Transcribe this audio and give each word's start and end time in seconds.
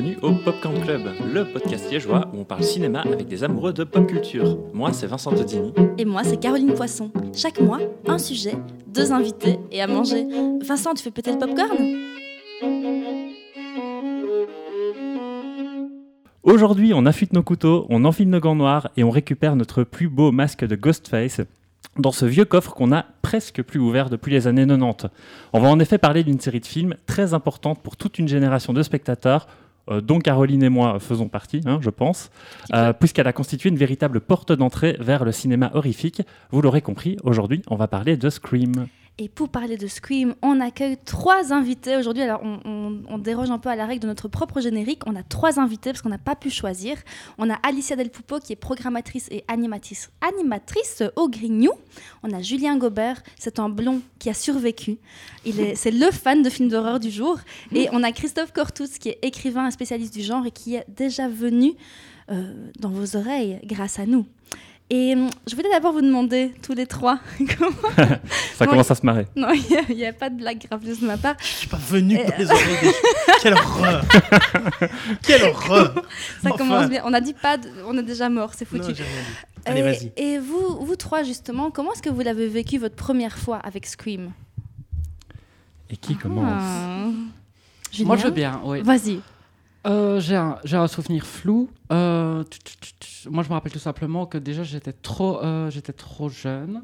bienvenue 0.00 0.18
au 0.22 0.32
Popcorn 0.44 0.80
Club, 0.80 1.08
le 1.32 1.44
podcast 1.44 1.90
liégeois 1.90 2.28
où 2.32 2.38
on 2.38 2.44
parle 2.44 2.62
cinéma 2.62 3.00
avec 3.00 3.26
des 3.26 3.42
amoureux 3.42 3.72
de 3.72 3.82
pop 3.82 4.06
culture. 4.06 4.56
Moi, 4.72 4.92
c'est 4.92 5.08
Vincent 5.08 5.32
Todini. 5.32 5.72
Et 5.98 6.04
moi, 6.04 6.22
c'est 6.22 6.36
Caroline 6.36 6.72
Poisson. 6.72 7.10
Chaque 7.34 7.60
mois, 7.60 7.80
un 8.06 8.18
sujet, 8.18 8.54
deux 8.86 9.10
invités 9.10 9.58
et 9.72 9.82
à 9.82 9.88
manger. 9.88 10.24
Vincent, 10.64 10.94
tu 10.94 11.02
fais 11.02 11.10
peut-être 11.10 11.40
le 11.40 11.46
popcorn? 11.46 11.76
Aujourd'hui, 16.44 16.92
on 16.94 17.04
affûte 17.04 17.32
nos 17.32 17.42
couteaux, 17.42 17.84
on 17.88 18.04
enfile 18.04 18.30
nos 18.30 18.40
gants 18.40 18.54
noirs 18.54 18.90
et 18.96 19.02
on 19.02 19.10
récupère 19.10 19.56
notre 19.56 19.82
plus 19.82 20.08
beau 20.08 20.30
masque 20.30 20.64
de 20.64 20.76
Ghostface 20.76 21.40
dans 21.98 22.12
ce 22.12 22.24
vieux 22.24 22.44
coffre 22.44 22.72
qu'on 22.72 22.92
a 22.92 23.04
presque 23.22 23.62
plus 23.62 23.80
ouvert 23.80 24.10
depuis 24.10 24.30
les 24.30 24.46
années 24.46 24.66
90. 24.66 25.08
On 25.52 25.60
va 25.60 25.68
en 25.68 25.80
effet 25.80 25.98
parler 25.98 26.22
d'une 26.22 26.38
série 26.38 26.60
de 26.60 26.66
films 26.66 26.94
très 27.06 27.34
importante 27.34 27.82
pour 27.82 27.96
toute 27.96 28.20
une 28.20 28.28
génération 28.28 28.72
de 28.72 28.82
spectateurs, 28.84 29.48
dont 30.00 30.18
Caroline 30.18 30.62
et 30.62 30.68
moi 30.68 30.98
faisons 31.00 31.28
partie, 31.28 31.60
hein, 31.66 31.78
je 31.80 31.90
pense, 31.90 32.30
euh, 32.74 32.92
puisqu'elle 32.92 33.26
a 33.26 33.32
constitué 33.32 33.68
une 33.68 33.76
véritable 33.76 34.20
porte 34.20 34.52
d'entrée 34.52 34.96
vers 35.00 35.24
le 35.24 35.32
cinéma 35.32 35.70
horrifique. 35.74 36.22
Vous 36.50 36.62
l'aurez 36.62 36.82
compris, 36.82 37.16
aujourd'hui, 37.22 37.62
on 37.68 37.76
va 37.76 37.88
parler 37.88 38.16
de 38.16 38.30
Scream. 38.30 38.86
Et 39.20 39.28
pour 39.28 39.48
parler 39.48 39.76
de 39.76 39.88
Scream, 39.88 40.36
on 40.42 40.60
accueille 40.60 40.96
trois 41.04 41.52
invités 41.52 41.96
aujourd'hui. 41.96 42.22
Alors, 42.22 42.40
on, 42.42 43.18
déroge 43.18 43.50
un 43.50 43.58
peu 43.58 43.68
à 43.68 43.74
la 43.74 43.84
règle 43.84 44.02
de 44.02 44.06
notre 44.06 44.28
propre 44.28 44.60
générique. 44.60 45.02
On 45.06 45.16
a 45.16 45.24
trois 45.24 45.58
invités 45.58 45.90
parce 45.90 46.02
qu'on 46.02 46.08
n'a 46.08 46.18
pas 46.18 46.36
pu 46.36 46.50
choisir. 46.50 46.96
On 47.36 47.50
a 47.50 47.54
Alicia 47.54 47.96
Del 47.96 48.10
Pupo 48.10 48.38
qui 48.38 48.52
est 48.52 48.56
programmatrice 48.56 49.26
et 49.32 49.42
animatrice, 49.48 51.02
au 51.16 51.28
Grignou. 51.28 51.72
On 52.22 52.32
a 52.32 52.40
Julien 52.42 52.76
Gobert, 52.76 53.20
c'est 53.36 53.58
un 53.58 53.68
blond 53.68 54.02
qui 54.20 54.30
a 54.30 54.34
survécu. 54.34 54.98
C'est 55.74 55.90
le 55.90 56.12
fan 56.12 56.44
de 56.44 56.48
films 56.48 56.68
d'horreur 56.68 57.00
du 57.00 57.10
jour. 57.10 57.38
Et 57.74 57.88
on 57.90 58.04
a 58.04 58.12
Christophe 58.12 58.52
Cortous 58.52 58.98
qui 59.00 59.08
est 59.08 59.18
écrivain 59.22 59.66
et 59.66 59.72
spécialiste 59.72 60.14
du 60.14 60.22
genre 60.22 60.46
et 60.46 60.52
qui 60.52 60.76
est 60.76 60.84
déjà 60.86 61.28
venu 61.28 61.72
euh, 62.30 62.52
dans 62.78 62.90
vos 62.90 63.16
oreilles 63.16 63.58
grâce 63.64 63.98
à 63.98 64.06
nous. 64.06 64.26
Et 64.90 65.14
hum, 65.14 65.28
je 65.46 65.54
voulais 65.54 65.68
d'abord 65.70 65.92
vous 65.92 66.00
demander, 66.00 66.54
tous 66.62 66.72
les 66.72 66.86
trois, 66.86 67.18
comment... 67.58 67.70
Ça 68.54 68.66
commence 68.66 68.90
à 68.90 68.94
se 68.94 69.04
marrer. 69.04 69.26
Non, 69.36 69.48
il 69.52 69.96
n'y 69.96 70.06
a, 70.06 70.12
pas 70.14 70.30
de 70.30 70.36
blague 70.36 70.66
grave 70.66 70.82
de 70.82 71.06
ma 71.06 71.18
part. 71.18 71.36
Je 71.40 71.44
suis 71.44 71.68
pas 71.68 71.76
venu 71.76 72.16
dans 72.16 72.36
les 72.38 72.50
oreilles 72.50 72.94
Quelle 73.42 73.54
horreur 73.54 74.04
Quelle 75.22 75.42
horreur 75.42 76.02
Ça 76.42 76.50
commence 76.52 76.88
bien. 76.88 77.02
On 77.04 77.12
a 77.12 77.20
dit 77.20 77.34
pas, 77.34 77.58
on 77.86 77.98
est 77.98 78.02
déjà 78.02 78.30
mort, 78.30 78.52
c'est 78.54 78.64
foutu. 78.64 78.92
Non, 78.92 79.06
Allez, 79.66 79.82
vas-y. 79.82 80.12
Et 80.16 80.38
vous, 80.38 80.78
vous 80.80 80.96
trois, 80.96 81.22
justement, 81.22 81.70
comment 81.70 81.92
est-ce 81.92 82.02
que 82.02 82.10
vous 82.10 82.20
l'avez 82.20 82.48
vécu 82.48 82.78
votre 82.78 82.96
première 82.96 83.36
fois 83.36 83.58
avec 83.58 83.84
Scream? 83.84 84.32
Et 85.90 85.96
qui 85.98 86.16
commence? 86.16 86.62
Ah. 86.62 87.08
Moi, 88.04 88.16
je 88.16 88.24
veux 88.24 88.30
bien, 88.30 88.60
oui. 88.64 88.80
Vas-y. 88.82 89.20
Euh, 89.88 90.20
j'ai 90.20 90.36
un, 90.36 90.86
souvenir 90.86 91.26
flou. 91.26 91.70
Euh, 91.92 92.44
moi, 93.30 93.42
je 93.42 93.48
me 93.48 93.54
rappelle 93.54 93.72
tout 93.72 93.78
simplement 93.78 94.26
que 94.26 94.38
déjà, 94.38 94.62
j'étais 94.62 94.92
trop, 94.92 95.42
euh, 95.42 95.70
j'étais 95.70 95.92
trop 95.92 96.28
jeune. 96.28 96.82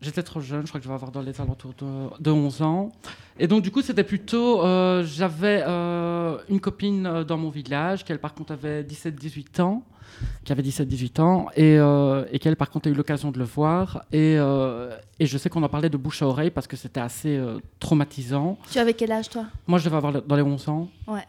J'étais 0.00 0.22
trop 0.24 0.40
jeune, 0.40 0.62
je 0.62 0.68
crois 0.68 0.80
que 0.80 0.84
je 0.84 0.88
vais 0.88 0.96
avoir 0.96 1.12
dans 1.12 1.22
les 1.22 1.40
alentours 1.40 1.74
de, 2.18 2.30
11 2.30 2.62
ans. 2.62 2.90
Et 3.38 3.46
donc, 3.46 3.62
du 3.62 3.70
coup, 3.70 3.82
c'était 3.82 4.02
plutôt. 4.02 4.60
J'avais 5.04 5.62
une 6.48 6.60
copine 6.60 7.22
dans 7.22 7.38
mon 7.38 7.50
village, 7.50 8.04
qui, 8.04 8.12
elle, 8.12 8.18
par 8.18 8.34
contre, 8.34 8.52
avait 8.52 8.82
17-18 8.82 9.60
ans. 9.62 9.84
Qui 10.44 10.52
avait 10.52 10.62
17-18 10.62 11.20
ans, 11.20 11.46
et, 11.56 11.76
et 12.32 12.38
qui, 12.38 12.48
elle, 12.48 12.56
par 12.56 12.68
contre, 12.68 12.88
a 12.88 12.90
eu 12.90 12.94
l'occasion 12.94 13.30
de 13.30 13.38
le 13.38 13.44
voir. 13.44 14.04
Et, 14.12 14.34
et 14.34 15.26
je 15.26 15.38
sais 15.38 15.48
qu'on 15.48 15.62
en 15.62 15.68
parlait 15.68 15.88
de 15.88 15.96
bouche 15.96 16.20
à 16.22 16.26
oreille 16.26 16.50
parce 16.50 16.66
que 16.66 16.76
c'était 16.76 17.00
assez 17.00 17.40
traumatisant. 17.78 18.58
Tu 18.72 18.80
avais 18.80 18.94
quel 18.94 19.12
âge, 19.12 19.28
toi? 19.28 19.46
Moi, 19.68 19.78
je 19.78 19.84
devais 19.84 19.96
avoir 19.96 20.20
dans 20.20 20.36
les 20.36 20.42
11 20.42 20.68
ans. 20.68 20.88
Ouais. 21.06 21.22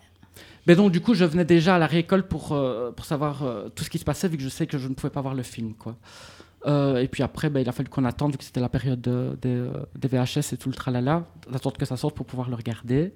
Mais 0.67 0.75
donc, 0.75 0.91
du 0.91 1.01
coup, 1.01 1.13
je 1.13 1.25
venais 1.25 1.45
déjà 1.45 1.75
à 1.75 1.77
la 1.77 1.87
réécole 1.87 2.23
pour, 2.23 2.53
euh, 2.53 2.91
pour 2.91 3.05
savoir 3.05 3.43
euh, 3.43 3.69
tout 3.75 3.83
ce 3.83 3.89
qui 3.89 3.97
se 3.97 4.05
passait, 4.05 4.27
vu 4.27 4.37
que 4.37 4.43
je 4.43 4.49
sais 4.49 4.65
que 4.65 4.77
je 4.77 4.87
ne 4.87 4.93
pouvais 4.93 5.09
pas 5.09 5.21
voir 5.21 5.33
le 5.33 5.43
film. 5.43 5.73
Quoi. 5.73 5.95
Euh, 6.65 6.97
et 6.97 7.07
puis 7.09 7.21
après, 7.23 7.49
ben, 7.49 7.59
il 7.59 7.67
a 7.67 7.73
fallu 7.73 7.89
qu'on 7.89 8.05
attende, 8.05 8.31
vu 8.31 8.37
que 8.37 8.43
c'était 8.43 8.61
la 8.61 8.69
période 8.69 9.01
des 9.41 10.07
VHS 10.07 10.53
et 10.53 10.57
tout 10.57 10.69
le 10.69 10.75
tralala, 10.75 11.25
d'attendre 11.51 11.77
que 11.77 11.85
ça 11.85 11.97
sorte 11.97 12.15
pour 12.15 12.25
pouvoir 12.25 12.49
le 12.49 12.55
regarder. 12.55 13.13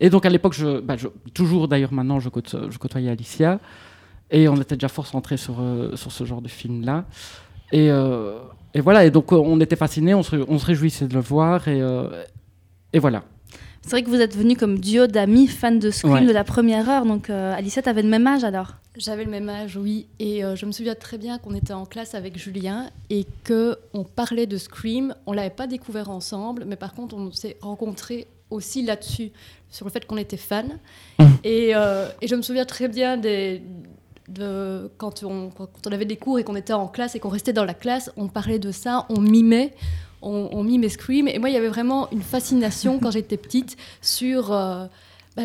Et 0.00 0.10
donc, 0.10 0.26
à 0.26 0.30
l'époque, 0.30 0.56
ben, 0.82 0.96
toujours 1.32 1.68
d'ailleurs 1.68 1.92
maintenant, 1.92 2.18
je, 2.18 2.28
côtoyais 2.28 3.10
Alicia. 3.10 3.60
Et 4.32 4.48
on 4.48 4.56
était 4.56 4.76
déjà 4.76 4.88
fort 4.88 5.06
centré 5.06 5.36
sur, 5.36 5.56
sur 5.94 6.12
ce 6.12 6.24
genre 6.24 6.40
de 6.40 6.48
film-là. 6.48 7.04
Et, 7.72 7.90
voilà, 8.80 9.04
et 9.04 9.10
donc 9.10 9.32
on 9.32 9.60
était 9.60 9.76
fascinés, 9.76 10.14
on 10.14 10.22
se, 10.22 10.64
réjouissait 10.64 11.06
de 11.06 11.14
le 11.14 11.20
voir. 11.20 11.68
Et 11.68 12.98
voilà. 12.98 13.22
C'est 13.90 13.96
vrai 13.96 14.02
que 14.04 14.10
vous 14.10 14.20
êtes 14.20 14.36
venu 14.36 14.54
comme 14.54 14.78
duo 14.78 15.08
d'amis 15.08 15.48
fans 15.48 15.72
de 15.72 15.90
Scream 15.90 16.24
de 16.24 16.32
la 16.32 16.44
première 16.44 16.88
heure. 16.88 17.04
Donc, 17.04 17.28
euh, 17.28 17.52
Alicia, 17.52 17.82
tu 17.82 17.88
avais 17.88 18.02
le 18.02 18.08
même 18.08 18.24
âge 18.24 18.44
alors? 18.44 18.76
J'avais 18.96 19.24
le 19.24 19.32
même 19.32 19.48
âge, 19.48 19.76
oui. 19.76 20.06
Et 20.20 20.44
euh, 20.44 20.54
je 20.54 20.64
me 20.64 20.70
souviens 20.70 20.94
très 20.94 21.18
bien 21.18 21.38
qu'on 21.38 21.56
était 21.56 21.72
en 21.72 21.86
classe 21.86 22.14
avec 22.14 22.38
Julien 22.38 22.88
et 23.10 23.26
qu'on 23.44 24.04
parlait 24.04 24.46
de 24.46 24.58
Scream. 24.58 25.12
On 25.26 25.32
l'avait 25.32 25.50
pas 25.50 25.66
découvert 25.66 26.08
ensemble, 26.08 26.66
mais 26.68 26.76
par 26.76 26.94
contre, 26.94 27.16
on 27.16 27.32
s'est 27.32 27.56
rencontrés 27.62 28.28
aussi 28.50 28.82
là-dessus, 28.82 29.32
sur 29.70 29.86
le 29.86 29.90
fait 29.90 30.06
qu'on 30.06 30.18
était 30.18 30.36
fans. 30.36 30.62
Mmh. 31.18 31.24
Et, 31.42 31.72
euh, 31.74 32.06
et, 32.22 32.28
je 32.28 32.36
me 32.36 32.42
souviens 32.42 32.66
très 32.66 32.86
bien 32.86 33.16
des, 33.16 33.60
de, 34.28 34.88
quand, 34.98 35.24
on, 35.24 35.50
quand 35.50 35.68
on 35.84 35.90
avait 35.90 36.04
des 36.04 36.16
cours 36.16 36.38
et 36.38 36.44
qu'on 36.44 36.54
était 36.54 36.72
en 36.72 36.86
classe 36.86 37.16
et 37.16 37.18
qu'on 37.18 37.28
restait 37.28 37.52
dans 37.52 37.64
la 37.64 37.74
classe, 37.74 38.12
on 38.16 38.28
parlait 38.28 38.60
de 38.60 38.70
ça, 38.70 39.06
on 39.08 39.20
mimait 39.20 39.74
on, 40.22 40.62
mis 40.62 40.78
mes 40.78 40.88
screams. 40.88 41.28
Et 41.28 41.38
moi, 41.38 41.50
il 41.50 41.54
y 41.54 41.56
avait 41.56 41.68
vraiment 41.68 42.10
une 42.10 42.22
fascination 42.22 42.98
quand 42.98 43.10
j'étais 43.10 43.36
petite 43.36 43.76
sur. 44.00 44.52
Euh, 44.52 44.86
bah, 45.36 45.44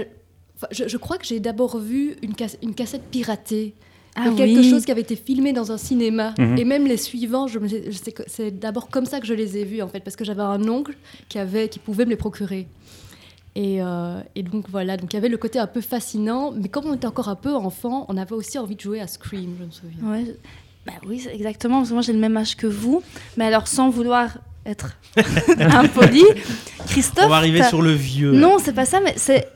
je, 0.71 0.97
crois 0.97 1.17
que 1.17 1.25
j'ai 1.25 1.39
d'abord 1.39 1.77
vu 1.77 2.15
une, 2.21 2.33
une 2.61 2.73
cassette 2.73 3.03
piratée. 3.11 3.73
Ah 4.17 4.29
quelque 4.35 4.63
chose 4.63 4.85
qui 4.85 4.91
avait 4.91 5.01
été 5.01 5.17
filmé 5.17 5.51
dans 5.51 5.73
un 5.73 5.77
cinéma. 5.77 6.33
Mhm. 6.39 6.57
Et 6.57 6.63
même 6.63 6.87
les 6.87 6.95
suivants, 6.95 7.47
je, 7.47 7.59
c'est 8.27 8.57
d'abord 8.57 8.89
comme 8.89 9.05
ça 9.05 9.19
que 9.19 9.27
je 9.27 9.33
les 9.33 9.57
ai 9.57 9.65
vus, 9.65 9.81
en 9.81 9.89
fait, 9.89 9.99
parce 9.99 10.15
que 10.15 10.23
j'avais 10.23 10.41
un 10.41 10.69
oncle 10.69 10.95
qui, 11.27 11.37
avait, 11.37 11.67
qui 11.67 11.79
pouvait 11.79 12.05
me 12.05 12.11
les 12.11 12.15
procurer. 12.15 12.67
Et, 13.55 13.81
euh, 13.81 14.21
et, 14.35 14.43
donc 14.43 14.69
voilà, 14.69 14.97
donc 14.97 15.13
il 15.13 15.15
y 15.15 15.17
avait 15.17 15.29
le 15.29 15.37
côté 15.37 15.59
un 15.59 15.67
peu 15.67 15.81
fascinant, 15.81 16.51
mais 16.51 16.67
comme 16.67 16.85
on 16.85 16.93
était 16.93 17.07
encore 17.07 17.29
un 17.29 17.35
peu 17.35 17.53
enfant, 17.53 18.05
on 18.09 18.17
avait 18.17 18.35
aussi 18.35 18.57
envie 18.57 18.75
de 18.75 18.81
jouer 18.81 18.99
à 18.99 19.07
Scream, 19.07 19.55
je 19.59 19.65
me 19.65 19.71
souviens. 19.71 20.09
Ouais. 20.09 20.35
Bah 20.85 20.93
oui, 21.07 21.25
exactement, 21.31 21.77
parce 21.77 21.89
que 21.89 21.93
moi 21.93 22.03
j'ai 22.03 22.13
le 22.13 22.19
même 22.19 22.35
âge 22.35 22.57
que 22.57 22.67
vous, 22.67 23.01
mais 23.37 23.45
alors 23.45 23.67
sans 23.67 23.89
vouloir 23.89 24.37
être 24.65 24.97
impoli. 25.59 26.23
Christophe. 26.87 27.25
On 27.25 27.29
va 27.29 27.37
arriver 27.37 27.63
sur 27.63 27.81
le 27.81 27.91
vieux. 27.91 28.31
Non, 28.31 28.57
c'est 28.59 28.73
pas 28.73 28.85
ça, 28.85 28.99
mais 28.99 29.13
c'est. 29.15 29.47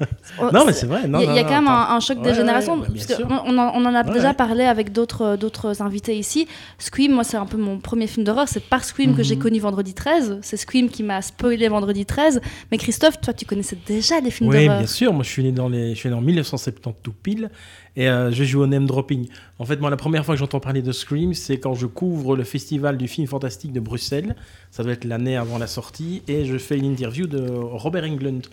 non, 0.53 0.65
mais 0.65 0.73
c'est 0.73 0.85
vrai. 0.85 1.01
Il 1.05 1.35
y, 1.35 1.39
a 1.39 1.43
quand 1.43 1.61
même 1.61 1.67
un, 1.67 1.99
choc 1.99 2.21
de 2.21 2.33
génération. 2.33 2.77
Bah, 2.77 3.43
on, 3.45 3.57
en, 3.57 3.95
a 3.95 4.03
déjà 4.03 4.33
parlé 4.33 4.63
avec 4.63 4.91
d'autres 4.91 5.35
d'autres 5.35 5.81
invités 5.81 6.17
ici. 6.17 6.47
Scream, 6.77 7.11
moi, 7.11 7.23
c'est 7.23 7.37
un 7.37 7.45
peu 7.45 7.57
mon 7.57 7.79
premier 7.79 8.07
film 8.07 8.25
d'horreur. 8.25 8.47
C'est 8.47 8.63
par 8.63 8.83
Scream 8.83 9.15
que 9.15 9.23
j'ai 9.23 9.35
mhm. 9.35 9.41
connu 9.41 9.59
Vendredi 9.59 9.93
13. 9.93 10.39
C'est 10.41 10.57
Scream 10.57 10.89
qui 10.89 11.03
m'a 11.03 11.21
spoilé 11.21 11.67
Vendredi 11.67 12.05
13. 12.05 12.41
Mais 12.71 12.77
Christophe, 12.77 13.21
toi, 13.21 13.33
tu 13.33 13.45
connaissais 13.45 13.77
déjà 13.85 14.19
les 14.19 14.31
films 14.31 14.49
d'horreur. 14.49 14.69
Oui, 14.69 14.77
bien 14.77 14.87
sûr. 14.87 15.13
Moi, 15.13 15.23
je 15.23 15.29
suis 15.29 15.43
né 15.43 15.51
dans 15.51 15.69
les, 15.69 15.93
je 15.93 15.99
suis 15.99 16.09
né 16.09 16.15
en 16.15 16.21
1970 16.21 16.93
tout 17.03 17.13
pile. 17.13 17.49
Et 17.99 18.07
euh, 18.07 18.31
je 18.31 18.45
joue 18.45 18.61
au 18.61 18.65
name 18.65 18.85
dropping. 18.85 19.27
En 19.59 19.65
fait, 19.65 19.81
moi, 19.81 19.89
la 19.89 19.97
première 19.97 20.23
fois 20.23 20.35
que 20.35 20.39
j'entends 20.39 20.61
parler 20.61 20.81
de 20.81 20.93
Scream, 20.93 21.33
c'est 21.33 21.59
quand 21.59 21.73
je 21.73 21.85
couvre 21.85 22.37
le 22.37 22.45
festival 22.45 22.97
du 22.97 23.09
film 23.09 23.27
fantastique 23.27 23.73
de 23.73 23.81
Bruxelles. 23.81 24.37
Ça 24.71 24.83
doit 24.83 24.93
être 24.93 25.03
l'année 25.03 25.35
avant 25.35 25.57
la 25.57 25.67
sortie. 25.67 26.23
Et 26.29 26.45
je 26.45 26.57
fais 26.57 26.77
une 26.77 26.85
interview 26.85 27.27
de 27.27 27.45
Robert 27.49 28.05
Englund. 28.05 28.47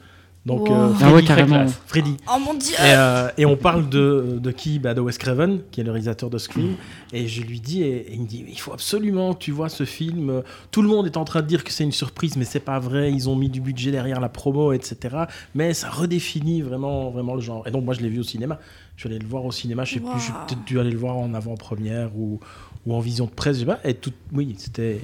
Donc, 0.47 0.69
euh, 0.71 0.95
Freddy, 0.95 1.29
ah 1.29 1.67
Freddy. 1.87 2.17
Oh 2.29 2.39
mon 2.39 2.55
dieu 2.55 2.75
et, 2.75 2.95
euh, 2.95 3.29
et 3.37 3.47
on 3.47 3.57
parle 3.57 3.89
de, 3.89 4.39
de 4.41 4.51
qui? 4.53 4.79
Bah, 4.79 4.95
De 4.95 5.01
Wes 5.01 5.19
Craven, 5.19 5.61
qui 5.73 5.81
est 5.81 5.85
le 5.85 5.91
réalisateur 5.91 6.31
de 6.31 6.39
Scream. 6.39 6.75
Et 7.13 7.27
je 7.27 7.43
lui 7.43 7.59
dis, 7.59 7.83
et, 7.83 8.13
il 8.13 8.23
me 8.23 8.27
dit, 8.27 8.45
il 8.49 8.59
faut 8.59 8.73
absolument 8.73 9.35
que 9.35 9.41
tu 9.41 9.51
vois 9.51 9.69
ce 9.69 9.85
film. 9.85 10.43
Tout 10.71 10.83
le 10.83 10.89
monde 10.89 11.07
est 11.07 11.17
en 11.17 11.25
train 11.25 11.43
de 11.43 11.47
dire 11.49 11.65
que 11.65 11.73
c'est 11.73 11.83
une 11.83 11.93
surprise, 11.93 12.37
mais 12.37 12.45
c'est 12.45 12.61
pas 12.61 12.79
vrai. 12.79 13.13
Ils 13.13 13.29
ont 13.29 13.35
mis 13.35 13.49
du 13.49 13.61
budget 13.61 13.91
derrière 13.91 14.21
la 14.21 14.29
promo, 14.29 14.73
etc. 14.73 15.17
Mais 15.57 15.75
ça 15.75 15.91
redéfinit 15.91 16.63
vraiment, 16.63 17.11
vraiment 17.11 17.35
le 17.35 17.41
genre. 17.41 17.67
Et 17.67 17.73
donc, 17.73 17.85
moi, 17.85 17.95
je 17.95 18.01
l'ai 18.01 18.09
vu 18.09 18.21
au 18.21 18.25
cinéma. 18.25 18.61
Je 18.97 19.03
suis 19.03 19.09
allé 19.09 19.19
le 19.19 19.27
voir 19.27 19.45
au 19.45 19.53
cinéma. 19.53 19.85
Je 19.85 19.95
sais 19.95 20.01
plus, 20.01 20.21
j'ai 20.21 20.33
peut-être 20.33 20.65
dû 20.65 20.81
aller 20.81 20.91
le 20.91 20.99
voir 20.99 21.17
en 21.17 21.35
avant-première 21.35 22.17
ou, 22.17 22.41
ou 22.87 22.95
en 22.95 23.01
vision 23.01 23.27
de 23.27 23.31
presse. 23.31 23.57
Je 23.57 23.61
sais 23.61 23.67
pas. 23.67 23.81
Et 23.85 23.95
tout, 23.95 24.13
oui, 24.33 24.55
c'était 24.59 25.01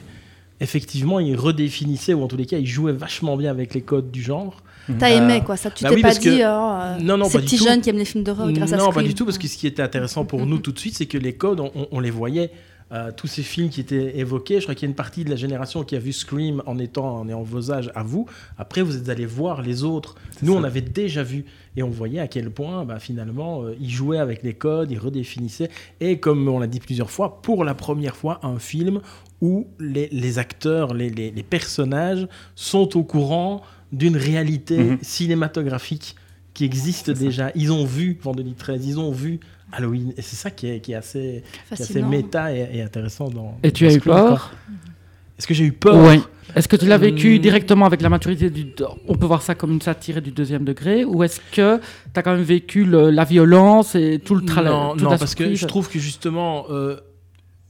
effectivement, 0.62 1.20
il 1.20 1.36
redéfinissait, 1.36 2.14
ou 2.14 2.22
en 2.22 2.28
tous 2.28 2.36
les 2.36 2.46
cas, 2.46 2.58
il 2.58 2.66
jouait 2.66 2.92
vachement 2.92 3.36
bien 3.36 3.50
avec 3.50 3.74
les 3.74 3.82
codes 3.82 4.10
du 4.10 4.22
genre. 4.22 4.62
T'as 4.98 5.10
aimé 5.10 5.42
quoi, 5.44 5.56
ça 5.56 5.70
Tu 5.70 5.84
bah 5.84 5.90
t'es 5.90 6.00
pas 6.00 6.14
dit, 6.14 6.40
oh, 6.40 6.44
euh, 6.44 6.98
non, 7.00 7.16
non, 7.16 7.26
ces 7.26 7.38
petits 7.38 7.58
jeunes 7.58 7.80
qui 7.80 7.90
aiment 7.90 7.98
les 7.98 8.04
films 8.04 8.24
d'horreur 8.24 8.50
grâce 8.50 8.70
non, 8.70 8.76
à 8.76 8.80
Non, 8.80 8.92
pas 8.92 9.02
du 9.02 9.14
tout, 9.14 9.24
parce 9.24 9.38
que 9.38 9.46
ce 9.46 9.56
qui 9.56 9.66
était 9.66 9.82
intéressant 9.82 10.24
pour 10.24 10.44
nous 10.46 10.58
tout 10.58 10.72
de 10.72 10.78
suite, 10.78 10.96
c'est 10.96 11.06
que 11.06 11.18
les 11.18 11.34
codes, 11.34 11.60
on, 11.90 12.00
les 12.00 12.10
voyait. 12.10 12.50
Euh, 12.92 13.10
tous 13.16 13.26
ces 13.26 13.42
films 13.42 13.70
qui 13.70 13.80
étaient 13.80 14.18
évoqués, 14.18 14.56
je 14.56 14.64
crois 14.64 14.74
qu'il 14.74 14.86
y 14.86 14.88
a 14.88 14.90
une 14.90 14.96
partie 14.96 15.24
de 15.24 15.30
la 15.30 15.36
génération 15.36 15.82
qui 15.82 15.96
a 15.96 15.98
vu 15.98 16.12
Scream 16.12 16.62
en 16.66 16.78
étant 16.78 17.20
en, 17.20 17.28
en 17.30 17.42
vos 17.42 17.72
âges 17.72 17.90
à 17.94 18.02
vous. 18.02 18.26
Après, 18.58 18.82
vous 18.82 18.96
êtes 18.96 19.08
allés 19.08 19.26
voir 19.26 19.62
les 19.62 19.82
autres. 19.82 20.14
Nous, 20.42 20.52
on 20.52 20.62
avait 20.62 20.82
déjà 20.82 21.22
vu 21.22 21.46
et 21.76 21.82
on 21.82 21.88
voyait 21.88 22.20
à 22.20 22.28
quel 22.28 22.50
point, 22.50 22.84
bah, 22.84 22.98
finalement, 22.98 23.62
euh, 23.62 23.74
ils 23.80 23.90
jouaient 23.90 24.18
avec 24.18 24.42
les 24.42 24.54
codes, 24.54 24.90
ils 24.90 24.98
redéfinissaient. 24.98 25.70
Et 26.00 26.18
comme 26.18 26.46
on 26.48 26.58
l'a 26.58 26.66
dit 26.66 26.80
plusieurs 26.80 27.10
fois, 27.10 27.40
pour 27.40 27.64
la 27.64 27.74
première 27.74 28.16
fois, 28.16 28.40
un 28.42 28.58
film 28.58 29.00
où 29.40 29.66
les, 29.80 30.38
acteurs, 30.38 30.94
les, 30.94 31.10
personnages 31.48 32.28
sont 32.54 32.96
au 32.96 33.02
courant 33.02 33.62
d'une 33.90 34.16
réalité 34.16 34.78
mhm. 34.78 34.98
cinématographique 35.02 36.16
qui 36.54 36.70
ça. 36.92 37.12
déjà. 37.14 37.50
Ils 37.54 37.72
ont 37.72 37.84
vu 37.84 38.18
Vendredi 38.22 38.54
13, 38.54 38.86
ils 38.86 38.98
ont 39.00 39.10
vu 39.10 39.40
Halloween. 39.72 40.12
Et 40.16 40.22
c'est 40.22 40.36
ça 40.36 40.50
qui 40.50 40.69
est, 40.69 40.80
qui 40.80 40.92
est 40.92 40.96
assez, 40.96 41.42
qui 41.52 41.58
est 41.70 41.72
assez 41.72 41.84
Fascinant. 41.84 42.08
méta 42.08 42.52
et, 42.54 42.69
et 42.74 42.82
intéressant 42.82 43.28
dans. 43.30 43.56
Et 43.62 43.72
tu 43.72 43.84
dans 43.84 43.90
as 43.90 43.94
eu 43.94 44.00
peur 44.00 44.52
Est-ce 45.38 45.46
que 45.46 45.54
j'ai 45.54 45.64
eu 45.64 45.72
peur 45.72 45.96
Oui. 45.96 46.20
Est-ce 46.54 46.69
que 46.69 46.76
tu 46.76 46.86
l'as 46.86 46.98
vécu 46.98 47.36
Hum. 47.36 47.38
directement 47.40 47.86
avec 47.86 48.02
la 48.02 48.10
maturité 48.10 48.50
du... 48.50 48.66
On 49.08 49.14
peut 49.16 49.24
voir 49.26 49.40
ça 49.42 49.54
comme 49.54 49.72
une 49.72 49.80
satire 49.80 50.20
du 50.20 50.30
deuxième 50.32 50.64
degré 50.64 51.04
Ou 51.04 51.22
est-ce 51.22 51.40
que 51.52 51.78
tu 51.78 52.20
as 52.20 52.22
quand 52.22 52.34
même 52.34 52.42
vécu 52.42 52.84
le- 52.84 53.10
la 53.10 53.24
violence 53.24 53.94
et 53.94 54.20
tout 54.22 54.34
le 54.34 54.44
travail 54.44 54.70
Non, 54.72 54.94
non 54.96 55.16
parce 55.16 55.34
que 55.34 55.54
je 55.54 55.66
trouve 55.66 55.88
que 55.88 55.98
justement, 55.98 56.66
euh, 56.70 56.96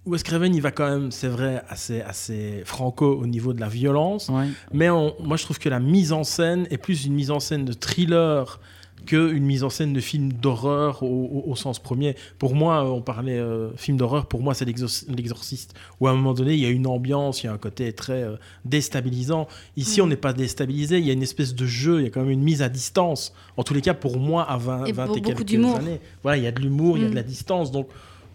Wes 0.04 0.24
Craven, 0.24 0.52
il 0.52 0.60
va 0.60 0.72
quand 0.72 0.88
même, 0.90 1.12
c'est 1.12 1.28
vrai, 1.28 1.62
assez, 1.68 2.00
assez 2.00 2.62
franco 2.64 3.06
au 3.14 3.26
niveau 3.28 3.52
de 3.52 3.60
la 3.60 3.68
violence. 3.68 4.28
Ouais. 4.30 4.46
Mais 4.72 4.90
on- 4.90 5.14
moi, 5.22 5.36
je 5.36 5.44
trouve 5.44 5.60
que 5.60 5.68
la 5.68 5.78
mise 5.78 6.12
en 6.12 6.24
scène 6.24 6.66
est 6.72 6.78
plus 6.78 7.04
une 7.06 7.14
mise 7.14 7.30
en 7.30 7.38
scène 7.38 7.64
de 7.64 7.72
thriller 7.72 8.58
qu'une 9.04 9.44
mise 9.44 9.64
en 9.64 9.70
scène 9.70 9.92
de 9.92 10.00
film 10.00 10.32
d'horreur 10.32 11.02
au, 11.02 11.06
au- 11.06 11.50
au 11.50 11.56
sens 11.56 11.78
premier. 11.78 12.16
Pour 12.38 12.54
moi, 12.54 12.84
euh, 12.84 12.88
on 12.88 13.00
parlait 13.02 13.38
euh, 13.38 13.70
film 13.76 13.96
d'horreur, 13.96 14.26
pour 14.26 14.42
moi, 14.42 14.54
c'est 14.54 14.64
l'exor- 14.64 14.88
l'exorciste, 15.08 15.74
où 16.00 16.06
à 16.08 16.10
un 16.10 16.14
moment 16.14 16.34
donné, 16.34 16.54
il 16.54 16.60
y 16.60 16.66
a 16.66 16.70
une 16.70 16.86
ambiance, 16.86 17.42
il 17.42 17.46
y 17.46 17.48
a 17.48 17.52
un 17.52 17.58
côté 17.58 17.92
très 17.92 18.22
euh, 18.22 18.36
déstabilisant. 18.64 19.46
Ici, 19.76 20.00
on 20.00 20.06
n'est 20.06 20.16
pas 20.16 20.32
déstabilisé, 20.32 20.98
il 20.98 21.04
y 21.06 21.10
a 21.10 21.12
une 21.12 21.22
espèce 21.22 21.54
de 21.54 21.66
jeu, 21.66 22.00
il 22.00 22.04
y 22.04 22.06
a 22.06 22.10
quand 22.10 22.20
même 22.20 22.30
une 22.30 22.42
mise 22.42 22.62
à 22.62 22.68
distance. 22.68 23.32
En 23.56 23.62
tous 23.62 23.74
les 23.74 23.80
cas, 23.82 23.94
pour 23.94 24.18
moi, 24.18 24.42
à 24.48 24.56
20, 24.56 24.86
Et 24.86 24.92
20 24.92 25.06
beau- 25.06 25.16
et 25.16 25.20
beaucoup 25.20 25.34
quelques 25.36 25.44
d'humour. 25.48 25.76
années. 25.76 26.00
Voilà, 26.22 26.38
il 26.38 26.44
y 26.44 26.46
a 26.46 26.52
de 26.52 26.60
l'humour, 26.60 26.96
il 26.96 27.02
y 27.02 27.04
a 27.04 27.08
Mm. 27.08 27.10
de 27.10 27.16
la 27.16 27.22
distance, 27.22 27.70
donc 27.70 27.88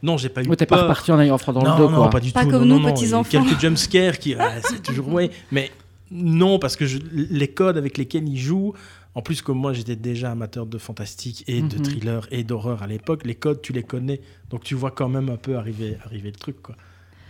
non, 0.04 0.16
j'ai 0.18 0.30
pas 0.30 0.44
eu 0.44 0.48
Ou 0.48 0.56
t'es 0.56 0.66
pas 0.68 0.84
reparti 0.84 1.12
en 1.12 1.20
ayant 1.20 1.38
froid 1.40 1.54
dans 1.54 1.64
non, 1.64 1.72
le 1.74 1.78
dos, 1.78 1.90
non, 1.90 1.98
quoi. 1.98 2.10
pas 2.12 2.20
du 2.20 2.32
Pas 2.32 2.44
tout. 2.44 2.52
comme 2.52 2.66
non, 2.66 2.76
nous, 2.76 2.82
non, 2.82 2.88
non. 2.90 2.94
petits 2.94 3.06
Il 3.06 3.10
y 3.12 3.14
a 3.14 3.18
enfants. 3.18 3.30
Quelques 3.32 3.60
jumpscares 3.60 4.20
qui, 4.20 4.36
ah, 4.40 4.52
c'est 4.62 4.82
toujours 4.84 5.08
oui, 5.12 5.30
mais 5.52 5.72
non 6.12 6.60
parce 6.60 6.76
que 6.76 6.86
je- 6.86 7.00
les 7.12 7.48
codes 7.50 7.78
avec 7.78 7.98
lesquels 7.98 8.28
ils 8.30 8.38
jouent. 8.40 8.74
En 9.18 9.22
plus, 9.24 9.42
comme 9.42 9.58
moi, 9.58 9.74
j'étais 9.74 9.96
déjà 9.96 10.32
amateur 10.32 10.68
de 10.68 10.78
fantastique 10.78 11.44
et 11.48 11.62
de 11.62 11.76
Mhm. 11.78 11.82
thriller 11.84 12.28
et 12.30 12.44
d'horreur 12.44 12.84
à 12.84 12.88
l'époque. 12.88 13.22
Les 13.26 13.34
codes, 13.34 13.64
tu 13.64 13.74
les 13.74 13.82
connais, 13.82 14.22
donc 14.52 14.64
tu 14.64 14.76
vois 14.76 14.92
quand 14.92 15.10
même 15.10 15.30
un 15.30 15.38
peu 15.38 15.58
arriver, 15.58 15.98
arriver 16.06 16.30
le 16.30 16.36
truc, 16.38 16.62
quoi. 16.62 16.76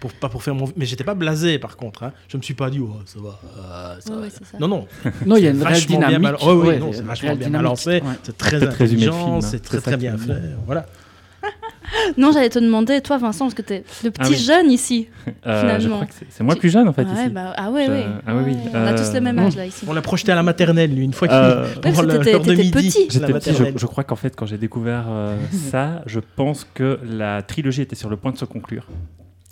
Pour, 0.02 0.12
pas 0.12 0.28
pour 0.28 0.44
faire 0.44 0.54
mon... 0.54 0.66
Mais 0.76 0.86
j'étais 0.86 1.06
pas 1.06 1.16
blasé, 1.16 1.60
par 1.60 1.78
contre. 1.78 2.04
Hein. 2.04 2.12
Je 2.28 2.36
me 2.36 2.42
suis 2.42 2.54
pas 2.56 2.70
dit, 2.70 2.80
oh, 2.82 2.92
ça 3.06 3.20
va. 3.22 3.40
euh, 3.58 3.96
ça 4.02 4.10
Ouais, 4.10 4.16
va. 4.18 4.22
ouais, 4.24 4.30
c'est 4.30 4.46
ça. 4.46 4.58
Non, 4.60 4.68
non. 4.68 4.86
Non, 5.26 5.38
il 5.38 5.44
y 5.46 5.48
a 5.48 5.52
une 5.52 5.58
bien 5.60 5.72
dynamique. 5.80 6.20
mal- 6.20 6.36
Ouais, 6.36 6.54
ouais, 6.54 6.68
Ouais, 6.68 6.78
non, 6.80 6.88
il 6.88 6.90
y 6.90 6.92
a 6.92 6.94
c'est 6.96 7.00
une 7.02 7.08
vachement 7.08 7.36
bien 7.38 7.50
balancé. 7.52 7.90
Ouais. 7.90 8.02
C'est 8.22 8.38
très 8.38 8.62
intelligent, 8.64 9.38
hein. 9.38 9.42
c'est 9.42 9.62
très 9.62 9.80
très 9.80 9.92
qui 9.94 9.98
bien 9.98 10.18
fait. 10.18 10.42
Voilà. 10.66 10.86
Non, 12.18 12.32
j'allais 12.32 12.50
te 12.50 12.60
demander, 12.60 13.02
toi, 13.02 13.18
Vincent, 13.18 13.46
parce 13.46 13.54
que 13.54 13.62
t'es 13.62 13.84
le 14.04 14.12
petit 14.12 14.22
Ah 14.24 14.30
oui. 14.30 14.36
jeune 14.38 14.72
ici. 14.72 15.08
Euh, 15.46 15.62
je 15.62 15.66
Finalement. 15.78 15.96
crois 15.98 16.08
que 16.08 16.14
c'est- 16.30 16.44
moi 16.44 16.54
Tu- 16.54 16.58
le 16.58 16.60
plus 16.62 16.70
jeune 16.70 16.88
en 16.88 16.94
fait 16.94 17.04
Ouais, 17.04 17.14
ici. 17.24 17.30
bah, 17.30 17.54
ah 17.58 17.70
ouais, 17.70 17.86
Je- 17.86 17.92
ah 18.28 18.34
oui, 18.36 18.54
On 18.74 18.86
a 18.86 18.94
tous 18.94 19.14
le 19.14 19.20
même 19.20 19.38
euh, 19.40 19.48
âge 19.48 19.56
là 19.58 19.66
ici. 19.66 19.84
On 19.88 19.94
l'a 19.94 20.02
projeté 20.02 20.32
à 20.32 20.36
la 20.36 20.44
maternelle, 20.44 20.94
lui, 20.96 21.04
une 21.04 21.12
fois 21.14 21.28
qu'il 21.28 21.36
Euh, 21.38 21.66
petit. 21.82 21.92
J'étais 22.16 22.70
petit, 22.72 23.08
je, 23.12 23.20
maternelle. 23.34 23.74
je 23.78 23.86
crois 23.86 24.04
qu'en 24.06 24.16
fait, 24.16 24.36
quand 24.38 24.46
j'ai 24.46 24.58
découvert 24.58 25.06
euh, 25.10 25.36
ça, 25.72 26.02
je 26.06 26.20
pense 26.38 26.66
que 26.74 27.00
la 27.06 27.42
trilogie 27.42 27.82
était 27.82 27.96
sur 27.96 28.10
le 28.10 28.16
point 28.18 28.32
de 28.32 28.38
se 28.38 28.46
conclure. 28.46 28.88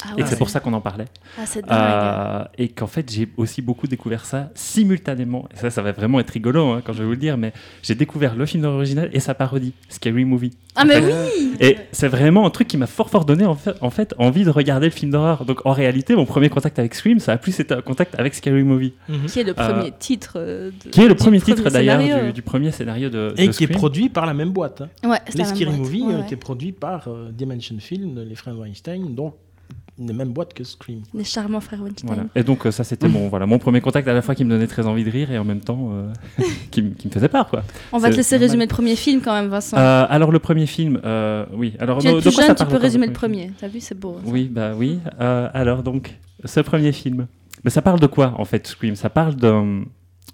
Ah 0.04 0.10
et 0.12 0.16
ouais. 0.18 0.24
que 0.24 0.30
c'est 0.30 0.38
pour 0.38 0.50
ça 0.50 0.60
qu'on 0.60 0.74
en 0.74 0.82
parlait. 0.82 1.06
Ah, 1.40 1.46
c'est 1.46 1.62
dingue. 1.66 1.72
Euh, 1.72 2.44
et 2.58 2.68
qu'en 2.68 2.86
fait, 2.88 3.10
j'ai 3.12 3.30
aussi 3.38 3.62
beaucoup 3.62 3.88
découvert 3.88 4.26
ça 4.26 4.50
simultanément. 4.54 5.48
Et 5.54 5.58
ça, 5.58 5.70
ça 5.70 5.82
va 5.82 5.94
vraiment 5.94 6.20
être 6.20 6.30
rigolo 6.32 6.68
hein, 6.68 6.82
quand 6.86 6.94
je 6.94 7.00
vais 7.00 7.06
vous 7.06 7.12
le 7.12 7.18
dire, 7.18 7.38
mais 7.38 7.54
j'ai 7.82 7.96
découvert 7.96 8.36
le 8.36 8.46
film 8.46 8.66
original 8.66 9.10
et 9.14 9.20
sa 9.20 9.34
parodie, 9.34 9.74
Scary 9.90 10.26
Movie. 10.26 10.52
Ah, 10.76 10.84
mais 10.84 11.00
oui 11.00 11.54
Et 11.62 11.78
c'est 11.94 12.10
vraiment 12.10 12.46
un 12.46 12.50
truc 12.50 12.68
qui 12.68 12.76
m'a 12.78 12.88
fort 12.88 13.10
fort 13.10 13.24
donné 13.24 13.46
en 13.46 13.56
fait, 13.56 13.76
en 13.82 13.90
fait 13.90 14.14
envie 14.18 14.44
de 14.44 14.50
regarder 14.50 14.88
le 14.88 14.92
film 14.92 15.12
d'horreur. 15.12 15.46
Donc 15.46 15.66
en 15.66 15.72
réalité, 15.72 16.16
mon 16.16 16.26
premier 16.26 16.50
contact 16.50 16.78
avec 16.78 16.94
Scream, 16.94 17.20
ça 17.20 17.32
a 17.32 17.38
plus 17.38 17.58
été 17.60 17.74
un 17.74 17.82
contact 17.82 18.16
avec 18.20 18.36
Scary 18.36 18.64
Movie, 18.64 18.94
Mhm. 19.08 19.26
Qui 19.28 19.40
est 19.40 19.44
le 19.44 19.54
premier 19.54 19.92
titre 19.98 20.34
euh, 20.36 20.72
de- 20.84 20.90
qui 20.90 21.00
est 21.02 21.04
le 21.08 21.10
du 21.12 21.16
premier 21.16 21.40
titre 21.42 21.70
d'ailleurs 21.70 22.26
du, 22.26 22.34
du 22.34 22.42
premier 22.42 22.72
scénario 22.72 23.10
de, 23.10 23.34
Et 23.38 23.48
de 23.48 23.54
qui 23.54 23.64
est 23.64 23.68
produit 23.68 24.10
par 24.10 24.26
la 24.26 24.34
même 24.34 24.50
boîte. 24.52 24.82
hein. 24.82 24.90
Ouais, 25.10 25.18
c'est 25.28 25.38
Les 25.38 25.46
Scary 25.46 25.66
boîte. 25.66 25.78
Movie 25.78 26.02
Ouais, 26.02 26.14
ont 26.14 26.18
ouais. 26.20 26.26
été 26.26 26.36
produits 26.36 26.74
par 26.74 27.08
euh, 27.08 27.30
Dimension 27.32 27.78
Film, 27.80 28.20
les 28.28 28.36
frères 28.36 28.58
Weinstein, 28.58 29.16
donc 29.16 29.36
la 30.00 30.14
même 30.14 30.34
boîte 30.34 30.54
que 30.54 30.64
Scream. 30.64 31.02
Les 31.14 31.24
charmants 31.24 31.62
frères 31.62 31.82
Weinstein. 31.82 32.08
Voilà. 32.08 32.24
Et 32.36 32.44
donc 32.44 32.66
euh, 32.66 32.72
ça 32.72 32.84
c'était 32.84 33.08
mon 33.08 33.28
voilà 33.30 33.46
mon 33.46 33.60
premier 33.60 33.82
contact 33.82 34.08
à 34.08 34.14
la 34.14 34.22
fois 34.22 34.36
qui 34.36 34.44
me 34.44 34.50
donnait 34.50 34.68
très 34.68 34.86
envie 34.88 35.04
de 35.04 35.10
rire 35.10 35.32
et 35.32 35.38
en 35.38 35.44
même 35.46 35.62
temps 35.62 35.92
euh, 35.94 36.12
qui, 36.72 36.82
me 36.82 36.94
faisait 37.12 37.30
peur 37.30 37.50
quoi. 37.50 37.64
On 37.92 37.98
va 37.98 38.10
te 38.10 38.16
laisser 38.16 38.36
normal. 38.36 38.48
résumer 38.48 38.66
le 38.66 38.70
premier 38.70 38.96
film 38.96 39.22
quand 39.22 39.34
même, 39.34 39.48
Vincent. 39.50 39.78
Euh, 39.78 40.06
alors 40.10 40.32
le 40.32 40.40
premier 40.40 40.66
film, 40.66 41.00
euh, 41.06 41.46
oui. 41.54 41.74
Alors 41.80 42.00
tu 42.00 42.08
es 42.08 42.22
plus 42.22 42.32
jeune, 42.32 42.56
tu 42.56 42.66
peux 42.66 42.78
résumer 42.78 43.08
le 43.08 43.14
premier 43.14 43.26
premier. 43.26 43.52
T'as 43.60 43.68
vu, 43.68 43.80
c'est 43.80 44.00
beau. 44.00 44.20
ça. 44.24 44.32
Oui, 44.32 44.50
bah 44.52 44.74
oui. 44.76 45.00
Euh, 45.20 45.50
alors 45.54 45.84
donc, 45.84 46.16
ce 46.44 46.60
premier 46.60 46.92
film, 46.92 47.28
mais 47.64 47.70
ça 47.70 47.82
parle 47.82 48.00
de 48.00 48.08
quoi 48.08 48.34
en 48.38 48.46
fait, 48.46 48.68
Scream? 48.68 48.96
Ça 48.96 49.10
parle 49.10 49.36
d'un 49.36 49.84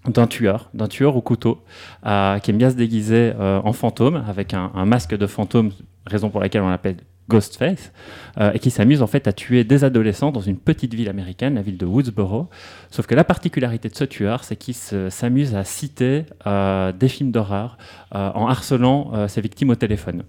d'un 0.08 0.26
tueur, 0.26 0.70
d'un 0.74 0.88
tueur 0.88 1.16
au 1.16 1.22
couteau, 1.22 1.62
euh, 2.08 2.40
qui 2.40 2.50
aime 2.50 2.58
bien 2.58 2.72
se 2.72 2.76
déguiser 2.76 3.34
euh, 3.40 3.62
en 3.64 3.72
fantôme, 3.72 4.24
avec 4.28 4.56
un, 4.56 4.72
un 4.74 4.86
masque 4.86 5.16
de 5.16 5.28
fantôme, 5.28 5.72
raison 6.08 6.30
pour 6.32 6.42
laquelle 6.42 6.64
on 6.64 6.70
l'appelle 6.70 6.98
Ghostface, 7.32 7.92
euh, 8.40 8.52
et 8.54 8.60
qui 8.60 8.70
s'amuse 8.72 9.02
en 9.02 9.08
fait 9.08 9.28
à 9.28 9.34
tuer 9.34 9.64
des 9.64 9.84
adolescents 9.84 10.32
dans 10.32 10.42
une 10.42 10.58
petite 10.58 10.94
ville 10.94 11.10
américaine, 11.10 11.56
la 11.56 11.62
ville 11.62 11.78
de 11.78 11.86
Woodsboro. 11.86 12.50
Sauf 12.90 13.06
que 13.08 13.16
la 13.16 13.24
particularité 13.24 13.90
de 13.90 13.96
ce 13.96 14.04
tueur, 14.06 14.44
c'est 14.44 14.56
qu'il 14.56 14.74
se- 14.76 15.10
s'amuse 15.10 15.56
à 15.56 15.64
citer 15.64 16.26
euh, 16.48 16.92
des 16.92 17.08
films 17.08 17.32
d'horreur 17.32 17.78
euh, 18.16 18.30
en 18.34 18.48
harcelant 18.48 19.12
euh, 19.14 19.28
ses 19.28 19.42
victimes 19.42 19.70
au 19.72 19.76
téléphone, 19.76 20.24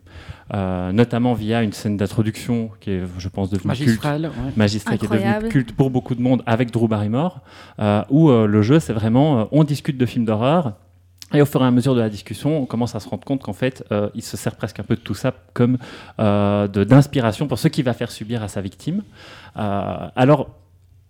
Euh, 0.55 0.93
notamment 0.93 1.33
via 1.35 1.63
une 1.63 1.73
scène 1.73 1.97
d'introduction 1.97 2.71
qui 2.81 2.91
est, 2.91 3.03
je 3.17 3.29
pense, 3.29 3.49
devenue 3.49 3.73
culte 3.75 3.87
Magistral, 3.87 4.23
ouais. 4.27 4.53
magistrat 4.57 4.97
qui 4.99 5.05
est 5.07 5.09
devenu 5.09 5.23
Incroyable. 5.25 5.49
culte 5.49 5.73
pour 5.73 5.89
beaucoup 5.91 6.15
de 6.15 6.21
monde 6.21 6.43
avec 6.45 6.71
Drew 6.71 6.89
Barrymore, 6.89 7.41
euh, 7.79 8.03
où 8.11 8.29
euh, 8.29 8.47
le 8.47 8.61
jeu 8.61 8.79
c'est 8.79 8.93
vraiment 8.93 9.29
euh, 9.41 9.45
on 9.51 9.65
discute 9.65 9.97
de 9.97 10.05
films 10.05 10.27
d'horreur. 10.27 10.75
Et 11.35 11.41
au 11.41 11.47
fur 11.47 11.63
et 11.63 11.67
à 11.67 11.71
mesure 11.71 11.95
de 11.95 12.01
la 12.01 12.09
discussion, 12.09 12.63
on 12.63 12.67
commence 12.67 12.95
à 12.95 13.01
se 13.01 13.09
rendre 13.09 13.25
compte 13.25 13.43
qu'en 13.43 13.53
fait, 13.53 13.85
euh, 13.91 14.11
il 14.15 14.23
se 14.23 14.37
sert 14.37 14.55
presque 14.57 14.81
un 14.81 14.83
peu 14.83 14.97
de 14.97 15.01
tout 15.01 15.15
ça 15.15 15.33
comme 15.55 15.79
euh, 16.21 16.69
d'inspiration 16.69 17.49
pour 17.49 17.59
ce 17.59 17.69
qu'il 17.69 17.85
va 17.85 17.95
faire 17.95 18.11
subir 18.11 18.43
à 18.43 18.49
sa 18.49 18.61
victime. 18.61 19.03
Euh, 19.57 20.09
alors, 20.15 20.51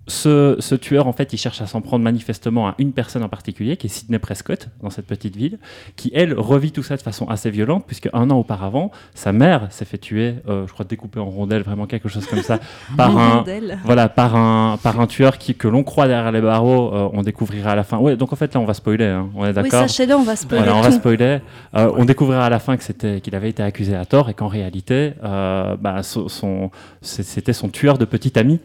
ce, 0.08 0.56
ce 0.58 0.74
tueur, 0.74 1.06
en 1.06 1.12
fait, 1.12 1.32
il 1.32 1.36
cherche 1.36 1.62
à 1.62 1.66
s'en 1.66 1.80
prendre 1.80 2.02
manifestement 2.02 2.66
à 2.66 2.74
une 2.78 2.92
personne 2.92 3.22
en 3.22 3.28
particulier, 3.28 3.76
qui 3.76 3.86
est 3.86 3.90
Sidney 3.90 4.18
Prescott, 4.18 4.68
dans 4.82 4.90
cette 4.90 5.06
petite 5.06 5.36
ville, 5.36 5.58
qui, 5.94 6.10
elle, 6.12 6.34
revit 6.34 6.72
tout 6.72 6.82
ça 6.82 6.96
de 6.96 7.02
façon 7.02 7.28
assez 7.28 7.50
violente, 7.50 7.84
puisque 7.86 8.08
un 8.12 8.28
an 8.30 8.36
auparavant, 8.36 8.90
sa 9.14 9.32
mère 9.32 9.68
s'est 9.70 9.84
fait 9.84 9.98
tuer, 9.98 10.34
euh, 10.48 10.66
je 10.66 10.72
crois 10.72 10.84
découpée 10.84 11.20
en 11.20 11.30
rondelles, 11.30 11.62
vraiment 11.62 11.86
quelque 11.86 12.08
chose 12.08 12.26
comme 12.26 12.42
ça, 12.42 12.58
par 12.96 13.16
un, 13.16 13.44
voilà, 13.84 14.08
par 14.08 14.34
un, 14.34 14.76
par 14.82 14.98
un 14.98 15.06
tueur 15.06 15.38
qui, 15.38 15.54
que 15.54 15.68
l'on 15.68 15.84
croit 15.84 16.08
derrière 16.08 16.32
les 16.32 16.40
barreaux, 16.40 16.92
euh, 16.92 17.08
on 17.12 17.22
découvrira 17.22 17.70
à 17.70 17.76
la 17.76 17.84
fin. 17.84 17.98
Ouais, 17.98 18.16
donc 18.16 18.32
en 18.32 18.36
fait 18.36 18.52
là 18.54 18.60
on 18.60 18.64
va 18.64 18.74
spoiler, 18.74 19.04
hein, 19.04 19.30
on 19.36 19.44
est 19.44 19.48
Oui, 19.48 19.54
d'accord. 19.54 19.88
sachez-le, 19.88 20.16
on 20.16 20.24
va 20.24 20.34
spoiler 20.34 20.64
voilà, 20.64 20.76
on 20.76 20.82
va 20.82 20.90
spoiler. 20.90 21.38
Euh, 21.76 21.92
On 21.96 22.04
découvrira 22.04 22.46
à 22.46 22.50
la 22.50 22.58
fin 22.58 22.76
qu'il 22.76 23.34
avait 23.34 23.50
été 23.50 23.62
accusé 23.62 23.94
à 23.94 24.04
tort 24.04 24.30
et 24.30 24.34
qu'en 24.34 24.48
réalité, 24.48 25.12
bah, 25.22 26.02
son, 26.02 26.70
c'était 27.00 27.52
son 27.52 27.68
tueur 27.68 27.98
de 27.98 28.04
petit 28.04 28.38
ami, 28.38 28.58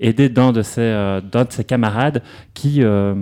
aidé 0.00 0.28
d'un 0.28 0.52
de 0.52 0.62
ses 0.62 0.80
euh, 0.80 1.20
d'un 1.20 1.44
de 1.44 1.52
ses 1.52 1.64
camarades 1.64 2.22
qui 2.54 2.82
euh, 2.82 3.14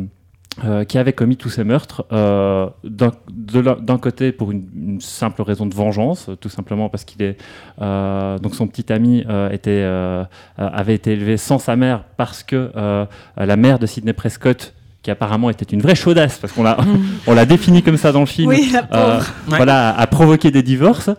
euh, 0.65 0.83
qui 0.85 0.99
avait 0.99 1.13
commis 1.13 1.37
tous 1.37 1.51
ces 1.51 1.63
meurtres 1.63 2.05
euh, 2.13 2.69
d'un 2.83 3.99
côté 3.99 4.33
pour 4.33 4.51
une, 4.51 4.67
une 4.75 5.01
simple 5.01 5.43
raison 5.43 5.67
de 5.67 5.75
vengeance, 5.75 6.29
euh, 6.29 6.35
tout 6.35 6.49
simplement 6.49 6.89
parce 6.89 7.05
qu'il 7.05 7.23
est 7.23 7.37
euh, 7.81 8.39
donc 8.39 8.57
son 8.57 8.67
petit 8.67 8.93
ami 8.93 9.25
euh, 9.29 9.51
était 9.51 9.71
euh, 9.71 10.25
euh, 10.59 10.69
avait 10.73 10.95
été 10.97 11.13
élevé 11.13 11.37
sans 11.37 11.59
sa 11.61 11.77
mère 11.77 12.03
parce 12.17 12.43
que 12.43 12.73
euh, 12.77 13.07
la 13.37 13.57
mère 13.57 13.79
de 13.79 13.87
Sidney 13.87 14.13
Prescott 14.13 14.75
qui 15.03 15.13
apparemment 15.13 15.49
était 15.49 15.65
une 15.65 15.81
vraie 15.81 15.95
chaudasse 15.95 16.39
parce 16.39 16.53
qu'on 16.53 16.65
l'a 16.65 16.77
on 17.29 17.35
l'a 17.35 17.47
défini 17.47 17.85
comme 17.85 17.97
ça 17.97 18.11
dans 18.11 18.21
le 18.21 18.27
film 18.27 18.49
Oui, 18.49 18.71
la 18.73 18.81
euh, 18.81 19.15
pauvre. 19.19 19.33
Ouais. 19.51 19.57
voilà, 19.59 19.97
a 19.97 20.07
provoqué 20.09 20.51
des 20.51 20.65
divorces, 20.65 21.09
euh, 21.09 21.15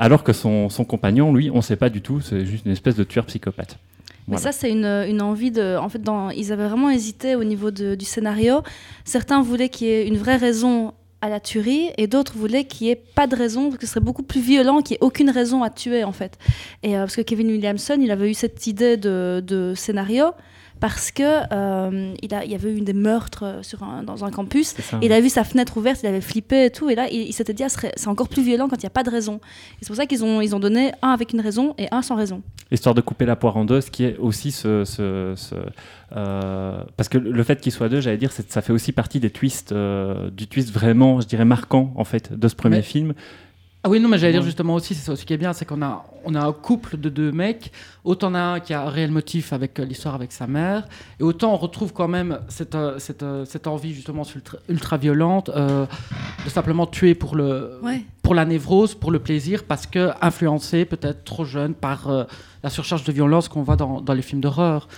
alors 0.00 0.24
que 0.24 0.32
son, 0.32 0.70
son 0.70 0.84
compagnon, 0.84 1.34
lui, 1.34 1.50
on 1.52 1.56
ne 1.56 1.60
sait 1.60 1.76
pas 1.76 1.90
du 1.90 2.00
tout, 2.00 2.20
c'est 2.20 2.46
juste 2.46 2.64
une 2.64 2.72
espèce 2.72 2.96
de 2.96 3.04
tueur 3.04 3.26
psychopathe. 3.26 3.78
Mais 4.28 4.36
Voilà. 4.36 4.52
ça, 4.52 4.58
c'est 4.58 4.70
une, 4.70 4.84
une 4.84 5.22
envie 5.22 5.50
de. 5.50 5.76
En 5.78 5.88
fait, 5.88 6.02
dans, 6.02 6.30
ils 6.30 6.52
avaient 6.52 6.68
vraiment 6.68 6.90
hésité 6.90 7.34
au 7.34 7.44
niveau 7.44 7.70
de- 7.70 7.94
du 7.94 8.04
scénario. 8.04 8.62
Certains 9.04 9.40
voulaient 9.42 9.68
qu'il 9.70 9.86
y 9.86 9.90
ait 9.90 10.06
une 10.06 10.18
vraie 10.18 10.36
raison 10.36 10.92
à 11.20 11.28
la 11.28 11.40
tuerie 11.40 11.90
et 11.96 12.06
d'autres 12.06 12.34
voulaient 12.36 12.64
qu'il 12.64 12.86
n'y 12.86 12.92
ait 12.92 13.02
pas 13.14 13.26
de 13.26 13.34
raison, 13.34 13.64
parce 13.70 13.78
que 13.78 13.86
ce 13.86 13.92
serait 13.94 14.04
beaucoup 14.04 14.22
plus 14.22 14.40
violent, 14.40 14.82
qu'il 14.82 14.94
n'y 14.94 14.98
ait 14.98 15.04
aucune 15.04 15.30
raison 15.30 15.62
à 15.64 15.70
tuer, 15.70 16.04
en 16.04 16.12
fait. 16.12 16.38
Et 16.84 16.94
euh, 16.96 17.00
parce 17.00 17.16
que 17.16 17.22
Kevin 17.22 17.48
Williamson, 17.48 17.96
il 18.00 18.10
avait 18.12 18.30
eu 18.30 18.34
cette 18.34 18.66
idée 18.68 18.96
de, 18.96 19.42
de 19.44 19.72
scénario 19.74 20.26
parce 20.80 21.10
que 21.10 21.22
euh, 21.52 22.12
il, 22.22 22.34
a, 22.34 22.44
il 22.44 22.50
y 22.50 22.54
avait 22.54 22.72
eu 22.72 22.80
des 22.80 22.92
meurtres 22.92 23.44
euh, 23.44 23.62
sur 23.62 23.82
un- 23.82 24.02
dans 24.02 24.24
un 24.24 24.30
campus. 24.30 24.74
Il 25.02 25.12
a 25.12 25.20
vu 25.20 25.28
sa 25.28 25.44
fenêtre 25.44 25.76
ouverte, 25.76 26.00
il 26.02 26.06
avait 26.06 26.20
flippé 26.20 26.66
et 26.66 26.70
tout. 26.70 26.88
Et 26.90 26.94
là, 26.94 27.08
il, 27.10 27.22
il 27.22 27.32
s'était 27.32 27.52
dit, 27.54 27.64
ah, 27.64 27.68
c'est 27.68 28.08
encore 28.08 28.28
plus 28.28 28.42
violent 28.42 28.68
quand 28.68 28.76
il 28.76 28.84
n'y 28.84 28.86
a 28.86 28.90
pas 28.90 29.02
de 29.02 29.10
raison. 29.10 29.36
Et 29.36 29.78
c'est 29.82 29.88
pour 29.88 29.96
ça 29.96 30.06
qu'ils 30.06 30.24
ont, 30.24 30.40
ils 30.40 30.54
ont 30.54 30.60
donné 30.60 30.92
un 31.02 31.08
avec 31.10 31.32
une 31.32 31.40
raison 31.40 31.74
et 31.78 31.86
un 31.90 32.02
sans 32.02 32.14
raison. 32.16 32.42
Histoire 32.70 32.94
de 32.94 33.00
couper 33.00 33.24
la 33.26 33.36
poire 33.36 33.56
en 33.56 33.64
deux, 33.64 33.80
ce 33.80 33.90
qui 33.90 34.04
est 34.04 34.16
aussi 34.18 34.52
ce. 34.52 34.84
ce- 34.84 35.32
ce, 35.36 35.54
euh, 36.16 36.82
parce 36.96 37.08
que 37.08 37.18
le 37.18 37.42
fait 37.42 37.60
qu'il 37.60 37.72
soit 37.72 37.88
deux, 37.88 38.00
j'allais 38.00 38.16
dire, 38.16 38.32
ça 38.32 38.62
fait 38.62 38.72
aussi 38.72 38.92
partie 38.92 39.20
des 39.20 39.30
twists, 39.30 39.72
euh, 39.72 40.30
du 40.30 40.46
twist 40.46 40.70
vraiment, 40.72 41.20
je 41.20 41.26
dirais, 41.26 41.44
marquant, 41.44 41.92
en 41.96 42.04
fait, 42.04 42.32
de 42.38 42.48
ce 42.48 42.54
premier 42.54 42.76
Mais- 42.76 42.82
film. 42.82 43.14
Ah 43.88 43.90
oui, 43.90 44.00
non, 44.00 44.08
mais 44.10 44.18
j'allais 44.18 44.34
dire 44.34 44.42
justement 44.42 44.74
aussi, 44.74 44.94
c'est 44.94 45.06
ça 45.06 45.12
aussi 45.12 45.24
qui 45.24 45.32
est 45.32 45.38
bien, 45.38 45.54
c'est 45.54 45.64
qu'on 45.64 45.80
a, 45.80 46.04
on 46.26 46.34
a 46.34 46.40
un 46.44 46.52
couple 46.52 46.98
de 46.98 47.08
deux 47.08 47.32
mecs, 47.32 47.72
autant 48.04 48.30
on 48.32 48.34
a 48.34 48.38
un 48.40 48.60
qui 48.60 48.74
a 48.74 48.82
un 48.82 48.90
réel 48.90 49.10
motif 49.10 49.54
avec 49.54 49.80
euh, 49.80 49.84
l'histoire 49.86 50.14
avec 50.14 50.30
sa 50.30 50.46
mère, 50.46 50.86
et 51.18 51.22
autant 51.22 51.54
on 51.54 51.56
retrouve 51.56 51.94
quand 51.94 52.06
même 52.06 52.38
cette, 52.48 52.74
euh, 52.74 52.98
cette, 52.98 53.22
euh, 53.22 53.46
cette 53.46 53.66
envie 53.66 53.94
justement 53.94 54.24
ultra, 54.34 54.58
ultra 54.68 54.98
violente 54.98 55.48
euh, 55.56 55.86
de 56.44 56.50
simplement 56.50 56.86
tuer 56.86 57.14
pour, 57.14 57.34
le, 57.34 57.78
Ouais. 57.82 58.02
pour 58.22 58.34
la 58.34 58.44
névrose, 58.44 58.94
pour 58.94 59.10
le 59.10 59.20
plaisir, 59.20 59.64
parce 59.64 59.86
que 59.86 60.10
influencé 60.20 60.84
peut-être 60.84 61.24
trop 61.24 61.46
jeune 61.46 61.72
par 61.72 62.10
euh, 62.10 62.24
la 62.62 62.70
surcharge 62.70 63.04
de 63.04 63.12
violence 63.12 63.48
qu'on 63.48 63.62
voit 63.62 63.76
dans, 63.76 64.00
dans 64.00 64.14
les 64.14 64.22
films 64.22 64.40
d'horreur. 64.40 64.88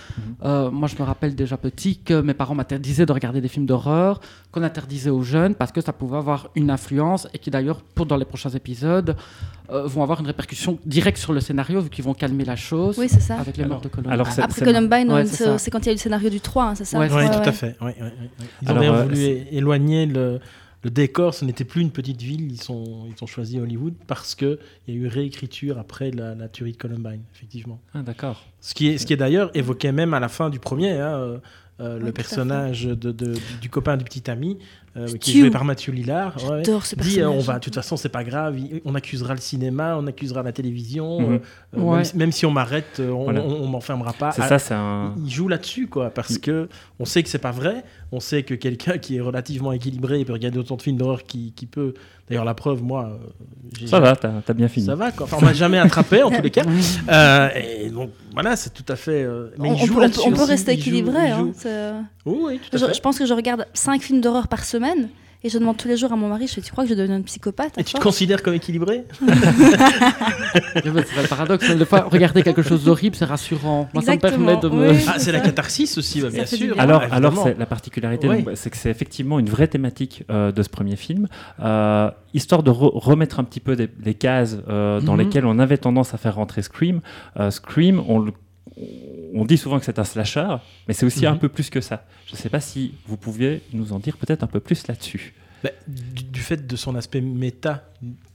Euh, 0.43 0.71
moi, 0.71 0.87
je 0.87 0.95
me 0.95 1.03
rappelle 1.03 1.35
déjà 1.35 1.57
petit 1.57 1.97
que 1.97 2.21
mes 2.21 2.33
parents 2.33 2.55
m'interdisaient 2.55 3.05
de 3.05 3.11
regarder 3.13 3.41
des 3.41 3.47
films 3.47 3.65
d'horreur, 3.65 4.19
qu'on 4.51 4.63
interdisait 4.63 5.09
aux 5.11 5.21
jeunes 5.21 5.55
parce 5.55 5.71
que 5.71 5.81
ça 5.81 5.93
pouvait 5.93 6.17
avoir 6.17 6.49
une 6.55 6.69
influence 6.71 7.27
et 7.33 7.37
qui 7.39 7.51
d'ailleurs, 7.51 7.81
pour 7.81 8.05
dans 8.05 8.17
les 8.17 8.25
prochains 8.25 8.49
épisodes, 8.49 9.15
euh, 9.71 9.83
vont 9.87 10.03
avoir 10.03 10.19
une 10.19 10.25
répercussion 10.27 10.79
directe 10.85 11.17
sur 11.17 11.33
le 11.33 11.39
scénario 11.39 11.79
vu 11.81 11.89
qu'ils 11.89 12.03
vont 12.03 12.13
calmer 12.13 12.43
la 12.45 12.55
chose 12.55 12.97
Oui, 12.97 13.07
c'est 13.07 13.21
ça. 13.21 13.35
avec 13.39 13.55
les 13.57 13.63
Alors- 13.63 13.75
morts 13.77 13.81
de 13.83 13.87
Columbine. 13.89 14.11
alors, 14.11 14.27
Après 14.39 14.65
Columbine, 14.65 15.11
Ouais, 15.13 15.25
c'est 15.25 15.71
quand 15.71 15.79
il 15.79 15.85
y 15.85 15.89
a 15.89 15.91
eu 15.91 15.95
le 15.95 15.99
scénario 16.01 16.29
du 16.29 16.41
3, 16.41 16.63
hein, 16.65 16.75
c'est 16.75 16.85
ça 16.85 16.99
Oui, 16.99 17.05
Ouais, 17.07 17.29
tout 17.29 17.37
ouais. 17.39 17.47
à 17.47 17.51
fait. 17.51 17.75
Ouais, 17.79 17.95
ouais, 17.99 18.01
ouais. 18.01 18.13
Ils 18.63 18.71
ont 18.71 18.75
Alors, 18.75 18.95
euh, 18.95 19.03
voulu 19.05 19.21
éloigner 19.51 20.05
le, 20.07 20.39
le 20.83 20.89
décor. 20.89 21.33
Ce 21.33 21.45
n'était 21.45 21.63
plus 21.65 21.81
une 21.81 21.91
petite 21.91 22.21
ville. 22.21 22.51
Ils, 22.51 22.61
sont, 22.61 23.05
ils 23.07 23.23
ont 23.23 23.27
choisi 23.27 23.59
Hollywood 23.59 23.93
parce 24.07 24.35
qu'il 24.35 24.57
y 24.87 24.91
a 24.91 24.95
eu 24.95 25.07
réécriture 25.07 25.77
après 25.77 26.11
la, 26.11 26.35
la 26.35 26.47
tuerie 26.49 26.71
de 26.73 26.77
Columbine, 26.77 27.21
effectivement. 27.33 27.79
Ah, 27.93 28.01
d'accord. 28.01 28.43
Ce 28.59 28.73
qui 28.73 28.87
est, 28.87 28.97
ce 28.97 29.05
qui 29.05 29.13
est 29.13 29.17
d'ailleurs 29.17 29.51
évoqué 29.55 29.91
même 29.91 30.13
à 30.13 30.19
la 30.19 30.29
fin 30.29 30.49
du 30.49 30.59
premier. 30.59 30.91
hein, 30.91 31.13
euh, 31.17 31.37
euh, 31.79 31.97
Oui, 31.97 32.05
le 32.05 32.11
personnage 32.11 32.83
de, 32.85 32.93
de- 32.95 33.11
du, 33.33 33.39
du 33.61 33.69
copain 33.69 33.97
du 33.97 34.03
petit 34.03 34.29
ami, 34.29 34.57
euh, 34.97 35.07
qui 35.17 35.37
est 35.37 35.41
joué 35.41 35.49
par 35.51 35.63
Mathieu 35.63 35.93
Lillard, 35.93 36.35
ouais, 36.49 36.63
J'adore 36.63 36.85
ce 36.85 36.95
dit 36.95 37.21
euh, 37.21 37.29
on 37.29 37.39
va, 37.39 37.55
de 37.55 37.59
toute 37.59 37.75
façon, 37.75 37.95
c'est 37.95 38.09
pas 38.09 38.23
grave, 38.25 38.57
on 38.83 38.93
accusera 38.95 39.33
le 39.33 39.39
cinéma, 39.39 39.95
on 39.97 40.05
accusera 40.07 40.43
la 40.43 40.51
télévision, 40.51 41.21
Mhm. 41.21 41.33
euh, 41.33 41.37
euh, 41.77 41.81
Ouais. 41.81 41.95
même, 41.97 42.03
si- 42.05 42.17
même 42.17 42.31
si 42.31 42.45
on 42.45 42.51
m'arrête, 42.51 42.99
on, 42.99 43.23
Voilà. 43.23 43.41
on- 43.41 43.63
on 43.63 43.67
m'enfermera 43.67 44.13
pas. 44.13 44.31
C'est 44.31 44.41
Ah, 44.41 44.47
ça, 44.49 44.59
c'est 44.59 44.73
un. 44.73 45.15
il 45.23 45.29
joue 45.31 45.47
là-dessus, 45.47 45.87
quoi, 45.87 46.09
parce 46.09 46.37
que 46.37 46.67
on 46.99 47.05
sait 47.05 47.23
que 47.23 47.29
c'est 47.29 47.37
pas 47.39 47.51
vrai. 47.51 47.83
On 48.11 48.19
sait 48.19 48.43
que 48.43 48.53
quelqu'un 48.53 48.97
qui 48.97 49.15
est 49.17 49.21
relativement 49.21 49.71
équilibré 49.71 50.19
et 50.19 50.25
peut 50.25 50.33
regarder 50.33 50.57
autant 50.59 50.75
de 50.75 50.81
films 50.81 50.97
d'horreur 50.97 51.23
qui, 51.23 51.53
qui 51.55 51.65
peut. 51.65 51.93
D'ailleurs, 52.31 52.45
la 52.45 52.53
preuve, 52.53 52.81
moi, 52.81 53.11
euh, 53.81 53.87
Ça 53.87 53.99
va, 53.99 54.15
t'as 54.15 54.31
as 54.47 54.53
bien 54.53 54.67
fini. 54.67 54.85
Ça 54.85 54.95
va, 54.95 55.11
quoi. 55.11 55.25
Enfin, 55.25 55.37
on 55.39 55.45
m'a 55.45 55.53
jamais 55.53 55.77
attrapé 55.77 56.23
en 56.23 56.31
tous 56.31 56.41
les 56.41 56.49
cas. 56.49 56.63
Euh, 57.11 57.49
et 57.55 57.89
donc, 57.89 58.11
voilà, 58.33 58.55
c'est 58.55 58.73
tout 58.73 58.85
à 58.87 58.95
fait. 58.95 59.23
euh, 59.23 59.49
mais 59.59 59.69
on, 59.69 59.73
il 59.75 59.85
joue 59.85 59.95
peut- 59.95 60.05
on 60.05 60.09
peut, 60.09 60.21
on 60.27 60.31
peut 60.31 60.41
aussi, 60.41 60.51
rester 60.51 60.71
il 60.73 60.75
joue- 60.77 60.81
équilibré. 60.81 61.27
il 61.27 61.31
hein, 61.31 61.37
joue- 61.39 61.53
c'est- 61.57 61.91
Oui, 62.25 62.37
oui, 62.43 62.59
tout 62.59 62.75
à 62.75 62.79
je, 62.79 62.85
fait. 62.87 62.93
je 62.93 63.01
pense 63.01 63.19
que 63.19 63.25
je 63.25 63.33
regarde 63.33 63.65
5 63.73 64.01
films 64.01 64.21
d'horreur 64.21 64.47
par 64.47 64.63
semaine 64.63 65.09
et 65.43 65.49
je 65.49 65.57
demande 65.57 65.77
tous 65.77 65.87
les 65.87 65.97
jours 65.97 66.11
à 66.13 66.15
mon 66.15 66.29
mari, 66.29 66.47
je 66.47 66.53
fais, 66.53 66.61
tu 66.61 66.71
crois 66.71 66.83
que 66.83 66.89
je 66.89 66.95
deviens 66.95 67.17
une 67.17 67.23
psychopathe 67.23 67.77
Et 67.77 67.83
tu 67.83 67.93
te 67.95 67.99
considères 68.01 68.43
comme 68.43 68.53
équilibré 68.53 69.05
c'est 70.73 70.85
le 70.85 71.27
paradoxe, 71.27 71.69
hein, 71.69 71.75
des 71.75 71.85
fois, 71.85 72.01
regarder 72.01 72.43
quelque 72.43 72.61
chose 72.61 72.83
d'horrible, 72.83 73.15
c'est 73.15 73.25
rassurant. 73.25 73.89
Moi, 73.93 74.03
ça 74.03 74.13
me 74.15 74.19
permet 74.19 74.57
de 74.57 74.69
me... 74.69 74.91
Oui. 74.91 74.97
Ah, 75.07 75.19
c'est 75.19 75.31
la 75.31 75.39
catharsis 75.39 75.97
aussi, 75.97 76.21
bah, 76.21 76.29
bien 76.29 76.45
sûr. 76.45 76.73
bien. 76.75 76.83
Alors, 76.83 77.03
alors 77.11 77.47
la 77.57 77.65
particularité, 77.65 78.27
Oui. 78.29 78.45
c'est 78.55 78.69
que 78.69 78.77
c'est 78.77 78.89
effectivement 78.89 79.39
une 79.39 79.49
vraie 79.49 79.67
thématique 79.67 80.23
euh, 80.29 80.51
de 80.51 80.63
ce 80.63 80.69
premier 80.69 80.95
film, 80.95 81.27
euh, 81.61 82.09
histoire 82.33 82.63
de 82.63 82.71
re- 82.71 82.91
remettre 82.97 83.39
un 83.39 83.43
petit 83.43 83.59
peu 83.59 83.75
des, 83.75 83.89
les 84.03 84.13
cases 84.13 84.57
euh, 84.69 84.99
dans 85.01 85.13
Mhm. 85.13 85.19
lesquelles 85.19 85.45
on 85.45 85.59
avait 85.59 85.77
tendance 85.77 86.13
à 86.13 86.17
faire 86.17 86.35
rentrer 86.35 86.61
Scream. 86.61 87.01
Euh, 87.39 87.51
Scream, 87.51 88.01
on, 88.07 88.19
le- 88.19 88.33
on 89.33 89.45
dit 89.45 89.57
souvent 89.57 89.79
que 89.79 89.85
c'est 89.85 89.99
un 89.99 90.03
slasher, 90.03 90.55
mais 90.87 90.93
c'est 90.93 91.05
aussi 91.05 91.25
Mhm. 91.25 91.33
un 91.33 91.35
peu 91.37 91.49
plus 91.49 91.69
que 91.69 91.81
ça. 91.81 92.05
Je 92.27 92.33
ne 92.33 92.37
sais 92.37 92.49
pas 92.49 92.59
si 92.61 92.93
vous 93.05 93.17
pouviez 93.17 93.61
nous 93.73 93.93
en 93.93 93.99
dire 93.99 94.17
peut-être 94.17 94.43
un 94.43 94.47
peu 94.47 94.59
plus 94.59 94.87
là-dessus. 94.87 95.33
Bah, 95.63 95.69
du, 95.87 96.23
du 96.23 96.39
fait 96.39 96.65
de 96.65 96.75
son 96.75 96.95
aspect 96.95 97.21
méta 97.21 97.83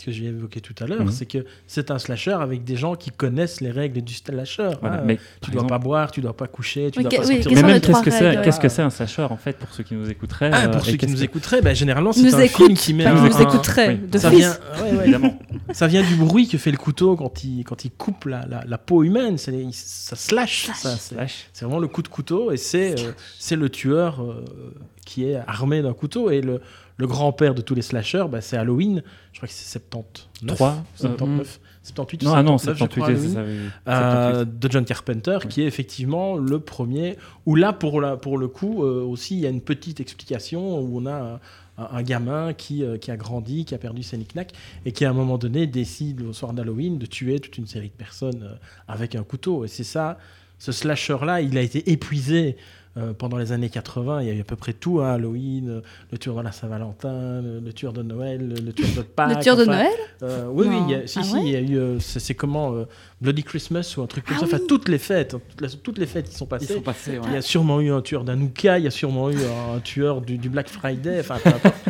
que 0.05 0.13
j'ai 0.13 0.27
évoqué 0.27 0.61
tout 0.61 0.75
à 0.79 0.87
l'heure, 0.87 1.05
Mhm. 1.05 1.11
c'est 1.11 1.27
que 1.27 1.45
c'est 1.67 1.91
un 1.91 1.99
slasher 1.99 2.31
avec 2.39 2.63
des 2.63 2.77
gens 2.77 2.95
qui 2.95 3.11
connaissent 3.11 3.61
les 3.61 3.73
règles 3.73 4.01
du 4.03 4.15
slasher. 4.15 4.71
Voilà. 4.81 4.99
hein. 4.99 5.03
mais 5.05 5.17
tu 5.41 5.51
dois 5.51 5.63
exemple- 5.63 5.69
pas 5.71 5.79
boire, 5.79 6.11
tu 6.13 6.21
dois 6.21 6.37
pas 6.37 6.47
coucher, 6.47 6.91
tu 6.93 6.99
Oui, 7.01 7.05
dois 7.05 7.11
pas 7.11 7.27
oui, 7.27 7.35
sortir. 7.35 7.45
quelles 7.53 7.55
mais 7.57 7.73
même 7.73 7.81
qu'est-ce 7.81 8.03
que 8.03 8.11
c'est 8.13 8.29
règles 8.29 8.43
qu'est-ce 8.43 8.61
que 8.61 8.69
c'est 8.69 8.83
un 8.83 8.91
slasher 8.91 9.23
en 9.23 9.37
fait 9.37 9.57
pour 9.57 9.73
ceux 9.73 9.83
qui 9.83 9.95
nous 9.95 10.09
écouteraient 10.09 10.51
Ah, 10.53 10.67
euh, 10.67 10.69
pour 10.69 10.87
et 10.87 10.93
ceux 10.93 10.97
qui 10.97 11.07
nous 11.09 11.23
écouteraient, 11.25 11.63
bah, 11.63 11.75
généralement 11.75 12.13
c'est 12.13 12.33
un 12.33 12.39
écoute, 12.41 12.67
film 12.67 12.77
qui 12.77 12.95
met 12.95 13.07
un, 13.07 13.15
nous 13.15 13.35
un- 13.37 13.41
écouterait, 13.41 13.99
oui, 14.01 14.09
de 14.09 14.19
ça 14.19 14.31
fils. 14.31 14.39
vient, 14.39 14.57
ouais, 14.85 14.93
ouais, 14.93 15.03
évidemment. 15.03 15.39
ça 15.73 15.89
vient 15.89 16.03
du 16.07 16.15
bruit 16.15 16.47
que 16.47 16.59
fait 16.59 16.71
le 16.71 16.77
couteau 16.79 17.17
quand 17.17 17.43
il, 17.43 17.65
quand 17.65 17.85
il 17.85 17.91
coupe 17.91 18.27
la, 18.27 18.47
la, 18.47 18.63
la 18.65 18.79
peau 18.79 19.03
humaine. 19.03 19.37
Ça 19.39 19.51
slash. 20.15 20.67
Slash. 20.67 20.67
ça, 20.77 20.91
c'est, 20.97 21.15
Slash. 21.15 21.47
c'est 21.53 21.65
vraiment 21.65 21.81
le 21.81 21.89
coup 21.89 22.03
de 22.03 22.09
couteau 22.09 22.53
et 22.53 22.57
c'est, 22.57 23.01
euh, 23.05 23.11
c'est 23.41 23.57
le 23.57 23.69
tueur 23.69 24.23
euh, 24.23 24.45
qui 25.05 25.25
est 25.25 25.37
armé 25.49 25.83
d'un 25.83 25.93
couteau. 25.95 26.31
Et 26.31 26.41
le, 26.41 26.61
le 26.97 27.07
grand-père 27.07 27.55
de 27.55 27.63
tous 27.63 27.75
les 27.75 27.83
slashers, 27.83 28.27
bah, 28.31 28.41
c'est 28.41 28.57
Halloween. 28.57 29.03
Je 29.33 29.39
crois 29.39 29.49
que 29.49 29.55
c'est 29.55 29.79
79. 29.79 30.57
Trois, 30.57 30.71
euh, 30.71 30.97
79. 30.97 31.61
78 31.83 32.23
ou 32.23 32.27
Non, 32.27 32.35
ah 32.35 32.43
non, 32.43 32.59
79, 32.59 32.75
je 32.75 32.79
78, 32.79 33.01
crois, 33.01 33.17
c'est 33.17 33.35
ça. 33.35 33.43
oui. 33.45 33.71
Euh, 33.89 34.33
78. 34.45 34.59
de 34.59 34.73
John 34.73 34.85
Carpenter, 34.85 35.39
qui 35.49 35.63
est 35.63 35.67
effectivement 35.67 36.37
le 36.37 36.59
premier. 36.59 37.17
Où 37.45 37.55
là, 37.55 37.73
pour, 37.73 38.01
la, 38.01 38.17
pour 38.17 38.39
le 38.39 38.49
coup, 38.49 38.85
euh, 38.85 39.03
aussi, 39.03 39.35
il 39.35 39.41
y 39.41 39.47
a 39.47 39.51
une 39.51 39.61
petite 39.61 40.01
explication 40.01 40.81
où 40.81 41.01
on 41.01 41.07
a 41.07 41.41
un, 41.79 42.03
gamin 42.03 42.53
qui, 42.53 42.83
euh, 42.83 42.99
qui 42.99 43.11
a 43.11 43.17
grandi, 43.17 43.65
qui 43.65 43.75
a 43.75 43.79
perdu 43.79 44.03
ses 44.03 44.17
knick 44.17 44.55
et 44.85 44.93
qui, 44.93 45.05
à 45.05 45.11
un 45.11 45.13
moment 45.13 45.39
donné, 45.39 45.67
décide 45.67 46.23
au 46.23 46.33
soir 46.33 46.53
d'Halloween 46.53 46.99
de 46.99 47.07
tuer 47.07 47.41
toute 47.41 47.59
une 47.59 47.67
série 47.67 47.89
de 47.89 47.95
personnes 47.95 48.43
euh, 48.43 48.55
avec 48.89 49.15
un 49.15 49.23
couteau. 49.23 49.65
Et 49.65 49.69
c'est 49.69 49.85
ça, 49.85 50.19
ce 50.59 50.73
slasher-là, 50.73 51.41
il 51.41 51.57
a 51.59 51.63
été 51.63 51.91
épuisé. 51.91 52.57
Euh, 52.97 53.13
pendant 53.13 53.37
les 53.37 53.53
années 53.53 53.69
80, 53.69 54.23
il 54.23 54.29
y 54.29 54.31
a 54.31 54.35
eu 54.35 54.41
à 54.41 54.45
peu 54.45 54.57
près 54.57 54.73
tout, 54.73 55.01
hein, 55.01 55.15
Halloween, 55.15 55.69
euh, 55.69 55.81
le 56.11 56.19
tueur 56.19 56.35
de 56.37 56.41
la 56.43 56.53
Saint-Valentin, 56.53 57.43
le, 57.43 57.61
le 57.61 57.73
tueur 57.73 57.93
de 57.93 58.03
Noël, 58.03 58.49
le, 58.49 58.55
le 58.55 58.73
tueur 58.73 58.89
de 58.97 59.03
Pâques. 59.17 59.37
Le 59.37 59.43
tueur 59.43 59.57
de 59.57 59.63
enfin, 59.63 59.73
Noël 59.73 59.93
euh, 60.23 60.47
oui, 60.51 60.67
oui, 60.69 60.75
Non. 60.81 60.87
il 60.89 60.93
y 60.93 60.95
a, 60.95 61.07
si, 61.07 61.19
Ah 61.19 61.23
si, 61.23 61.35
ouais 61.35 61.41
il 61.45 61.51
y 61.51 61.57
a 61.57 61.61
eu. 61.61 61.77
euh, 61.79 61.99
c'est 62.01 62.21
c'est 62.21 62.35
comment 62.35 62.73
euh, 62.75 62.85
Bloody 63.21 63.43
Christmas 63.43 63.95
ou 63.99 64.03
un 64.03 64.07
truc 64.07 64.25
comme 64.25 64.37
Ah 64.37 64.41
ça. 64.41 64.47
Enfin, 64.47 64.59
oui. 64.61 64.67
toutes 64.67 64.89
les 64.89 64.99
fêtes, 64.99 65.35
hein, 65.35 65.41
toutes, 65.51 65.61
les- 65.61 65.79
toutes 65.79 65.99
les 65.99 66.07
fêtes 66.07 66.29
qui 66.31 66.35
sont 66.35 66.47
Ils 66.47 66.49
passées. 66.49 66.75
sont 66.75 66.81
passés, 66.81 67.19
ouais. 67.19 67.25
Il 67.29 67.33
y 67.35 67.37
a 67.37 67.43
sûrement 67.43 67.81
eu 67.81 67.91
un 67.91 68.01
tueur 68.01 68.25
d'Anouka, 68.25 68.79
il 68.79 68.85
y 68.85 68.89
a 68.89 68.91
sûrement 68.91 69.31
eu 69.31 69.37
un 69.75 69.81
tueur 69.81 70.23
du, 70.23 70.39
du 70.39 70.49
Black 70.49 70.69
Friday, 70.69 71.21
enfin 71.21 71.37
peu 71.43 71.51
importe. 71.51 71.75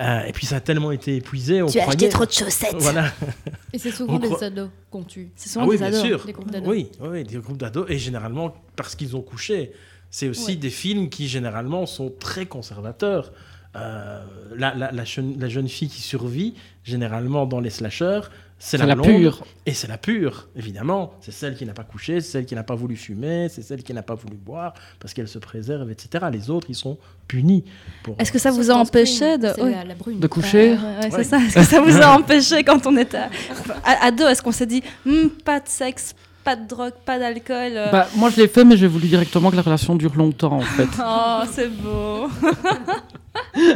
Euh, 0.00 0.20
et 0.26 0.32
puis 0.32 0.46
ça 0.46 0.56
a 0.56 0.60
tellement 0.60 0.92
été 0.92 1.16
épuisé, 1.16 1.60
on 1.60 1.66
Tu 1.66 1.78
as 1.78 1.82
croyait. 1.82 1.96
acheté 2.04 2.08
trop 2.08 2.24
de 2.24 2.30
chaussettes. 2.30 2.76
Voilà. 2.78 3.10
Et 3.72 3.78
c'est 3.78 3.90
souvent 3.90 4.16
des 4.20 4.32
ados 4.44 4.68
qu'on 4.92 5.02
tue. 5.02 5.30
C'est 5.34 5.50
Ah 5.50 5.52
souvent 5.54 5.66
oui, 5.66 5.76
des 5.76 5.78
bien 5.78 5.88
ados. 5.88 6.02
sûr. 6.06 6.24
Des 6.24 6.32
groupes 6.32 6.50
d'ados. 6.52 6.68
Oui, 6.68 6.88
oui, 7.00 7.24
des 7.24 7.36
groupes 7.38 7.56
d'ados. 7.58 7.84
Et 7.88 7.98
généralement, 7.98 8.54
parce 8.76 8.94
qu'ils 8.94 9.16
ont 9.16 9.22
couché. 9.22 9.72
C'est 10.10 10.28
aussi 10.28 10.52
Ouais. 10.52 10.56
des 10.56 10.70
films 10.70 11.08
qui, 11.10 11.28
généralement, 11.28 11.86
sont 11.86 12.12
très 12.18 12.46
conservateurs. 12.46 13.32
Euh, 13.76 14.24
la, 14.56 14.74
la- 14.74 14.90
la 14.90 15.04
jeune, 15.04 15.36
la 15.38 15.48
jeune 15.48 15.68
fille 15.68 15.88
qui 15.88 16.00
survit, 16.00 16.54
généralement, 16.84 17.44
dans 17.46 17.60
les 17.60 17.68
slashers, 17.70 18.22
c'est 18.58 18.78
la, 18.78 18.86
la 18.86 18.94
blonde. 18.96 19.06
pure. 19.06 19.44
Et 19.66 19.74
c'est 19.74 19.86
la 19.86 19.98
pure, 19.98 20.48
évidemment. 20.56 21.12
C'est 21.20 21.30
celle 21.30 21.54
qui 21.54 21.64
n'a 21.66 21.74
pas 21.74 21.84
couché, 21.84 22.20
c'est 22.22 22.30
celle 22.32 22.46
qui 22.46 22.54
n'a 22.56 22.64
pas 22.64 22.74
voulu 22.74 22.96
fumer, 22.96 23.48
c'est 23.50 23.62
celle 23.62 23.82
qui 23.84 23.92
n'a 23.94 24.02
pas 24.02 24.14
voulu 24.14 24.36
boire, 24.36 24.72
parce 24.98 25.12
qu'elle 25.14 25.28
se 25.28 25.38
préserve, 25.38 25.90
etc. 25.92 26.24
Les 26.32 26.48
autres, 26.50 26.66
ils 26.70 26.74
sont 26.74 26.98
punis. 27.28 27.62
pour- 28.02 28.16
Est-ce 28.18 28.32
que 28.32 28.38
ça 28.38 28.50
vous 28.50 28.64
Sauf 28.64 28.74
a 28.76 28.78
empêché 28.78 29.36
de... 29.38 30.26
coucher. 30.26 30.72
Ouais, 30.72 30.76
ouais, 30.76 30.82
ouais, 30.82 31.04
Ouais. 31.04 31.10
c'est 31.12 31.24
ça. 31.24 31.38
Est-ce 31.38 31.54
que 31.54 31.62
ça 31.62 31.80
vous 31.82 31.96
a 31.98 32.16
empêché 32.18 32.64
quand 32.64 32.84
on 32.86 32.96
était 32.96 33.18
à, 33.18 33.30
à- 33.84 34.06
à 34.06 34.10
deux? 34.10 34.26
Est-ce 34.26 34.42
qu'on 34.42 34.50
s'est 34.50 34.66
dit 34.66 34.82
Hmm, 35.04 35.28
pas 35.44 35.60
de 35.60 35.68
sexe, 35.68 36.14
pas 36.48 36.56
de 36.56 36.66
drogue, 36.66 36.94
pas 37.04 37.18
d'alcool 37.18 37.72
euh, 37.76 37.90
Bah, 37.90 38.08
moi, 38.16 38.30
je 38.30 38.36
l'ai 38.40 38.48
fait, 38.48 38.64
mais 38.64 38.78
j'ai 38.78 38.86
voulu 38.86 39.06
directement 39.06 39.50
que 39.50 39.56
la 39.56 39.60
relation 39.60 39.94
dure 39.96 40.14
longtemps, 40.16 40.54
en 40.54 40.60
fait. 40.62 40.88
Oh, 41.04 41.40
c'est 41.52 41.68
beau. 41.68 42.26
Je 43.54 43.70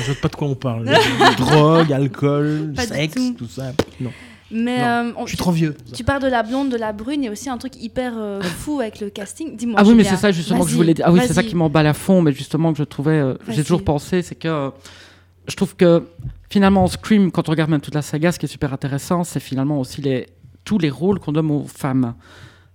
ne 0.00 0.02
sais 0.04 0.20
pas 0.20 0.26
de 0.26 0.34
quoi 0.34 0.48
on 0.48 0.56
parle. 0.56 0.84
Drogue, 1.38 1.92
alcool, 1.92 2.72
Pas 2.74 2.86
sexe, 2.86 3.14
tout. 3.14 3.34
tout. 3.38 3.46
ça. 3.46 3.70
Non, 4.00 4.10
Mais 4.50 4.78
Non, 4.78 4.84
euh, 4.84 5.12
on- 5.16 5.26
je 5.26 5.28
suis 5.28 5.38
trop 5.38 5.52
vieux. 5.52 5.76
tu 5.94 6.02
parles 6.02 6.22
de 6.22 6.26
la 6.26 6.42
blonde, 6.42 6.70
de 6.70 6.76
la 6.76 6.92
brune, 6.92 7.22
il 7.22 7.26
y 7.26 7.28
a 7.28 7.32
aussi 7.32 7.48
un 7.48 7.56
truc 7.56 7.80
hyper 7.80 8.14
euh, 8.16 8.40
fou 8.58 8.80
avec 8.80 8.98
le 8.98 9.08
casting. 9.08 9.54
Dis-moi. 9.56 9.76
Ah 9.80 9.84
oui, 9.86 9.94
mais 9.94 10.02
c'est 10.02 10.16
ça 10.16 10.32
justement 10.32 10.64
que 10.64 10.70
je 10.70 10.74
voulais 10.74 10.94
dire. 10.94 11.04
Ah 11.06 11.12
oui, 11.12 11.20
c'est 11.24 11.34
ça 11.34 11.44
qui 11.44 11.54
m'emballe 11.54 11.86
à 11.86 11.94
fond, 11.94 12.20
mais 12.20 12.32
justement 12.32 12.72
que 12.72 12.78
je 12.78 12.84
trouvais, 12.84 13.12
euh, 13.20 13.34
j'ai 13.48 13.62
toujours 13.62 13.84
pensé, 13.84 14.22
c'est 14.22 14.34
que 14.34 14.48
euh, 14.48 14.70
je 15.46 15.54
trouve 15.54 15.76
que 15.76 16.02
finalement 16.50 16.84
Scream, 16.88 17.30
quand 17.30 17.48
on 17.48 17.52
regarde 17.52 17.70
même 17.70 17.80
toute 17.80 17.94
la 17.94 18.02
saga, 18.02 18.32
ce 18.32 18.40
qui 18.40 18.46
est 18.46 18.48
super 18.48 18.72
intéressant, 18.72 19.22
c'est 19.22 19.40
finalement 19.40 19.78
aussi 19.78 20.00
les, 20.02 20.26
tous 20.68 20.78
les 20.78 20.90
rôles 20.90 21.18
qu'on 21.18 21.32
donne 21.32 21.50
aux 21.50 21.64
femmes. 21.64 22.14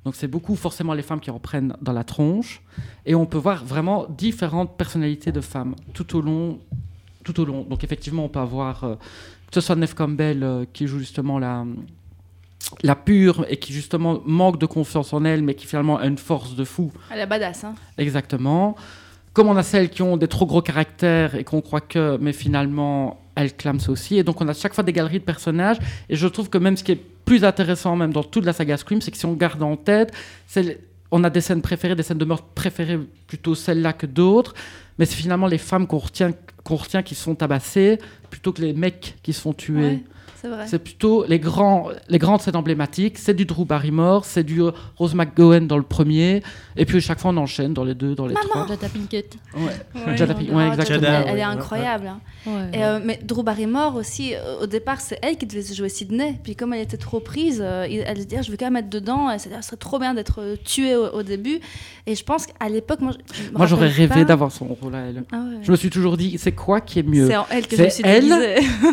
Donc 0.03 0.15
c'est 0.15 0.27
beaucoup 0.27 0.55
forcément 0.55 0.95
les 0.95 1.03
femmes 1.03 1.19
qui 1.19 1.29
reprennent 1.29 1.75
dans 1.79 1.93
la 1.93 2.03
tronche, 2.03 2.63
et 3.05 3.13
on 3.13 3.27
peut 3.27 3.38
voir 3.38 3.63
vraiment 3.63 4.07
différentes 4.09 4.75
personnalités 4.75 5.31
de 5.31 5.41
femmes 5.41 5.75
tout 5.93 6.17
au 6.17 6.21
long, 6.21 6.57
tout 7.23 7.39
au 7.39 7.45
long. 7.45 7.62
Donc 7.69 7.83
effectivement, 7.83 8.25
on 8.25 8.29
peut 8.29 8.39
avoir 8.39 8.83
euh, 8.83 8.95
que 8.95 9.53
ce 9.53 9.62
soit 9.62 9.75
Neve 9.75 9.93
Campbell 9.93 10.41
euh, 10.41 10.65
qui 10.73 10.88
joue 10.88 10.97
justement 10.97 11.38
la 11.38 11.65
la 12.81 12.95
pure 12.95 13.45
et 13.47 13.57
qui 13.57 13.71
justement 13.73 14.21
manque 14.25 14.57
de 14.57 14.65
confiance 14.65 15.13
en 15.13 15.23
elle, 15.23 15.43
mais 15.43 15.53
qui 15.53 15.67
finalement 15.67 15.97
a 15.97 16.07
une 16.07 16.17
force 16.17 16.55
de 16.55 16.63
fou 16.63 16.91
Elle 17.12 17.19
est 17.19 17.27
badass, 17.27 17.63
hein. 17.63 17.75
Exactement. 18.00 18.75
Comme 19.33 19.50
on 19.50 19.57
a 19.57 19.63
celles 19.63 19.91
qui 19.91 20.01
ont 20.01 20.17
des 20.17 20.27
trop 20.27 20.47
gros 20.47 20.63
caractères 20.63 21.35
et 21.35 21.43
qu'on 21.43 21.62
croit 21.62 21.81
que, 21.81 22.17
mais 22.19 22.33
finalement, 22.33 23.22
elles 23.35 23.53
clament 23.53 23.79
ça 23.79 23.91
aussi. 23.91 24.17
Et 24.17 24.23
donc, 24.23 24.41
on 24.41 24.47
a 24.47 24.53
chaque 24.53 24.73
fois 24.73 24.83
des 24.83 24.93
galeries 24.93 25.19
de 25.19 25.23
personnages. 25.23 25.77
Et 26.09 26.15
je 26.15 26.27
trouve 26.27 26.49
que 26.49 26.57
même 26.57 26.77
ce 26.77 26.83
qui 26.83 26.91
est 26.93 27.01
plus 27.25 27.43
intéressant, 27.43 27.95
même 27.95 28.13
dans 28.13 28.23
toute 28.23 28.45
la 28.45 28.53
saga 28.53 28.77
Scream, 28.77 29.01
c'est 29.01 29.11
que 29.11 29.17
si 29.17 29.25
on 29.25 29.33
garde 29.33 29.63
en 29.63 29.75
tête, 29.75 30.13
on 31.11 31.23
a 31.23 31.29
des 31.29 31.41
scènes 31.41 31.61
préférées, 31.61 31.95
des 31.95 32.03
scènes 32.03 32.17
de 32.17 32.25
meurtre 32.25 32.47
préférées, 32.53 32.99
plutôt 33.27 33.55
celles-là 33.55 33.93
que 33.93 34.05
d'autres. 34.05 34.53
Mais 34.99 35.05
c'est 35.05 35.15
finalement 35.15 35.47
les 35.47 35.57
femmes 35.57 35.87
qu'on 35.87 35.97
retient, 35.97 36.31
qu'on 36.63 36.75
retient 36.75 37.01
qui 37.01 37.15
se 37.15 37.23
font 37.23 37.35
tabasser 37.35 37.97
plutôt 38.29 38.51
que 38.51 38.61
les 38.61 38.73
mecs 38.73 39.15
qui 39.23 39.33
se 39.33 39.41
font 39.41 39.53
tuer. 39.53 40.03
C'est 40.43 40.50
vrai. 40.50 40.67
C'est 40.67 40.79
plutôt 40.79 41.23
les, 41.25 41.39
grands, 41.39 41.88
les 42.09 42.17
grandes 42.19 42.41
scènes 42.41 42.57
emblématiques. 42.57 43.17
C'est 43.17 43.33
du 43.33 43.45
Drew 43.45 43.63
Barrymore, 43.65 44.25
c'est 44.25 44.43
du 44.43 44.62
Rose 44.97 45.15
McGowan 45.15 45.67
dans 45.67 45.77
le 45.77 45.83
premier. 45.83 46.43
Et 46.75 46.85
puis 46.85 47.00
chaque 47.00 47.19
fois, 47.21 47.31
on 47.31 47.38
enchaîne 47.38 47.73
dans 47.73 47.85
les 47.85 47.95
deux, 47.95 48.13
dans 48.13 48.25
les 48.27 48.33
trois. 48.35 48.67
Jada 48.67 48.89
Pinkett. 48.89 49.38
Ouais. 49.55 50.15
Jada 50.17 50.33
Pinkett, 50.33 50.50
Oh, 50.53 50.57
ouais, 50.57 50.63
Jada, 50.71 50.81
exactement. 50.83 51.23
Elle, 51.27 51.29
est 51.29 51.33
ouais, 51.35 51.41
incroyable. 51.43 52.07
hein. 52.07 52.19
Ouais. 52.45 52.69
Et, 52.77 52.83
euh, 52.83 53.00
mais 53.01 53.19
Drew 53.23 53.41
Barrymore 53.41 53.95
aussi, 53.95 54.35
euh, 54.35 54.59
au 54.63 54.67
départ, 54.67 55.00
c'est 55.00 55.17
elle 55.21 55.38
qui 55.38 55.45
devait 55.45 55.63
jouer 55.73 55.88
Sydney. 55.88 56.38
Puis 56.43 56.57
comme 56.57 56.73
elle 56.73 56.81
était 56.81 56.97
trop 56.97 57.21
prise, 57.21 57.62
euh, 57.65 57.88
elle 58.05 58.17
se 58.17 58.23
dit 58.25 58.35
ah, 58.38 58.41
je 58.41 58.51
veux 58.51 58.57
quand 58.57 58.65
même 58.65 58.75
être 58.83 58.89
dedans. 58.89 59.31
Et 59.31 59.39
ça 59.39 59.62
serait 59.62 59.77
trop 59.77 59.97
bien 59.97 60.13
d'être 60.13 60.57
tuée 60.65 60.97
au, 60.97 61.07
au 61.07 61.23
début. 61.23 61.59
Et 62.05 62.15
je 62.15 62.23
pense 62.25 62.47
qu'à 62.47 62.67
l'époque, 62.67 63.00
moi, 63.00 63.13
Moi, 63.53 63.65
j'aurais 63.65 63.88
rêvé 63.88 64.07
pas- 64.09 64.23
d'avoir 64.25 64.51
son 64.51 64.65
rôle 64.65 64.95
à 64.95 65.00
elle. 65.05 65.23
Ah 65.31 65.38
ouais. 65.38 65.59
Je 65.62 65.71
me 65.71 65.77
suis 65.77 65.89
toujours 65.89 66.17
dit, 66.17 66.38
c'est 66.38 66.51
quoi 66.51 66.81
qui 66.81 67.00
est 67.00 67.03
mieux? 67.03 67.27
C'est 67.27 67.38
en 67.38 67.45
elle 67.50 67.65
que 67.65 67.77
je 67.77 67.83
me 67.83 67.89
suis 67.89 68.03
elle? 68.05 68.25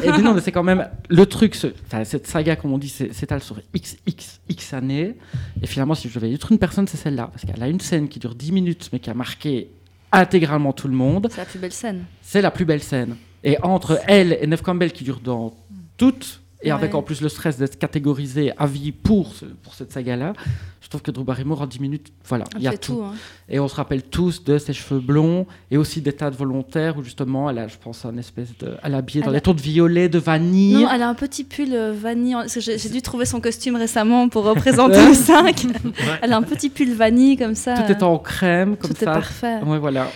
Et 0.04 0.22
non, 0.22 0.32
mais 0.34 0.40
c'est 0.42 0.52
quand 0.52 0.62
même 0.62 0.86
le 1.08 1.26
truc. 1.26 1.39
ce- 1.52 1.68
enfin, 1.86 2.04
cette 2.04 2.26
saga, 2.26 2.56
comme 2.56 2.72
on 2.72 2.78
dit, 2.78 2.88
s'étale 2.88 3.42
sur 3.42 3.60
x, 3.74 3.96
x, 4.06 4.40
x 4.48 4.72
années. 4.74 5.14
Et 5.62 5.66
finalement, 5.66 5.94
si 5.94 6.08
je 6.08 6.14
devais 6.18 6.32
être 6.32 6.50
une 6.52 6.58
personne, 6.58 6.86
c'est 6.86 6.96
celle-là. 6.96 7.28
Parce 7.32 7.44
qu'elle 7.44 7.62
a 7.62 7.68
une 7.68 7.80
scène 7.80 8.08
qui 8.08 8.18
dure 8.18 8.34
10 8.34 8.52
minutes, 8.52 8.90
mais 8.92 8.98
qui 9.00 9.10
a 9.10 9.14
marqué 9.14 9.70
intégralement 10.12 10.72
tout 10.72 10.88
le 10.88 10.94
monde. 10.94 11.28
C'est 11.30 11.38
la 11.38 11.44
plus 11.46 11.58
belle 11.58 11.72
scène. 11.72 12.04
C'est 12.22 12.42
la 12.42 12.50
plus 12.50 12.64
belle 12.64 12.82
scène. 12.82 13.16
Et 13.44 13.56
entre 13.62 14.00
elle 14.06 14.36
et 14.40 14.46
Neve 14.46 14.62
Campbell, 14.62 14.92
qui 14.92 15.04
dure 15.04 15.20
dans 15.20 15.54
toutes, 15.96 16.39
et 16.62 16.70
avec 16.70 16.94
en 16.94 17.02
plus 17.02 17.20
le 17.20 17.28
stress 17.28 17.56
d'être 17.56 17.78
catégorisé 17.78 18.52
à 18.58 18.66
vie 18.66 18.92
pour, 18.92 19.34
ce- 19.34 19.44
pour 19.46 19.74
cette 19.74 19.92
saga-là, 19.92 20.32
je 20.82 20.88
trouve 20.88 21.02
que 21.02 21.10
Drew 21.10 21.22
Barrymore, 21.24 21.62
en 21.62 21.66
10 21.66 21.78
minutes, 21.80 22.12
voilà, 22.26 22.44
il 22.56 22.62
y 22.62 22.68
a 22.68 22.76
tout. 22.76 22.94
tout. 22.96 23.02
hein. 23.04 23.14
Et 23.48 23.60
on 23.60 23.68
se 23.68 23.74
rappelle 23.76 24.02
tous 24.02 24.42
de 24.44 24.58
ses 24.58 24.72
cheveux 24.72 25.00
blonds 25.00 25.46
et 25.70 25.76
aussi 25.76 26.00
des 26.02 26.12
tas 26.12 26.30
de 26.30 26.36
volontaires 26.36 26.98
où 26.98 27.02
justement 27.04 27.48
elle 27.48 27.58
a, 27.58 27.68
je 27.68 27.76
pense, 27.80 28.04
un 28.04 28.16
espèce 28.18 28.48
de. 28.58 28.76
Elle 28.82 28.92
est 28.94 28.96
habillée 28.96 29.22
dans 29.22 29.32
a- 29.32 29.40
tons 29.40 29.54
de 29.54 29.60
violet, 29.60 30.08
de 30.08 30.18
vanille. 30.18 30.74
Non, 30.74 30.88
elle 30.90 31.02
a 31.02 31.08
un 31.08 31.14
petit 31.14 31.44
pull 31.44 31.72
euh, 31.72 31.92
vanille. 31.92 32.34
J'ai 32.58 32.88
dû 32.90 33.02
trouver 33.02 33.24
son 33.24 33.40
costume 33.40 33.76
récemment 33.76 34.28
pour 34.28 34.44
représenter 34.44 35.04
le 35.06 35.14
5. 35.14 35.66
Elle 36.22 36.32
a 36.32 36.36
un 36.36 36.42
petit 36.42 36.68
pull 36.70 36.92
vanille 36.92 37.36
comme 37.36 37.54
ça. 37.54 37.74
Tout 37.74 37.90
est 37.90 38.02
en 38.02 38.18
crème, 38.18 38.76
comme 38.76 38.90
Tout 38.90 38.96
est 38.96 39.04
ça. 39.04 39.12
parfait. 39.12 39.60
Ouais, 39.62 39.78
voilà. 39.78 40.08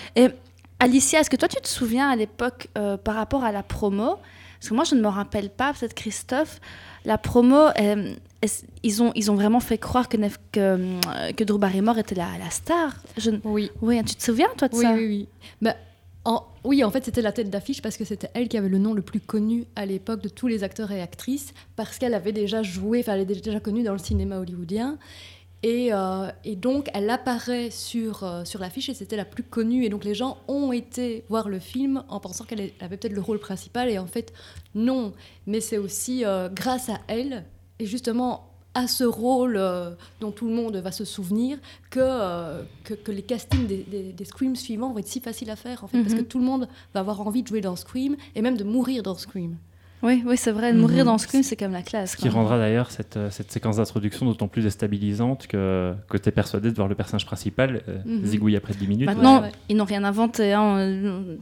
Alicia, 0.81 1.21
est-ce 1.21 1.31
que 1.31 1.37
toi 1.37 1.49
tu 1.49 1.61
te 1.61 1.69
souviens 1.69 2.09
à 2.11 2.17
l'époque 2.17 2.69
euh, 2.77 2.97
par 2.97 3.15
rapport 3.15 3.45
à 3.45 3.53
la 3.53 3.63
promo 3.63 4.17
Parce 4.65 4.71
que 4.71 4.75
moi 4.77 4.85
je 4.85 4.95
ne 4.95 5.03
me 5.03 5.09
rappelle 5.09 5.51
pas, 5.51 5.75
peut-être 5.75 5.93
Christophe, 5.93 6.59
la 7.05 7.19
promo, 7.19 7.67
euh, 7.79 8.15
ils, 8.83 9.03
ont, 9.03 9.13
ils 9.15 9.31
ont 9.31 9.35
vraiment 9.35 9.61
fait 9.61 9.77
croire 9.77 10.09
que, 10.09 10.17
Nef- 10.17 10.39
que, 10.53 10.61
euh, 10.61 11.33
que 11.37 11.45
Drew 11.45 11.59
Barrymore 11.59 11.99
était 11.99 12.15
la, 12.15 12.29
la 12.39 12.49
star? 12.49 12.97
Je 13.19 13.33
Oui. 13.45 13.71
Oui, 13.83 14.03
tu 14.05 14.15
te 14.15 14.23
souviens 14.23 14.49
toi 14.57 14.69
de 14.69 14.75
Oui, 14.75 14.83
ça? 14.83 14.95
oui, 14.95 15.07
oui. 15.07 15.29
Bah, 15.61 15.75
en, 16.25 16.43
oui, 16.65 16.83
en 16.83 16.91
fait, 16.91 17.05
c'était 17.05 17.21
la 17.21 17.33
tête 17.33 17.51
d'affiche 17.51 17.83
parce 17.83 17.99
que 17.99 18.07
c'était 18.07 18.31
elle 18.33 18.49
qui 18.49 18.57
avait 18.57 18.71
le 18.71 18.79
nom 18.79 18.95
le 18.95 19.03
plus 19.03 19.21
connu 19.21 19.67
à 19.77 19.85
l'époque 19.85 20.23
de 20.23 20.31
tous 20.31 20.47
les 20.47 20.65
acteurs 20.65 20.91
et 20.93 21.03
actrices, 21.03 21.53
parce 21.77 21.99
qu'elle 21.99 22.15
avait 22.15 22.33
déjà 22.33 22.63
joué, 22.63 23.01
enfin, 23.01 23.13
elle 23.17 23.21
était 23.31 23.35
déjà 23.39 23.61
connue 23.61 23.83
dans 23.83 23.93
le 23.93 23.99
cinéma 23.99 24.39
hollywoodien. 24.39 24.97
Et, 25.67 25.95
euh, 25.95 26.29
et 26.45 26.57
donc, 26.57 26.91
elle 26.93 27.09
apparaît 27.09 27.71
sur, 27.71 28.23
euh, 28.23 28.45
sur 28.45 28.61
l'affiche 28.61 28.91
et 28.91 28.95
c'était 28.95 29.17
la 29.17 29.25
plus 29.25 29.43
connue. 29.43 29.85
Et 29.85 29.89
donc, 29.89 30.05
les 30.05 30.15
gens 30.15 30.37
ont 30.47 30.73
été 30.73 31.25
voir 31.31 31.49
le 31.49 31.59
film 31.59 32.05
en 32.11 32.21
pensant 32.21 32.45
qu'elle 32.45 32.71
avait 32.81 32.99
peut-être 32.99 33.15
le 33.15 33.23
rôle 33.23 33.39
principal. 33.39 33.89
Et 33.89 33.99
en 33.99 34.07
fait, 34.07 34.35
non. 34.75 35.15
Mais 35.47 35.61
c'est 35.61 35.79
aussi 35.79 36.23
euh, 36.27 36.51
grâce 36.51 36.91
à 36.91 36.99
elle, 37.09 37.45
et 37.79 37.87
justement 37.87 38.51
à 38.75 38.89
ce 38.89 39.05
rôle 39.05 39.59
dont 40.21 40.33
tout 40.33 40.49
le 40.49 40.53
monde 40.53 40.77
va 40.79 40.91
se 40.91 41.05
souvenir, 41.05 41.59
que, 41.91 42.61
que, 42.83 42.93
que 42.95 43.13
les 43.13 43.23
castings 43.23 43.67
des, 43.69 43.85
des, 43.85 44.13
des 44.13 44.25
Screams 44.25 44.57
suivants 44.57 44.93
vont 44.93 44.99
être 44.99 45.07
si 45.07 45.21
faciles 45.21 45.49
à 45.51 45.55
faire, 45.57 45.85
en 45.85 45.87
fait, 45.87 46.03
parce 46.03 46.13
Mhm. 46.15 46.19
que 46.21 46.25
tout 46.25 46.41
le 46.41 46.45
monde 46.45 46.69
va 46.93 47.01
avoir 47.01 47.21
envie 47.27 47.43
de 47.45 47.49
jouer 47.49 47.61
dans 47.61 47.77
Scream 47.77 48.17
et 48.35 48.43
même 48.43 48.57
de 48.57 48.65
mourir 48.65 49.05
dans 49.05 49.15
Scream. 49.15 49.57
Oui, 50.05 50.23
oui 50.27 50.37
c'est 50.37 50.53
vrai. 50.53 50.73
Mourir 50.73 50.99
Mhm. 50.99 51.05
dans 51.07 51.19
ce 51.19 51.27
film, 51.27 51.43
c'est 51.43 51.57
comme 51.57 51.73
la 51.73 51.83
classe. 51.83 52.13
Ce 52.13 52.17
qui 52.17 52.29
rendra 52.29 52.59
d'ailleurs 52.59 52.91
cette, 52.91 53.17
euh, 53.17 53.31
cette 53.31 53.51
séquence 53.51 53.77
d'introduction 53.79 54.27
d'autant 54.27 54.49
plus 54.49 54.63
déstabilisante 54.63 55.47
que, 55.47 55.95
que 56.11 56.17
tu 56.19 56.29
es 56.29 56.33
persuadé 56.33 56.71
de 56.71 56.77
voir 56.77 56.89
le 56.89 56.95
personnage 56.95 57.27
principal 57.27 57.83
euh, 57.89 57.99
Mhm. 58.05 58.25
zigouiller 58.25 58.59
après 58.59 58.75
10 58.75 58.87
minutes. 58.87 59.07
Maintenant, 59.07 59.39
Ouais, 59.41 59.47
ouais. 59.49 59.53
ils 59.71 59.77
n'ont 59.77 59.85
rien 59.85 60.05
inventé. 60.05 60.53
hein. 60.53 60.77
Euh, 60.79 61.37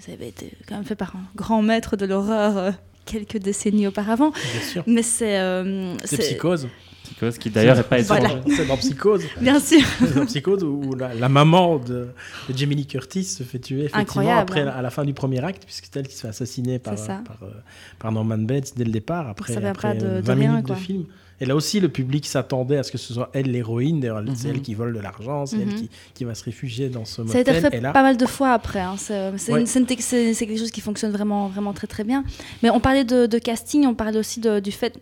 Ça 0.00 0.12
avait 0.12 0.28
été 0.28 0.52
quand 0.68 0.76
même 0.76 0.84
fait 0.84 0.94
par 0.94 1.16
un 1.16 1.20
grand 1.34 1.62
maître 1.62 1.96
de 1.96 2.06
l'horreur 2.06 2.56
euh, 2.56 2.70
quelques 3.04 3.38
décennies 3.38 3.86
auparavant. 3.88 4.30
Bien 4.30 4.60
sûr. 4.62 4.84
Mais 4.86 5.02
c'est. 5.02 5.38
euh, 5.38 5.94
C'est 6.04 6.16
c'est- 6.16 6.22
Psychose. 6.34 6.68
Psychose 7.06 7.38
qui 7.38 7.50
d'ailleurs 7.50 7.76
n'est 7.76 7.82
pas 7.82 8.00
Voilà. 8.02 8.28
C'est 8.54 8.66
dans 8.66 8.76
Psychose. 8.76 9.22
Bien 9.40 9.58
sûr. 9.60 9.80
C'est 9.98 10.14
dans 10.14 10.26
Psychose 10.26 10.62
où 10.64 10.94
la, 10.94 11.14
la 11.14 11.28
maman 11.28 11.78
de, 11.78 12.08
de 12.48 12.56
Jamie 12.56 12.74
Lee 12.74 12.86
Curtis 12.86 13.24
se 13.24 13.42
fait 13.42 13.58
tuer 13.58 13.84
effectivement 13.84 14.00
Incroyable, 14.02 14.40
après, 14.40 14.60
hein. 14.62 14.74
à 14.76 14.82
la 14.82 14.90
fin 14.90 15.04
du 15.04 15.14
premier 15.14 15.42
acte, 15.44 15.64
puisque 15.64 15.84
c'est 15.90 15.98
elle 16.00 16.08
qui 16.08 16.14
se 16.16 16.22
fait 16.22 16.28
assassiner 16.28 16.78
par, 16.78 16.94
par, 16.96 17.38
euh, 17.42 17.50
par 17.98 18.12
Norman 18.12 18.38
Bates 18.38 18.72
dès 18.76 18.84
le 18.84 18.90
départ, 18.92 19.28
après, 19.28 19.56
après 19.64 19.94
pas 19.94 19.94
de- 19.94 20.06
euh, 20.06 20.20
de 20.20 20.26
20 20.26 20.34
rien, 20.34 20.50
minutes 20.52 20.66
quoi. 20.66 20.74
de 20.76 20.80
film. 20.80 21.04
Et 21.40 21.44
là 21.46 21.54
aussi, 21.54 21.80
le 21.80 21.88
public 21.90 22.24
s'attendait 22.26 22.78
à 22.78 22.82
ce 22.82 22.90
que 22.90 22.96
ce 22.98 23.12
soit 23.12 23.28
elle 23.34 23.50
l'héroïne. 23.50 24.00
D'ailleurs, 24.00 24.22
c'est 24.34 24.48
Mhm. 24.48 24.54
elle 24.54 24.62
qui 24.62 24.74
vole 24.74 24.94
de 24.94 25.00
l'argent, 25.00 25.44
c'est 25.44 25.56
elle 25.58 25.66
Mhm. 25.68 25.74
qui, 25.74 25.90
qui 26.14 26.24
va 26.24 26.34
se 26.34 26.42
réfugier 26.44 26.88
dans 26.88 27.04
ce 27.04 27.26
Ça 27.26 27.36
a 27.38 27.40
été 27.42 27.52
motel. 27.52 27.70
fait 27.70 27.80
là, 27.80 27.92
pas 27.92 28.02
mal 28.02 28.16
de 28.16 28.24
fois 28.26 28.52
après. 28.52 28.80
hein. 28.80 28.94
C'est 28.96 29.36
c'est 29.36 29.52
Ouais. 29.52 29.64
quelque 29.64 30.58
chose 30.58 30.70
qui 30.70 30.80
fonctionne 30.80 31.12
vraiment, 31.12 31.48
vraiment 31.48 31.72
très 31.74 31.86
très 31.86 32.04
bien. 32.04 32.24
Mais 32.62 32.70
on 32.70 32.80
parlait 32.80 33.04
de, 33.04 33.26
de 33.26 33.38
casting, 33.38 33.86
on 33.86 33.94
parlait 33.94 34.18
aussi 34.18 34.40
de- 34.40 34.60
du 34.60 34.72
fait. 34.72 34.98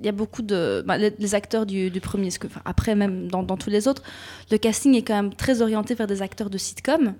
Il 0.00 0.06
y 0.06 0.08
a 0.08 0.12
beaucoup 0.12 0.42
de. 0.42 0.82
bah, 0.86 0.96
les, 0.96 1.12
les 1.18 1.34
acteurs 1.34 1.66
du, 1.66 1.90
du 1.90 2.00
premier, 2.00 2.30
que, 2.30 2.46
après 2.64 2.94
même 2.94 3.28
dans, 3.30 3.42
dans 3.42 3.56
tous 3.58 3.70
les 3.70 3.86
autres, 3.86 4.02
le 4.50 4.56
casting 4.58 4.94
est 4.94 5.02
quand 5.02 5.14
même 5.14 5.34
très 5.34 5.60
orienté 5.60 5.94
vers 5.94 6.06
des 6.06 6.22
acteurs 6.22 6.48
de 6.50 6.56
sitcom. 6.58 7.14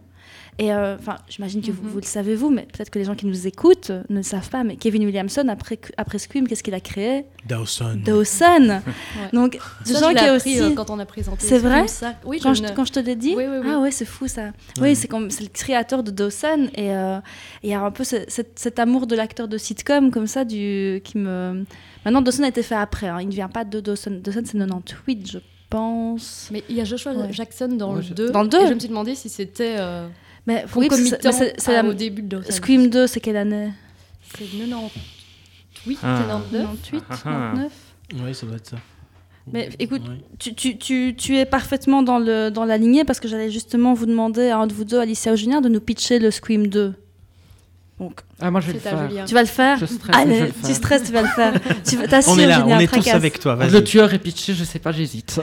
Et 0.60 0.72
euh, 0.72 0.94
enfin, 0.96 1.16
j'imagine 1.28 1.60
que 1.62 1.72
vous, 1.72 1.82
Mhm. 1.82 1.88
vous 1.88 1.98
le 1.98 2.04
savez 2.04 2.36
vous, 2.36 2.48
mais 2.48 2.62
peut-être 2.72 2.88
que 2.90 2.98
les 3.00 3.04
gens 3.04 3.16
qui 3.16 3.26
nous 3.26 3.46
écoutent 3.48 3.90
ne 4.08 4.16
le 4.18 4.22
savent 4.22 4.48
pas. 4.50 4.62
Mais 4.62 4.76
Kevin 4.76 5.04
Williamson 5.04 5.48
après 5.48 5.80
après 5.96 6.18
Scream, 6.18 6.46
qu'est-ce 6.46 6.62
qu'il 6.62 6.74
a 6.74 6.80
créé? 6.80 7.24
Dawson. 7.48 8.00
Dawson. 8.04 8.80
Donc, 9.32 9.58
je 9.84 9.92
Ça, 9.92 9.98
sens 9.98 10.02
je 10.02 10.08
l'ai 10.10 10.14
qu'il 10.14 10.26
y 10.26 10.28
a 10.30 10.32
appris 10.34 10.60
aussi. 10.60 10.72
euh, 10.72 10.74
quand 10.76 10.90
on 10.90 10.98
a 11.00 11.06
présenté 11.06 11.44
C'est 11.44 11.58
vrai? 11.58 11.88
ça. 11.88 12.14
Oui, 12.24 12.38
Quand 12.40 12.54
je 12.54 12.62
quand 12.72 12.84
je 12.84 12.92
te 12.92 13.00
l'ai 13.00 13.16
dit? 13.16 13.34
Oui, 13.36 13.44
oui, 13.48 13.56
oui. 13.64 13.68
Ah 13.68 13.80
ouais, 13.80 13.90
c'est 13.90 14.04
fou 14.04 14.28
ça. 14.28 14.42
Ouais. 14.44 14.52
Oui, 14.80 14.94
c'est 14.96 15.08
comme 15.08 15.28
c'est 15.30 15.42
le 15.42 15.48
créateur 15.48 16.04
de 16.04 16.12
Dawson 16.12 16.68
et 16.76 16.94
euh, 16.94 17.18
il 17.64 17.70
y 17.70 17.74
a 17.74 17.80
un 17.82 17.90
peu 17.90 18.04
ce- 18.04 18.24
cet, 18.28 18.56
cet 18.58 18.78
amour 18.78 19.08
de 19.08 19.16
l'acteur 19.16 19.48
de 19.48 19.58
sitcom 19.58 20.12
comme 20.12 20.28
ça 20.28 20.44
du 20.44 21.00
qui 21.04 21.18
me. 21.18 21.64
Maintenant 22.04 22.22
Dawson 22.22 22.44
a 22.44 22.48
été 22.48 22.62
fait 22.62 22.76
après. 22.76 23.08
hein. 23.08 23.18
Il 23.20 23.26
ne 23.28 23.32
vient 23.32 23.48
pas 23.48 23.64
de 23.64 23.80
Dawson. 23.80 24.20
Dawson 24.22 24.42
c'est 24.44 24.56
98 24.58 25.30
je 25.32 25.38
pense. 25.68 26.48
Mais 26.52 26.62
il 26.68 26.76
y 26.76 26.80
a 26.80 26.84
Joshua 26.84 27.12
Ouais. 27.12 27.32
Jackson 27.32 27.68
dans 27.68 27.90
Ouais, 27.90 27.96
le 27.96 28.02
je- 28.02 28.14
2. 28.14 28.30
Dans 28.30 28.42
le 28.42 28.48
2? 28.48 28.62
Et 28.62 28.66
je 28.68 28.74
me 28.74 28.78
suis 28.78 28.88
demandé 28.88 29.14
si 29.16 29.28
c'était 29.28 29.76
euh, 29.78 30.06
Mais 30.46 30.64
oui, 30.76 30.88
c'est- 30.90 31.72
la- 31.72 31.84
au 31.84 31.92
début 31.94 32.22
de. 32.22 32.40
Scream 32.50 32.88
2 32.88 33.06
c'est 33.06 33.20
quelle 33.20 33.36
année 33.36 33.70
C'est 34.36 34.44
98, 34.44 35.98
Ah. 36.02 36.18
99. 36.26 36.62
98, 36.82 37.02
Ah, 37.08 37.12
ah. 37.12 37.16
99. 37.16 37.72
Oui, 38.22 38.34
ça 38.34 38.46
doit 38.46 38.56
être 38.56 38.66
ça. 38.68 38.76
Mais 39.52 39.68
écoute, 39.78 40.02
Ouais. 40.08 40.16
Tu, 40.38 40.54
tu, 40.54 40.78
tu, 40.78 41.14
tu 41.16 41.36
es 41.36 41.44
parfaitement 41.44 42.02
dans, 42.02 42.18
le, 42.18 42.48
dans 42.50 42.64
la 42.64 42.78
lignée 42.78 43.04
parce 43.04 43.20
que 43.20 43.28
j'allais 43.28 43.50
justement 43.50 43.92
vous 43.92 44.06
demander 44.06 44.48
à 44.48 44.58
un 44.58 44.66
de 44.66 44.72
vous 44.72 44.84
deux, 44.84 44.98
Alicia 44.98 45.32
ou 45.32 45.36
Julien, 45.36 45.60
de 45.60 45.68
nous 45.68 45.80
pitcher 45.80 46.18
le 46.18 46.30
Scream 46.30 46.68
2. 46.68 46.94
Donc, 48.00 48.20
Ah, 48.40 48.50
moi, 48.50 48.60
je 48.60 48.68
vais 48.68 48.72
le 48.72 48.78
faire. 48.80 49.08
Julien. 49.08 49.24
tu 49.26 49.34
vas 49.34 49.42
le 49.42 49.46
faire 49.46 49.78
Je 49.78 49.86
stresse, 49.86 50.16
je 50.16 50.20
Allez, 50.20 50.40
le 50.40 50.50
tu 50.66 50.74
stresses, 50.74 51.02
tu 51.04 51.12
vas 51.12 51.22
le 51.22 51.28
faire. 51.28 51.52
tu 51.88 51.96
vas- 51.96 52.04
On 52.26 52.38
est 52.38 52.46
là, 52.46 52.60
Julien, 52.60 52.76
on 52.76 52.80
est 52.80 52.86
tous 52.92 53.08
avec 53.08 53.38
toi. 53.38 53.56
Le 53.70 53.84
tueur 53.84 54.12
est 54.14 54.18
pitché, 54.18 54.54
je 54.54 54.64
sais 54.64 54.78
pas, 54.78 54.92
j'hésite. 54.92 55.38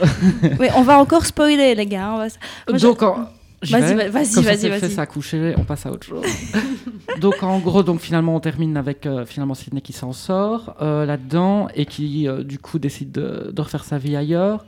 Oui, 0.60 0.66
on 0.76 0.82
va 0.82 0.98
encore 0.98 1.24
spoiler, 1.24 1.74
les 1.74 1.86
gars. 1.86 2.10
on 2.12 2.18
va- 2.18 2.26
Moi, 2.68 2.78
je- 2.78 2.78
Donc, 2.78 3.02
en- 3.02 3.28
Vas-y, 3.70 3.94
vas-y, 3.94 4.10
Comme 4.10 4.24
ça, 4.24 4.40
vas-y, 4.40 4.68
vas-y. 4.68 4.90
ça 4.90 5.02
a 5.02 5.06
couché, 5.06 5.54
on 5.56 5.64
passe 5.64 5.86
à 5.86 5.92
autre 5.92 6.06
chose. 6.06 6.24
donc 7.20 7.42
en 7.42 7.58
gros, 7.58 7.82
donc 7.82 8.00
finalement, 8.00 8.34
on 8.34 8.40
termine 8.40 8.76
avec 8.76 9.06
euh, 9.06 9.24
finalement 9.24 9.54
Sydney 9.54 9.80
qui 9.80 9.92
s'en 9.92 10.12
sort 10.12 10.74
euh, 10.82 11.06
là-dedans 11.06 11.68
et 11.74 11.86
qui 11.86 12.28
euh, 12.28 12.42
du 12.42 12.58
coup 12.58 12.78
décide 12.78 13.12
de, 13.12 13.50
de 13.52 13.62
refaire 13.62 13.84
sa 13.84 13.98
vie 13.98 14.16
ailleurs. 14.16 14.64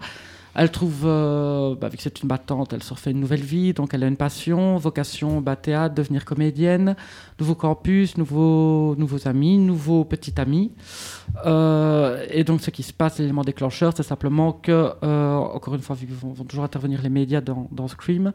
Elle 0.56 0.70
trouve, 0.70 1.02
euh, 1.04 1.74
bah, 1.74 1.88
vu 1.88 1.96
que 1.96 2.02
c'est 2.04 2.22
une 2.22 2.28
battante, 2.28 2.72
elle 2.72 2.82
se 2.84 2.94
refait 2.94 3.10
une 3.10 3.18
nouvelle 3.18 3.42
vie, 3.42 3.72
donc 3.72 3.92
elle 3.92 4.04
a 4.04 4.06
une 4.06 4.16
passion, 4.16 4.76
vocation, 4.76 5.40
bah, 5.40 5.56
théâtre, 5.56 5.96
devenir 5.96 6.24
comédienne, 6.24 6.94
nouveau 7.40 7.56
campus, 7.56 8.16
nouveaux, 8.16 8.94
nouveaux 8.96 9.26
amis, 9.26 9.58
nouveaux 9.58 10.04
petits 10.04 10.34
amis. 10.36 10.70
Euh, 11.44 12.24
et 12.30 12.44
donc 12.44 12.60
ce 12.60 12.70
qui 12.70 12.84
se 12.84 12.92
passe, 12.92 13.18
l'élément 13.18 13.42
déclencheur, 13.42 13.94
c'est 13.96 14.04
simplement 14.04 14.52
que, 14.52 14.92
encore 15.02 15.74
une 15.74 15.82
fois, 15.82 15.96
vu 15.96 16.06
qu'ils 16.06 16.14
vont, 16.14 16.32
vont 16.32 16.44
toujours 16.44 16.64
intervenir 16.64 17.02
les 17.02 17.10
médias 17.10 17.40
dans, 17.40 17.68
dans 17.72 17.88
Scream, 17.88 18.32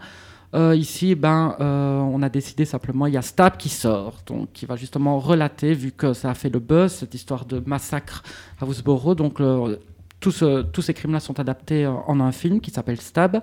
euh, 0.56 0.76
ici, 0.76 1.14
ben, 1.16 1.56
euh, 1.60 2.00
on 2.00 2.22
a 2.24 2.30
décidé 2.30 2.66
simplement, 2.66 3.06
il 3.06 3.14
y 3.14 3.18
a 3.18 3.22
Stab 3.22 3.58
qui 3.58 3.70
sort, 3.70 4.16
donc 4.26 4.52
qui 4.54 4.66
va 4.66 4.76
justement 4.76 5.20
relater, 5.20 5.74
vu 5.74 5.92
que 5.92 6.14
ça 6.14 6.32
a 6.32 6.34
fait 6.34 6.50
le 6.50 6.60
buzz, 6.60 6.92
cette 6.92 7.14
histoire 7.14 7.46
de 7.46 7.62
massacre 7.66 8.24
à 8.60 8.66
Woodsboro. 8.66 9.14
Donc, 9.16 9.40
le- 9.40 9.80
tous, 10.20 10.32
ce- 10.32 10.64
tous 10.64 10.82
ces 10.82 10.94
crimes-là 10.94 11.20
sont 11.20 11.40
adaptés 11.40 11.86
euh, 11.86 11.92
en 12.08 12.20
un 12.20 12.32
film 12.32 12.60
qui 12.62 12.72
s'appelle 12.72 13.00
Stab. 13.00 13.42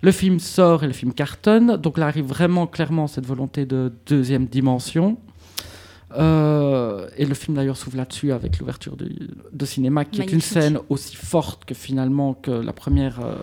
Le 0.00 0.12
film 0.12 0.38
sort 0.38 0.84
et 0.84 0.86
le 0.86 0.92
film 0.92 1.12
cartonne, 1.12 1.76
donc 1.76 1.98
là 1.98 2.06
arrive 2.06 2.24
vraiment 2.26 2.66
clairement 2.66 3.08
cette 3.08 3.26
volonté 3.26 3.66
de 3.66 3.92
deuxième 4.06 4.46
dimension. 4.46 5.18
Euh, 6.16 7.06
et 7.18 7.26
le 7.26 7.34
film 7.34 7.56
d'ailleurs 7.56 7.76
s'ouvre 7.76 7.96
là-dessus 7.98 8.32
avec 8.32 8.58
l'ouverture 8.58 8.96
de 8.96 9.66
cinéma, 9.66 10.04
qui 10.06 10.20
est 10.22 10.32
une 10.32 10.40
scène 10.40 10.78
aussi 10.88 11.14
forte 11.16 11.64
que 11.66 11.74
finalement 11.74 12.32
que 12.32 12.50
la 12.50 12.72
première, 12.72 13.20
euh, 13.22 13.34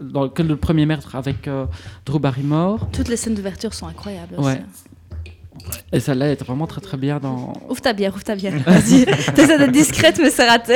dans- 0.00 0.28
que 0.28 0.42
le 0.42 0.56
premier 0.56 0.86
meurtre 0.86 1.14
avec 1.16 1.48
euh, 1.48 1.66
Drew 2.06 2.18
Barrymore. 2.18 2.88
Toutes 2.92 3.08
les 3.08 3.16
scènes 3.16 3.34
d'ouverture 3.34 3.74
sont 3.74 3.86
incroyables. 3.86 4.34
Ouais. 4.38 4.52
aussi. 4.52 4.60
Et 5.92 5.98
celle-là 6.00 6.28
est 6.30 6.42
vraiment 6.44 6.66
très 6.68 6.80
très 6.80 6.96
bien 6.96 7.18
dans. 7.18 7.52
Ouvre 7.68 7.80
ta 7.80 7.92
bière, 7.92 8.14
ouvre 8.14 8.22
ta 8.24 8.36
bière. 8.36 8.54
Vas-y. 8.64 9.04
T'essaies 9.34 9.58
d'être 9.58 9.72
discrète, 9.72 10.18
mais 10.22 10.30
c'est 10.30 10.48
raté. 10.48 10.74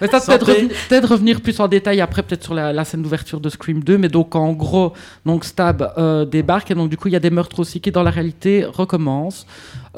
Mais 0.00 0.06
ça, 0.08 0.20
peut-être 0.20 0.46
revenir, 0.46 0.68
peut-être 0.88 1.08
revenir 1.10 1.40
plus 1.40 1.58
en 1.60 1.68
détail 1.68 2.00
après, 2.00 2.22
peut-être 2.22 2.44
sur 2.44 2.54
la, 2.54 2.72
la 2.72 2.84
scène 2.84 3.02
d'ouverture 3.02 3.40
de 3.40 3.48
Scream 3.50 3.82
2. 3.82 3.98
Mais 3.98 4.08
donc, 4.08 4.34
en 4.36 4.52
gros, 4.52 4.92
donc 5.26 5.44
Stab 5.44 5.92
euh, 5.98 6.24
débarque 6.24 6.70
et 6.70 6.74
donc, 6.74 6.88
du 6.90 6.96
coup, 6.96 7.08
il 7.08 7.12
y 7.12 7.16
a 7.16 7.20
des 7.20 7.28
meurtres 7.30 7.58
aussi 7.58 7.80
qui, 7.80 7.90
dans 7.90 8.02
la 8.04 8.10
réalité, 8.10 8.64
recommencent 8.64 9.46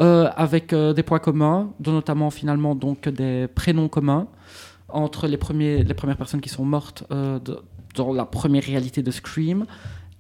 euh, 0.00 0.28
avec 0.34 0.72
euh, 0.72 0.92
des 0.94 1.02
points 1.02 1.18
communs, 1.20 1.68
dont 1.78 1.92
notamment 1.92 2.30
finalement 2.30 2.74
donc 2.74 3.08
des 3.08 3.46
prénoms 3.54 3.88
communs 3.88 4.26
entre 4.88 5.26
les, 5.26 5.36
premiers, 5.36 5.84
les 5.84 5.94
premières 5.94 6.16
personnes 6.16 6.40
qui 6.40 6.48
sont 6.48 6.64
mortes 6.64 7.04
euh, 7.12 7.38
de- 7.38 7.60
dans 7.94 8.12
la 8.12 8.24
première 8.24 8.62
réalité 8.64 9.02
de 9.02 9.10
Scream. 9.10 9.66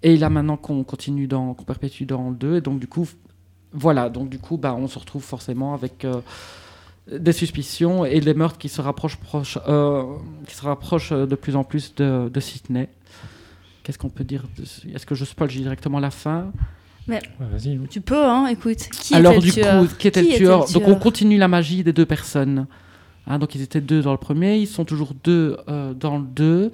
Et 0.02 0.16
là, 0.16 0.28
maintenant 0.30 0.56
qu'on 0.56 0.82
continue 0.84 1.26
dans, 1.26 1.54
qu'on 1.54 1.64
perpétue 1.64 2.04
dans 2.04 2.30
le 2.30 2.36
2. 2.36 2.56
Et 2.56 2.60
donc, 2.60 2.80
du 2.80 2.86
coup, 2.88 3.08
voilà. 3.72 4.08
Donc, 4.08 4.28
du 4.28 4.38
coup, 4.38 4.56
bah, 4.56 4.74
on 4.78 4.88
se 4.88 4.98
retrouve 4.98 5.22
forcément 5.22 5.74
avec. 5.74 6.04
euh, 6.04 6.20
des 7.10 7.32
suspicions 7.32 8.04
et 8.04 8.20
des 8.20 8.32
meurtres 8.32 8.58
qui 8.58 8.68
se 8.68 8.80
rapprochent, 8.80 9.18
euh, 9.66 10.04
qui 10.46 10.54
se 10.54 10.62
rapprochent 10.62 11.10
euh, 11.10 11.26
de 11.26 11.34
plus 11.34 11.56
en 11.56 11.64
plus 11.64 11.96
de, 11.96 12.30
de 12.32 12.40
Sydney. 12.40 12.88
Qu'est-ce 13.82 13.98
qu'on 13.98 14.08
peut 14.08 14.22
dire 14.22 14.44
de- 14.56 14.62
Est-ce 14.94 15.04
que 15.04 15.16
je 15.16 15.24
spoil 15.24 15.48
directement 15.48 15.98
la 15.98 16.12
fin? 16.12 16.52
Ouais, 17.08 17.20
vas-y. 17.40 17.76
oui. 17.76 17.88
Tu 17.90 18.00
peux, 18.00 18.24
hein, 18.24 18.46
écoute. 18.46 18.76
Qui 19.00 19.16
Alors 19.16 19.32
était 19.32 19.40
du 19.40 19.46
le 19.48 19.52
tueur? 19.52 19.82
coup, 19.82 19.88
qui 19.98 20.06
était 20.06 20.20
Qui 20.22 20.28
le 20.28 20.34
était 20.36 20.44
tueur 20.44 20.70
Donc 20.70 20.86
on 20.86 20.94
continue 20.94 21.38
la 21.38 21.48
magie 21.48 21.82
des 21.82 21.92
deux 21.92 22.06
personnes. 22.06 22.68
Hein, 23.26 23.40
donc 23.40 23.56
ils 23.56 23.62
étaient 23.62 23.80
deux 23.80 24.00
dans 24.02 24.12
le 24.12 24.16
premier, 24.18 24.58
ils 24.58 24.68
sont 24.68 24.84
toujours 24.84 25.12
deux 25.24 25.56
euh, 25.68 25.94
dans 25.94 26.18
le 26.18 26.24
deux. 26.24 26.70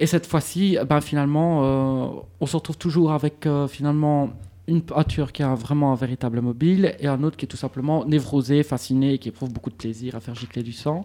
Et 0.00 0.06
cette 0.06 0.26
fois-ci, 0.26 0.78
ben, 0.88 1.02
finalement, 1.02 1.60
euh, 1.62 2.20
on 2.40 2.46
se 2.46 2.56
retrouve 2.56 2.78
toujours 2.78 3.12
avec 3.12 3.46
euh, 3.46 3.68
finalement 3.68 4.30
une, 4.66 4.80
un 4.96 5.04
tueur 5.04 5.30
qui 5.30 5.42
a 5.42 5.54
vraiment 5.54 5.92
un 5.92 5.94
véritable 5.94 6.40
mobile 6.40 6.96
et 6.98 7.06
un 7.06 7.22
autre 7.22 7.36
qui 7.36 7.44
est 7.44 7.48
tout 7.48 7.58
simplement 7.58 8.06
névrosé, 8.06 8.62
fasciné 8.62 9.14
et 9.14 9.18
qui 9.18 9.28
éprouve 9.28 9.52
beaucoup 9.52 9.68
de 9.68 9.74
plaisir 9.74 10.14
à 10.14 10.20
faire 10.20 10.34
gicler 10.34 10.62
du 10.62 10.72
sang. 10.72 11.04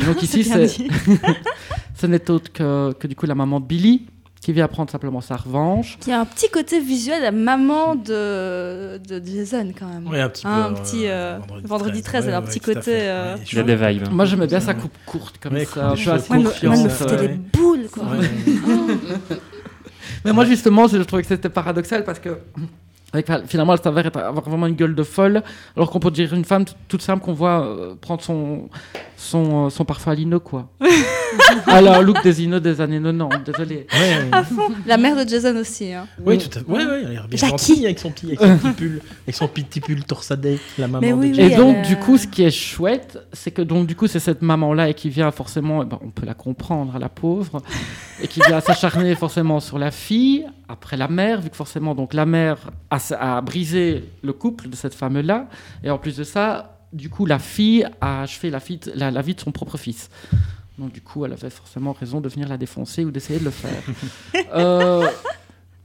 Et 0.00 0.04
donc 0.06 0.22
ici, 0.22 0.42
ce 1.94 2.06
n'est 2.06 2.30
autre 2.30 2.50
que, 2.50 2.94
que 2.94 3.06
du 3.06 3.14
coup 3.14 3.26
la 3.26 3.34
maman 3.34 3.60
de 3.60 3.66
Billy 3.66 4.06
qui 4.40 4.52
vient 4.52 4.68
prendre 4.68 4.90
simplement 4.90 5.20
sa 5.20 5.36
revanche. 5.36 5.98
Qui 6.00 6.12
a 6.12 6.20
un 6.20 6.24
petit 6.24 6.48
côté 6.48 6.80
visuel, 6.80 7.22
la 7.22 7.30
maman 7.30 7.94
de, 7.94 8.98
de 8.98 9.22
Jason, 9.24 9.72
quand 9.78 9.86
même. 9.86 10.06
Ouais, 10.08 10.20
un 10.20 10.30
petit 10.30 10.44
peu. 10.44 10.48
Un 10.48 10.72
euh, 10.72 10.74
petit, 10.74 11.06
euh, 11.06 11.38
vendredi 11.64 12.02
13, 12.02 12.26
elle 12.26 12.34
a 12.34 12.38
un 12.38 12.42
petit 12.42 12.58
à 12.58 12.74
côté, 12.74 12.92
euh, 12.94 13.36
Il 13.50 13.58
y 13.58 13.60
a 13.60 13.62
des 13.62 13.76
vibes. 13.76 14.08
Moi 14.10 14.24
j'aimais 14.24 14.46
bien 14.46 14.60
sa 14.60 14.74
coupe 14.74 14.94
courte 15.04 15.36
comme 15.38 15.54
Ouais, 15.54 15.66
ça, 15.66 15.94
je 15.94 16.00
suis 16.00 16.10
cheveux 16.10 16.68
Moi, 16.68 16.76
ouais. 16.76 17.20
les 17.20 17.28
boules, 17.28 17.88
quoi. 17.92 18.04
Ouais. 18.04 19.36
Mais 20.24 20.32
moi, 20.32 20.44
justement, 20.44 20.86
je 20.86 20.98
trouvais 20.98 21.22
que 21.22 21.28
c'était 21.28 21.48
paradoxal 21.48 22.04
parce 22.04 22.18
que. 22.18 22.38
Avec- 23.12 23.28
finalement, 23.46 23.72
elle 23.74 23.80
s'avère 23.82 24.06
être- 24.06 24.18
avoir 24.18 24.44
vraiment 24.48 24.66
une 24.66 24.74
gueule 24.76 24.94
de 24.94 25.02
folle, 25.02 25.42
alors 25.76 25.90
qu'on 25.90 26.00
peut 26.00 26.10
dire 26.10 26.32
une 26.34 26.44
femme 26.44 26.64
toute 26.88 27.02
simple 27.02 27.22
qu'on 27.24 27.32
voit 27.32 27.64
euh, 27.64 27.94
prendre 28.00 28.22
son, 28.22 28.68
son, 29.16 29.66
euh, 29.66 29.70
son 29.70 29.84
parfum 29.84 30.12
à 30.12 30.14
lino, 30.14 30.40
quoi. 30.40 30.68
Alors, 31.66 31.94
un 31.96 32.02
look 32.02 32.22
des 32.22 32.42
Ino 32.42 32.60
des 32.60 32.80
années 32.80 33.00
90, 33.00 33.44
désolé. 33.44 33.86
Ouais. 33.92 34.30
La 34.86 34.96
mère 34.96 35.16
de 35.16 35.28
Jason 35.28 35.56
aussi. 35.56 35.92
Hein. 35.92 36.06
Oui, 36.24 36.38
tout 36.38 36.48
à 36.58 36.60
fait. 36.62 36.66
Ouais, 36.70 36.84
ouais, 36.84 37.02
elle 37.04 37.10
l'air 37.12 37.28
bien 37.28 37.48
gentille 37.48 37.84
avec 37.84 37.98
son 37.98 38.10
petit, 38.10 38.26
avec 38.26 38.38
son 38.40 38.56
petit 38.58 38.72
pull, 38.74 39.00
avec 39.24 39.34
son 39.36 39.48
petit 39.48 39.80
pull 39.80 40.04
torsadé, 40.04 40.58
la 40.78 40.86
maman 40.88 41.00
Mais 41.00 41.10
de 41.12 41.14
oui, 41.14 41.34
Jack. 41.34 41.52
Et 41.52 41.56
donc, 41.56 41.76
a- 41.78 41.82
du 41.82 41.96
coup, 41.96 42.18
ce 42.18 42.26
qui 42.26 42.42
est 42.42 42.50
chouette, 42.50 43.18
c'est 43.32 43.50
que 43.50 43.62
donc, 43.62 43.86
du 43.86 43.96
coup, 43.96 44.06
c'est 44.06 44.18
cette 44.20 44.42
maman-là 44.42 44.88
et 44.88 44.94
qui 44.94 45.08
vient 45.08 45.30
forcément, 45.30 45.82
eh 45.82 45.86
ben, 45.86 45.98
on 46.02 46.10
peut 46.10 46.26
la 46.26 46.34
comprendre, 46.34 46.96
la 46.98 47.08
pauvre, 47.08 47.62
et 48.22 48.28
qui 48.28 48.40
vient 48.46 48.60
s'acharner 48.60 49.14
forcément 49.14 49.60
sur 49.60 49.78
la 49.78 49.90
fille, 49.90 50.46
après 50.70 50.96
la 50.96 51.08
mère, 51.08 51.40
vu 51.40 51.50
que 51.50 51.56
forcément, 51.56 51.94
donc, 51.94 52.14
la 52.14 52.26
mère 52.26 52.70
a, 52.90 52.98
a 53.18 53.40
brisé 53.40 54.04
le 54.22 54.32
couple 54.32 54.68
de 54.68 54.76
cette 54.76 54.94
femme-là, 54.94 55.46
et 55.84 55.90
en 55.90 55.98
plus 55.98 56.16
de 56.16 56.24
ça, 56.24 56.78
du 56.92 57.08
coup, 57.10 57.26
la 57.26 57.38
fille 57.38 57.86
a 58.00 58.22
achevé 58.22 58.50
la, 58.50 58.60
fille 58.60 58.78
de- 58.78 58.92
la, 58.94 59.10
la 59.10 59.22
vie 59.22 59.34
de 59.34 59.40
son 59.40 59.52
propre 59.52 59.76
fils. 59.78 60.08
Donc, 60.78 60.92
du 60.92 61.00
coup, 61.00 61.24
elle 61.24 61.32
avait 61.32 61.50
forcément 61.50 61.92
raison 61.92 62.20
de 62.20 62.28
venir 62.28 62.48
la 62.48 62.56
défoncer 62.56 63.04
ou 63.04 63.10
d'essayer 63.10 63.38
de 63.38 63.44
le 63.44 63.50
faire. 63.50 63.82
Euh, 64.54 65.06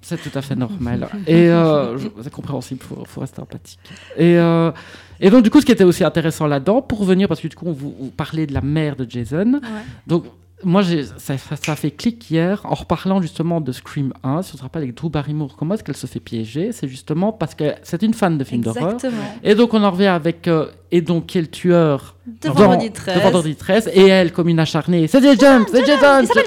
c'est 0.01 0.17
tout 0.21 0.35
à 0.37 0.41
fait 0.41 0.55
normal. 0.55 1.07
Et 1.27 1.49
euh, 1.49 1.97
c'est 2.21 2.31
compréhensible, 2.31 2.79
il 2.83 2.87
faut, 2.87 3.05
faut 3.05 3.21
rester 3.21 3.41
empathique. 3.41 3.79
Et, 4.17 4.37
euh, 4.37 4.71
et 5.19 5.29
donc, 5.31 5.43
du 5.43 5.49
coup, 5.49 5.59
ce 5.61 5.65
qui 5.65 5.71
était 5.71 5.83
aussi 5.83 6.03
intéressant 6.03 6.45
là-dedans, 6.47 6.81
pour 6.81 6.99
revenir, 6.99 7.27
parce 7.27 7.41
que 7.41 7.47
du 7.47 7.55
coup, 7.55 7.65
on 7.67 7.71
vous, 7.73 7.95
vous 7.99 8.09
parlait 8.11 8.45
de 8.47 8.53
la 8.53 8.61
mère 8.61 8.95
de 8.95 9.05
Jason. 9.09 9.53
Ouais. 9.53 9.59
Donc, 10.07 10.25
moi, 10.63 10.83
ça, 11.17 11.35
ça, 11.37 11.75
fait 11.75 11.91
clic 11.91 12.31
hier 12.31 12.61
en 12.63 12.75
reparlant 12.75 13.21
justement 13.21 13.59
de 13.59 13.71
Scream 13.71 14.13
1. 14.23 14.41
Si 14.41 14.53
on 14.55 14.57
se 14.57 14.63
rappelle 14.63 14.83
avec 14.83 14.95
Drew 14.95 15.09
Barrymore, 15.09 15.55
comment 15.57 15.75
est-ce 15.75 15.83
qu'elle 15.83 15.97
se 15.97 16.07
fait 16.07 16.21
piéger 16.21 16.71
C'est 16.71 16.87
justement 16.87 17.33
parce 17.33 17.55
que 17.55 17.73
c'est 17.83 18.01
une 18.03 18.13
fan 18.13 18.37
de 18.37 18.43
films 18.43 18.61
d'horreur. 18.61 18.93
Exactement. 18.93 19.21
Et 19.43 19.53
donc, 19.53 19.73
on 19.73 19.83
en 19.83 19.91
revient 19.91 20.07
avec. 20.07 20.47
euh, 20.47 20.67
et 20.91 21.01
donc, 21.01 21.25
qui 21.25 21.39
est 21.39 21.41
le 21.41 21.47
tueur 21.47 22.15
De 22.41 22.47
dans- 22.47 22.53
vendredi 22.53 22.89
de 22.89 22.95
13. 22.95 23.21
Vendredi 23.21 23.55
13. 23.55 23.89
Et 23.93 24.07
elle, 24.07 24.31
comme 24.31 24.47
une 24.47 24.59
acharnée. 24.59 25.07
C'est 25.07 25.21
Jason 25.21 25.65
C'est 25.69 25.85
Jason 25.85 26.21
Il 26.21 26.27
s'appelle 26.27 26.45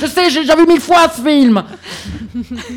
Je 0.00 0.06
sais, 0.06 0.30
j'ai 0.30 0.40
déjà 0.40 0.56
vu 0.56 0.66
mille 0.66 0.80
fois 0.80 1.08
ce 1.14 1.20
film 1.20 1.62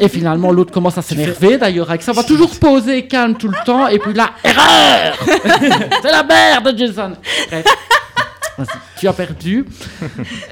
Et 0.01 0.09
finalement, 0.09 0.51
l'autre 0.51 0.73
commence 0.73 0.97
à 0.97 1.01
s'énerver 1.01 1.57
d'ailleurs 1.57 1.89
avec 1.89 2.01
ça. 2.01 2.11
On 2.11 2.15
va 2.15 2.23
toujours 2.23 2.51
poser 2.59 3.07
calme 3.07 3.35
tout 3.35 3.47
le 3.47 3.65
temps. 3.65 3.87
Et 3.87 3.99
puis 3.99 4.13
là, 4.13 4.31
erreur 4.43 5.15
C'est 6.01 6.11
la 6.11 6.23
mère 6.23 6.61
de 6.61 6.77
Jason 6.77 7.13
Bref. 7.49 7.65
Tu 8.99 9.07
as 9.07 9.13
perdu. 9.13 9.65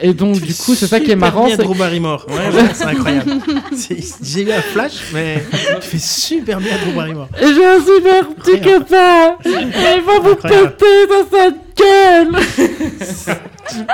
Et 0.02 0.14
donc, 0.14 0.40
du 0.42 0.54
coup, 0.54 0.76
c'est 0.76 0.88
ça 0.88 1.00
qui 1.00 1.06
est 1.06 1.10
Super 1.14 1.18
marrant. 1.32 1.46
bien 1.46 1.56
c'est- 1.56 1.64
Drew 1.64 1.76
Barrymore. 1.76 2.26
Ouais, 2.28 2.36
ouais, 2.36 2.70
c'est 2.74 2.86
incroyable. 2.86 3.32
J'ai 4.24 4.42
eu 4.44 4.52
un 4.52 4.62
flash, 4.62 4.94
mais 5.14 5.44
tu 5.82 5.88
fais 5.88 5.98
super 6.00 6.60
bien 6.60 6.76
Drew 6.86 6.94
Barrymore. 6.96 7.28
Et 7.40 7.54
j'ai 7.54 7.66
un 7.66 7.80
super 7.80 8.28
petit 8.36 8.60
copain 8.62 9.36
Et 9.46 9.98
il 9.98 10.04
va 10.04 10.20
vous 10.22 10.36
péter 10.36 11.08
dans 11.08 11.30
sa 11.30 11.50
gueule 11.78 13.38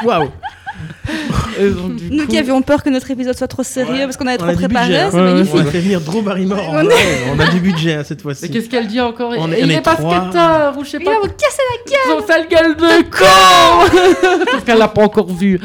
Waouh. 0.03 0.29
Et 1.59 1.69
donc, 1.69 1.95
du 1.95 2.11
Nous 2.11 2.23
coup- 2.25 2.31
qui 2.31 2.37
avions 2.37 2.61
peur 2.61 2.83
que 2.83 2.89
notre 2.89 3.09
épisode 3.09 3.35
soit 3.35 3.47
trop 3.47 3.63
sérieux 3.63 3.93
Ouais. 3.93 4.03
parce 4.03 4.17
qu'on 4.17 4.27
avait 4.27 4.37
trop 4.37 4.51
préparé, 4.53 4.87
budget, 4.87 4.99
hein. 5.01 5.07
c'est 5.11 5.17
Ouais, 5.17 5.23
ouais, 5.23 5.33
magnifique. 5.33 5.55
On 5.55 5.59
a 5.59 5.65
fait 5.65 5.79
venir 5.79 6.01
Drew 6.01 6.21
Barrymore. 6.21 6.69
en 6.69 6.83
On 7.35 7.39
a 7.39 7.47
du 7.47 7.59
budget 7.59 7.93
hein, 7.95 8.03
cette 8.03 8.19
Mais 8.19 8.23
fois-ci. 8.23 8.51
qu'est-ce 8.51 8.69
qu'elle 8.69 8.87
dit 8.87 9.01
encore 9.01 9.31
On 9.37 9.47
Il 9.47 9.53
est- 9.53 9.63
on 9.63 9.69
est, 9.69 10.77
ou 10.77 10.83
je 10.83 10.89
sais 10.89 10.97
Il 10.99 11.05
pas 11.05 11.11
va 11.13 11.17
vous 11.21 11.27
casser 11.29 11.61
la 11.71 11.91
gueule 11.91 12.19
Son 12.21 12.27
sale 12.27 12.47
gueule 12.47 12.75
de 12.75 13.03
con 13.09 14.45
Parce 14.51 14.63
qu'elle 14.63 14.77
l'a 14.77 14.87
pas 14.87 15.03
encore 15.03 15.31
vu. 15.33 15.59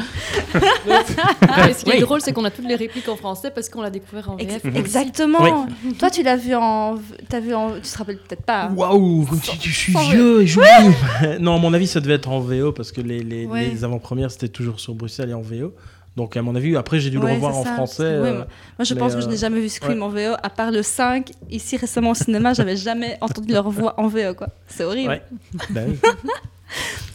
Ah, 1.47 1.69
et 1.69 1.73
ce 1.73 1.83
qui 1.83 1.91
est 1.91 1.95
Oui. 1.95 1.99
drôle, 2.01 2.21
c'est 2.21 2.33
qu'on 2.33 2.45
a 2.45 2.51
toutes 2.51 2.67
les 2.67 2.75
répliques 2.75 3.07
en 3.09 3.15
français 3.15 3.51
parce 3.53 3.69
qu'on 3.69 3.81
l'a 3.81 3.89
découvert 3.89 4.29
en 4.31 4.35
VF. 4.35 4.65
Exactement. 4.75 5.67
Toi, 5.99 6.09
tu 6.09 6.23
l'as 6.23 6.35
vu 6.37 6.55
en, 6.55 6.95
t'as 7.29 7.39
vu 7.39 7.53
en, 7.53 7.71
tu 7.75 7.81
te 7.81 7.97
rappelles 7.97 8.17
peut-être 8.17 8.43
pas. 8.43 8.69
Waouh, 8.75 9.27
je, 9.61 9.69
je 9.69 9.73
suis 9.75 9.93
Sans- 9.93 10.09
vieux 10.09 10.41
et 10.41 10.47
j'oublie. 10.47 10.67
non, 11.39 11.55
à 11.55 11.59
mon 11.59 11.73
avis, 11.73 11.87
ça 11.87 11.99
devait 11.99 12.15
être 12.15 12.29
en 12.29 12.39
VO 12.39 12.71
parce 12.71 12.91
que 12.91 13.01
les, 13.01 13.19
les, 13.23 13.45
Ouais. 13.45 13.69
les 13.73 13.83
avant-premières 13.83 14.31
c'était 14.31 14.47
toujours 14.47 14.79
sur 14.79 14.93
Bruxelles 15.03 15.29
et 15.29 15.33
en 15.33 15.41
VO. 15.41 15.73
Donc, 16.15 16.37
à 16.37 16.41
mon 16.43 16.53
avis, 16.55 16.75
après, 16.77 16.99
j'ai 16.99 17.09
dû 17.09 17.17
le 17.17 17.23
Ouais, 17.25 17.33
revoir 17.33 17.57
en 17.57 17.63
ça, 17.63 17.73
français. 17.73 18.03
que, 18.03 18.21
ouais, 18.21 18.29
euh, 18.29 18.33
moi, 18.35 18.47
Moi, 18.77 18.85
je 18.85 18.93
mais, 18.93 18.99
pense 18.99 19.15
que 19.15 19.21
je 19.21 19.25
euh, 19.25 19.29
n'ai 19.31 19.37
jamais 19.37 19.59
vu 19.59 19.67
Scream 19.67 20.01
en 20.03 20.09
VO, 20.09 20.33
à 20.43 20.49
part 20.49 20.69
le 20.71 20.83
5, 20.83 21.31
ici 21.49 21.75
récemment 21.75 22.11
au 22.11 22.13
cinéma, 22.15 22.53
j'avais 22.53 22.75
jamais 22.77 23.17
entendu 23.21 23.51
leur 23.51 23.69
voix 23.71 23.95
en 23.99 24.07
VO, 24.07 24.33
quoi. 24.37 24.47
C'est 24.67 24.83
horrible. 24.83 25.09
Ouais. 25.09 25.21
bah 25.71 25.81
oui. 25.87 25.97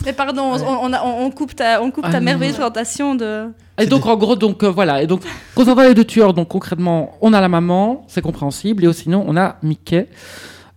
Mais 0.04 0.12
pardon, 0.12 0.42
on- 0.42 0.56
Ouais. 0.58 0.62
on, 0.82 0.92
a- 0.92 1.04
on- 1.04 1.26
on 1.26 1.30
coupe 1.30 1.54
ta, 1.54 1.80
on 1.82 1.90
coupe 1.90 2.04
Ah 2.06 2.12
ta 2.12 2.20
merveilleuse 2.20 2.54
présentation 2.56 3.14
de. 3.14 3.48
Et 3.78 3.86
donc, 3.86 4.04
en 4.06 4.16
gros, 4.16 4.34
donc 4.36 4.62
euh, 4.64 4.68
voilà. 4.70 5.02
Et 5.02 5.06
donc, 5.06 5.22
concernant 5.54 5.82
les 5.82 5.94
deux 5.94 6.04
tueurs, 6.04 6.34
donc 6.34 6.48
concrètement, 6.48 7.16
on 7.20 7.32
a 7.32 7.40
la 7.40 7.48
maman, 7.48 8.04
c'est 8.08 8.20
compréhensible, 8.22 8.84
et 8.84 8.92
sinon, 8.92 9.24
on 9.28 9.36
a 9.36 9.56
Mickey. 9.62 10.08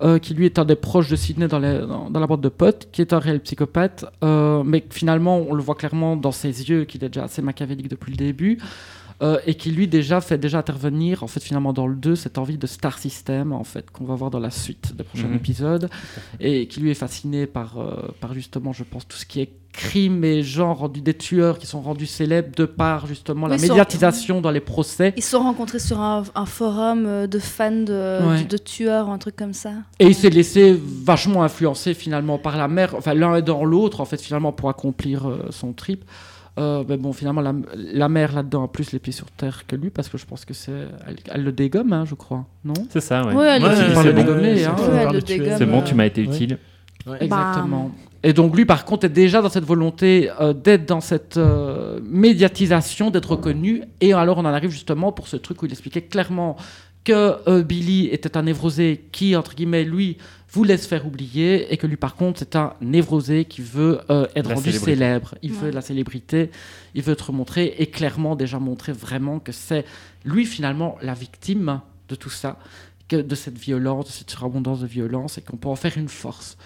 Euh, 0.03 0.19
qui 0.19 0.33
lui 0.33 0.45
est 0.45 0.57
un 0.57 0.65
des 0.65 0.75
proches 0.75 1.09
de 1.09 1.15
Sydney 1.15 1.47
dans, 1.47 1.59
la 1.59 2.27
bande 2.27 2.41
de 2.41 2.49
potes, 2.49 2.89
qui 2.91 3.01
est 3.01 3.13
un 3.13 3.19
réel 3.19 3.39
psychopathe, 3.39 4.05
euh, 4.23 4.63
mais 4.63 4.83
finalement 4.89 5.37
on 5.37 5.53
le 5.53 5.61
voit 5.61 5.75
clairement 5.75 6.15
dans 6.15 6.31
ses 6.31 6.69
yeux 6.69 6.85
qu'il 6.85 7.03
est 7.03 7.09
déjà 7.09 7.25
assez 7.25 7.41
machiavélique 7.41 7.87
depuis 7.87 8.11
le 8.11 8.17
début, 8.17 8.57
euh, 9.21 9.37
et 9.45 9.55
qui 9.55 9.71
lui 9.71 9.87
déjà 9.87 10.19
fait 10.21 10.37
déjà 10.37 10.59
intervenir 10.59 11.23
en 11.23 11.27
fait 11.27 11.41
finalement 11.43 11.73
dans 11.73 11.87
le 11.87 11.95
2 11.95 12.15
cette 12.15 12.37
envie 12.37 12.57
de 12.57 12.67
star 12.67 12.97
system 12.97 13.51
en 13.53 13.63
fait 13.63 13.91
qu'on 13.91 14.05
va 14.05 14.15
voir 14.15 14.31
dans 14.31 14.39
la 14.39 14.49
suite 14.51 14.95
des 14.95 15.03
prochains 15.03 15.27
Mhm. 15.27 15.35
épisodes, 15.35 15.89
et 16.39 16.67
qui 16.67 16.79
lui 16.79 16.91
est 16.91 16.95
fasciné 16.95 17.45
par, 17.47 17.77
euh, 17.79 18.07
par 18.19 18.33
justement 18.33 18.73
je 18.73 18.83
pense 18.83 19.07
tout 19.07 19.17
ce 19.17 19.25
qui 19.25 19.41
est 19.41 19.49
crime 19.73 20.25
et 20.25 20.43
genre 20.43 20.79
rendu 20.79 20.99
des 20.99 21.13
tueurs 21.13 21.57
qui 21.57 21.65
sont 21.65 21.79
rendus 21.79 22.05
célèbres 22.05 22.53
de 22.57 22.65
par 22.65 23.07
justement 23.07 23.47
la 23.47 23.57
sont- 23.57 23.67
médiatisation 23.69 24.41
dans 24.41 24.51
les 24.51 24.59
procès. 24.59 25.13
Ils 25.15 25.23
se 25.23 25.29
sont 25.29 25.39
rencontrés 25.43 25.79
sur 25.79 26.01
un, 26.01 26.23
un 26.35 26.45
forum 26.45 27.05
euh, 27.05 27.25
de 27.25 27.39
fans 27.39 27.71
de, 27.71 28.19
Ouais. 28.27 28.43
de, 28.43 28.47
de 28.49 28.57
tueurs 28.57 29.07
ou 29.07 29.11
un 29.11 29.17
truc 29.17 29.37
comme 29.37 29.53
ça. 29.53 29.71
Et 29.99 30.07
il 30.07 30.15
s'est 30.15 30.29
laissé 30.29 30.77
vachement 30.77 31.41
influencer 31.43 31.93
finalement 31.93 32.37
par 32.37 32.57
la 32.57 32.67
mère, 32.67 32.95
enfin 32.95 33.13
l'un 33.13 33.35
et 33.37 33.41
dans 33.41 33.63
l'autre 33.63 34.01
en 34.01 34.05
fait 34.05 34.19
finalement 34.21 34.51
pour 34.51 34.67
accomplir 34.67 35.29
euh, 35.29 35.45
son 35.51 35.71
trip. 35.71 36.03
Euh, 36.59 36.83
mais 36.87 36.97
bon 36.97 37.13
finalement 37.13 37.39
la, 37.39 37.53
la 37.75 38.09
mère 38.09 38.33
là-dedans 38.35 38.65
a 38.65 38.67
plus 38.67 38.91
les 38.91 38.99
pieds 38.99 39.13
sur 39.13 39.31
terre 39.31 39.65
que 39.67 39.75
lui 39.77 39.89
parce 39.89 40.09
que 40.09 40.17
je 40.17 40.25
pense 40.25 40.43
que 40.43 40.53
c'est 40.53 40.73
elle, 41.07 41.15
elle 41.33 41.43
le 41.45 41.53
dégomme 41.53 41.93
hein, 41.93 42.03
je 42.05 42.13
crois 42.13 42.45
non? 42.65 42.73
C'est 42.89 42.99
ça, 42.99 43.25
ouais. 43.25 43.33
Ouais, 43.33 43.47
elle 43.55 43.63
Ouais, 43.63 44.03
le- 44.03 44.13
dégommer, 44.13 44.65
hein. 44.65 44.75
c'est 44.77 44.91
Ouais, 44.91 45.65
bon, 45.65 45.77
bon, 45.77 45.81
tu 45.81 45.95
m'as 45.95 46.05
été 46.07 46.21
Ouais. 46.27 46.27
utile. 46.35 46.57
Ouais. 47.07 47.17
Exactement. 47.21 47.91
Et 48.23 48.33
donc 48.33 48.55
lui, 48.55 48.65
par 48.65 48.85
contre, 48.85 49.05
est 49.05 49.09
déjà 49.09 49.41
dans 49.41 49.49
cette 49.49 49.63
volonté 49.63 50.29
euh, 50.41 50.51
d'être 50.53 50.85
dans 50.85 50.99
cette 51.01 51.37
euh, 51.37 51.99
médiatisation, 52.03 53.09
d'être 53.11 53.31
reconnu. 53.31 53.83
Et 54.01 54.13
alors 54.13 54.37
on 54.37 54.41
en 54.41 54.45
arrive 54.53 54.69
justement 54.71 55.11
pour 55.11 55.27
ce 55.27 55.37
truc 55.37 55.61
où 55.61 55.65
il 55.65 55.71
expliquait 55.71 56.01
clairement 56.03 56.55
que 57.03 57.33
euh, 57.49 57.63
Billy 57.63 58.07
était 58.11 58.37
un 58.37 58.43
névrosé 58.43 59.05
qui, 59.11 59.35
entre 59.35 59.55
guillemets, 59.55 59.83
lui, 59.83 60.17
voulait 60.51 60.77
se 60.77 60.87
faire 60.87 61.05
oublier, 61.05 61.71
et 61.73 61.77
que 61.77 61.87
lui, 61.87 61.95
par 61.97 62.15
contre, 62.15 62.39
c'est 62.39 62.55
un 62.55 62.73
névrosé 62.81 63.45
qui 63.45 63.61
veut 63.61 63.99
euh, 64.09 64.27
être 64.35 64.49
La 64.49 64.55
rendu 64.55 64.65
célébrité. 64.71 64.91
célèbre. 64.95 65.35
Il 65.41 65.53
veut 65.53 65.71
la 65.71 65.81
célébrité, 65.81 66.51
il 66.93 67.01
veut 67.03 67.15
te 67.15 67.31
montrer, 67.31 67.75
et 67.79 67.87
clairement 67.87 68.35
déjà 68.35 68.59
montrer 68.59 68.91
vraiment 68.91 69.39
que 69.39 69.51
c'est 69.51 69.85
lui, 70.25 70.45
finalement, 70.45 70.97
la 71.01 71.13
victime 71.13 71.79
de 72.09 72.15
tout 72.15 72.29
ça, 72.29 72.57
que 73.07 73.15
de 73.15 73.35
cette 73.35 73.57
violence, 73.57 74.05
de 74.07 74.11
cette 74.11 74.29
surabondance 74.29 74.81
de 74.81 74.87
violence, 74.87 75.37
et 75.37 75.41
qu'on 75.41 75.57
peut 75.57 75.69
en 75.69 75.75
faire 75.77 75.97
une 75.97 76.09
force. 76.09 76.57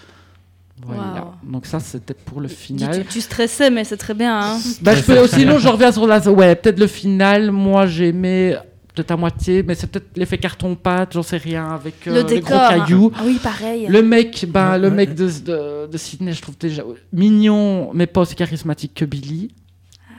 Voilà. 0.84 1.32
Donc 1.42 1.64
ça, 1.64 1.80
c'était 1.80 2.12
pour 2.12 2.40
le 2.40 2.48
final. 2.48 3.02
tu, 3.04 3.14
tu 3.14 3.20
stressais, 3.22 3.70
mais 3.70 3.84
c'est 3.84 3.96
très 3.96 4.12
bien. 4.14 4.38
hein. 4.38 4.58
Bah, 4.82 4.94
je 4.94 5.02
peux, 5.02 5.26
sinon, 5.38 5.58
je 5.58 5.68
reviens 5.68 5.90
sur 5.90 6.06
la. 6.06 6.20
Ouais, 6.28 6.54
peut-être 6.54 6.78
le 6.78 6.86
final. 6.86 7.50
Moi, 7.50 7.86
j'ai 7.86 8.08
aimé 8.08 8.56
peut-être 8.96 9.12
à 9.12 9.16
moitié, 9.16 9.62
mais 9.62 9.74
c'est 9.76 9.86
peut-être 9.86 10.16
l'effet 10.16 10.38
carton-pâte, 10.38 11.12
j'en 11.12 11.22
sais 11.22 11.36
rien, 11.36 11.70
avec 11.70 11.94
euh, 12.08 12.14
le 12.14 12.28
les 12.28 12.36
décor. 12.40 12.58
gros 12.58 12.68
cailloux. 12.68 13.12
Ah 13.16 13.20
oui, 13.24 13.38
pareil. 13.40 13.86
Le 13.88 14.02
mec, 14.02 14.44
Ouais, 14.52 14.78
le 14.78 14.88
ouais. 14.88 14.94
mec 14.94 15.14
de, 15.14 15.26
de, 15.44 15.86
de 15.86 15.96
Sydney, 15.98 16.32
je 16.32 16.42
trouve 16.42 16.56
déjà 16.58 16.82
mignon, 17.12 17.90
mais 17.94 18.06
pas 18.06 18.22
aussi 18.22 18.34
charismatique 18.34 18.94
que 18.94 19.04
Billy. 19.04 19.50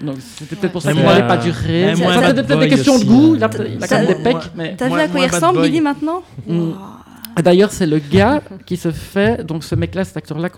Donc 0.01 0.17
c'était 0.19 0.55
peut-être 0.55 0.71
pour 0.73 0.81
ça 0.83 0.93
qu'il 0.93 1.01
n'allait 1.01 1.27
pas 1.27 1.37
durer. 1.37 1.93
Bad 1.95 2.45
peut-être 2.45 2.59
des 2.59 2.67
questions 2.69 2.99
de 2.99 3.03
goût. 3.03 3.33
euh, 3.33 3.37
Il 3.37 3.43
a, 3.43 3.49
il 3.67 3.75
a 3.77 3.79
quand 3.79 3.87
ça- 3.87 3.97
même 4.03 4.07
des 4.07 4.23
pecs, 4.23 4.51
mais. 4.55 4.75
T'as 4.77 4.87
vu 4.89 4.99
à 4.99 5.07
quoi 5.07 5.19
il 5.25 5.31
ressemble. 5.31 5.61
Billy, 5.63 5.81
maintenant 5.81 6.21
Mm. 6.45 6.71
D'ailleurs, 7.43 7.71
c'est 7.71 7.85
le 7.85 7.99
gars 7.99 8.41
qui 8.65 8.77
se 8.77 8.89
fait, 8.91 9.45
donc 9.45 9.63
ce 9.63 9.75
mec-là, 9.75 10.03
cet 10.03 10.17
acteur-là, 10.17 10.49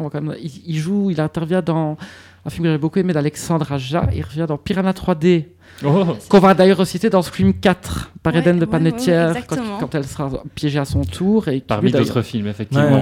il, 0.41 0.51
il 0.65 0.77
joue, 0.77 1.11
il 1.11 1.19
intervient 1.19 1.61
dans 1.61 1.97
un 2.49 2.51
film 2.51 2.63
que 2.65 2.71
j'ai 2.71 2.77
beaucoup 2.79 2.97
aimé 2.99 3.13
d'Alexandre 3.13 3.71
Aja, 3.71 4.09
il 4.13 4.23
revient 4.23 4.45
dans 4.47 4.57
Piranha 4.57 4.91
3D, 4.91 5.45
Oh, 5.85 6.03
qu'on 6.27 6.39
va 6.39 6.55
d'ailleurs 6.55 6.77
reciter 6.79 7.09
dans 7.09 7.21
Scream 7.21 7.53
4 7.53 8.11
par 8.23 8.33
Ouais, 8.33 8.39
Eden 8.39 8.57
de 8.57 8.65
ouais, 8.65 8.71
Panettiere, 8.71 9.33
ouais, 9.33 9.43
quand, 9.79 9.95
elle 9.95 10.05
sera 10.05 10.29
piégée 10.55 10.79
à 10.79 10.83
son 10.83 11.03
tour. 11.05 11.47
Et 11.47 11.61
parmi 11.61 11.91
d'autres 11.91 12.21
films, 12.23 12.47
effectivement. 12.47 12.85
Ouais, 12.85 12.91
ouais, 12.91 13.01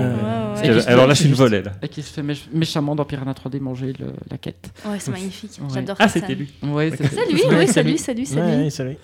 ouais. 0.64 0.70
Ouais, 0.70 0.76
ouais. 0.76 0.88
alors 0.88 1.08
là, 1.08 1.14
je 1.14 1.22
suis 1.22 1.30
une 1.30 1.34
volée. 1.36 1.64
là. 1.64 1.72
et 1.82 1.88
qui 1.88 2.04
se 2.04 2.12
fait 2.14 2.22
méch- 2.22 2.48
méchamment 2.54 2.94
dans 2.94 3.06
Piranha 3.06 3.34
3D 3.34 3.60
manger 3.62 3.94
le- 4.00 4.14
la 4.30 4.38
quête. 4.38 4.70
Ouais, 4.86 4.98
c'est 5.00 5.12
magnifique. 5.12 5.52
Ouais. 5.62 5.68
J'adore 5.74 5.96
Ah, 5.98 6.08
cette 6.10 6.24
c'était 6.24 6.36
lui. 6.36 6.50
Ouais, 6.62 6.92
c'est- 6.96 7.04
lui, 7.32 7.42
Ouais, 7.46 7.58
oui, 7.60 7.68
c'est 7.68 7.84
lui. 7.84 7.98
c'est 7.98 8.14
lui, 8.14 8.28
Ouais, 8.36 8.70
ouais. 8.80 8.98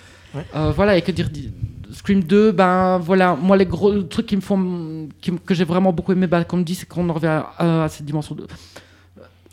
Euh, 0.55 0.71
voilà, 0.75 0.97
et 0.97 1.01
que 1.01 1.11
dire 1.11 1.29
di- 1.29 1.51
Scream 1.93 2.21
2, 2.23 2.51
ben 2.51 2.97
voilà, 2.99 3.35
moi 3.41 3.55
les 3.55 3.65
gros 3.65 4.01
trucs 4.03 4.25
qui 4.27 4.35
me 4.35 4.41
font, 4.41 5.07
qui 5.21 5.31
que 5.45 5.53
j'ai 5.55 5.63
vraiment 5.63 5.93
beaucoup 5.93 6.11
aimé, 6.11 6.27
ben, 6.27 6.43
comme 6.43 6.63
dit, 6.63 6.75
c'est 6.75 6.87
qu'on 6.87 7.07
en 7.09 7.13
revient 7.13 7.41
à, 7.57 7.85
à 7.85 7.89
cette 7.89 8.05
dimension 8.05 8.35
de 8.35 8.45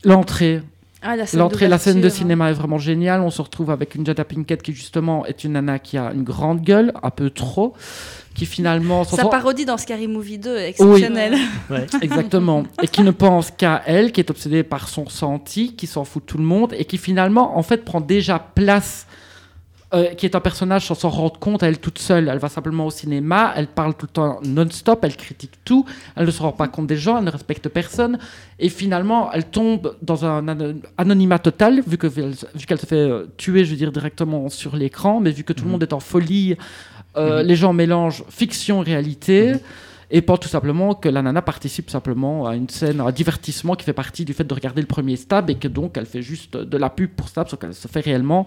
l'entrée. 0.05 0.61
Ah, 1.03 1.17
la 1.17 1.27
scène 1.27 1.41
L'entrée, 1.41 1.67
la 1.67 1.79
scène 1.79 2.01
de 2.01 2.09
cinéma 2.09 2.51
est 2.51 2.55
vraiment 2.55 2.79
géniale. 2.79 3.23
On 3.23 3.31
se 3.31 3.41
retrouve 3.41 3.71
avec 3.71 3.95
une 3.95 4.05
Jada 4.05 4.25
Pinkett 4.25 4.63
qui 4.63 4.75
justement 4.75 5.25
est 5.25 5.45
une 5.45 5.53
nana 5.53 5.79
qui 5.79 5.97
a 5.97 6.13
une 6.13 6.25
grande 6.25 6.61
gueule, 6.61 6.93
un 7.03 7.11
peu 7.11 7.31
trop, 7.31 7.73
qui 8.35 8.45
finalement 8.45 9.05
Sa 9.05 9.25
parodie 9.27 9.65
dans 9.65 9.79
Scary 9.79 10.09
Movie 10.09 10.39
2 10.39 10.57
est 10.57 10.69
exceptionnelle. 10.71 11.37
Ouais. 11.71 11.87
Exactement. 12.03 12.65
et 12.83 12.89
qui 12.89 13.03
ne 13.03 13.13
pense 13.13 13.51
qu'à 13.51 13.83
elle, 13.87 14.13
qui 14.13 14.21
est 14.21 14.31
obsédée 14.31 14.63
par 14.63 14.89
son 14.89 15.09
senti, 15.09 15.75
qui 15.75 15.87
s'en 15.87 16.05
fout 16.05 16.23
de 16.23 16.27
tout 16.27 16.39
le 16.39 16.45
monde, 16.45 16.75
et 16.77 16.85
qui 16.85 16.99
finalement, 16.99 17.57
en 17.57 17.63
fait, 17.63 17.85
prend 17.85 18.03
déjà 18.03 18.39
place, 18.39 19.07
euh, 19.93 20.15
qui 20.15 20.25
est 20.27 20.37
un 20.37 20.41
personnage 20.41 20.87
sans 20.87 20.95
s'en 20.95 21.09
rendre 21.11 21.39
compte, 21.39 21.63
elle 21.65 21.79
toute 21.81 21.99
seule. 21.99 22.29
Elle 22.29 22.39
va 22.39 22.49
simplement 22.49 22.87
au 22.87 22.91
cinéma, 22.91 23.53
elle 23.57 23.67
parle 23.67 23.95
tout 23.95 24.07
le 24.07 24.13
temps 24.13 24.39
non-stop, 24.45 25.01
elle 25.03 25.17
critique 25.17 25.53
tout, 25.65 25.85
elle 26.17 26.27
ne 26.27 26.31
se 26.31 26.41
rend 26.43 26.53
pas 26.53 26.69
compte 26.69 26.87
des 26.87 26.97
gens, 26.97 27.19
elle 27.19 27.25
ne 27.25 27.31
respecte 27.31 27.69
personne, 27.69 28.19
et 28.59 28.69
finalement, 28.69 29.33
elle 29.33 29.47
tombe 29.47 29.97
dans 30.03 30.25
un 30.25 30.47
ano- 30.47 30.75
anonymat 30.97 31.39
total, 31.41 31.81
vu 31.87 31.97
que- 31.99 32.07
vu 32.07 32.67
qu'elle 32.67 32.79
se 32.81 32.87
fait 32.87 32.95
euh, 32.97 33.27
tuer, 33.37 33.65
je 33.65 33.71
veux 33.73 33.77
dire, 33.77 33.91
directement 33.93 34.49
sur 34.49 34.77
l'écran, 34.77 35.19
mais 35.21 35.31
vu 35.33 35.43
que 35.43 35.53
tout 35.53 35.65
le 35.65 35.71
monde 35.71 35.83
est 35.83 35.93
en 35.93 36.01
folie, 36.01 36.57
euh, 37.17 37.43
les 37.43 37.57
gens 37.57 37.73
mélangent 37.73 38.23
fiction, 38.29 38.81
réalité. 38.81 39.55
Et 40.11 40.23
pas 40.23 40.37
tout 40.39 40.49
simplement 40.49 40.95
que 40.95 41.09
la 41.09 41.23
nana 41.23 41.41
participe 41.43 41.89
simplement 41.91 42.47
à 42.47 42.57
une 42.57 42.69
scène, 42.69 43.01
à 43.01 43.05
un 43.05 43.13
divertissement 43.13 43.75
qui 43.77 43.85
fait 43.85 43.93
partie 43.93 44.25
du 44.25 44.33
fait 44.33 44.45
de 44.45 44.53
regarder 44.55 44.81
le 44.81 44.87
premier 44.89 45.17
stab 45.17 45.51
et 45.51 45.55
que 45.55 45.69
donc 45.69 45.97
elle 45.97 46.07
fait 46.07 46.23
juste 46.23 46.57
de 46.57 46.77
la 46.77 46.91
pub 46.91 47.11
pour 47.11 47.29
stab, 47.29 47.49
sauf 47.49 47.59
qu'elle 47.61 47.75
se 47.75 47.87
fait 47.89 48.01
réellement 48.01 48.47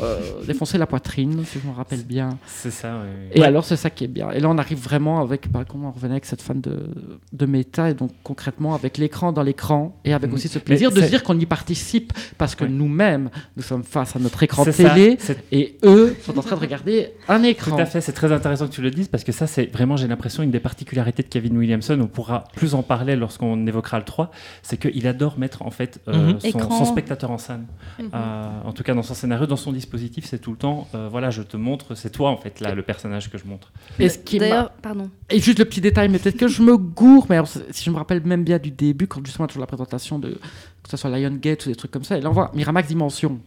euh, 0.00 0.18
défoncer 0.46 0.76
la 0.78 0.86
poitrine, 0.86 1.44
si 1.46 1.58
je 1.62 1.66
me 1.68 1.72
rappelle 1.74 2.04
bien. 2.04 2.38
C'est 2.46 2.70
ça. 2.70 2.98
ouais. 3.00 3.30
Et 3.32 3.42
alors 3.42 3.64
c'est 3.64 3.76
ça 3.76 3.88
qui 3.90 4.04
est 4.04 4.08
bien. 4.08 4.30
Et 4.32 4.40
là 4.40 4.48
on 4.50 4.58
arrive 4.58 4.78
vraiment 4.82 5.20
avec, 5.20 5.50
bah, 5.50 5.64
comment 5.66 5.88
on 5.88 5.92
revenait 5.92 6.12
avec 6.14 6.26
cette 6.26 6.42
fan 6.42 6.60
de, 6.60 6.90
de 7.32 7.46
méta 7.46 7.88
et 7.90 7.94
donc 7.94 8.10
concrètement 8.22 8.74
avec 8.74 8.98
l'écran 8.98 9.32
dans 9.32 9.42
l'écran 9.42 9.98
et 10.04 10.12
avec 10.12 10.32
aussi 10.32 10.48
ce 10.48 10.58
plaisir 10.58 10.90
de 10.90 11.00
se 11.00 11.06
dire 11.08 11.22
qu'on 11.22 11.38
y 11.38 11.46
participe 11.46 12.12
parce 12.36 12.54
que 12.54 12.64
Ouais. 12.64 12.70
nous-mêmes 12.70 13.30
nous 13.56 13.62
sommes 13.62 13.84
face 13.84 14.16
à 14.16 14.18
notre 14.18 14.42
écran 14.42 14.64
ça, 14.64 14.72
télé 14.72 15.16
et 15.52 15.76
eux 15.84 16.16
sont 16.24 16.36
en 16.38 16.42
train 16.42 16.56
de 16.56 16.60
regarder 16.60 17.12
un 17.28 17.42
écran. 17.44 17.76
Tout 17.76 17.82
à 17.82 17.86
fait, 17.86 18.00
c'est 18.00 18.12
très 18.12 18.32
intéressant 18.32 18.66
que 18.66 18.72
tu 18.72 18.82
le 18.82 18.90
dises 18.90 19.06
parce 19.08 19.22
que 19.22 19.30
ça, 19.32 19.46
c'est 19.46 19.66
vraiment, 19.72 19.96
j'ai 19.96 20.08
l'impression, 20.08 20.42
une 20.42 20.50
des 20.50 20.58
particularités 20.58 20.97
de 21.04 21.22
Kevin 21.22 21.56
Williamson. 21.56 21.98
On 22.00 22.06
pourra 22.06 22.44
plus 22.54 22.74
en 22.74 22.82
parler 22.82 23.16
lorsqu'on 23.16 23.66
évoquera 23.66 23.98
le 23.98 24.04
3. 24.04 24.30
C'est 24.62 24.76
qu'il 24.76 25.06
adore 25.06 25.38
mettre 25.38 25.62
en 25.62 25.70
fait 25.70 26.00
euh, 26.08 26.34
Mhm. 26.34 26.70
son, 26.70 26.84
spectateur 26.84 27.30
en 27.30 27.38
scène. 27.38 27.66
Mhm. 27.98 28.10
Euh, 28.14 28.48
en 28.64 28.72
tout 28.72 28.82
cas, 28.82 28.94
dans 28.94 29.02
son 29.02 29.14
scénario, 29.14 29.46
dans 29.46 29.56
son 29.56 29.72
dispositif, 29.72 30.24
c'est 30.24 30.38
tout 30.38 30.50
le 30.50 30.56
temps 30.56 30.88
euh, 30.94 31.08
voilà, 31.10 31.30
je 31.30 31.42
te 31.42 31.56
montre, 31.56 31.94
c'est 31.94 32.10
toi 32.10 32.30
en 32.30 32.36
fait, 32.36 32.60
là, 32.60 32.74
le 32.74 32.82
personnage 32.82 33.30
que 33.30 33.38
je 33.38 33.46
montre. 33.46 33.72
Et 33.98 34.08
ce 34.08 34.18
qui 34.18 34.38
D'ailleurs, 34.38 34.70
pardon. 34.70 35.10
Et 35.30 35.40
juste 35.40 35.58
le 35.58 35.64
petit 35.64 35.80
détail, 35.80 36.08
mais 36.08 36.18
peut-être 36.18 36.36
que 36.36 36.48
je 36.48 36.62
me 36.62 36.76
gourre, 36.76 37.26
mais 37.28 37.36
alors, 37.36 37.48
si 37.48 37.84
je 37.84 37.90
me 37.90 37.96
rappelle 37.96 38.22
même 38.24 38.44
bien 38.44 38.58
du 38.58 38.70
début, 38.70 39.06
quand 39.06 39.24
justement 39.24 39.48
sur 39.48 39.60
la 39.60 39.66
présentation 39.66 40.18
de 40.18 40.38
que 40.82 40.90
ce 40.90 40.96
soit 40.96 41.10
Lion 41.10 41.34
Gate 41.40 41.66
ou 41.66 41.68
des 41.70 41.74
trucs 41.76 41.90
comme 41.90 42.04
ça, 42.04 42.16
il 42.16 42.26
envoie 42.26 42.50
Miramax 42.54 42.88
Dimension. 42.88 43.40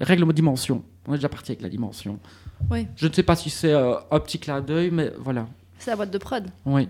Règle 0.00 0.24
mot 0.24 0.32
dimension. 0.32 0.84
On 1.06 1.12
est 1.14 1.16
déjà 1.16 1.28
parti 1.28 1.52
avec 1.52 1.62
la 1.62 1.68
dimension. 1.68 2.18
Oui. 2.70 2.86
Je 2.96 3.08
ne 3.08 3.12
sais 3.12 3.22
pas 3.22 3.34
si 3.36 3.50
c'est 3.50 3.72
euh, 3.72 3.94
un 4.10 4.20
petit 4.20 4.38
clin 4.38 4.60
d'œil, 4.60 4.90
mais 4.92 5.12
voilà. 5.18 5.46
C'est 5.78 5.90
la 5.90 5.96
boîte 5.96 6.10
de 6.10 6.18
prod. 6.18 6.44
Oui. 6.66 6.88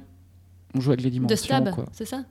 On 0.75 0.81
joue 0.81 0.91
avec 0.91 1.03
les 1.03 1.11
dimensions. 1.11 1.35
De 1.35 1.39
Stab, 1.41 1.71
quoi. 1.71 1.85
c'est 1.93 2.05
ça? 2.05 2.23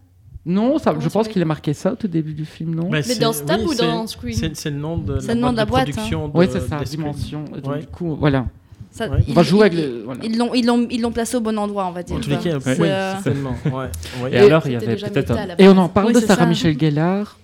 Non, 0.45 0.78
ça, 0.78 0.95
je 1.00 1.10
pense 1.10 1.28
qu'il 1.28 1.41
est 1.41 1.45
marqué 1.45 1.73
ça 1.73 1.91
au 1.91 1.95
tout 1.95 2.08
début 2.08 2.34
du 2.34 2.45
film, 2.45 2.73
non? 2.76 2.89
Bah, 2.89 3.00
Mais 3.06 3.15
dans 3.15 3.34
Stab 3.34 3.60
oui, 3.60 3.65
ou 3.67 3.73
c'est- 3.73 3.82
dans 3.86 4.08
Scream? 4.08 4.34
C'est 4.34 4.56
c'est 4.56 4.69
le 4.69 4.78
nom 4.78 4.97
de 4.97 5.19
C'est 5.19 5.34
le 5.36 5.41
nom 5.41 5.52
de 5.52 5.58
la 5.58 5.65
boîte, 5.65 5.89
hein. 5.89 5.91
production 5.91 6.28
de- 6.30 6.38
Oui, 6.38 6.47
c'est 6.50 6.62
ça, 6.62 6.80
dimension. 6.84 7.43
Et 7.58 7.62
donc, 7.62 7.71
Ouais. 7.73 7.80
du 7.80 7.88
coup, 7.88 8.15
voilà. 8.15 8.45
Ça, 8.91 9.10
Ouais. 9.10 9.17
On 9.28 9.34
va 9.34 9.43
jouer 9.43 9.62
avec 9.62 9.73
ils- 9.73 9.80
les. 9.80 10.02
voilà. 10.04 10.21
Ils 10.23 10.38
l'ont, 10.38 10.54
ils 10.54 10.65
l'ont, 10.65 10.88
ils 10.89 11.02
l'ont 11.02 11.12
placé 11.12 11.36
au 11.38 11.41
bon 11.41 11.58
endroit, 11.60 11.86
on 11.88 11.91
va 11.91 12.02
dire. 12.02 12.15
En 12.15 12.19
tous 12.19 12.30
les 12.30 12.38
cas, 12.38 12.58
oui, 12.58 12.73
euh, 12.80 13.13
certainement. 13.15 13.56
Ouais. 13.65 13.89
Et, 14.32 14.36
Et- 14.36 14.39
alors, 14.39 14.65
il 14.65 14.71
y 14.71 14.76
avait 14.78 14.95
peut-être. 14.95 15.32
un-. 15.32 15.47
Et 15.58 15.67
on 15.67 15.78
en 15.78 15.89
parle 15.89 16.08
Oui, 16.08 16.13
de 16.13 16.19
Sarah 16.21 16.43
ça. 16.43 16.45
Michel 16.47 16.80
Gellar. 16.80 17.38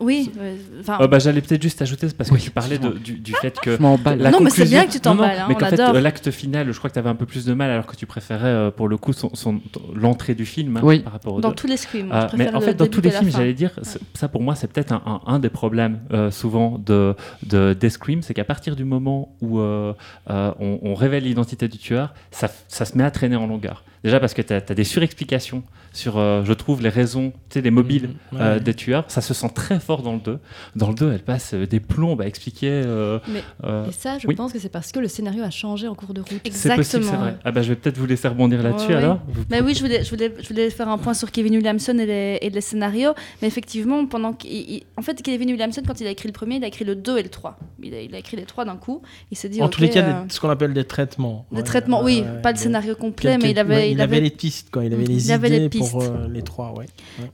Oui. 0.00 0.32
euh, 0.40 0.56
Enfin. 0.80 0.98
Oh, 1.00 1.06
bah, 1.08 1.20
J'allais 1.20 1.40
peut-être 1.40 1.62
juste 1.62 1.80
ajouter, 1.80 2.08
parce 2.16 2.28
que 2.28 2.34
Oui, 2.34 2.40
tu 2.40 2.50
parlais 2.50 2.78
de- 2.78 2.88
du, 2.98 3.12
du 3.18 3.32
fait 3.34 3.58
que. 3.60 3.76
Je 3.76 4.14
la 4.18 4.30
Non, 4.32 4.40
mais 4.40 4.50
c'est 4.50 4.64
bien 4.64 4.86
que 4.86 4.90
tu 4.92 4.98
t'emballes, 5.00 5.38
hein, 5.38 5.46
mais 5.48 5.54
qu'en 5.54 5.66
fait, 5.66 5.78
euh, 5.78 6.00
l'acte 6.00 6.30
final, 6.32 6.72
je 6.72 6.76
crois 6.78 6.90
que 6.90 6.94
tu 6.94 6.98
avais 6.98 7.08
un 7.10 7.14
peu 7.14 7.26
plus 7.26 7.44
de 7.44 7.54
mal, 7.54 7.70
alors 7.70 7.86
que 7.86 7.94
tu 7.94 8.04
préférais, 8.04 8.48
euh, 8.48 8.70
pour 8.72 8.88
le 8.88 8.96
coup, 8.96 9.12
son, 9.12 9.30
son- 9.34 9.60
l'entrée 9.94 10.34
du 10.34 10.46
film 10.46 10.76
hein, 10.78 10.80
Oui. 10.82 10.98
par 11.00 11.12
rapport 11.12 11.34
au 11.34 11.40
dans 11.40 11.50
deux. 11.50 11.54
tous 11.54 11.66
les 11.68 11.76
screams. 11.76 12.10
Euh, 12.12 12.26
mais 12.36 12.52
en 12.52 12.60
fait, 12.60 12.74
dans 12.74 12.86
tous 12.88 13.00
les 13.00 13.10
films, 13.10 13.30
j'allais 13.30 13.54
dire, 13.54 13.70
ça 14.14 14.28
pour 14.28 14.42
moi, 14.42 14.56
c'est 14.56 14.66
peut-être 14.66 14.92
un, 14.92 15.02
un- 15.06 15.20
un 15.32 15.38
des 15.38 15.50
problèmes 15.50 16.00
euh, 16.12 16.30
souvent 16.32 16.78
de, 16.84 17.14
de, 17.44 17.72
des 17.72 17.90
Scream, 17.90 18.22
c'est 18.22 18.34
qu'à 18.34 18.44
partir 18.44 18.74
du 18.74 18.84
moment 18.84 19.36
où 19.40 19.60
euh, 19.60 19.92
euh, 20.30 20.52
on, 20.58 20.80
on 20.82 20.94
révèle 20.94 21.22
l'identité 21.24 21.68
du 21.68 21.78
tueur, 21.78 22.14
ça 22.32 22.48
se 22.84 22.98
met 22.98 23.04
à 23.04 23.10
traîner 23.12 23.36
en 23.36 23.46
longueur. 23.46 23.84
Déjà 24.04 24.20
parce 24.20 24.34
que 24.34 24.42
tu 24.42 24.52
as, 24.52 24.60
des 24.60 24.84
surexplications 24.84 25.62
sur, 25.92 26.18
euh, 26.18 26.42
je 26.44 26.52
trouve, 26.52 26.82
les 26.82 26.88
raisons, 26.88 27.30
tu 27.48 27.54
sais, 27.54 27.60
les 27.62 27.70
mobiles 27.70 28.10
Mhm. 28.32 28.38
euh, 28.40 28.54
Ouais. 28.54 28.60
des 28.60 28.74
tueurs. 28.74 29.04
Ça 29.08 29.20
se 29.20 29.32
sent 29.32 29.48
très 29.54 29.80
fort 29.80 30.02
dans 30.02 30.12
le 30.12 30.18
2. 30.20 30.38
Dans 30.76 30.88
le 30.88 30.94
2, 30.94 31.12
elle 31.12 31.22
passe 31.22 31.54
euh, 31.54 31.66
des 31.66 31.80
plombs 31.80 32.18
à 32.20 32.26
expliquer. 32.26 32.68
euh, 32.70 33.18
Mais- 33.28 33.42
euh, 33.64 33.86
Et 33.88 33.92
ça, 33.92 34.18
je 34.18 34.26
oui. 34.26 34.34
pense 34.34 34.52
que 34.52 34.58
c'est 34.58 34.68
parce 34.68 34.92
que 34.92 34.98
le 34.98 35.08
scénario 35.08 35.42
a 35.42 35.50
changé 35.50 35.88
en 35.88 35.94
cours 35.94 36.12
de 36.12 36.20
route. 36.20 36.28
c'est 36.50 36.74
possible, 36.74 36.84
c'est 36.84 36.96
Exactement. 36.98 37.22
vrai. 37.22 37.36
Ah 37.44 37.52
bah, 37.52 37.62
je 37.62 37.68
vais 37.70 37.76
peut-être 37.76 37.96
vous 37.96 38.06
laisser 38.06 38.28
rebondir 38.28 38.62
là-dessus 38.62 38.88
Ouais, 38.88 38.94
alors. 38.96 39.20
Vous- 39.28 39.44
Mais 39.50 39.60
oui, 39.62 39.74
je 39.74 39.80
voulais, 39.80 40.04
je, 40.04 40.10
voulais, 40.10 40.34
je 40.42 40.48
voulais 40.48 40.68
faire 40.70 40.88
un 40.88 40.98
point 40.98 41.14
sur 41.14 41.30
Kevin 41.30 41.54
Williamson 41.56 41.96
et 41.98 42.06
les, 42.06 42.38
et 42.42 42.50
les 42.50 42.60
scénarios. 42.60 43.12
Mais 43.40 43.48
effectivement, 43.48 44.04
pendant 44.06 44.32
qu'il- 44.32 44.50
il- 44.52 44.82
en 44.98 45.02
fait, 45.02 45.22
Kevin 45.22 45.48
Williamson, 45.50 45.82
quand 45.86 46.00
il 46.00 46.06
a 46.06 46.10
écrit 46.10 46.28
le 46.28 46.32
premier, 46.34 46.56
il 46.56 46.64
a 46.64 46.66
écrit 46.66 46.84
le 46.84 46.96
2 46.96 47.16
et 47.18 47.22
le 47.22 47.28
3. 47.30 47.56
Il 47.82 47.94
a, 47.94 48.00
il 48.00 48.14
a 48.14 48.18
écrit 48.18 48.36
les 48.36 48.44
trois 48.44 48.64
d'un 48.64 48.76
coup. 48.76 49.00
Il 49.30 49.36
s'est 49.36 49.48
dit. 49.48 49.62
En 49.62 49.68
tous 49.68 49.80
les 49.80 49.90
cas, 49.90 50.02
euh, 50.02 50.24
des- 50.24 50.32
ce 50.34 50.40
qu'on 50.40 50.50
appelle 50.50 50.74
des 50.74 50.84
traitements. 50.84 51.46
des 51.52 51.58
Ouais, 51.58 51.62
traitements, 51.62 52.02
oui, 52.02 52.22
pas 52.42 52.50
le 52.52 52.58
scénario 52.58 52.94
complet, 52.96 53.30
quelques- 53.32 53.42
mais 53.44 53.50
il 53.52 53.58
avait, 53.58 53.74
ouais, 53.76 53.93
il 53.94 54.00
avait 54.00 54.20
les 54.20 54.30
pistes, 54.30 54.70
quoi. 54.70 54.84
Il 54.84 54.92
avait 54.92 55.04
les 55.04 55.26
Il 55.26 55.32
avait 55.32 55.48
les 55.48 55.56
idées 55.56 55.68
pistes. 55.70 55.90
pour 55.90 56.02
euh, 56.02 56.28
les 56.28 56.42
trois, 56.42 56.72
ouais. 56.76 56.86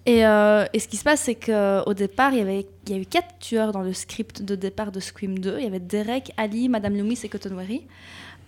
Et, 0.06 0.24
euh, 0.26 0.64
et 0.72 0.78
ce 0.78 0.88
qui 0.88 0.96
se 0.96 1.04
passe, 1.04 1.20
c'est 1.22 1.34
qu'au 1.34 1.94
départ, 1.94 2.32
il 2.32 2.38
y, 2.38 2.42
avait, 2.42 2.66
il 2.86 2.92
y 2.92 2.98
a 2.98 3.00
eu 3.00 3.06
quatre 3.06 3.38
tueurs 3.40 3.72
dans 3.72 3.82
le 3.82 3.92
script 3.92 4.42
de 4.42 4.54
départ 4.54 4.92
de 4.92 5.00
Scream 5.00 5.38
2. 5.38 5.56
Il 5.58 5.64
y 5.64 5.66
avait 5.66 5.80
Derek, 5.80 6.32
Ali, 6.36 6.68
Madame 6.68 6.96
Loomis 6.96 7.18
et 7.24 7.28
Cotton 7.28 7.54
Wary. 7.56 7.82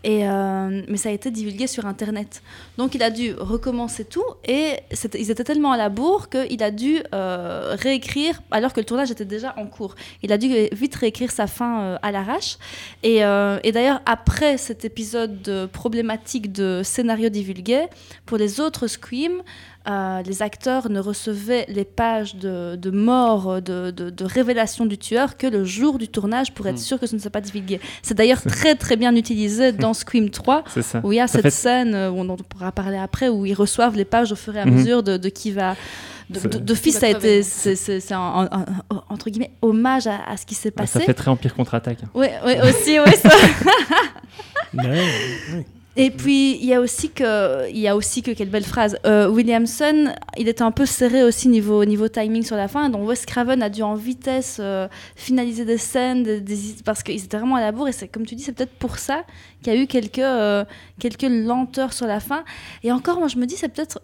Euh, 0.06 0.82
mais 0.88 0.96
ça 0.96 1.10
a 1.10 1.12
été 1.12 1.30
divulgué 1.30 1.66
sur 1.66 1.86
Internet. 1.86 2.42
Donc 2.76 2.94
il 2.94 3.02
a 3.02 3.10
dû 3.10 3.34
recommencer 3.34 4.04
tout 4.04 4.24
et 4.44 4.76
ils 5.14 5.30
étaient 5.30 5.44
tellement 5.44 5.72
à 5.72 5.76
la 5.76 5.88
bourre 5.88 6.28
qu'il 6.28 6.62
a 6.62 6.70
dû 6.70 6.98
euh, 7.14 7.76
réécrire 7.78 8.42
alors 8.50 8.72
que 8.72 8.80
le 8.80 8.86
tournage 8.86 9.10
était 9.10 9.24
déjà 9.24 9.54
en 9.56 9.66
cours. 9.66 9.94
Il 10.22 10.32
a 10.32 10.38
dû 10.38 10.48
vite 10.72 10.94
réécrire 10.96 11.30
sa 11.30 11.46
fin 11.46 11.80
euh, 11.82 11.98
à 12.02 12.10
l'arrache. 12.10 12.58
Et, 13.02 13.18
et 13.18 13.72
d'ailleurs, 13.72 14.00
après 14.06 14.58
cet 14.58 14.84
épisode 14.84 15.42
de 15.42 15.66
problématique 15.66 16.52
de 16.52 16.82
scénario 16.84 17.28
divulgué, 17.28 17.86
pour 18.26 18.38
les 18.38 18.60
autres 18.60 18.86
Scream, 18.86 19.42
euh, 19.88 20.22
les 20.22 20.42
acteurs 20.42 20.88
ne 20.90 21.00
recevaient 21.00 21.66
les 21.68 21.84
pages 21.84 22.36
de, 22.36 22.76
de 22.76 22.90
mort, 22.90 23.60
de, 23.60 23.90
de, 23.90 24.10
de 24.10 24.24
révélation 24.24 24.86
du 24.86 24.96
tueur 24.98 25.36
que 25.36 25.46
le 25.46 25.64
jour 25.64 25.98
du 25.98 26.08
tournage 26.08 26.52
pour 26.54 26.66
être 26.68 26.74
Mm. 26.76 26.78
sûr 26.78 27.00
que 27.00 27.06
ce 27.06 27.14
ne 27.16 27.20
soit 27.20 27.30
pas 27.30 27.40
divulgué. 27.40 27.80
C'est 28.02 28.14
d'ailleurs 28.14 28.42
très 28.42 28.74
très 28.76 28.96
bien 28.96 29.14
utilisé 29.16 29.72
dans 29.72 29.94
Scream 29.94 30.30
3 30.30 30.64
C'est 30.72 30.82
ça. 30.82 31.00
où 31.02 31.12
il 31.12 31.16
y 31.16 31.20
a 31.20 31.26
Ça 31.26 31.34
cette 31.34 31.42
fait- 31.42 31.50
scène 31.50 31.94
euh, 31.94 32.10
où 32.10 32.18
on 32.18 32.28
en 32.28 32.36
pourra 32.36 32.70
parler 32.72 32.96
après 32.98 33.28
où 33.28 33.44
ils 33.46 33.54
reçoivent 33.54 33.96
les 33.96 34.04
pages 34.04 34.30
au 34.32 34.36
fur 34.36 34.54
et 34.56 34.60
à 34.60 34.66
Mhm. 34.66 34.74
mesure 34.74 35.02
de, 35.02 35.16
de 35.16 35.28
qui 35.28 35.50
va 35.50 35.74
de, 36.30 36.38
fils, 36.74 36.94
Qui 36.94 37.00
ça 37.00 37.06
a 37.06 37.10
été 37.10 37.42
c'est 37.42 38.12
un, 38.12 38.18
un- 38.18 38.48
un- 38.90 39.02
entre 39.10 39.28
guillemets 39.28 39.50
hommage 39.60 40.06
à, 40.06 40.20
à 40.26 40.36
ce 40.38 40.46
qui 40.46 40.54
s'est 40.54 40.70
Ça 40.70 40.74
passé. 40.82 41.00
fait 41.00 41.12
très 41.12 41.30
Empire 41.30 41.54
contre-attaque. 41.54 41.98
Oui, 42.14 42.28
oui, 42.46 42.52
aussi, 42.62 42.98
oui, 42.98 43.12
ça. 43.20 43.28
Ouais, 44.74 44.88
ouais. 44.88 45.66
Et 45.94 46.10
puis 46.10 46.56
il 46.56 46.64
y 46.64 46.72
a 46.72 46.80
aussi 46.80 47.10
que, 47.10 47.68
il 47.68 47.78
y 47.78 47.86
a 47.86 47.94
aussi 47.94 48.22
que 48.22 48.30
quelle 48.30 48.48
belle 48.48 48.64
phrase. 48.64 48.96
Euh, 49.04 49.28
Williamson, 49.28 50.14
il 50.38 50.48
était 50.48 50.62
un 50.62 50.70
peu 50.70 50.86
serré 50.86 51.22
aussi 51.22 51.48
niveau 51.48 51.84
niveau 51.84 52.08
timing 52.08 52.42
sur 52.44 52.56
la 52.56 52.66
fin. 52.66 52.88
Donc 52.88 53.06
Wes 53.06 53.26
Craven 53.26 53.62
a 53.62 53.68
dû 53.68 53.82
en 53.82 53.94
vitesse 53.94 54.56
euh, 54.60 54.88
finaliser 55.16 55.66
des 55.66 55.76
scènes, 55.76 56.22
des- 56.22 56.40
des- 56.40 56.76
parce 56.84 57.02
qu'ils 57.02 57.22
étaient 57.22 57.36
vraiment 57.36 57.56
à 57.56 57.60
la 57.60 57.72
bourre. 57.72 57.88
Et 57.88 57.92
c'est 57.92 58.08
comme 58.08 58.24
tu 58.24 58.34
dis, 58.34 58.42
c'est 58.42 58.52
peut-être 58.52 58.72
pour 58.78 58.98
ça 58.98 59.24
qu'il 59.62 59.74
y 59.74 59.76
a 59.76 59.78
eu 59.78 59.86
quelques 59.86 60.18
euh, 60.20 60.64
quelques 60.98 61.28
lenteurs 61.28 61.92
sur 61.92 62.06
la 62.06 62.20
fin. 62.20 62.42
Et 62.82 62.90
encore, 62.90 63.18
moi 63.18 63.28
je 63.28 63.36
me 63.36 63.44
dis, 63.44 63.56
c'est 63.56 63.68
peut-être 63.68 64.00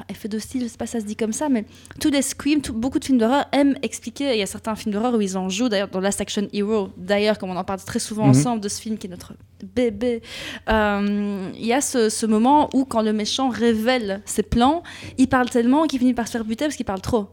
Enfin, 0.00 0.04
effet 0.08 0.28
de 0.28 0.38
style, 0.38 0.62
je 0.62 0.68
sais 0.68 0.78
pas 0.78 0.86
si 0.86 0.92
ça 0.92 1.00
se 1.00 1.04
dit 1.04 1.16
comme 1.16 1.32
ça, 1.34 1.48
mais 1.50 1.64
tous 2.00 2.10
les 2.10 2.22
screams, 2.22 2.62
tout- 2.62 2.72
beaucoup 2.72 2.98
de 2.98 3.04
films 3.04 3.18
d'horreur 3.18 3.44
aiment 3.52 3.76
expliquer. 3.82 4.32
Il 4.32 4.38
y 4.38 4.42
a 4.42 4.46
certains 4.46 4.74
films 4.76 4.94
d'horreur 4.94 5.14
où 5.14 5.20
ils 5.20 5.36
en 5.36 5.48
jouent, 5.48 5.68
d'ailleurs 5.68 5.88
dans 5.88 6.00
Last 6.00 6.20
Action 6.20 6.48
Hero, 6.54 6.88
d'ailleurs, 6.96 7.36
comme 7.38 7.50
on 7.50 7.56
en 7.56 7.64
parle 7.64 7.80
très 7.84 7.98
souvent 7.98 8.24
Mhm. 8.24 8.30
ensemble 8.30 8.60
de 8.62 8.68
ce 8.68 8.80
film 8.80 8.96
qui 8.96 9.06
est 9.08 9.10
notre 9.10 9.34
bébé, 9.76 10.22
euh, 10.68 11.50
il 11.54 11.66
y 11.66 11.72
a 11.72 11.80
ce, 11.80 12.08
ce 12.08 12.24
moment 12.26 12.70
où 12.72 12.84
quand 12.84 13.02
le 13.02 13.12
méchant 13.12 13.48
révèle 13.50 14.22
ses 14.24 14.42
plans, 14.42 14.82
il 15.18 15.28
parle 15.28 15.50
tellement 15.50 15.86
qu'il 15.86 15.98
finit 15.98 16.14
par 16.14 16.26
se 16.26 16.32
faire 16.32 16.44
buter 16.44 16.64
parce 16.64 16.76
qu'il 16.76 16.86
parle 16.86 17.00
trop. 17.02 17.26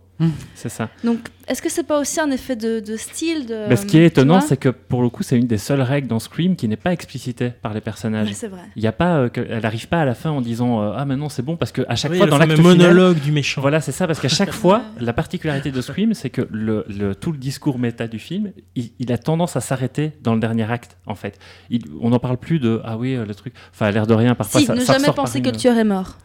C'est 0.56 0.70
ça. 0.70 0.90
Donc, 1.04 1.20
est-ce 1.48 1.62
que 1.62 1.70
c'est 1.70 1.84
pas 1.84 2.00
aussi 2.00 2.20
un 2.20 2.32
effet 2.32 2.56
de, 2.56 2.80
de 2.80 2.98
style 2.98 3.46
de, 3.46 3.68
Mais 3.70 3.76
ce 3.76 3.86
qui 3.86 3.98
est 4.00 4.06
étonnant, 4.08 4.42
c'est 4.42 4.58
que 4.58 4.70
pour 4.70 5.04
le 5.04 5.10
coup, 5.10 5.22
c'est 5.22 5.38
une 5.38 5.46
des 5.46 5.60
seules 5.60 5.82
règles 5.82 6.08
dans 6.08 6.18
Scream 6.20 6.56
qui 6.56 6.68
n'est 6.68 6.76
pas 6.76 6.92
explicitée 6.92 7.52
par 7.62 7.74
les 7.74 7.82
personnages. 7.82 8.28
Ouais, 8.28 8.34
c'est 8.34 8.48
vrai. 8.48 8.64
Il 8.76 8.82
y 8.84 8.88
a 8.88 8.92
pas, 8.92 9.18
euh, 9.18 9.30
que- 9.30 9.46
elle 9.48 9.62
n'arrive 9.62 9.88
pas 9.88 10.02
à 10.02 10.06
la 10.06 10.16
fin 10.16 10.32
en 10.32 10.42
disant 10.42 10.82
euh, 10.82 10.94
ah 10.96 11.06
maintenant 11.06 11.30
c'est 11.30 11.44
bon 11.44 11.56
parce 11.56 11.72
que 11.72 11.84
à 11.88 11.96
chaque 11.96 12.12
Oui, 12.12 12.18
fois 12.18 12.26
dans 12.28 12.40
l'acte 12.40 12.56
final, 12.56 12.78
monologue 12.78 13.20
du 13.20 13.32
méchant. 13.32 13.62
Voilà, 13.62 13.80
c'est 13.80 13.92
ça, 13.92 14.08
parce 14.08 14.20
qu'à 14.20 14.28
chaque 14.28 14.52
fois, 14.64 14.82
la 15.00 15.14
particularité 15.14 15.72
de 15.72 15.82
Scream, 15.82 16.14
c'est 16.16 16.32
que 16.32 16.48
le, 16.52 16.84
le- 16.90 17.14
tout 17.14 17.32
le 17.32 17.38
discours 17.38 17.78
méta 17.78 18.08
du 18.08 18.18
film, 18.20 18.52
il, 18.76 18.90
il 18.98 19.12
a 19.12 19.18
tendance 19.20 19.56
à 19.56 19.62
s'arrêter 19.62 20.14
dans 20.24 20.34
le 20.34 20.40
dernier 20.40 20.70
acte, 20.72 20.98
en 21.06 21.16
fait. 21.16 21.38
Il- 21.70 21.84
on 22.02 22.10
n'en 22.10 22.20
parle 22.20 22.38
plus 22.38 22.58
de 22.60 22.82
ah 22.84 22.98
oui, 22.98 23.14
euh, 23.16 23.24
le 23.26 23.36
truc. 23.36 23.54
Enfin, 23.72 23.86
à 23.86 23.92
l'air 23.92 24.08
de 24.08 24.16
rien, 24.16 24.34
parfois 24.34 24.60
Si, 24.62 24.66
ça, 24.66 24.74
ne 24.74 24.80
ça 24.82 24.94
jamais 24.94 25.14
penser 25.14 25.42
que 25.42 25.48
une- 25.50 25.54
le 25.54 25.60
tueur 25.60 25.78
est 25.78 25.84
mort. 25.84 26.18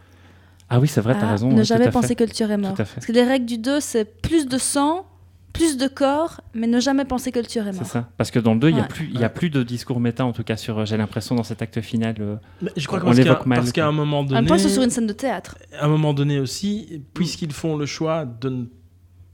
Ah 0.75 0.81
oui, 0.81 0.89
c'est 0.89 1.01
vrai, 1.03 1.15
t'as 1.15 1.27
Ah, 1.29 1.33
raison. 1.33 1.51
Ne 1.53 1.63
jamais 1.63 1.91
penser 1.91 2.15
que 2.15 2.25
le 2.25 2.31
tueur 2.31 2.51
est 2.51 2.57
mort. 2.57 2.75
Tout 2.75 2.83
à 2.83 2.85
fait. 2.85 2.95
Parce 2.97 3.07
que 3.07 3.13
les 3.13 3.25
règles 3.25 3.47
du 3.47 3.59
2, 3.59 3.79
c'est 3.81 4.05
plus 4.23 4.47
de 4.47 4.57
sang, 4.59 5.05
plus 5.53 5.77
de 5.77 5.87
corps, 5.87 6.41
mais 6.55 6.67
ne 6.67 6.81
jamais 6.81 7.05
penser 7.05 7.31
que 7.31 7.39
le 7.39 7.45
tueur 7.45 7.69
est 7.69 7.73
C'est 7.73 7.81
mort. 7.81 7.87
ça. 7.89 8.09
Parce 8.17 8.31
que 8.31 8.39
dans 8.39 8.55
le 8.55 8.61
2, 8.61 8.71
il 8.71 8.75
n'y 8.75 8.81
a, 8.81 8.85
Ouais. 8.85 8.89
plus- 8.89 9.11
il 9.13 9.21
y 9.21 9.25
a 9.25 9.29
plus 9.29 9.51
de 9.51 9.63
discours 9.63 10.01
méta, 10.01 10.25
en 10.25 10.33
tout 10.33 10.45
cas, 10.45 10.57
sur, 10.57 10.79
euh, 10.79 10.85
j'ai 10.87 10.97
l'impression, 10.97 11.35
dans 11.35 11.43
cet 11.43 11.61
acte 11.61 11.81
final. 11.83 12.15
euh, 12.21 12.37
Mais 12.63 12.71
je 12.77 12.87
crois 12.87 13.01
que 13.01 13.05
parce 13.05 13.17
qu'à 13.19 13.23
l'évoque 13.25 13.45
mal, 13.47 13.59
parce 13.59 13.73
qu'à 13.73 13.83
quoi. 13.83 13.89
un 13.91 13.93
moment 13.93 14.21
En 14.21 14.25
donné, 14.25 14.49
ils 14.51 14.61
sont 14.61 14.69
sur 14.71 14.83
une 14.83 14.89
scène 14.91 15.07
de 15.07 15.13
théâtre. 15.13 15.59
à 15.79 15.85
un 15.85 15.89
moment 15.89 16.15
donné 16.15 16.41
aussi, 16.41 17.03
puisqu'ils 17.13 17.53
font 17.53 17.77
le 17.77 17.85
choix 17.85 18.25
de 18.25 18.49
ne 18.49 18.65
pas 18.65 18.71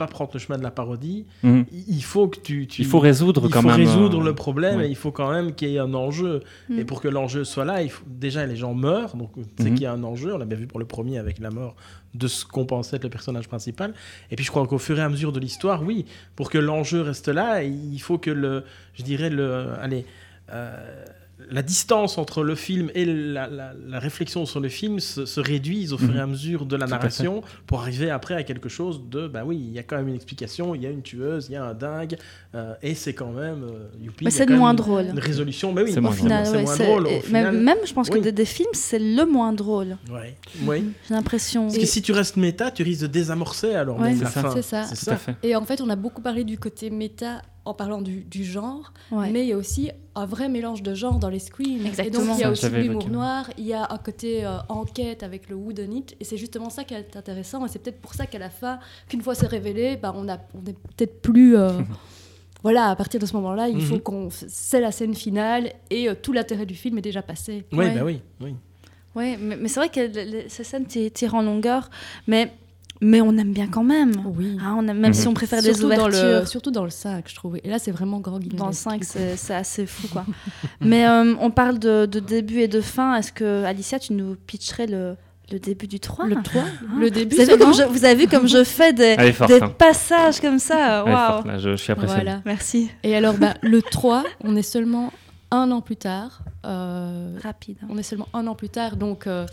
prendre 0.06 0.30
le 0.32 0.38
chemin 0.38 0.56
de 0.58 0.62
la 0.62 0.70
parodie, 0.70 1.26
mhm. 1.42 1.64
il 1.88 2.02
faut 2.04 2.28
que 2.28 2.38
tu, 2.38 2.66
tu- 2.66 2.82
Il 2.82 2.86
faut 2.86 2.98
résoudre 3.00 3.42
il 3.46 3.50
quand 3.52 3.62
faut 3.62 3.68
même. 3.68 3.76
résoudre 3.76 4.20
euh, 4.20 4.24
le 4.24 4.34
problème 4.34 4.78
ouais. 4.78 4.86
et 4.86 4.90
il 4.90 4.96
faut 4.96 5.10
quand 5.12 5.30
même 5.30 5.54
qu'il 5.54 5.68
y 5.70 5.76
ait 5.76 5.78
un 5.80 5.92
enjeu. 5.94 6.42
Mm. 6.68 6.78
Et 6.78 6.84
pour 6.84 7.00
que 7.00 7.08
l'enjeu 7.08 7.44
soit 7.44 7.64
là, 7.64 7.82
il 7.82 7.90
faut, 7.90 8.04
déjà 8.06 8.46
les 8.46 8.56
gens 8.56 8.74
meurent, 8.74 9.16
donc 9.16 9.30
c'est 9.58 9.64
Mhm. 9.70 9.74
qu'il 9.74 9.82
y 9.82 9.86
a 9.86 9.92
un 9.92 10.02
enjeu. 10.04 10.34
On 10.34 10.38
l'a 10.38 10.44
bien 10.44 10.56
vu 10.56 10.66
pour 10.66 10.78
le 10.78 10.86
premier 10.86 11.18
avec 11.18 11.38
la 11.40 11.50
mort 11.50 11.74
de 12.14 12.26
ce 12.28 12.44
qu'on 12.46 12.64
pensait 12.64 12.96
être 12.96 13.04
le 13.04 13.10
personnage 13.10 13.48
principal. 13.48 13.92
Et 14.30 14.36
puis 14.36 14.44
je 14.44 14.50
crois 14.50 14.66
qu'au 14.66 14.78
fur 14.78 14.98
et 14.98 15.02
à 15.02 15.08
mesure 15.08 15.32
de 15.32 15.40
l'histoire, 15.40 15.82
oui, 15.82 16.04
pour 16.36 16.50
que 16.50 16.58
l'enjeu 16.58 17.02
reste 17.02 17.28
là, 17.28 17.62
il 17.62 17.98
faut 18.00 18.18
que 18.18 18.30
le, 18.30 18.64
je 18.94 19.02
dirais 19.02 19.30
le, 19.30 19.68
allez. 19.80 20.06
euh, 20.52 21.04
la 21.50 21.62
distance 21.62 22.18
entre 22.18 22.42
le 22.42 22.54
film 22.54 22.90
et 22.94 23.04
la, 23.04 23.46
la- 23.48 23.72
la 23.86 23.98
réflexion 23.98 24.44
sur 24.46 24.60
le 24.60 24.68
film 24.68 25.00
se, 25.00 25.26
se 25.26 25.40
réduise 25.40 25.92
au 25.92 25.98
fur 25.98 26.10
et 26.10 26.14
Mhm. 26.14 26.20
à 26.20 26.26
mesure 26.26 26.66
de 26.66 26.76
la 26.76 26.86
narration 26.86 27.42
pour 27.66 27.80
arriver 27.80 28.10
après 28.10 28.34
à 28.34 28.42
quelque 28.42 28.68
chose 28.68 29.02
de 29.10 29.28
bah 29.28 29.42
oui 29.46 29.56
il 29.56 29.72
y 29.72 29.78
a 29.78 29.82
quand 29.82 29.96
même 29.96 30.08
une 30.08 30.14
explication 30.14 30.74
il 30.74 30.82
y 30.82 30.86
a 30.86 30.90
une 30.90 31.02
tueuse 31.02 31.46
il 31.48 31.52
y 31.52 31.56
a 31.56 31.64
un 31.64 31.74
dingue 31.74 32.16
euh, 32.54 32.74
et 32.82 32.94
c'est 32.94 33.14
quand 33.14 33.30
même 33.32 33.64
euh, 33.64 33.88
youpi, 34.00 34.24
Mais 34.24 34.30
c'est 34.30 34.48
moins 34.50 34.70
une- 34.70 34.76
drôle. 34.76 35.06
une 35.06 35.18
résolution 35.18 35.72
mais 35.72 35.82
oui 35.82 35.92
C'est 35.92 36.00
moins 36.00 36.12
final, 36.12 36.46
c'est 36.46 36.56
ouais, 36.56 36.62
moins 36.64 36.74
c'est- 36.76 36.84
drôle 36.86 37.06
au 37.06 37.10
et 37.10 37.20
final. 37.20 37.52
même, 37.54 37.62
même, 37.64 37.78
je 37.86 37.92
pense 37.92 38.08
oui. 38.08 38.18
que 38.18 38.24
des, 38.24 38.32
des 38.32 38.44
films, 38.44 38.68
c'est 38.72 38.98
le 38.98 39.24
moins 39.26 39.52
drôle. 39.52 39.96
Ouais. 40.10 40.36
oui 40.66 40.84
J'ai 41.08 41.14
l'impression. 41.14 41.64
parce 41.66 41.78
que 41.78 41.86
si 41.86 42.02
tu 42.02 42.12
restes 42.12 42.36
méta 42.36 42.70
tu 42.70 42.82
risques 42.82 43.02
de 43.02 43.06
désamorcer 43.06 43.74
alors 43.74 43.98
Ouais. 44.00 44.08
même 44.10 44.18
C'est 44.18 44.24
la 44.24 44.30
ça. 44.30 44.42
fin 44.42 44.50
C'est 44.54 44.62
ça. 44.62 44.82
c'est 44.84 44.94
Tout 45.04 45.10
à 45.10 45.14
ça 45.14 45.16
fait. 45.16 45.36
Et 45.42 45.56
en 45.56 45.64
fait, 45.64 45.80
on 45.80 45.88
a 45.90 45.96
beaucoup 45.96 46.22
parlé 46.22 46.44
du 46.44 46.58
côté 46.58 46.90
méta 46.90 47.42
en 47.68 47.74
parlant 47.74 48.00
du, 48.02 48.24
du 48.24 48.44
genre, 48.44 48.92
Ouais. 49.12 49.30
mais 49.30 49.42
il 49.44 49.48
y 49.48 49.52
a 49.52 49.56
aussi 49.56 49.90
un 50.14 50.26
vrai 50.26 50.48
mélange 50.48 50.82
de 50.82 50.94
genres 50.94 51.18
dans 51.18 51.28
les 51.28 51.38
screams. 51.38 51.86
Exactement. 51.86 52.22
Et 52.22 52.26
donc, 52.26 52.34
il 52.34 52.38
y 52.38 52.42
Ça, 52.42 52.48
a 52.48 52.50
aussi 52.50 52.68
l'humour 52.70 53.08
noir, 53.08 53.50
il 53.58 53.66
y 53.66 53.72
a 53.74 53.86
un 53.92 53.98
côté 53.98 54.44
euh, 54.44 54.56
enquête 54.68 55.22
avec 55.22 55.48
le 55.48 55.54
wooden 55.56 55.92
it, 55.92 56.16
et 56.18 56.24
c'est 56.24 56.36
justement 56.36 56.70
ça 56.70 56.84
qui 56.84 56.94
est 56.94 57.16
intéressant, 57.16 57.64
et 57.64 57.68
c'est 57.68 57.78
peut-être 57.78 58.00
pour 58.00 58.14
ça 58.14 58.26
qu'à 58.26 58.38
la 58.38 58.50
fin, 58.50 58.78
qu'une 59.08 59.22
fois 59.22 59.34
c'est 59.34 59.46
révélé, 59.46 59.96
bah, 59.96 60.12
on, 60.16 60.28
a, 60.28 60.36
on 60.54 60.64
est 60.68 60.76
peut-être 60.96 61.20
plus... 61.22 61.56
euh, 61.56 61.70
voilà, 62.62 62.86
à 62.90 62.96
partir 62.96 63.20
de 63.20 63.26
ce 63.26 63.34
moment-là, 63.36 63.68
il 63.68 63.80
faut 63.80 63.94
Mhm. 63.96 64.00
qu'on... 64.00 64.28
C'est 64.30 64.80
la 64.80 64.90
scène 64.90 65.14
finale, 65.14 65.72
et 65.90 66.08
euh, 66.08 66.14
tout 66.20 66.32
l'intérêt 66.32 66.66
du 66.66 66.74
film 66.74 66.98
est 66.98 67.02
déjà 67.02 67.22
passé. 67.22 67.64
oui 67.72 67.78
Ouais. 67.78 67.94
bah 67.94 68.04
oui 68.04 68.20
oui 68.40 68.54
Ouais, 69.14 69.36
mais, 69.40 69.56
mais 69.56 69.68
c'est 69.68 69.80
vrai 69.80 69.88
que 69.88 70.48
ces 70.48 70.64
scènes 70.64 70.86
ti- 70.86 71.10
tirent 71.10 71.34
en 71.34 71.42
longueur, 71.42 71.90
mais, 72.26 72.52
mais 73.00 73.20
on 73.20 73.36
aime 73.36 73.52
bien 73.52 73.68
quand 73.68 73.84
même. 73.84 74.12
Oui. 74.36 74.56
Hein, 74.60 74.76
on 74.78 74.86
aime, 74.88 74.98
même 74.98 75.12
si 75.14 75.22
Mhm. 75.24 75.30
on 75.30 75.34
préfère 75.34 75.60
les 75.62 75.74
surtout, 75.74 75.88
dans 75.94 76.06
ouvertures. 76.08 76.40
le, 76.40 76.46
surtout 76.46 76.70
dans 76.70 76.84
le 76.84 76.90
5, 76.90 77.24
je 77.28 77.34
trouve. 77.34 77.56
Et 77.62 77.68
là, 77.68 77.78
c'est 77.78 77.90
vraiment 77.92 78.20
grand 78.20 78.38
guillemets. 78.38 78.58
Dans 78.58 78.66
le 78.68 78.72
5, 78.72 79.02
c'est 79.04 79.54
assez 79.54 79.86
fou, 79.86 80.08
quoi. 80.08 80.24
Mais 80.80 81.06
euh, 81.06 81.34
on 81.40 81.50
parle 81.50 81.78
de, 81.78 82.06
de 82.06 82.20
début 82.20 82.60
et 82.60 82.68
de 82.68 82.80
fin. 82.80 83.14
Est-ce 83.16 83.32
que, 83.32 83.64
Alicia, 83.64 83.98
tu 83.98 84.12
nous 84.14 84.34
pitcherais 84.46 84.86
le, 84.86 85.16
le 85.52 85.58
début 85.58 85.86
du 85.86 86.00
3 86.00 86.26
Le 86.26 86.42
3, 86.42 86.62
le 86.98 87.10
début, 87.10 87.36
vous 87.36 87.42
avez, 87.42 87.58
comme 87.58 87.74
je, 87.74 87.82
vous 87.84 88.04
avez 88.04 88.14
vu 88.14 88.26
comme 88.28 88.48
je 88.48 88.64
fais 88.76 88.92
des, 88.92 89.32
forte. 89.32 89.50
des 89.50 89.60
hein. 89.62 89.72
passages 89.78 90.40
comme 90.40 90.58
ça 90.58 91.04
Waouh 91.04 91.14
forte, 91.34 91.46
là, 91.46 91.58
je, 91.58 91.70
je 91.70 91.76
suis 91.76 91.92
impressionné. 91.92 92.22
Voilà. 92.24 92.42
Merci. 92.44 92.90
Et 93.02 93.14
alors, 93.16 93.34
bah, 93.34 93.54
le 93.62 93.80
3, 93.80 94.24
on 94.44 94.56
est 94.56 94.62
seulement 94.62 95.12
un 95.50 95.70
an 95.70 95.80
plus 95.80 95.96
tard. 95.96 96.42
Euh, 96.66 97.38
Rapide. 97.42 97.76
hein. 97.82 97.86
on 97.88 97.96
est 97.96 98.02
seulement 98.02 98.28
un 98.34 98.46
an 98.48 98.54
plus 98.54 98.68
tard, 98.68 98.96
donc 98.96 99.26
euh, 99.26 99.46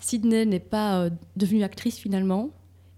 Sydney 0.00 0.44
n'est 0.44 0.58
pas 0.60 0.98
euh, 0.98 1.10
devenue 1.36 1.62
actrice 1.62 1.96
finalement. 1.96 2.50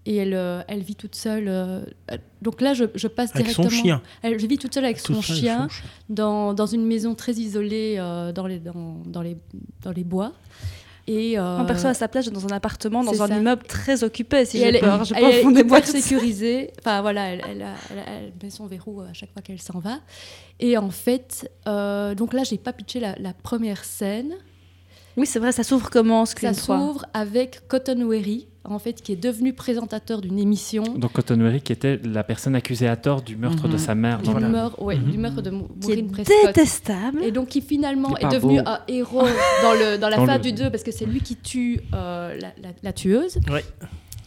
Et 0.07 0.15
elle, 0.15 0.33
euh, 0.33 0.61
elle 0.67 0.81
vit 0.81 0.95
toute 0.95 1.13
seule. 1.15 1.47
euh, 1.47 1.81
euh, 2.11 2.17
donc 2.41 2.59
là, 2.61 2.73
je, 2.73 2.85
je 2.95 3.07
passe 3.07 3.31
avec 3.35 3.45
directement. 3.47 3.69
son 3.69 3.83
chien 3.83 4.01
Elle, 4.23 4.39
je 4.39 4.47
vis 4.47 4.57
toute 4.57 4.73
seule 4.73 4.85
avec 4.85 5.01
Tout 5.01 5.13
son 5.13 5.21
seul, 5.21 5.35
chien 5.37 5.61
son 5.63 5.69
chien. 5.69 5.85
dans, 6.09 6.53
dans 6.55 6.65
une 6.65 6.85
maison 6.87 7.13
très 7.13 7.33
isolée 7.33 7.97
euh, 7.99 8.31
dans, 8.31 8.47
les, 8.47 8.57
dans, 8.59 8.97
dans 9.05 9.21
les, 9.21 9.37
dans 9.83 9.91
les 9.91 10.03
bois. 10.03 10.31
Et, 11.07 11.37
euh, 11.37 11.57
En 11.59 11.65
perso, 11.65 11.87
à 11.87 11.93
sa 11.93 12.07
place, 12.07 12.29
dans 12.31 12.45
un 12.45 12.55
appartement, 12.55 13.03
dans 13.03 13.21
un 13.23 13.27
ça. 13.27 13.37
immeuble 13.37 13.63
très 13.63 14.03
occupé, 14.03 14.45
si 14.45 14.59
j'ai 14.59 14.65
elle, 14.65 14.75
est- 14.77 14.79
peur. 14.79 15.03
Je 15.03 15.13
elle 15.15 15.21
pas 15.21 15.27
au 15.27 15.31
est 15.31 15.41
fond 15.41 15.51
des 15.51 15.63
bois 15.63 15.79
hyper 15.79 15.91
toute 15.91 15.99
seule. 16.01 16.01
sécurisée. 16.03 16.71
Enfin 16.79 17.01
voilà, 17.01 17.33
elle, 17.33 17.41
elle 17.49 17.61
elle 17.91 18.03
elle 18.07 18.33
met 18.41 18.49
son 18.51 18.65
verrou 18.67 19.01
à 19.01 19.11
chaque 19.13 19.31
fois 19.33 19.41
qu'elle 19.41 19.61
s'en 19.61 19.79
va. 19.79 19.99
Et 20.59 20.77
en 20.77 20.89
fait, 20.91 21.49
euh, 21.67 22.13
donc 22.15 22.33
là, 22.33 22.43
j'ai 22.43 22.57
pas 22.57 22.71
pitché 22.73 22.99
la, 22.99 23.15
la 23.19 23.33
première 23.33 23.83
scène. 23.83 24.33
Oui, 25.17 25.25
c'est 25.25 25.39
vrai, 25.39 25.51
ça 25.51 25.63
s'ouvre 25.63 25.89
comment, 25.89 26.25
Ça 26.25 26.31
Scream 26.31 26.53
3 26.55 26.77
s'ouvre 26.79 27.05
avec 27.13 27.67
Cotton 27.67 28.05
Weary, 28.07 28.47
en 28.63 28.79
fait, 28.79 29.01
qui 29.01 29.11
est 29.11 29.15
devenu 29.21 29.53
présentateur 29.53 30.21
d'une 30.21 30.39
émission. 30.39 30.83
Donc 30.83 31.11
Cotton 31.13 31.39
Weary, 31.39 31.61
qui 31.61 31.73
était 31.73 31.99
la 32.03 32.23
personne 32.23 32.55
accusée 32.55 32.87
à 32.87 32.95
tort 32.95 33.21
du 33.21 33.35
meurtre 33.35 33.65
Mhm. 33.67 33.73
de 33.73 33.77
sa 33.77 33.93
mère. 33.95 34.19
Du, 34.19 34.31
dans 34.31 34.39
la- 34.39 34.47
meurtre, 34.47 34.81
ouais, 34.81 34.95
Mhm. 34.97 35.11
du 35.11 35.17
meurtre 35.17 35.41
de 35.41 35.49
Mo- 35.49 35.67
Qui 35.81 35.91
est 35.91 35.95
Maureen 35.95 36.11
Prescott. 36.11 36.35
détestable. 36.47 37.23
Et 37.23 37.31
donc 37.31 37.49
qui 37.49 37.61
finalement 37.61 38.17
est 38.17 38.27
devenu 38.31 38.61
beau. 38.61 38.69
un 38.69 38.79
héros 38.87 39.21
dans, 39.63 39.73
le, 39.73 39.97
dans 39.97 40.09
la 40.09 40.17
Dans 40.17 40.25
fin 40.25 40.35
le- 40.37 40.41
du 40.43 40.53
2 40.53 40.69
parce 40.69 40.83
que 40.83 40.91
c'est 40.91 41.05
lui 41.05 41.19
qui 41.21 41.35
tue 41.35 41.81
euh, 41.93 42.33
la, 42.39 42.47
la- 42.61 42.73
la 42.81 42.93
tueuse. 42.93 43.37
Ouais. 43.51 43.65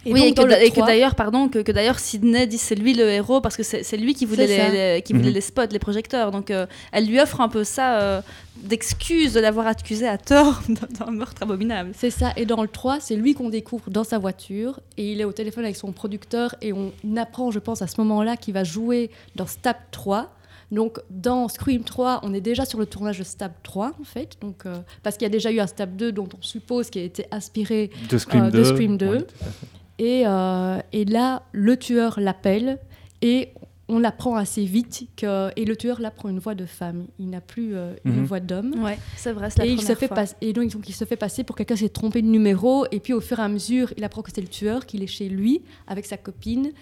Et 0.07 0.13
oui, 0.13 0.21
donc, 0.21 0.29
et 0.29 0.31
que, 0.35 0.41
dans 0.41 0.47
le 0.47 0.51
d'a- 0.53 0.63
et 0.65 0.69
que 0.71 0.75
3, 0.75 0.87
d'ailleurs, 0.87 1.15
pardon, 1.15 1.49
que, 1.49 1.59
que 1.61 1.73
d'ailleurs 1.73 1.99
Sydney 1.99 2.47
dit 2.47 2.59
c'est 2.59 2.75
lui 2.75 2.95
le 2.95 3.09
héros 3.11 3.41
parce 3.41 3.57
que 3.57 3.63
c'est 3.63 3.83
c'est 3.83 3.97
lui 3.97 4.15
qui 4.15 4.27
voulait, 4.27 4.47
C'est 4.47 4.57
ça. 4.59 4.69
les, 4.71 4.95
les- 4.97 5.03
qui 5.03 5.13
voulait 5.13 5.29
Mhm. 5.29 5.35
les 5.35 5.41
spots, 5.41 5.67
les 5.71 5.79
projecteurs. 5.79 6.31
Donc 6.31 6.51
euh, 6.51 6.67
elle 6.93 7.07
lui 7.07 7.19
offre 7.21 7.41
un 7.41 7.49
peu 7.49 7.65
ça 7.65 8.01
euh, 8.01 8.21
d'excuse 8.57 9.33
de 9.35 9.41
l'avoir 9.41 9.67
accusé 9.67 10.07
à 10.07 10.19
tort 10.19 10.63
d'un 10.69 11.11
meurtre 11.11 11.43
abominable. 11.43 11.93
C'est 11.97 12.11
ça. 12.11 12.33
Et 12.37 12.47
dans 12.47 12.63
le 12.63 12.69
3, 12.69 13.01
c'est 13.01 13.17
lui 13.17 13.35
qu'on 13.35 13.49
découvre 13.51 13.91
dans 13.91 14.05
sa 14.05 14.19
voiture. 14.19 14.81
Et 14.97 15.13
il 15.13 15.21
est 15.21 15.25
au 15.25 15.33
téléphone 15.33 15.65
avec 15.65 15.77
son 15.77 15.93
producteur. 15.93 16.55
Et 16.63 16.73
on 16.73 16.93
apprend, 17.17 17.51
je 17.51 17.59
pense, 17.59 17.83
à 17.83 17.87
ce 17.87 18.01
moment-là 18.01 18.37
qu'il 18.37 18.55
va 18.55 18.65
jouer 18.65 19.11
dans 19.37 19.47
Stab 19.47 19.77
3. 19.91 20.31
Donc, 20.73 20.99
dans 21.11 21.47
Scream 21.49 21.85
3, 21.85 22.21
on 22.25 22.33
est 22.35 22.41
déjà 22.41 22.65
sur 22.65 22.79
le 22.81 22.87
tournage 22.87 23.19
de 23.19 23.23
Stab 23.25 23.53
3, 23.63 23.93
en 24.01 24.05
fait. 24.05 24.37
Donc, 24.41 24.65
euh, 24.67 24.75
parce 25.03 25.17
qu'il 25.17 25.25
y 25.25 25.27
a 25.27 25.31
déjà 25.31 25.53
eu 25.53 25.61
un 25.61 25.67
Stab 25.67 25.95
2 25.95 26.11
dont 26.11 26.27
on 26.37 26.43
suppose 26.43 26.91
qu'il 26.91 27.03
a 27.03 27.05
été 27.05 27.27
inspiré. 27.31 27.91
De 28.09 28.19
Scream 28.19 28.45
Euh, 28.45 28.51
2. 28.51 28.59
de 28.59 28.65
Scream 28.65 28.97
2. 28.97 29.07
Ouais, 29.09 29.19
tout 29.21 29.35
à 29.43 29.45
fait. 29.45 29.67
Et, 29.99 30.23
euh, 30.27 30.79
et 30.93 31.05
là, 31.05 31.43
le 31.53 31.77
tueur 31.77 32.19
l'appelle. 32.21 32.79
Et 33.23 33.51
on 33.89 34.03
apprend 34.03 34.37
assez 34.37 34.65
vite 34.65 35.07
que 35.17 35.51
et 35.61 35.65
le 35.67 35.77
tueur 35.77 36.01
là 36.01 36.11
prend 36.11 36.29
une 36.31 36.39
voix 36.39 36.55
de 36.55 36.65
femme. 36.67 37.05
Il 37.19 37.29
n'a 37.31 37.41
plus 37.41 37.77
euh, 37.77 37.95
une 38.05 38.17
Mhm. 38.21 38.25
voix 38.25 38.41
d'homme. 38.41 38.83
Ouais, 38.83 38.99
c'est 39.17 39.33
vrai, 39.33 39.51
c'est 39.51 39.59
la 39.59 39.67
Et 39.67 39.71
il, 39.71 39.79
se 39.79 39.93
première 39.93 39.99
fait 39.99 40.09
fois. 40.09 40.25
et 40.41 40.53
donc, 40.55 40.71
donc, 40.73 40.89
il 40.89 40.95
se 40.95 41.05
fait 41.05 41.17
passer 41.17 41.45
pour 41.45 41.55
quelqu'un 41.55 41.75
qui 41.75 41.83
s'est 41.83 41.89
trompé 41.91 42.23
de 42.23 42.27
numéro. 42.27 42.87
Et 42.93 42.99
puis 43.01 43.13
au 43.13 43.21
fur 43.21 43.39
et 43.39 43.43
à 43.43 43.49
mesure, 43.49 43.93
il 43.97 44.05
apprend 44.05 44.23
que 44.23 44.31
c'est 44.35 44.41
le 44.41 44.49
tueur, 44.49 44.87
qu'il 44.87 45.03
est 45.03 45.07
chez 45.07 45.29
lui 45.29 45.63
avec 45.87 46.07
sa 46.07 46.17
copine 46.17 46.73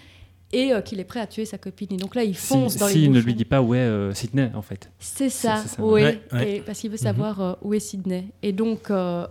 et 0.53 0.71
euh, 0.73 0.81
qu'il 0.81 0.99
est 0.99 1.03
prêt 1.03 1.19
à 1.19 1.27
tuer 1.27 1.45
sa 1.45 1.57
copine. 1.57 1.89
Et 1.91 1.97
donc 1.97 2.15
là, 2.15 2.23
il 2.23 2.35
Si, 2.35 2.47
fonce 2.47 2.77
dans 2.77 2.87
si 2.87 2.99
les 2.99 3.03
il 3.05 3.11
ne 3.11 3.19
lui 3.19 3.33
dit 3.33 3.43
pas 3.45 3.61
où 3.61 3.75
est 3.75 3.79
euh, 3.79 4.13
Sydney, 4.13 4.49
en 4.55 4.61
fait. 4.61 4.89
C'est 4.97 5.29
ça, 5.29 5.57
c'est 5.57 5.75
ça. 5.75 5.83
oui. 5.83 6.03
Ouais, 6.03 6.21
ouais. 6.31 6.55
Et 6.57 6.61
parce 6.61 6.79
qu'il 6.79 6.89
veut 6.89 6.97
savoir 6.97 7.41
euh, 7.41 7.53
où 7.63 7.73
est 7.73 7.79
Sydney. 7.79 8.27
Et 8.41 8.53
donc, 8.53 8.89
euh, 8.89 9.27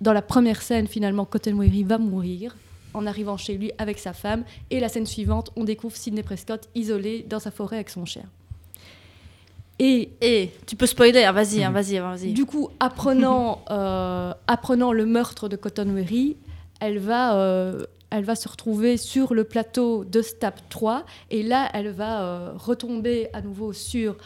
dans 0.00 0.12
la 0.12 0.22
première 0.22 0.62
scène, 0.62 0.86
finalement, 0.86 1.24
Cotton 1.24 1.56
Weary 1.58 1.82
va 1.82 1.98
mourir 1.98 2.54
en 2.94 3.06
arrivant 3.06 3.36
chez 3.36 3.54
lui 3.54 3.70
avec 3.78 3.98
sa 3.98 4.12
femme. 4.12 4.44
Et 4.70 4.80
la 4.80 4.88
scène 4.88 5.06
suivante, 5.06 5.50
on 5.56 5.64
découvre 5.64 5.96
Sydney 5.96 6.22
Prescott 6.22 6.68
isolé 6.74 7.24
dans 7.28 7.38
sa 7.40 7.50
forêt 7.50 7.76
avec 7.76 7.90
son 7.90 8.04
chien. 8.04 8.24
Et 9.78 10.10
Et 10.20 10.50
tu 10.66 10.76
peux 10.76 10.86
spoiler, 10.86 11.24
hein, 11.24 11.32
vas-y, 11.32 11.64
hein, 11.64 11.68
Mhm. 11.70 11.74
vas-y, 11.74 11.98
vas-y. 11.98 12.32
du 12.32 12.44
coup, 12.44 12.68
apprenant, 12.78 13.64
euh, 13.70 14.32
apprenant 14.46 14.92
le 14.92 15.06
meurtre 15.06 15.48
de 15.48 15.56
Cotton 15.56 15.92
Weary, 15.94 16.36
elle 16.80 16.98
va, 16.98 17.36
euh, 17.36 17.84
elle 18.10 18.24
va 18.24 18.34
se 18.36 18.48
retrouver 18.48 18.96
sur 18.96 19.34
le 19.34 19.44
plateau 19.44 20.04
de 20.04 20.20
Stap 20.22 20.60
3. 20.68 21.04
Et 21.30 21.42
là, 21.42 21.68
elle 21.74 21.88
va 21.90 22.22
euh, 22.22 22.52
retomber 22.54 23.28
à 23.32 23.40
nouveau 23.40 23.72
sur 23.72 24.16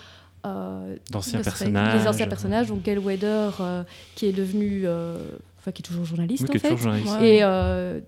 euh, 0.45 0.97
D'anciens 1.11 1.41
personnages. 1.41 2.03
Les 2.03 2.09
anciens 2.09 2.27
personnages, 2.27 2.67
donc 2.69 2.83
Gail 2.83 2.99
Weather, 2.99 3.57
euh, 3.61 3.83
qui 4.15 4.27
est 4.27 4.33
devenu, 4.33 4.83
euh, 4.85 5.17
enfin 5.59 5.73
qui 5.73 5.83
est 5.83 5.85
toujours 5.85 6.05
journaliste 6.05 6.43
Oui, 6.45 6.49
en 6.49 6.53
qui 6.53 6.57
est 6.59 6.61
fait, 6.61 6.69
toujours 6.69 6.83
journaliste. 6.93 7.17
Et 7.23 7.39
euh, 7.43 8.01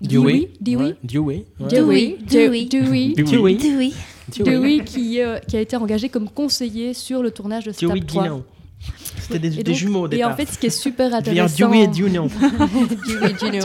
Dewey? 0.00 0.50
Dewey, 0.60 0.96
Dewey? 1.02 1.46
Dewey, 1.58 2.18
Dewey. 2.18 2.18
Dewey, 2.26 2.64
Dewey. 2.66 3.14
Dewey. 3.14 3.56
Dewey. 3.56 3.92
Dewey, 4.44 4.84
qui, 4.84 5.20
euh, 5.20 5.38
qui 5.40 5.56
a 5.56 5.60
été 5.60 5.76
engagé 5.76 6.08
comme 6.08 6.28
conseiller 6.28 6.94
sur 6.94 7.22
le 7.22 7.30
tournage 7.30 7.64
de 7.64 7.72
Dewey 7.72 7.96
Stap 7.98 8.06
3. 8.06 8.22
Dino. 8.24 8.44
C'était 9.18 9.38
des, 9.40 9.58
Et 9.70 9.74
jumeaux 9.74 10.02
au 10.02 10.06
Et 10.06 10.10
départ. 10.10 10.32
en 10.32 10.36
fait, 10.36 10.46
ce 10.46 10.56
qui 10.58 10.66
est 10.66 10.70
super 10.70 11.08
Il 11.08 11.10
y 11.10 11.14
a 11.40 11.44
intéressant, 11.44 11.66
Dewey 11.68 11.80
et 11.82 11.86
Dino. 11.88 12.28
Dewey 13.08 13.34
Junior. 13.40 13.64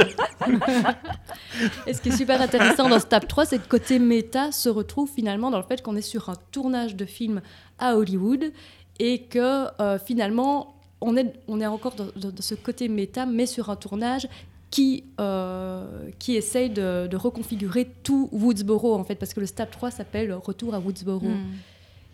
Et 1.85 1.93
ce 1.93 2.01
qui 2.01 2.09
est 2.09 2.17
super 2.17 2.41
intéressant 2.41 2.89
dans 2.89 2.99
Stap 2.99 3.27
3, 3.27 3.45
c'est 3.45 3.59
que 3.59 3.67
côté 3.67 3.99
méta 3.99 4.51
se 4.51 4.69
retrouve 4.69 5.09
finalement 5.13 5.51
dans 5.51 5.59
le 5.59 5.63
fait 5.63 5.81
qu'on 5.83 5.95
est 5.95 6.01
sur 6.01 6.29
un 6.29 6.35
tournage 6.51 6.95
de 6.95 7.05
film 7.05 7.41
à 7.77 7.95
Hollywood 7.95 8.51
et 8.99 9.19
que 9.23 9.65
euh, 9.81 9.99
finalement 10.03 10.75
on 11.01 11.15
est, 11.17 11.33
on 11.47 11.59
est 11.61 11.65
encore 11.67 11.93
dans, 11.95 12.05
dans- 12.15 12.31
dans 12.31 12.41
ce 12.41 12.55
côté 12.55 12.87
méta, 12.87 13.25
mais 13.25 13.45
sur 13.45 13.69
un 13.69 13.75
tournage 13.75 14.27
qui, 14.73 15.03
euh, 15.19 15.85
qui 16.17 16.35
essaye 16.35 16.71
de, 16.71 17.05
de 17.05 17.15
reconfigurer 17.15 17.87
tout 18.01 18.27
Woodsboro 18.31 18.95
en 18.95 19.03
fait, 19.03 19.13
parce 19.13 19.35
que 19.35 19.39
le 19.39 19.45
Stap 19.45 19.69
3 19.69 19.91
s'appelle 19.91 20.33
Retour 20.33 20.73
à 20.73 20.79
Woodsboro. 20.79 21.27
Hmm. 21.27 21.45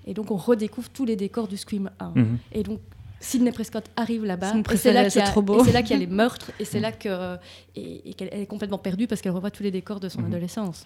Et 0.05 0.13
donc 0.13 0.29
on 0.29 0.35
redécouvre 0.35 0.89
tous 0.89 1.05
les 1.05 1.15
décors 1.15 1.47
du 1.47 1.55
Scream 1.55 1.89
1. 2.01 2.11
Mhm. 2.15 2.37
Et 2.51 2.63
donc, 2.63 2.79
Sidney 3.21 3.51
Prescott 3.53 3.85
arrive 3.95 4.25
là-bas. 4.25 4.47
C'est 4.47 4.53
et 4.55 4.57
là 4.57 4.63
préféré, 4.63 4.95
qu'il 4.95 5.03
y 5.03 5.21
a- 5.21 5.25
c'est 5.25 5.31
trop 5.31 5.41
beau. 5.41 5.61
et 5.61 5.65
c'est 5.65 5.71
là 5.71 5.81
qu'il 5.83 5.91
y 5.91 5.93
a 5.95 5.99
les 5.99 6.07
meurtres. 6.21 6.51
Et 6.59 6.65
c'est 6.65 6.81
là 6.81 6.91
que, 6.91 7.37
et, 7.77 8.09
et 8.09 8.13
qu'elle 8.13 8.29
elle 8.33 8.41
est 8.41 8.45
complètement 8.45 8.77
perdue 8.77 9.07
parce 9.07 9.21
qu'elle 9.21 9.31
revoit 9.31 9.51
tous 9.51 9.63
les 9.63 9.71
décors 9.71 10.01
de 10.01 10.09
son 10.09 10.19
Mhm. 10.19 10.27
adolescence. 10.27 10.85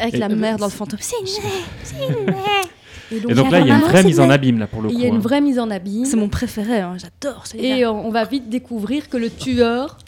Avec 0.00 0.14
Et- 0.14 0.18
la 0.18 0.28
mère 0.28 0.56
dans 0.58 0.66
le 0.66 0.72
fantôme. 0.72 0.98
Sidney 0.98 1.30
Et 3.12 3.20
donc 3.20 3.50
là, 3.52 3.60
il 3.60 3.66
y 3.68 3.70
a 3.70 3.76
une 3.76 3.82
vraie 3.82 4.02
mise 4.02 4.18
en 4.18 4.28
abîme, 4.30 4.58
là, 4.58 4.66
pour 4.66 4.82
le 4.82 4.90
Il 4.90 4.94
coup. 4.96 5.00
y 5.02 5.04
a 5.04 5.08
une 5.08 5.16
hein. 5.16 5.18
vraie 5.20 5.40
mise 5.40 5.58
en 5.60 5.70
abîme. 5.70 6.04
C'est 6.04 6.16
mon 6.16 6.28
préféré, 6.28 6.80
hein, 6.80 6.96
j'adore. 6.98 7.44
Et 7.54 7.84
euh, 7.84 7.92
on 7.92 8.10
va 8.10 8.24
vite 8.24 8.48
découvrir 8.48 9.08
que 9.08 9.16
le 9.16 9.30
tueur 9.30 9.98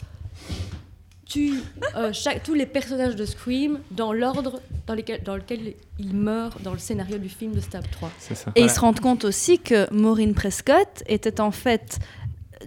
tue 1.29 1.53
euh, 1.95 2.11
chaque- 2.11 2.43
tous 2.43 2.53
les 2.55 2.65
personnages 2.65 3.15
de 3.15 3.23
Scream 3.25 3.79
dans 3.91 4.11
l'ordre 4.11 4.61
dans, 4.87 4.93
lesquels- 4.95 5.23
dans 5.23 5.35
lequel 5.35 5.73
il 5.99 6.13
meurt 6.15 6.61
dans 6.61 6.73
le 6.73 6.79
scénario 6.79 7.17
du 7.17 7.29
film 7.29 7.53
de 7.53 7.59
Stab 7.61 7.83
3. 7.91 8.11
C'est 8.19 8.35
ça. 8.35 8.51
Et 8.55 8.61
ils 8.63 8.69
se 8.69 8.79
rendent 8.79 8.99
compte 8.99 9.23
aussi 9.25 9.59
que 9.59 9.91
Maureen 9.93 10.33
Prescott 10.33 11.03
était 11.07 11.39
en 11.39 11.51
fait 11.51 11.99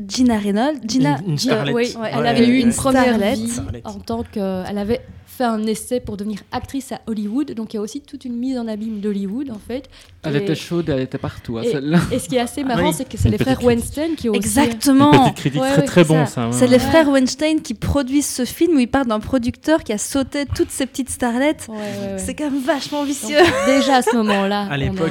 Gina 0.08 0.38
Reynolds. 0.38 0.78
Gina, 0.86 1.18
Une- 1.26 1.34
oui, 1.74 1.94
Ouais. 2.00 2.10
elle 2.14 2.26
avait 2.26 2.46
eu 2.48 2.60
une 2.60 2.68
Une 2.68 2.72
première 2.74 3.18
vie 3.34 3.50
en 3.84 3.98
tant 4.00 4.22
que. 4.22 4.64
Elle 4.68 4.78
avait 4.78 5.00
fait 5.26 5.44
un 5.44 5.66
essai 5.66 5.98
pour 6.00 6.16
devenir 6.16 6.40
actrice 6.52 6.92
à 6.92 7.00
Hollywood, 7.06 7.52
donc 7.52 7.72
il 7.74 7.76
y 7.76 7.78
a 7.78 7.82
aussi 7.82 8.00
toute 8.00 8.24
une 8.24 8.36
mise 8.36 8.56
en 8.58 8.68
abîme 8.68 9.00
d'Hollywood 9.00 9.50
en 9.50 9.58
fait. 9.58 9.88
Elle 10.24 10.36
Et- 10.36 10.38
était 10.38 10.54
chaude, 10.54 10.88
elle 10.88 11.00
était 11.00 11.18
partout, 11.18 11.58
hein, 11.58 11.62
et- 11.64 11.72
celle-là. 11.72 11.98
Et 12.12 12.20
ce 12.20 12.28
qui 12.28 12.36
est 12.36 12.40
assez 12.40 12.62
marrant, 12.62 12.90
Oui. 12.90 12.94
c'est 12.96 13.08
que 13.08 13.18
c'est 13.18 13.28
les 13.28 13.38
frères 13.38 13.58
critique. 13.58 13.66
Weinstein 13.66 14.14
qui 14.14 14.28
ont 14.28 14.32
aussi- 14.32 14.38
Exactement. 14.38 15.10
petite 15.10 15.34
critique 15.36 15.60
Ouais, 15.60 15.68
très 15.72 15.80
ouais, 15.80 15.86
très 15.86 16.04
c'est 16.04 16.08
bon, 16.08 16.26
ça. 16.26 16.32
ça. 16.32 16.46
ouais, 16.46 16.52
C'est 16.52 16.66
les 16.68 16.78
frères 16.78 17.08
Weinstein 17.08 17.60
qui 17.60 17.74
produisent 17.74 18.28
ce 18.28 18.44
film 18.44 18.76
où 18.76 18.78
ils 18.78 18.86
parlent 18.86 19.08
d'un 19.08 19.18
producteur 19.18 19.82
qui 19.82 19.92
a 19.92 19.98
sauté 19.98 20.46
toutes 20.46 20.70
ces 20.70 20.86
petites 20.86 21.10
starlettes. 21.10 21.66
Ouais, 21.68 21.74
ouais, 21.76 21.82
ouais. 22.12 22.18
C'est 22.18 22.34
quand 22.34 22.50
même 22.50 22.60
vachement 22.62 23.00
Donc, 23.00 23.08
vicieux. 23.08 23.36
déjà 23.66 23.96
à 23.96 24.02
ce 24.02 24.14
moment-là, 24.14 24.68
À 24.70 24.76
l'époque. 24.76 25.10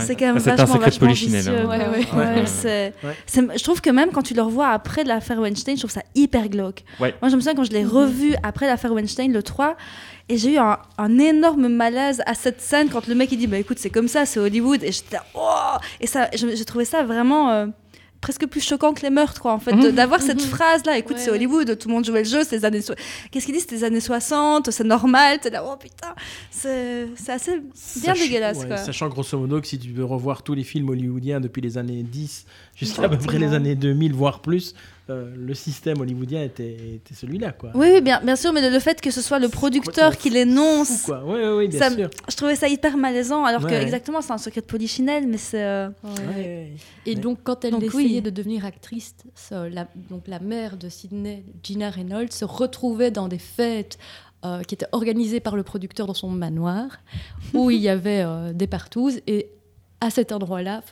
C'est 0.00 0.16
quand 0.16 0.26
même 0.26 0.40
C'est 0.40 0.50
un 0.50 0.56
vachement, 0.56 0.74
secret 0.74 0.90
vachement 0.90 1.06
polichinelle, 1.06 1.40
vicieux. 1.42 2.92
je 3.56 3.62
trouve 3.62 3.80
que 3.80 3.90
même 3.90 4.10
quand 4.10 4.22
tu 4.22 4.34
le 4.34 4.42
revois 4.42 4.68
après 4.70 5.04
l'affaire 5.04 5.38
Weinstein, 5.40 5.76
je 5.76 5.82
trouve 5.82 5.90
ça 5.92 6.02
hyper 6.16 6.48
glauque. 6.48 6.82
Moi, 6.98 7.10
je 7.22 7.26
me 7.36 7.40
souviens 7.40 7.54
quand 7.54 7.64
je 7.64 7.70
l'ai 7.72 7.84
revu 7.84 8.34
après 8.42 8.66
l'affaire 8.66 8.92
Weinstein, 8.92 9.32
le 9.32 9.42
3, 9.42 9.76
et 10.28 10.38
j'ai 10.38 10.54
eu 10.54 10.58
un, 10.58 10.78
un 10.98 11.18
énorme 11.18 11.68
malaise 11.68 12.22
à 12.26 12.34
cette 12.34 12.60
scène 12.60 12.88
quand 12.90 13.06
le 13.06 13.14
mec 13.14 13.30
il 13.32 13.38
dit 13.38 13.46
bah 13.46 13.58
écoute 13.58 13.78
c'est 13.78 13.90
comme 13.90 14.08
ça, 14.08 14.24
c'est 14.26 14.40
Hollywood, 14.40 14.82
et 14.82 14.92
j'étais 14.92 15.18
oh! 15.34 15.76
Et 16.00 16.06
ça, 16.06 16.28
j'ai 16.34 16.64
trouvé 16.64 16.84
ça 16.84 17.02
vraiment 17.04 17.50
euh, 17.50 17.66
presque 18.20 18.46
plus 18.46 18.62
choquant 18.66 18.94
que 18.94 19.02
les 19.02 19.10
meurtres 19.10 19.42
quoi 19.42 19.52
en 19.52 19.58
fait 19.58 19.76
de- 19.76 19.90
d'avoir 19.90 20.22
cette 20.22 20.40
Mhm. 20.42 20.48
phrase 20.48 20.82
là 20.86 20.96
écoute 20.96 21.16
Ouais, 21.16 21.22
c'est 21.22 21.30
ouais. 21.30 21.36
Hollywood 21.36 21.76
tout 21.78 21.88
le 21.88 21.94
monde 21.94 22.06
jouait 22.06 22.20
le 22.22 22.28
jeu 22.28 22.42
c'est 22.42 22.56
les 22.56 22.64
années 22.64 22.80
so- 22.80 22.94
qu'est-ce 23.30 23.44
qu'il 23.44 23.54
dit 23.54 23.60
c'est 23.60 23.72
les 23.72 23.84
années 23.84 24.00
60 24.00 24.70
c'est 24.70 24.82
normal 24.84 25.40
t'es 25.40 25.50
là 25.50 25.62
oh 25.62 25.76
putain 25.78 26.14
c'est 26.50 27.06
c'est 27.16 27.32
assez 27.32 27.58
bien 27.60 28.14
Sach- 28.14 28.18
dégueulasse 28.18 28.60
ouais, 28.60 28.68
quoi. 28.68 28.76
Sachant 28.78 29.10
grosso 29.10 29.38
modo 29.38 29.60
que 29.60 29.66
si 29.66 29.78
tu 29.78 29.90
veux 29.90 30.06
revoir 30.06 30.42
tous 30.42 30.54
les 30.54 30.64
films 30.64 30.88
hollywoodiens 30.88 31.38
depuis 31.40 31.60
les 31.60 31.76
années 31.76 32.02
10 32.02 32.46
jusqu'à 32.74 33.02
à 33.02 33.08
peu 33.10 33.18
près 33.18 33.38
les 33.38 33.52
années 33.52 33.74
2000, 33.74 34.14
voire 34.14 34.40
plus, 34.40 34.74
euh, 35.10 35.32
le 35.36 35.52
système 35.54 36.00
hollywoodien 36.00 36.42
était, 36.42 36.94
était 36.94 37.14
celui-là. 37.14 37.52
Quoi. 37.52 37.70
oui, 37.74 37.88
oui 37.94 38.00
bien, 38.00 38.20
bien 38.22 38.36
sûr 38.36 38.52
mais 38.54 38.70
le, 38.70 38.78
fait 38.80 39.00
que 39.00 39.10
ce 39.10 39.20
soit 39.20 39.38
le 39.38 39.48
producteur 39.50 40.16
qui 40.16 40.30
l'énonce 40.30 41.02
quoi. 41.02 41.22
Bien 41.68 41.78
ça- 41.78 41.90
sûr. 41.90 42.08
je 42.30 42.36
trouvais 42.36 42.56
ça 42.56 42.68
hyper 42.68 42.96
malaisant 42.96 43.44
alors 43.44 43.66
que 43.66 43.74
exactement 43.74 44.22
c'est 44.22 44.32
un 44.32 44.38
secret 44.38 44.62
de 44.62 44.66
polichinelle 44.66 45.26
mais 45.28 45.36
c'est 45.36 45.62
euh, 45.62 45.88
Ouais. 46.02 46.36
Ouais. 46.36 46.72
Et 47.06 47.14
donc, 47.16 47.38
quand 47.44 47.64
elle 47.64 47.72
Donc, 47.72 47.82
essayait 47.82 48.16
oui. 48.16 48.22
de 48.22 48.30
devenir 48.30 48.64
actrice, 48.64 49.14
ça, 49.34 49.68
la, 49.68 49.86
donc 50.10 50.26
la 50.26 50.38
mère 50.38 50.76
de 50.78 50.88
Sydney, 50.88 51.44
Gina 51.62 51.90
Reynolds, 51.90 52.32
se 52.32 52.44
retrouvait 52.46 53.10
dans 53.10 53.28
des 53.28 53.38
fêtes 53.38 53.98
euh, 54.44 54.62
qui 54.62 54.74
étaient 54.74 54.86
organisées 54.92 55.40
par 55.40 55.54
le 55.56 55.62
producteur 55.62 56.06
dans 56.06 56.14
son 56.14 56.30
manoir, 56.30 56.86
où 57.52 57.70
il 57.70 57.80
y 57.80 57.88
avait 57.90 58.22
euh, 58.24 58.52
des 58.54 58.66
partouzes. 58.66 59.20
Et 59.26 59.48
à 60.00 60.08
cet 60.10 60.32
endroit-là, 60.32 60.82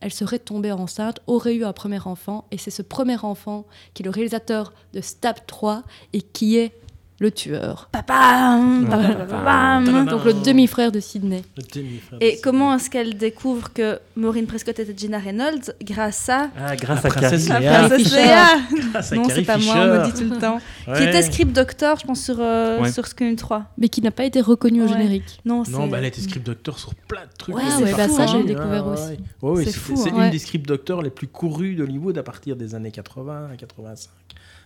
elle 0.00 0.12
serait 0.12 0.38
tombée 0.38 0.72
enceinte, 0.72 1.20
aurait 1.26 1.54
eu 1.54 1.64
un 1.64 1.72
premier 1.72 2.00
enfant. 2.06 2.46
Et 2.50 2.58
c'est 2.58 2.70
ce 2.70 2.82
premier 2.82 3.18
enfant 3.22 3.66
qui 3.94 4.02
est 4.02 4.04
le 4.04 4.10
réalisateur 4.10 4.72
de 4.92 5.00
Stab 5.00 5.36
3 5.46 5.82
et 6.12 6.22
qui 6.22 6.56
est 6.56 6.72
le 7.20 7.30
tueur. 7.32 7.88
papa 7.90 8.60
Tadam. 8.88 10.06
Donc, 10.06 10.24
le 10.24 10.32
demi-frère 10.34 10.92
de 10.92 11.00
Sydney. 11.00 11.42
Le 11.56 11.62
demi-frère 11.74 12.18
Et 12.20 12.36
de- 12.36 12.40
comment 12.42 12.74
est-ce 12.76 12.88
qu'elle 12.90 13.16
découvre 13.16 13.72
que 13.72 13.98
Maureen 14.16 14.46
Prescott 14.46 14.78
était 14.78 14.94
Gina 14.96 15.18
Reynolds 15.18 15.72
grâce 15.82 16.28
à 16.28 16.48
Ah, 16.56 16.76
grâce 16.76 17.02
La 17.02 17.10
à 17.10 17.12
princesse 17.12 17.48
Carrie. 17.48 17.64
Léa. 17.64 17.72
la 17.82 17.88
princesse 17.88 18.06
Fisher. 18.08 18.22
Léa 18.22 18.46
Ah, 18.94 19.02
c'est 19.02 19.16
Non, 19.16 19.24
c'est 19.28 19.42
pas 19.42 19.58
moi, 19.58 19.74
on 19.76 19.86
me 19.86 20.04
dit 20.12 20.12
tout 20.22 20.30
le 20.30 20.38
temps. 20.38 20.58
Qui 20.96 21.02
était 21.02 21.22
script 21.22 21.52
doctor, 21.52 21.98
je 21.98 22.06
pense, 22.06 22.22
sur, 22.22 22.36
euh, 22.38 22.80
Ouais. 22.80 22.92
sur 22.92 23.06
Scream 23.06 23.34
3. 23.36 23.64
Mais 23.78 23.88
qui 23.88 24.00
n'a 24.00 24.10
pas 24.12 24.24
été 24.24 24.40
reconnu 24.40 24.80
au 24.82 24.86
Ouais. 24.86 24.92
générique. 24.92 25.40
Non, 25.44 25.64
c'est... 25.64 25.72
Non, 25.72 25.86
bah, 25.88 25.98
elle 25.98 26.04
a 26.04 26.08
été 26.08 26.20
script 26.20 26.46
doctor 26.46 26.78
sur 26.78 26.94
plein 26.94 27.22
de 27.22 27.36
trucs. 27.36 27.56
Ouais, 27.56 27.62
C'est 27.76 27.82
ouais, 27.84 27.94
bah, 27.96 28.08
fou, 28.08 28.16
ça, 28.16 28.22
hein. 28.22 28.26
j'ai 28.28 28.44
découvert 28.44 28.86
Ouais, 28.86 28.92
aussi. 28.92 29.02
ouais. 29.10 29.18
Ouais, 29.42 29.50
ouais, 29.58 29.64
C'est 29.64 29.70
c'est 29.72 29.78
fou, 29.78 29.96
c'est 29.96 30.10
hein. 30.12 30.24
une 30.26 30.30
des 30.30 30.38
script 30.38 30.66
doctors 30.68 31.02
les 31.02 31.10
plus 31.10 31.26
courus 31.26 31.76
d'Hollywood 31.76 32.16
à 32.16 32.22
partir 32.22 32.54
des 32.56 32.74
années 32.74 32.92
80, 32.92 33.48
85. 33.58 34.10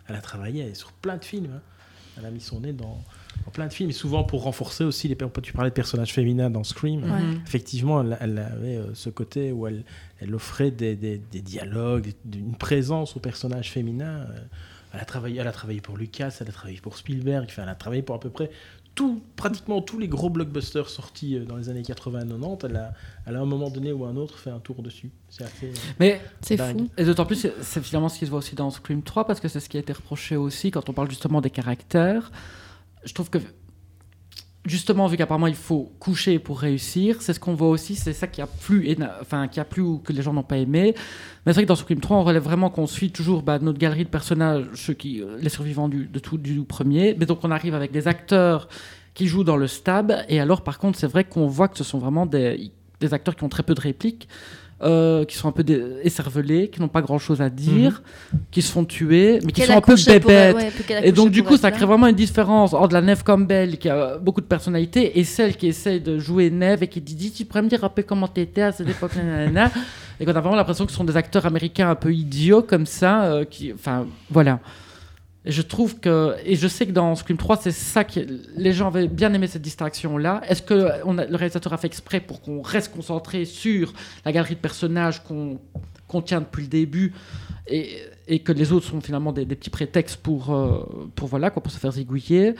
Elle 0.09 0.17
a 0.17 0.21
travaillé 0.21 0.75
sur 0.75 0.93
plein 0.93 1.17
de 1.17 1.25
films. 1.25 1.61
Elle 2.19 2.27
a 2.27 2.31
mis 2.31 2.41
son 2.41 2.61
nez 2.61 2.73
dans, 2.73 3.03
dans 3.45 3.51
plein 3.53 3.67
de 3.67 3.73
films, 3.73 3.91
et 3.91 3.95
souvent 3.95 4.23
pour 4.25 4.43
renforcer 4.43 4.85
aussi 4.85 5.09
les. 5.09 5.17
Tu 5.43 5.53
parlais 5.53 5.71
de 5.71 5.75
personnages 5.75 6.13
féminins 6.13 6.51
dans 6.51 6.63
Scream. 6.65 7.03
Ouais. 7.05 7.39
Effectivement, 7.47 8.03
elle, 8.03 8.19
elle 8.21 8.39
avait 8.39 8.77
euh, 8.77 8.95
ce 8.95 9.09
côté 9.11 9.51
où 9.53 9.67
elle, 9.67 9.83
elle 10.21 10.35
offrait 10.35 10.71
des, 10.71 10.95
des- 10.95 11.19
des 11.19 11.41
dialogues, 11.41 12.13
des- 12.25 12.39
une 12.39 12.55
présence 12.57 13.17
aux 13.17 13.21
personnages 13.21 13.71
féminins. 13.71 14.27
euh. 14.31 14.39
Elle 14.95 15.01
a, 15.01 15.05
travaillé, 15.07 15.41
elle 15.41 15.47
a 15.47 15.53
travaillé 15.53 15.81
pour 15.81 15.97
Lucas, 15.97 16.37
elle 16.43 16.49
a 16.49 16.53
travaillé 16.53 16.79
pour 16.83 16.99
Spielberg, 16.99 17.47
enfin, 17.49 17.63
elle 17.63 17.71
a 17.71 17.75
travaillé 17.75 18.03
pour 18.03 18.15
à 18.15 18.21
peu 18.21 18.29
près 18.29 18.51
tout, 18.95 19.23
pratiquement 19.37 19.81
tous 19.81 19.99
les 19.99 20.09
gros 20.09 20.29
blockbusters 20.29 20.89
sortis 20.91 21.37
euh, 21.37 21.45
dans 21.45 21.57
les 21.57 21.69
années 21.69 21.83
80-90. 21.83 22.67
Elle 22.69 22.77
a, 22.77 22.93
elle 23.27 23.37
a 23.37 23.39
à 23.39 23.43
un 23.43 23.47
moment 23.47 23.71
donné 23.71 23.93
ou 23.93 24.05
à 24.05 24.09
un 24.09 24.17
autre 24.17 24.39
fait 24.39 24.51
un 24.51 24.59
tour 24.59 24.83
dessus. 24.83 25.11
C'est 25.31 25.45
assez. 25.45 25.67
euh, 25.71 25.75
Mais 25.99 26.21
C'est 26.43 26.57
fou. 26.73 26.89
Et 26.99 27.05
d'autant 27.05 27.25
plus, 27.25 27.37
c'est- 27.37 27.55
c'est 27.63 27.83
finalement 27.83 28.09
ce 28.11 28.19
qui 28.19 28.27
se 28.27 28.31
voit 28.31 28.41
aussi 28.41 28.55
dans 28.55 28.71
Scream 28.71 29.03
3, 29.03 29.27
parce 29.27 29.41
que 29.41 29.49
c'est 29.49 29.61
ce 29.61 29.69
qui 29.69 29.77
a 29.79 29.81
été 29.81 29.93
reproché 29.93 30.37
aussi 30.37 30.71
quand 30.71 30.89
on 30.89 30.93
parle 30.93 31.09
justement 31.09 31.41
des 31.41 31.51
caractères. 31.51 32.31
Je 33.05 33.15
trouve 33.15 33.31
que, 33.31 33.39
justement, 34.65 35.07
vu 35.07 35.17
qu'apparemment 35.17 35.47
il 35.47 35.55
faut 35.55 35.93
coucher 35.99 36.39
pour 36.39 36.61
réussir, 36.61 37.21
c'est 37.21 37.33
ce 37.33 37.41
qu'on 37.41 37.55
voit 37.55 37.69
aussi, 37.69 37.97
c'est 37.97 38.13
ça 38.13 38.27
qui 38.27 38.41
a 38.41 38.47
plu, 38.47 38.97
enfin, 39.21 39.49
qui 39.49 39.61
a 39.61 39.65
plu 39.65 39.83
ou 39.83 39.99
que 39.99 40.13
les 40.13 40.23
gens 40.23 40.33
n'ont 40.33 40.43
pas 40.43 40.59
aimé. 40.59 40.95
Mais 41.45 41.53
c'est 41.53 41.55
vrai 41.55 41.63
que 41.65 41.69
dans 41.69 41.77
Scream 41.77 42.01
3, 42.01 42.17
on 42.17 42.25
relève 42.25 42.43
vraiment 42.43 42.71
qu'on 42.71 42.87
suit 42.87 43.11
toujours 43.11 43.43
bah, 43.43 43.59
notre 43.59 43.79
galerie 43.79 44.05
de 44.05 44.11
personnages, 44.11 44.67
ceux 44.75 44.95
qui, 44.95 45.21
euh, 45.21 45.37
les 45.41 45.49
survivants 45.49 45.89
du, 45.89 46.07
de 46.07 46.19
tout, 46.19 46.39
du 46.39 46.63
premier. 46.63 47.17
Mais 47.19 47.27
donc 47.27 47.41
on 47.43 47.51
arrive 47.51 47.75
avec 47.75 47.91
des 47.91 48.07
acteurs 48.09 48.69
qui 49.15 49.27
jouent 49.27 49.45
dans 49.45 49.57
le 49.57 49.67
stab. 49.67 50.13
Et 50.29 50.41
alors, 50.41 50.63
par 50.63 50.79
contre, 50.79 50.99
c'est 50.99 51.07
vrai 51.07 51.25
qu'on 51.25 51.47
voit 51.47 51.69
que 51.69 51.77
ce 51.77 51.85
sont 51.85 51.99
vraiment 51.99 52.27
des 52.27 52.71
acteurs 53.11 53.37
qui 53.37 53.45
ont 53.45 53.49
très 53.49 53.63
peu 53.63 53.75
de 53.75 53.81
répliques. 53.81 54.29
Euh, 54.83 55.25
qui 55.25 55.37
sont 55.37 55.49
un 55.49 55.53
peu 55.53 55.65
écervelés, 56.03 56.69
qui 56.69 56.81
n'ont 56.81 56.89
pas 56.89 57.03
grand 57.03 57.19
chose 57.19 57.41
à 57.41 57.51
dire, 57.51 58.03
qui 58.51 58.63
se 58.63 58.73
font 58.73 58.85
tuer, 58.85 59.39
mais 59.45 59.53
qui 59.53 59.63
sont 59.63 59.73
a 59.73 59.77
un 59.77 59.81
peu 59.81 59.95
bébêtes. 59.95 60.57
ouais, 60.57 60.71
Et 61.03 61.13
donc, 61.13 61.31
du 61.31 61.43
coup, 61.43 61.57
ça 61.57 61.71
là. 61.71 61.77
crée 61.77 61.87
vraiment 61.87 62.07
une 62.09 62.17
différence 62.17 62.75
entre 62.75 62.95
la 62.95 63.01
Neve 63.03 63.23
Campbell, 63.25 63.79
qui 63.79 63.89
a 63.89 64.19
beaucoup 64.19 64.41
de 64.41 64.47
personnalité, 64.47 65.19
et 65.19 65.25
celle 65.25 65.57
qui 65.57 65.69
essaye 65.69 66.01
de 66.01 66.19
jouer 66.19 66.51
Neve 66.51 66.83
et 66.83 66.89
qui 66.89 67.01
dit 67.01 67.15
Dis, 67.15 67.33
Tu 67.33 67.45
pourrais 67.45 67.63
me 67.63 67.69
dire 67.69 67.85
un 67.85 67.89
peu 67.89 68.03
comment 68.03 68.29
t'étais 68.29 68.63
à 68.63 68.73
cette 68.73 68.89
époque 68.89 69.15
nanana. 69.17 69.71
Et 70.21 70.25
qu'on 70.25 70.33
a 70.35 70.41
vraiment 70.41 70.57
l'impression 70.57 70.85
que 70.85 70.93
ce 70.93 70.97
sont 70.99 71.05
des 71.05 71.17
acteurs 71.17 71.47
américains 71.47 71.91
un 71.91 71.95
peu 71.95 72.13
idiots 72.13 72.63
comme 72.63 72.87
ça. 72.87 73.25
euh, 73.25 73.45
qui, 73.45 73.73
enfin, 73.73 74.07
voilà. 74.31 74.61
Et 75.45 75.51
je 75.51 75.63
trouve 75.63 75.99
que. 75.99 76.37
Et 76.45 76.55
je 76.57 76.69
sais 76.69 76.87
que 76.87 76.93
dans 76.93 77.15
Scream 77.17 77.37
3, 77.37 77.57
c'est 77.57 77.73
ça 77.73 78.05
que 78.05 78.21
les 78.57 78.73
gens 78.73 78.87
avaient 78.87 79.09
bien 79.09 79.33
aimé 79.35 79.47
cette 79.49 79.63
distraction-là. 79.63 80.41
Est-ce 80.49 80.63
que 80.63 80.89
on 81.05 81.19
a- 81.19 81.27
le 81.27 81.37
réalisateur 81.37 81.73
a 81.73 81.79
fait 81.79 81.89
exprès 81.89 82.21
pour 82.21 82.41
qu'on 82.43 82.63
reste 82.63 82.93
concentré 82.95 83.45
sur 83.45 83.93
la 84.25 84.31
galerie 84.33 84.55
de 84.55 84.61
personnages 84.61 85.23
qu'on 85.23 85.59
qu'on 86.07 86.21
tient 86.23 86.41
depuis 86.41 86.63
le 86.65 86.69
début 86.69 87.15
et, 87.67 87.97
et 88.29 88.41
que 88.41 88.53
les 88.53 88.71
autres 88.73 88.87
sont 88.87 89.01
finalement 89.01 89.33
des, 89.33 89.47
des 89.47 89.55
petits 89.55 89.71
prétextes 89.71 90.19
pour, 90.19 90.53
euh, 90.55 90.87
pour, 91.15 91.27
voilà, 91.29 91.49
quoi, 91.49 91.63
pour 91.63 91.73
se 91.73 91.79
faire 91.79 91.93
zigouiller? 91.93 92.55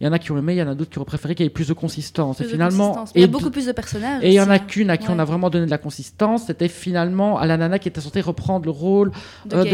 Il 0.00 0.04
y 0.04 0.08
en 0.08 0.12
a 0.12 0.18
qui 0.18 0.30
ont 0.30 0.36
aimé, 0.38 0.52
il 0.54 0.58
y 0.58 0.62
en 0.62 0.68
a 0.68 0.74
d'autres 0.74 0.90
qui 0.90 0.98
auraient 0.98 1.06
préféré 1.06 1.34
qu'il 1.34 1.44
y 1.44 1.46
ait 1.46 1.50
plus 1.50 1.68
de 1.68 1.72
consistance. 1.72 2.36
Plus 2.36 2.46
et 2.46 2.48
finalement, 2.50 2.88
consistance. 2.88 3.12
Il 3.14 3.22
y 3.22 3.24
a 3.24 3.28
beaucoup 3.28 3.50
plus 3.50 3.66
de 3.66 3.72
personnages. 3.72 4.22
et 4.22 4.28
il 4.28 4.34
y 4.34 4.40
en 4.40 4.50
a 4.50 4.54
hein. 4.54 4.58
qu'une 4.58 4.90
à 4.90 4.96
qui 4.96 5.08
on 5.08 5.18
a 5.18 5.24
vraiment 5.24 5.48
donné 5.50 5.64
de 5.66 5.70
la 5.70 5.78
consistance. 5.78 6.46
C'était 6.46 6.68
finalement 6.68 7.38
à 7.38 7.46
la 7.46 7.56
nana 7.56 7.78
qui 7.78 7.88
était 7.88 8.00
censée 8.00 8.20
reprendre 8.20 8.66
le 8.66 8.70
rôle 8.70 9.10
De 9.46 9.56
euh, 9.56 9.64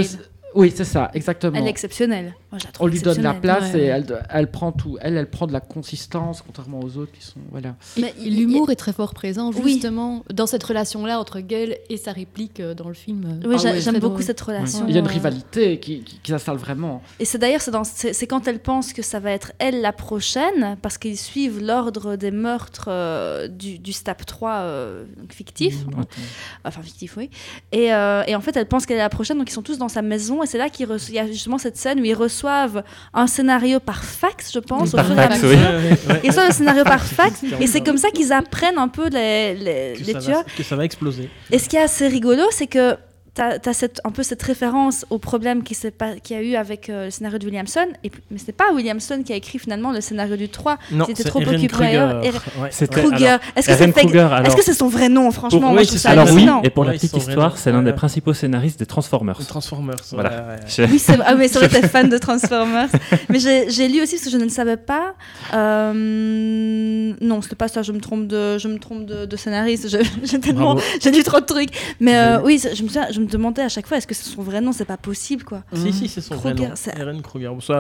Oui, 0.55 0.73
c'est 0.75 0.85
ça, 0.85 1.11
exactement. 1.15 1.59
Elle 1.59 1.67
est 1.67 1.71
exceptionnelle. 1.71 2.35
Moi, 2.53 2.59
je 2.61 2.67
la 2.67 2.73
trouve 2.73 2.87
On 2.87 2.91
lui 2.91 3.01
donne 3.01 3.21
la 3.23 3.35
place 3.35 3.73
Ouais, 3.75 3.81
et 3.81 3.85
elle, 3.87 4.07
elle 4.31 4.51
prend 4.51 4.71
tout. 4.73 4.97
Elle, 5.01 5.17
elle 5.17 5.29
prend 5.29 5.47
de 5.47 5.53
la 5.53 5.61
consistance, 5.61 6.43
contrairement 6.43 6.81
aux 6.81 6.97
autres 6.97 7.13
qui 7.13 7.25
sont. 7.25 7.41
Voilà. 7.51 7.75
L'humour 8.25 8.71
est 8.71 8.77
très 8.77 8.93
fort 8.93 9.15
présent 9.15 9.51
Oui. 9.53 9.73
justement 9.75 10.23
dans 10.33 10.47
cette 10.47 10.63
relation-là 10.63 11.19
entre 11.19 11.41
Gail 11.41 11.79
et 11.91 11.97
sa 11.97 12.13
réplique 12.13 12.61
euh, 12.61 12.75
dans 12.75 12.89
le 12.89 12.95
film. 12.95 13.41
euh, 13.45 13.49
Oui, 13.49 13.57
Ah 13.59 13.79
j'aime 13.81 13.95
beaucoup 13.95 14.15
drôle. 14.15 14.23
cette 14.23 14.41
relation. 14.41 14.85
Il 14.89 14.95
y 14.95 14.97
a 14.97 15.01
une 15.01 15.07
Ouais. 15.07 15.13
rivalité 15.13 15.81
qui, 15.81 16.03
qui, 16.03 16.19
qui 16.21 16.31
s'installe 16.31 16.57
vraiment. 16.57 17.03
Et 17.19 17.25
c'est 17.25 17.39
d'ailleurs 17.39 17.61
c'est 17.85 18.27
quand 18.27 18.47
elle 18.47 18.61
pense 18.61 18.93
que 18.93 19.03
ça 19.03 19.19
va 19.21 19.31
être 19.33 19.53
elle 19.59 19.81
la 19.81 19.93
prochaine, 19.93 20.77
parce 20.83 20.99
qu'ils 20.99 21.19
suivent 21.19 21.61
l'ordre 21.61 22.17
des 22.17 22.31
meurtres 22.31 22.87
euh, 22.89 23.49
du, 23.49 23.79
du 23.79 23.93
STAP 23.93 24.25
3 24.25 24.51
euh, 24.53 25.05
donc 25.19 25.33
fictif, 25.33 25.79
enfin 26.65 26.83
fictif 26.83 27.17
oui. 27.17 27.31
Et, 27.73 27.93
euh, 27.93 28.23
et 28.27 28.35
en 28.37 28.41
fait 28.41 28.57
elle 28.57 28.67
pense 28.67 28.87
qu'elle 28.87 28.97
est 28.97 29.01
la 29.01 29.09
prochaine, 29.09 29.39
donc 29.39 29.51
ils 29.51 29.55
sont 29.55 29.63
tous 29.63 29.79
dans 29.79 29.89
sa 29.89 30.03
maison 30.03 30.43
et 30.45 30.47
c'est 30.47 30.59
là 30.59 30.69
qu'il 30.69 30.87
y 31.11 31.19
a 31.19 31.27
justement 31.27 31.59
cette 31.59 31.77
scène 31.77 32.01
où 32.01 32.05
ils 32.05 32.15
reçoivent 32.15 32.85
un 33.13 33.27
scénario 33.27 33.81
par 33.81 34.05
fax, 34.05 34.53
je 34.53 34.59
pense, 34.61 34.95
au 34.95 34.97
Par 34.99 35.07
fur 35.07 35.19
et 35.19 35.23
à 35.23 35.29
fax, 35.31 35.43
mesure. 35.43 35.59
oui. 35.59 36.15
Ils 36.23 36.29
reçoivent 36.31 36.47
le 36.49 36.53
scénario 36.55 36.85
par 36.85 37.03
fax 37.05 37.43
et 37.61 37.67
c'est 37.67 37.81
comme 37.81 37.99
ça 37.99 38.11
qu'ils 38.11 38.33
apprennent 38.33 38.79
un 38.79 38.89
peu 38.89 39.09
les, 39.09 39.55
les, 39.55 39.95
que, 39.99 40.05
les 40.05 40.13
ça 40.13 40.19
tueurs. 40.21 40.39
va, 40.39 40.45
que 40.57 40.63
ça 40.63 40.77
va 40.77 40.85
exploser. 40.85 41.29
Et 41.51 41.59
ce 41.59 41.69
qui 41.69 41.77
est 41.77 41.83
assez 41.83 42.07
rigolo, 42.09 42.43
c'est 42.51 42.67
que 42.67 42.97
tu 43.35 43.43
as, 43.43 43.73
cette, 43.73 44.01
un 44.05 44.11
peu 44.11 44.23
cette 44.23 44.43
référence 44.43 45.05
au 45.11 45.19
problème 45.19 45.63
qui 45.65 45.75
s'est 45.75 45.91
pas- 45.91 46.15
qu'il 46.23 46.37
y 46.37 46.39
a 46.39 46.43
eu 46.43 46.55
avec 46.55 46.89
euh, 46.89 47.07
le 47.07 47.11
scénario 47.11 47.39
de 47.39 47.45
Williamson. 47.47 47.87
Et, 48.05 48.11
mais 48.31 48.39
ce 48.39 48.47
n'est 48.47 48.53
pas 48.53 48.73
Williamson 48.73 49.23
qui 49.25 49.33
a 49.33 49.37
écrit 49.37 49.59
finalement 49.59 49.91
le 49.93 50.01
scénario 50.01 50.37
du 50.37 50.49
3. 50.49 50.79
Non, 50.93 51.05
C'était 51.07 51.25
c'est 51.25 51.29
trop 51.29 51.41
occupé 51.41 51.67
Kruger. 51.67 52.19
Est-ce 52.23 52.39
que 52.39 52.71
c'est 52.71 52.87
fait- 53.93 54.01
Kruger, 54.03 54.19
alors, 54.21 54.47
Est-ce 54.47 54.57
que 54.57 54.63
c'est 54.63 54.73
son 54.75 54.89
vrai 54.89 55.09
nom 55.09 55.31
Franchement, 55.33 55.59
Pour- 55.61 55.71
moi 55.71 55.81
oui, 55.81 55.85
je 55.87 55.91
c'est 55.93 55.99
ça 55.99 56.11
alors 56.11 56.29
oui, 56.33 56.47
et 56.63 56.71
pour 56.71 56.85
la 56.85 56.93
petite 56.93 57.17
histoire, 57.17 57.59
c'est 57.59 57.73
l'un 57.73 57.83
des 57.83 57.93
principaux 57.93 58.35
scénaristes 58.35 58.79
des 58.79 58.87
Transformers. 58.87 59.39
Transformers. 59.47 59.97
Voilà. 60.13 60.31
ouais, 60.31 60.37
ouais, 60.37 60.43
ouais. 60.55 60.61
Je- 60.69 60.83
Oui, 60.93 60.99
c'est 60.99 61.19
ah, 61.25 61.35
oui, 61.37 61.49
c'est 61.51 61.59
vrai, 61.59 61.69
t'es 61.69 61.89
fan 61.89 62.09
de 62.09 62.19
Transformers. 62.19 62.89
Mais 63.29 63.39
j'ai 63.41 63.89
lu 63.89 64.01
aussi, 64.03 64.15
parce 64.17 64.25
que 64.27 64.31
je 64.31 64.37
ne 64.37 64.45
le 64.45 64.49
savais 64.51 64.77
pas. 64.77 65.15
euh, 65.55 67.13
non, 67.21 67.43
c'était 67.43 67.57
pas 67.57 67.69
ça, 67.69 67.83
je 67.83 67.93
me 67.93 68.01
trompe 68.01 68.27
de, 68.27 68.59
je 68.59 68.69
me 68.69 68.79
trompe 68.79 69.07
de, 69.07 69.27
de 69.27 69.37
scénariste. 69.37 69.89
J'ai 70.25 70.41
tellement. 70.41 70.77
J'ai 71.01 71.11
lu 71.11 71.23
trop 71.23 71.41
de 71.41 71.45
trucs. 71.47 71.71
Mais 72.01 72.17
euh, 72.17 72.41
oui, 72.43 72.61
je 72.63 72.83
me, 72.83 72.89
souviens- 72.89 73.09
me 73.25 73.29
demandais 73.29 73.63
à 73.63 73.69
chaque 73.69 73.87
fois, 73.87 73.97
est-ce 73.97 74.07
que 74.07 74.15
c'est 74.15 74.29
son 74.31 74.43
vrai 74.43 74.61
nom 74.61 74.73
C'est 74.73 74.85
pas 74.85 74.97
possible, 74.97 75.45
quoi. 75.45 75.63
Si, 75.73 75.93
si, 75.93 76.09
c'est 76.09 76.21
son 76.21 76.37
vrai 76.37 76.55
nom. 76.55 76.71
c'est 76.75 76.97
Erin 76.99 77.21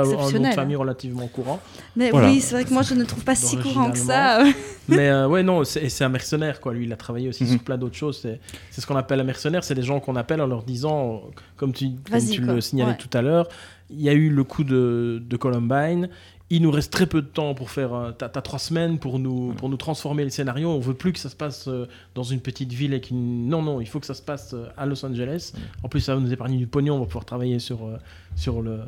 un 0.00 0.02
nom 0.04 0.08
de 0.10 0.14
exceptionnel, 0.14 0.54
famille 0.54 0.74
hein. 0.76 0.78
relativement 0.80 1.26
courant. 1.28 1.60
Mais 1.96 2.10
Voilà. 2.10 2.28
oui, 2.28 2.40
c'est 2.40 2.54
vrai 2.54 2.64
que 2.64 2.72
moi, 2.72 2.82
je 2.82 2.94
ne 2.94 3.00
le 3.00 3.06
trouve 3.06 3.24
pas 3.24 3.34
si 3.34 3.56
courant 3.56 3.90
que 3.90 3.98
ça. 3.98 4.42
Mais 4.88 5.08
euh, 5.08 5.28
ouais, 5.28 5.42
non, 5.42 5.64
c'est 5.64 5.82
et 5.84 5.88
c'est 5.88 6.04
un 6.04 6.08
mercenaire, 6.08 6.60
quoi. 6.60 6.74
Lui, 6.74 6.84
il 6.84 6.92
a 6.92 6.96
travaillé 6.96 7.28
aussi 7.28 7.44
Mhm. 7.44 7.50
sur 7.50 7.58
plein 7.60 7.78
d'autres 7.78 7.96
choses. 7.96 8.18
C'est 8.20 8.40
c'est 8.70 8.80
ce 8.80 8.86
qu'on 8.86 8.96
appelle 8.96 9.20
un 9.20 9.24
mercenaire. 9.24 9.64
C'est 9.64 9.74
des 9.74 9.82
gens 9.82 10.00
qu'on 10.00 10.16
appelle 10.16 10.40
en 10.42 10.46
leur 10.46 10.62
disant, 10.62 11.22
comme 11.56 11.72
tu, 11.72 11.90
comme 12.10 12.20
tu 12.28 12.42
quoi. 12.44 12.54
le 12.54 12.60
signalais 12.60 12.90
Ouais. 12.92 12.96
tout 12.98 13.16
à 13.16 13.22
l'heure, 13.22 13.48
il 13.90 14.00
y 14.02 14.08
a 14.08 14.12
eu 14.12 14.28
le 14.30 14.44
coup 14.44 14.64
de, 14.64 15.22
de 15.26 15.36
Columbine. 15.36 16.08
Il 16.50 16.60
nous 16.62 16.70
reste 16.70 16.92
très 16.92 17.06
peu 17.06 17.22
de 17.22 17.26
temps 17.26 17.54
pour 17.54 17.70
faire. 17.70 17.94
euh, 17.94 18.12
T'as 18.12 18.28
trois 18.28 18.58
semaines 18.58 18.98
pour 18.98 19.18
nous, 19.18 19.54
pour 19.54 19.68
nous 19.70 19.76
transformer 19.78 20.24
le 20.24 20.30
scénario. 20.30 20.68
On 20.70 20.78
veut 20.78 20.94
plus 20.94 21.12
que 21.12 21.18
ça 21.18 21.30
se 21.30 21.36
passe 21.36 21.68
euh, 21.68 21.86
dans 22.14 22.22
une 22.22 22.40
petite 22.40 22.72
ville 22.72 22.92
et 22.92 23.00
qu'une. 23.00 23.48
Non, 23.48 23.62
non, 23.62 23.80
il 23.80 23.86
faut 23.86 23.98
que 23.98 24.06
ça 24.06 24.14
se 24.14 24.22
passe 24.22 24.52
euh, 24.52 24.66
à 24.76 24.84
Los 24.86 25.04
Angeles. 25.06 25.52
En 25.82 25.88
plus, 25.88 26.00
ça 26.00 26.14
va 26.14 26.20
nous 26.20 26.32
épargner 26.32 26.58
du 26.58 26.66
pognon. 26.66 26.96
On 26.96 27.00
va 27.00 27.06
pouvoir 27.06 27.24
travailler 27.24 27.58
sur, 27.58 27.88
sur 28.36 28.60
le, 28.62 28.80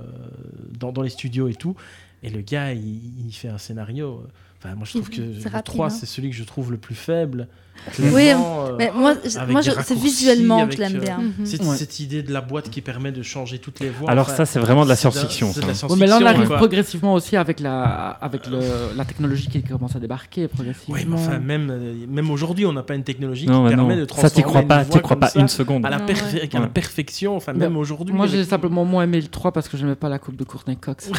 dans, 0.78 0.92
dans 0.92 1.02
les 1.02 1.08
studios 1.08 1.48
et 1.48 1.54
tout. 1.54 1.74
Et 2.22 2.28
le 2.30 2.42
gars, 2.42 2.72
il, 2.74 3.26
il 3.26 3.32
fait 3.32 3.48
un 3.48 3.58
scénario. 3.58 4.22
Enfin, 4.58 4.74
moi, 4.74 4.84
je 4.84 4.92
trouve 4.92 5.10
que 5.10 5.20
le 5.22 5.42
rapide, 5.50 5.64
3, 5.64 5.86
hein. 5.86 5.90
c'est 5.90 6.06
celui 6.06 6.30
que 6.30 6.36
je 6.36 6.44
trouve 6.44 6.70
le 6.70 6.78
plus 6.78 6.94
faible. 6.94 7.48
Oui, 7.98 8.30
euh, 8.30 8.34
Mais 8.78 8.90
moi, 8.94 9.14
je- 9.24 9.50
moi 9.52 9.60
je- 9.60 9.70
c'est 9.84 9.96
visuellement 9.98 10.66
que 10.66 10.72
je 10.74 10.78
l'aime 10.78 10.96
euh, 10.96 11.00
bien. 11.00 11.18
Mhm. 11.18 11.46
cette, 11.46 11.62
Ouais. 11.62 11.76
cette 11.76 12.00
idée 12.00 12.22
de 12.22 12.32
la 12.32 12.40
boîte 12.40 12.68
qui 12.70 12.80
permet 12.80 13.12
de 13.12 13.22
changer 13.22 13.58
toutes 13.58 13.80
les 13.80 13.88
voix. 13.90 14.10
Alors 14.10 14.26
enfin, 14.26 14.36
ça, 14.38 14.46
c'est 14.46 14.58
vraiment 14.58 14.84
de 14.84 14.88
la 14.88 14.96
science-fiction. 14.96 15.52
ça. 15.52 15.60
Ouais, 15.86 15.96
mais 15.96 16.06
là, 16.06 16.18
on 16.20 16.26
arrive 16.26 16.46
quoi. 16.48 16.56
progressivement 16.56 17.14
aussi 17.14 17.36
avec 17.36 17.60
la, 17.60 17.82
avec 18.20 18.46
le, 18.48 18.58
la 18.96 19.04
technologie 19.04 19.48
qui 19.48 19.62
commence 19.62 19.94
à 19.96 20.00
débarquer 20.00 20.48
progressivement. 20.48 20.94
Oui, 20.96 21.06
mais 21.08 21.14
enfin, 21.16 21.38
même, 21.38 21.72
même 22.08 22.30
aujourd'hui, 22.30 22.66
on 22.66 22.72
n'a 22.72 22.82
pas 22.82 22.94
une 22.94 23.04
technologie 23.04 23.46
Non, 23.46 23.64
qui 23.68 23.74
permet 23.74 23.94
non. 23.96 24.00
de 24.02 24.06
Ça, 24.06 24.06
transformer 24.06 24.34
t'y 24.34 24.42
crois 24.42 24.60
une 24.62 24.68
pas, 24.68 24.82
voix 24.82 24.84
t'y 24.96 25.00
crois 25.00 25.16
pas 25.20 25.28
ça 25.28 25.40
une 25.40 25.48
seconde. 25.48 25.86
à 25.86 25.90
la, 25.90 25.98
Non, 25.98 26.04
ouais. 26.06 26.48
à 26.52 26.58
la 26.60 26.66
perfection. 26.66 27.36
Enfin, 27.36 27.52
même 27.52 27.76
aujourd'hui. 27.76 28.14
Moi, 28.14 28.26
j'ai 28.26 28.44
simplement 28.44 28.84
moins 28.84 29.04
aimé 29.04 29.20
le 29.20 29.28
3 29.28 29.52
parce 29.52 29.68
que 29.68 29.76
j'aimais 29.76 29.94
pas 29.94 30.08
la 30.08 30.18
coupe 30.18 30.36
de 30.36 30.44
Courtney 30.44 30.76
Cox. 30.76 31.10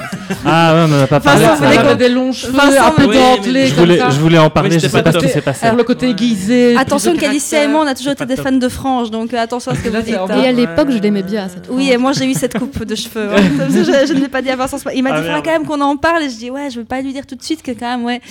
Ah 0.46 0.74
ouais, 0.74 0.86
on 0.90 0.94
en 1.00 1.04
a 1.04 1.08
pas 1.08 1.20
parlé. 1.20 1.46
Ça. 1.46 1.58
Elle 1.72 1.78
avait 1.80 1.96
des 1.96 2.10
longs 2.10 2.32
cheveux, 2.32 2.58
un 2.60 2.92
peu 2.92 3.08
dentelés, 3.08 3.68
Je 3.68 3.76
voulais, 3.76 3.98
ça. 4.00 4.10
je 4.10 4.20
voulais 4.20 4.38
en 4.38 4.50
parler, 4.50 4.72
je 4.72 4.80
c'était 4.80 4.98
sais 4.98 5.04
pas 5.04 5.12
ce 5.12 5.18
qui 5.20 5.30
s'est 5.30 5.42
passé. 5.42 5.68
Le 5.76 5.84
côté 5.84 6.10
aiguisé. 6.10 6.47
Attention, 6.78 7.14
de 7.14 7.20
qu'Alicia 7.20 7.64
et 7.64 7.68
moi, 7.68 7.82
on 7.84 7.88
a 7.88 7.96
toujours 7.96 8.14
été 8.14 8.26
des 8.26 8.36
top. 8.36 8.46
fans 8.46 8.52
de 8.52 8.70
franges, 8.70 9.12
donc 9.12 9.34
euh, 9.34 9.38
attention 9.40 9.72
à 9.72 9.76
ce 9.76 9.82
que 9.82 9.90
vous 9.90 10.02
dites. 10.02 10.16
hein. 10.16 10.42
Et 10.44 10.48
à 10.48 10.52
l'époque, 10.52 10.90
je 10.92 10.98
l'aimais 11.00 11.24
bien 11.24 11.48
cette 11.50 11.68
Oui, 11.70 11.92
et 11.92 11.98
moi 11.98 12.14
j'ai 12.14 12.26
eu 12.26 12.34
cette 12.34 12.58
coupe 12.58 12.84
de 12.86 12.96
cheveux. 12.96 13.30
hein. 13.32 13.38
Je, 13.70 14.14
ne 14.14 14.20
l'ai 14.20 14.28
pas 14.28 14.42
dit 14.42 14.50
à 14.50 14.56
Vincent. 14.56 14.78
Il 14.96 15.04
m'a 15.04 15.10
dit, 15.12 15.16
Ah, 15.16 15.20
il 15.20 15.22
faudra 15.24 15.34
merde. 15.34 15.46
quand 15.46 15.52
même 15.52 15.66
qu'on 15.66 15.82
en 15.82 15.98
parle. 15.98 16.24
Et 16.24 16.30
je 16.30 16.36
dis, 16.36 16.50
ouais, 16.50 16.70
je 16.70 16.80
veux 16.80 16.86
pas 16.86 17.02
lui 17.02 17.14
dire 17.14 17.26
tout 17.26 17.36
de 17.36 17.44
suite 17.44 17.62
que 17.64 17.72
quand 17.72 17.98
même, 17.98 18.04
ouais, 18.06 18.22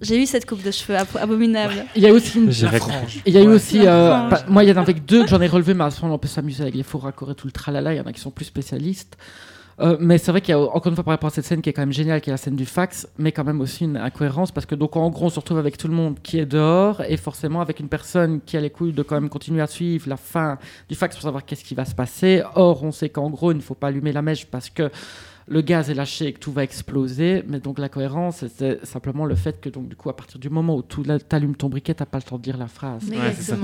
j'ai 0.00 0.20
eu 0.20 0.26
cette 0.26 0.46
coupe 0.46 0.62
de 0.62 0.70
cheveux 0.70 0.96
abo- 0.98 1.18
abominable. 1.20 1.84
Il 1.94 2.02
y 2.02 2.08
a 2.08 2.12
aussi 2.12 2.38
une 2.38 2.52
frange. 2.52 3.20
Il 3.24 3.32
y 3.34 3.38
a 3.38 3.42
eu 3.42 3.46
Ouais. 3.48 3.54
aussi, 3.54 3.86
euh, 3.86 4.16
frange. 4.16 4.30
pas- 4.30 4.44
moi 4.48 4.64
il 4.64 4.68
y 4.68 4.72
en 4.72 4.76
avait 4.76 4.94
deux 4.94 5.22
que 5.22 5.28
j'en 5.30 5.40
ai 5.40 5.46
relevé, 5.46 5.74
mais 5.74 5.84
à 5.84 5.90
ce 5.90 6.02
moment 6.02 6.14
on 6.16 6.18
peut 6.18 6.26
s'amuser 6.28 6.62
avec 6.62 6.74
les 6.74 6.82
faux 6.82 6.98
raccords 6.98 7.30
et 7.30 7.34
tout 7.36 7.46
le 7.46 7.52
tralala, 7.52 7.94
il 7.94 7.98
y 7.98 8.00
en 8.00 8.04
a 8.06 8.12
qui 8.12 8.20
sont 8.20 8.30
plus 8.32 8.44
spécialistes. 8.44 9.16
Euh, 9.80 9.96
mais 10.00 10.18
c'est 10.18 10.30
vrai 10.30 10.40
qu'il 10.40 10.52
y 10.52 10.54
a 10.54 10.60
encore 10.60 10.88
une 10.88 10.94
fois 10.94 11.04
par 11.04 11.12
rapport 11.12 11.28
à 11.28 11.30
cette 11.30 11.44
scène 11.44 11.62
qui 11.62 11.70
est 11.70 11.72
quand 11.72 11.82
même 11.82 11.92
géniale, 11.92 12.20
qui 12.20 12.30
est 12.30 12.32
la 12.32 12.36
scène 12.36 12.56
du 12.56 12.66
fax, 12.66 13.08
mais 13.18 13.32
quand 13.32 13.44
même 13.44 13.60
aussi 13.60 13.84
une 13.84 13.96
incohérence 13.96 14.52
parce 14.52 14.66
que 14.66 14.74
donc 14.74 14.96
en 14.96 15.08
gros 15.10 15.26
on 15.26 15.30
se 15.30 15.40
retrouve 15.40 15.58
avec 15.58 15.78
tout 15.78 15.88
le 15.88 15.94
monde 15.94 16.18
qui 16.22 16.38
est 16.38 16.46
dehors 16.46 17.00
et 17.02 17.16
forcément 17.16 17.60
avec 17.60 17.80
une 17.80 17.88
personne 17.88 18.40
qui 18.44 18.56
a 18.56 18.60
les 18.60 18.70
couilles 18.70 18.92
de 18.92 19.02
quand 19.02 19.14
même 19.14 19.28
continuer 19.28 19.62
à 19.62 19.66
suivre 19.66 20.08
la 20.08 20.16
fin 20.16 20.58
du 20.88 20.94
fax 20.94 21.16
pour 21.16 21.22
savoir 21.22 21.44
qu'est-ce 21.44 21.64
qui 21.64 21.74
va 21.74 21.84
se 21.84 21.94
passer. 21.94 22.42
Or 22.54 22.82
on 22.82 22.92
sait 22.92 23.08
qu'en 23.08 23.30
gros 23.30 23.52
il 23.52 23.56
ne 23.56 23.62
faut 23.62 23.74
pas 23.74 23.88
allumer 23.88 24.12
la 24.12 24.22
mèche 24.22 24.46
parce 24.46 24.68
que 24.68 24.90
le 25.52 25.60
gaz 25.60 25.90
est 25.90 25.94
lâché 25.94 26.26
et 26.28 26.32
que 26.32 26.38
tout 26.38 26.50
va 26.52 26.62
exploser. 26.64 27.44
Mais 27.46 27.60
donc 27.60 27.78
la 27.78 27.88
cohérence, 27.88 28.44
c'est 28.56 28.84
simplement 28.86 29.24
le 29.26 29.34
fait 29.34 29.60
que 29.60 29.68
donc 29.68 29.88
du 29.88 29.96
coup 29.96 30.08
à 30.08 30.16
partir 30.16 30.38
du 30.38 30.48
moment 30.48 30.76
où 30.76 30.82
tu 30.82 31.00
allumes 31.30 31.54
ton 31.56 31.68
briquet, 31.68 31.94
t'as 31.94 32.06
pas 32.06 32.18
le 32.18 32.22
temps 32.22 32.38
de 32.38 32.42
dire 32.42 32.56
la 32.56 32.68
phrase. 32.68 33.02
Mais 33.08 33.16
Ouais, 33.18 33.32
ça. 33.32 33.54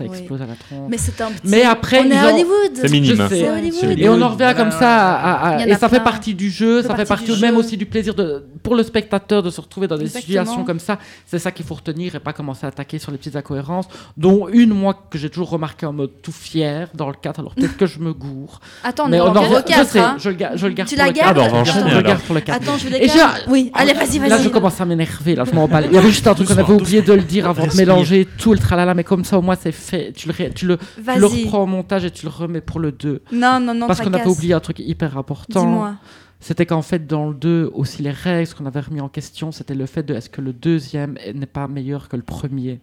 Oui. 0.00 0.06
explose 0.06 0.42
à 0.42 0.46
la 0.46 0.54
tronche. 0.54 0.88
Mais 0.90 0.98
c'est 0.98 1.20
un 1.20 1.30
petit. 1.30 1.40
Mais 1.48 1.62
après, 1.62 2.00
on 2.00 2.10
est 2.10 2.16
à 2.18 2.32
Hollywood. 2.32 2.72
C'est 2.74 2.90
minime. 2.90 3.28
Sais. 3.28 3.48
Hollywood. 3.48 3.82
minime. 3.84 3.98
Et 3.98 4.08
on 4.08 4.20
en 4.20 4.28
revient 4.30 4.52
comme 4.56 4.70
ça, 4.72 5.14
à- 5.14 5.48
à- 5.58 5.66
et 5.66 5.74
ça 5.74 5.88
fait 5.88 6.02
partie 6.02 6.34
du 6.34 6.50
jeu, 6.50 6.82
Ça 6.82 6.88
ça 6.88 6.96
fait 6.96 7.04
partie 7.04 7.30
même 7.40 7.54
jeu. 7.54 7.60
aussi 7.60 7.76
du 7.76 7.86
plaisir 7.86 8.14
de, 8.14 8.44
pour 8.62 8.74
le 8.74 8.82
spectateur 8.82 9.42
de 9.42 9.50
se 9.50 9.60
retrouver 9.60 9.86
dans 9.88 9.96
des 9.96 10.02
Exactement. 10.04 10.26
situations 10.44 10.64
comme 10.64 10.78
ça. 10.80 10.98
C'est 11.26 11.38
ça 11.38 11.50
qu'il 11.52 11.64
faut 11.64 11.74
retenir 11.74 12.14
et 12.14 12.20
pas 12.20 12.32
commencer 12.32 12.66
à 12.66 12.68
attaquer 12.68 12.98
sur 12.98 13.12
les 13.12 13.18
petites 13.18 13.36
incohérences, 13.36 13.86
dont 14.16 14.48
une, 14.48 14.70
moi, 14.70 15.06
que 15.10 15.18
j'ai 15.18 15.30
toujours 15.30 15.50
remarqué 15.50 15.86
en 15.86 15.92
mode 15.92 16.10
tout 16.22 16.32
fier 16.32 16.88
dans 16.94 17.08
le 17.08 17.14
4, 17.20 17.40
alors 17.40 17.54
peut-être 17.54 17.76
que 17.76 17.86
je 17.86 17.98
me 18.00 18.12
gourre. 18.12 18.60
Attends, 18.84 19.06
on 19.06 19.08
mais 19.08 19.20
on 19.20 19.26
en 19.26 19.32
revient, 19.42 19.54
au 19.54 19.58
je 19.58 19.62
4. 19.62 19.88
sais, 19.88 19.98
hein? 19.98 20.16
je 20.18 20.28
le, 20.30 20.34
ga- 20.36 20.52
je 20.56 20.66
le 20.66 20.72
garde 20.72 20.88
Tu 20.88 20.96
le 21.12 21.18
4. 21.18 21.28
Ah, 21.28 21.34
bah, 21.34 21.42
on 21.44 21.52
va 21.52 21.58
enchaîner, 21.58 21.90
le 21.90 21.96
alors. 21.96 22.16
pour 22.18 22.34
le 22.34 22.40
4. 22.40 22.62
Attends, 22.62 22.78
je 22.78 22.88
vais 22.88 23.06
garder. 23.06 23.40
Oui, 23.48 23.70
allez, 23.74 23.92
vas-y, 23.92 24.18
vas-y. 24.18 24.28
Là, 24.28 24.38
je 24.38 24.48
commence 24.48 24.80
à 24.80 24.84
m'énerver. 24.84 25.34
Là, 25.34 25.44
je 25.44 25.52
m'en. 25.54 25.68
Il 25.68 25.92
y 25.92 25.98
avait 25.98 26.08
juste 26.08 26.26
un 26.26 26.34
truc 26.34 26.48
qu'on 26.48 26.58
avait 26.58 26.72
oublié 26.72 27.02
de 27.02 27.12
le 27.12 27.22
dire 27.22 27.48
avant 27.48 27.66
de 27.66 27.76
mélanger 27.76 28.26
tout 28.38 28.52
le 28.52 28.58
tralala, 28.58 28.94
mais 28.94 29.04
comme 29.04 29.24
ça, 29.24 29.38
au 29.38 29.42
moins, 29.42 29.56
c'est 29.60 29.72
fait. 29.72 30.12
Tu 30.12 30.28
le, 30.28 30.34
tu 30.52 30.66
le, 30.66 30.78
tu 30.78 31.18
le 31.20 31.26
reprends 31.26 31.62
au 31.62 31.66
montage 31.66 32.04
et 32.04 32.10
tu 32.10 32.26
le 32.26 32.30
remets 32.30 32.60
pour 32.60 32.80
le 32.80 32.92
2. 32.92 33.22
Non, 33.32 33.60
non, 33.60 33.74
non, 33.74 33.86
Parce 33.86 34.00
qu'on 34.00 34.12
avait 34.12 34.26
oublié 34.26 34.54
un 34.54 34.60
truc 34.60 34.78
hyper 34.78 35.16
important. 35.18 35.60
Dis-moi. 35.60 35.94
C'était 36.40 36.66
qu'en 36.66 36.82
fait, 36.82 37.06
dans 37.06 37.28
le 37.28 37.34
2, 37.34 37.70
aussi 37.72 38.02
les 38.02 38.10
règles, 38.10 38.48
ce 38.48 38.54
qu'on 38.56 38.66
avait 38.66 38.80
remis 38.80 39.00
en 39.00 39.08
question, 39.08 39.52
c'était 39.52 39.76
le 39.76 39.86
fait 39.86 40.02
de 40.02 40.12
est-ce 40.12 40.28
que 40.28 40.40
le 40.40 40.52
deuxième 40.52 41.16
n'est 41.34 41.46
pas 41.46 41.68
meilleur 41.68 42.08
que 42.08 42.16
le 42.16 42.22
premier? 42.22 42.80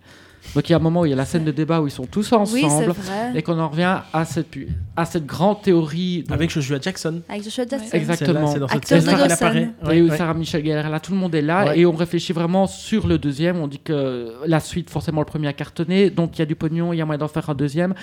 Donc 0.56 0.68
il 0.68 0.72
y 0.72 0.74
a 0.74 0.78
un 0.78 0.82
moment 0.82 1.02
où 1.02 1.06
il 1.06 1.10
y 1.10 1.14
a 1.14 1.16
la 1.16 1.26
scène 1.26 1.44
de 1.44 1.52
débat 1.52 1.80
où 1.82 1.88
ils 1.88 1.92
sont 1.92 2.06
tous 2.06 2.32
ensemble 2.34 2.94
et 3.36 3.42
qu'on 3.44 3.60
en 3.60 3.70
revient 3.70 3.98
à 4.12 4.26
cette, 4.26 4.50
pu- 4.50 4.68
à 4.96 5.06
cette 5.06 5.26
grande 5.26 5.62
théorie. 5.62 6.24
Avec 6.30 6.50
Joshua 6.50 6.80
Jackson. 6.82 7.22
Avec 7.30 7.44
Joshua 7.44 7.66
Jackson. 7.70 7.90
Exactement. 7.96 8.48
C'est 8.48 8.60
dans 8.60 8.68
cette 8.68 8.86
scène 8.88 9.04
qu'elle 9.06 9.32
apparaît. 9.32 9.70
et 9.92 10.02
où 10.02 10.10
ouais. 10.10 10.18
Sarah 10.18 10.34
Michel 10.34 10.66
Gellar, 10.66 10.90
là 10.90 11.00
tout 11.00 11.12
le 11.12 11.18
monde 11.20 11.36
est 11.36 11.42
là 11.42 11.66
Ouais. 11.68 11.80
et 11.80 11.86
on 11.86 11.92
réfléchit 11.92 12.34
vraiment 12.34 12.66
sur 12.68 13.06
le 13.06 13.18
deuxième. 13.18 13.58
On 13.58 13.68
dit 13.68 13.80
que 13.80 14.34
la 14.48 14.60
suite, 14.60 14.90
forcément, 14.90 15.22
le 15.22 15.26
premier 15.26 15.48
a 15.50 15.54
cartonné, 15.54 16.10
donc 16.10 16.38
il 16.38 16.40
y 16.40 16.42
a 16.42 16.46
du 16.46 16.56
pognon, 16.56 16.94
il 16.94 16.98
y 16.98 17.02
a 17.02 17.06
moyen 17.06 17.20
d'en 17.20 17.28
faire 17.28 17.50
un 17.50 17.56
deuxième. 17.56 17.94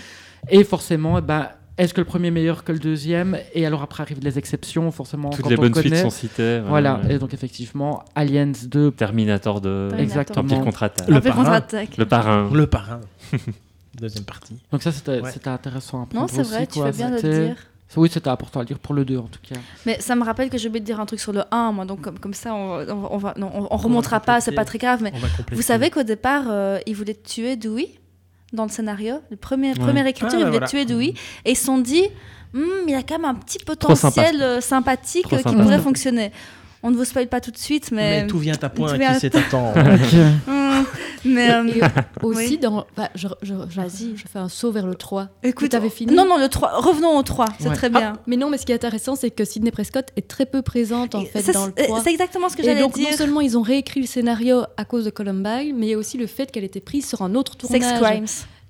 Et 0.48 0.62
forcément, 0.62 1.18
eh 1.18 1.22
ben, 1.22 1.48
est-ce 1.78 1.92
que 1.94 2.00
le 2.00 2.04
premier 2.06 2.28
est 2.28 2.30
meilleur 2.30 2.64
que 2.64 2.72
le 2.72 2.78
deuxième? 2.78 3.38
Et 3.54 3.66
alors 3.66 3.82
après 3.82 4.02
arrivent 4.02 4.20
les 4.22 4.38
exceptions, 4.38 4.90
forcément. 4.90 5.30
Toutes 5.30 5.42
quand 5.42 5.50
les 5.50 5.58
on 5.58 5.62
bonnes 5.62 5.72
connaît. 5.72 5.88
suites 5.88 6.02
sont 6.02 6.10
citées. 6.10 6.60
Voilà, 6.66 7.00
ouais. 7.04 7.14
et 7.14 7.18
donc 7.18 7.34
effectivement, 7.34 8.02
Aliens 8.14 8.52
2, 8.66 8.90
Terminator 8.92 9.60
2, 9.60 9.88
Terminator. 9.90 10.00
exactement. 10.00 10.44
Empire 10.44 10.60
contre-attaque. 10.64 11.08
Le 11.08 11.20
parrain. 11.20 11.36
contre-attaque. 11.44 11.96
Le 11.96 12.06
parrain. 12.06 12.50
Le 12.52 12.66
parrain. 12.66 13.00
Deuxième 13.94 14.24
partie. 14.24 14.58
Donc 14.72 14.82
ça, 14.82 14.92
c'était 14.92 15.20
Ouais. 15.20 15.30
c'était 15.32 15.48
intéressant 15.48 16.02
à 16.02 16.14
Non, 16.14 16.26
c'est 16.28 16.40
aussi, 16.40 16.50
vrai, 16.50 16.66
tu 16.66 16.80
fais 16.82 16.92
bien 16.92 17.10
de 17.10 17.14
le 17.16 17.22
dire. 17.46 17.56
Oui, 17.96 18.10
c'était 18.12 18.28
important 18.28 18.60
à 18.60 18.62
le 18.64 18.66
dire 18.66 18.78
pour 18.78 18.94
le 18.94 19.04
2 19.04 19.16
en 19.16 19.22
tout 19.28 19.38
cas. 19.48 19.58
Mais 19.86 19.98
ça 20.00 20.16
me 20.16 20.24
rappelle 20.24 20.50
que 20.50 20.58
j'ai 20.58 20.68
oublié 20.68 20.80
de 20.80 20.84
dire 20.86 20.98
un 21.00 21.06
truc 21.06 21.20
sur 21.20 21.32
le 21.32 21.42
1, 21.50 21.72
moi, 21.72 21.84
donc 21.84 22.00
comme, 22.02 22.18
comme 22.18 22.34
ça, 22.34 22.52
on, 22.52 22.80
on, 22.80 23.08
on 23.12 23.16
va, 23.16 23.32
non, 23.38 23.50
on, 23.54 23.68
on 23.70 23.76
remontera 23.76 24.20
pas, 24.20 24.40
c'est 24.40 24.52
pas 24.52 24.64
très 24.64 24.78
grave, 24.78 25.02
mais 25.02 25.12
va 25.12 25.28
vous 25.52 25.62
savez 25.62 25.88
qu'au 25.90 26.02
départ, 26.02 26.44
euh, 26.50 26.78
ils 26.86 26.96
voulaient 26.96 27.14
tuer 27.14 27.54
Dewey? 27.56 27.88
Dans 28.56 28.64
le 28.64 28.70
scénario. 28.70 29.20
Le 29.30 29.36
premier, 29.36 29.74
première 29.74 30.06
écriture, 30.06 30.30
Ah, 30.34 30.38
ils 30.40 30.44
voulaient 30.46 30.50
voilà. 30.58 30.66
tuer 30.66 30.84
Dewey. 30.84 31.14
Et 31.44 31.52
ils 31.52 31.56
se 31.56 31.64
sont 31.66 31.78
dit, 31.78 32.04
Hmm, 32.52 32.88
il 32.88 32.94
a 32.94 33.02
quand 33.02 33.18
même 33.18 33.24
un 33.26 33.34
petit 33.34 33.58
potentiel 33.58 34.40
euh, 34.40 34.60
sympathique 34.62 35.24
Trop 35.26 35.34
euh, 35.34 35.38
qui 35.38 35.48
sympa. 35.50 35.62
pourrait 35.62 35.78
fonctionner. 35.78 36.32
On 36.82 36.90
ne 36.90 36.96
vous 36.96 37.04
spoil 37.04 37.26
pas 37.26 37.40
tout 37.40 37.50
de 37.50 37.58
suite, 37.58 37.90
mais. 37.90 38.22
Mais 38.22 38.26
tout 38.26 38.38
vient 38.38 38.54
à 38.60 38.68
point 38.68 38.92
à 38.92 38.96
vient 38.96 39.12
à- 39.12 39.18
qui. 39.18 40.16
Hmm, 40.46 40.84
mais. 41.24 41.50
euh, 41.50 41.64
Et 41.66 41.80
aussi, 42.24 42.38
Oui. 42.50 42.58
dans, 42.58 42.86
bah, 42.96 43.08
je, 43.14 43.28
je, 43.42 43.54
je- 43.68 43.76
Vas-y. 43.80 44.16
je 44.16 44.24
fais 44.30 44.38
un 44.38 44.48
saut 44.48 44.70
vers 44.70 44.86
le 44.86 44.94
3. 44.94 45.28
Écoute, 45.42 45.70
t'avais 45.70 45.88
fini 45.90 46.14
Non, 46.14 46.26
non, 46.26 46.38
le 46.38 46.48
3. 46.48 46.78
Revenons 46.80 47.16
au 47.16 47.22
3, 47.22 47.46
c'est 47.58 47.68
Ouais. 47.68 47.74
très 47.74 47.88
bien. 47.90 48.12
Ah, 48.16 48.20
mais 48.26 48.36
non, 48.36 48.50
mais 48.50 48.58
ce 48.58 48.66
qui 48.66 48.72
est 48.72 48.76
intéressant, 48.76 49.16
c'est 49.16 49.30
que 49.30 49.44
Sidney 49.44 49.70
Prescott 49.70 50.06
est 50.16 50.28
très 50.28 50.46
peu 50.46 50.62
présente 50.62 51.14
en 51.14 51.22
Et 51.22 51.26
fait 51.26 51.42
ça, 51.42 51.52
dans 51.52 51.66
le 51.66 51.72
c'est- 51.76 51.84
3. 51.86 52.00
C'est 52.02 52.10
exactement 52.12 52.48
ce 52.48 52.56
que 52.56 52.62
j'allais 52.62 52.80
donc, 52.80 52.94
dire. 52.94 53.10
non 53.10 53.16
seulement 53.16 53.40
ils 53.40 53.56
ont 53.58 53.62
réécrit 53.62 54.00
le 54.00 54.06
scénario 54.06 54.62
à 54.76 54.84
cause 54.84 55.04
de 55.04 55.10
Columbine, 55.10 55.74
mais 55.76 55.86
il 55.86 55.90
y 55.90 55.94
a 55.94 55.98
aussi 55.98 56.18
le 56.18 56.26
fait 56.26 56.50
qu'elle 56.52 56.64
était 56.64 56.80
prise 56.80 57.06
sur 57.08 57.22
un 57.22 57.34
autre 57.34 57.56
tournage. 57.56 57.82
Sex 57.82 58.00
Crimes. 58.00 58.26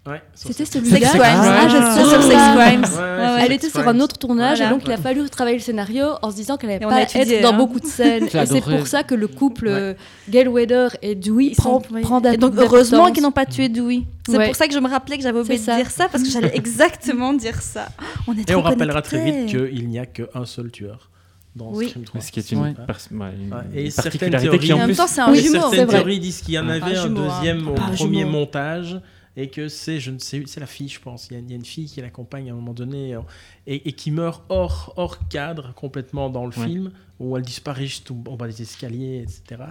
Ouais, 0.06 0.22
sur 0.34 0.48
C'était 0.50 0.64
ça. 0.64 0.72
celui-là. 0.78 0.96
Sex 0.98 1.10
Ah, 1.14 1.18
Crimes. 1.18 1.82
ah, 1.82 2.04
sur 2.04 2.22
Sex. 2.22 2.34
Crimes. 2.34 2.82
Ouais, 2.82 2.98
ouais. 3.34 3.42
Elle 3.46 3.52
était 3.52 3.68
sur 3.68 3.86
un 3.88 3.98
autre 4.00 4.16
tournage 4.18 4.58
Voilà. 4.58 4.70
et 4.70 4.74
donc 4.74 4.82
il 4.86 4.92
a 4.92 4.96
fallu 4.96 5.28
travailler 5.28 5.56
le 5.56 5.62
scénario 5.62 6.06
en 6.22 6.30
se 6.30 6.36
disant 6.36 6.56
qu'elle 6.56 6.70
n'allait 6.70 6.84
on 6.86 6.88
pas 6.88 7.02
étudié, 7.02 7.36
être 7.36 7.42
dans 7.42 7.52
hein. 7.52 7.56
beaucoup 7.56 7.80
de 7.80 7.86
scènes. 7.86 8.24
Et 8.34 8.46
c'est 8.46 8.60
pour 8.60 8.86
ça 8.86 9.02
que 9.02 9.14
le 9.14 9.26
couple 9.26 9.66
Ouais. 9.66 9.72
euh, 9.72 9.94
Gail 10.30 10.48
Weather 10.48 10.96
et 11.02 11.14
Dewey 11.14 11.52
prend, 11.56 11.80
prend 11.80 12.22
Et 12.22 12.36
donc 12.36 12.54
heureusement 12.56 13.10
qu'ils 13.10 13.22
n'ont 13.22 13.32
pas 13.32 13.46
tué 13.46 13.68
Dewey. 13.68 14.02
C'est 14.28 14.36
Ouais. 14.36 14.46
pour 14.46 14.56
ça 14.56 14.68
que 14.68 14.74
je 14.74 14.78
me 14.78 14.88
rappelais 14.88 15.16
que 15.16 15.22
j'avais 15.22 15.40
oublié 15.40 15.58
de 15.58 15.64
dire 15.64 15.90
ça 15.90 16.08
parce 16.08 16.22
que 16.22 16.30
j'allais 16.30 16.52
exactement 16.54 17.32
dire 17.32 17.60
ça. 17.60 17.88
On 18.28 18.36
est 18.36 18.48
Et 18.48 18.54
on 18.54 18.62
rappellera 18.62 19.02
très 19.02 19.24
vite 19.24 19.46
qu'il 19.46 19.88
n'y 19.88 19.98
a 19.98 20.06
qu'un 20.06 20.44
seul 20.44 20.70
tueur 20.70 21.10
dans 21.56 21.70
Oui. 21.72 21.88
Scream 21.88 22.04
3. 22.04 22.20
Ce 22.20 22.30
qui 22.30 22.38
est 22.40 22.52
une, 22.52 22.60
Ouais. 22.60 22.74
pers- 22.86 22.98
ouais, 23.12 23.26
une 23.34 23.54
et 23.78 23.90
certaines 23.90 24.30
particularité 24.30 24.58
qui 24.58 24.70
Et 24.70 24.72
en 24.72 24.76
en 24.76 24.78
même 24.80 24.86
plus. 24.88 24.96
temps, 24.96 25.06
c'est 25.06 25.20
un 25.22 25.32
jumeau. 25.32 25.54
c'est 25.54 25.76
certaines 25.76 25.86
théories 25.88 26.20
disent 26.20 26.42
qu'il 26.42 26.54
y 26.54 26.58
en 26.58 26.68
avait 26.68 26.96
un 26.96 27.02
jumeau, 27.02 27.22
hein. 27.22 27.38
deuxième 27.40 27.68
au 27.68 27.72
premier 27.72 27.96
jumeau. 28.20 28.30
montage 28.30 29.00
et 29.36 29.48
que 29.50 29.68
c'est, 29.68 30.00
je 30.00 30.10
ne 30.10 30.18
sais, 30.18 30.42
c'est 30.46 30.60
la 30.60 30.66
fille, 30.66 30.88
je 30.88 31.00
pense. 31.00 31.28
Il 31.30 31.34
y 31.34 31.36
a, 31.36 31.40
il 31.40 31.50
y 31.50 31.52
a 31.52 31.56
une 31.56 31.64
fille 31.64 31.86
qui 31.86 32.00
l'accompagne 32.00 32.48
à 32.50 32.52
un 32.52 32.56
moment 32.56 32.72
donné 32.72 33.14
euh, 33.14 33.20
et, 33.66 33.88
et 33.88 33.92
qui 33.92 34.10
meurt 34.10 34.42
hors, 34.48 34.94
hors 34.96 35.28
cadre 35.28 35.74
complètement 35.74 36.30
dans 36.30 36.46
le 36.46 36.56
Ouais. 36.58 36.66
film 36.66 36.92
où 37.20 37.36
elle 37.36 37.42
disparaît 37.44 37.86
juste 37.86 38.10
au 38.10 38.14
bas 38.14 38.46
des 38.46 38.62
escaliers, 38.62 39.22
etc. 39.22 39.62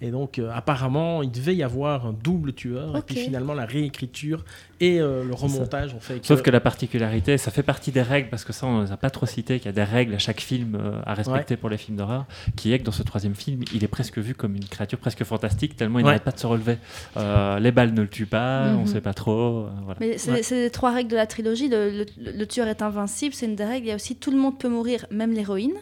Et 0.00 0.12
donc, 0.12 0.38
euh, 0.38 0.48
apparemment, 0.54 1.22
il 1.24 1.30
devait 1.32 1.56
y 1.56 1.64
avoir 1.64 2.06
un 2.06 2.12
double 2.12 2.52
tueur. 2.52 2.96
Et 2.96 3.02
puis 3.02 3.16
finalement, 3.16 3.52
la 3.52 3.66
réécriture 3.66 4.44
et 4.80 5.00
euh, 5.00 5.24
le 5.24 5.34
remontage 5.34 5.92
ont 5.92 5.98
fait 5.98 6.20
que. 6.20 6.26
Sauf 6.26 6.40
que 6.40 6.50
la 6.50 6.60
particularité, 6.60 7.36
ça 7.36 7.50
fait 7.50 7.64
partie 7.64 7.90
des 7.90 8.02
règles, 8.02 8.28
parce 8.30 8.44
que 8.44 8.52
ça, 8.52 8.66
on 8.66 8.78
ne 8.78 8.84
les 8.84 8.92
a 8.92 8.96
pas 8.96 9.10
trop 9.10 9.26
cité, 9.26 9.58
qu'il 9.58 9.66
y 9.66 9.68
a 9.70 9.72
des 9.72 9.82
règles 9.82 10.14
à 10.14 10.18
chaque 10.18 10.40
film 10.40 10.76
euh, 10.80 11.00
à 11.04 11.14
respecter 11.14 11.56
pour 11.56 11.68
les 11.68 11.76
films 11.78 11.96
d'horreur, 11.96 12.26
qui 12.54 12.72
est 12.72 12.78
que 12.78 12.84
dans 12.84 12.92
ce 12.92 13.02
troisième 13.02 13.34
film, 13.34 13.62
il 13.74 13.82
est 13.82 13.88
presque 13.88 14.18
vu 14.18 14.34
comme 14.36 14.54
une 14.54 14.66
créature 14.66 14.98
presque 15.00 15.24
fantastique, 15.24 15.74
tellement 15.76 15.98
il 15.98 16.02
Ouais. 16.04 16.10
n'arrête 16.12 16.22
pas 16.22 16.30
de 16.30 16.38
se 16.38 16.46
relever. 16.46 16.76
Euh, 17.16 17.58
les 17.58 17.72
balles 17.72 17.92
ne 17.92 18.02
le 18.02 18.08
tuent 18.08 18.26
pas, 18.26 18.66
on 18.68 18.74
ne 18.74 18.78
Mhm. 18.82 18.86
sait 18.86 19.00
pas 19.00 19.14
trop. 19.14 19.64
euh, 19.66 19.70
voilà. 19.84 19.98
Mais 20.00 20.16
c'est 20.16 20.30
Ouais. 20.30 20.62
les 20.64 20.70
trois 20.70 20.92
règles 20.92 21.10
de 21.10 21.16
la 21.16 21.26
trilogie. 21.26 21.68
Le, 21.68 21.90
le- 21.90 22.32
le 22.32 22.46
tueur 22.46 22.68
est 22.68 22.82
invincible, 22.82 23.34
c'est 23.34 23.46
une 23.46 23.56
des 23.56 23.64
règles. 23.64 23.86
Il 23.86 23.88
y 23.88 23.92
a 23.92 23.96
aussi 23.96 24.14
tout 24.14 24.30
le 24.30 24.38
monde 24.38 24.58
peut 24.60 24.68
mourir, 24.68 25.06
même 25.10 25.32
l'héroïne. 25.32 25.74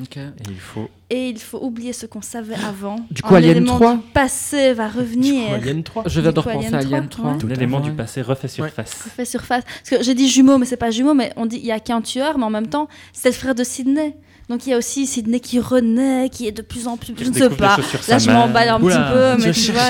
Et 0.00 0.04
il 0.48 0.60
faut. 0.60 0.88
Et 1.10 1.28
il 1.30 1.38
faut 1.38 1.58
oublier 1.62 1.92
ce 1.92 2.06
qu'on 2.06 2.22
savait 2.22 2.54
avant. 2.54 2.96
Du 3.10 3.22
coup, 3.22 3.34
Un 3.34 3.38
Alien 3.38 3.50
élément 3.56 3.74
3? 3.76 3.94
du 3.96 4.00
passé 4.14 4.72
va 4.74 4.86
Du 4.88 4.92
coup, 4.92 4.98
revenir. 5.00 5.52
Alien 5.54 5.82
3. 5.82 6.04
Je 6.06 6.20
viens 6.20 6.30
Du 6.30 6.36
de 6.36 6.40
coup, 6.40 6.48
repenser 6.48 6.66
Alien 6.68 6.74
à 6.74 6.78
Alien 6.96 7.08
3, 7.08 7.30
3. 7.32 7.42
ouais. 7.48 7.54
L'élément 7.54 7.80
du 7.80 7.92
passé 7.92 8.22
refait 8.22 8.48
surface. 8.48 8.92
fait 8.94 9.24
surface. 9.24 9.64
Parce 9.64 9.90
que 9.90 10.04
j'ai 10.04 10.14
dit 10.14 10.28
jumeau, 10.28 10.58
mais 10.58 10.66
c'est 10.66 10.76
pas 10.76 10.90
jumeau, 10.90 11.14
mais 11.14 11.32
on 11.36 11.46
dit 11.46 11.56
il 11.56 11.66
y 11.66 11.72
a 11.72 11.80
qu'un 11.80 12.00
tueur, 12.00 12.38
mais 12.38 12.44
en 12.44 12.50
même 12.50 12.68
temps, 12.68 12.88
c'est 13.12 13.30
le 13.30 13.34
frère 13.34 13.54
de 13.54 13.64
Sydney. 13.64 14.14
Donc 14.48 14.66
il 14.66 14.70
y 14.70 14.72
a 14.72 14.78
aussi 14.78 15.06
Sydney 15.06 15.40
qui 15.40 15.60
renaît, 15.60 16.30
qui 16.30 16.46
est 16.48 16.52
de 16.52 16.62
plus 16.62 16.86
en 16.88 16.96
plus. 16.96 17.14
Je 17.18 17.28
ne 17.28 17.34
sais 17.34 17.50
pas. 17.50 17.76
Là, 18.08 18.18
je 18.18 18.30
m'emballe 18.30 18.68
un 18.70 18.80
Oula, 18.80 18.96
petit 18.96 19.12
peu, 19.12 19.44
mais 19.46 19.52
tu 19.52 19.72
vois, 19.72 19.82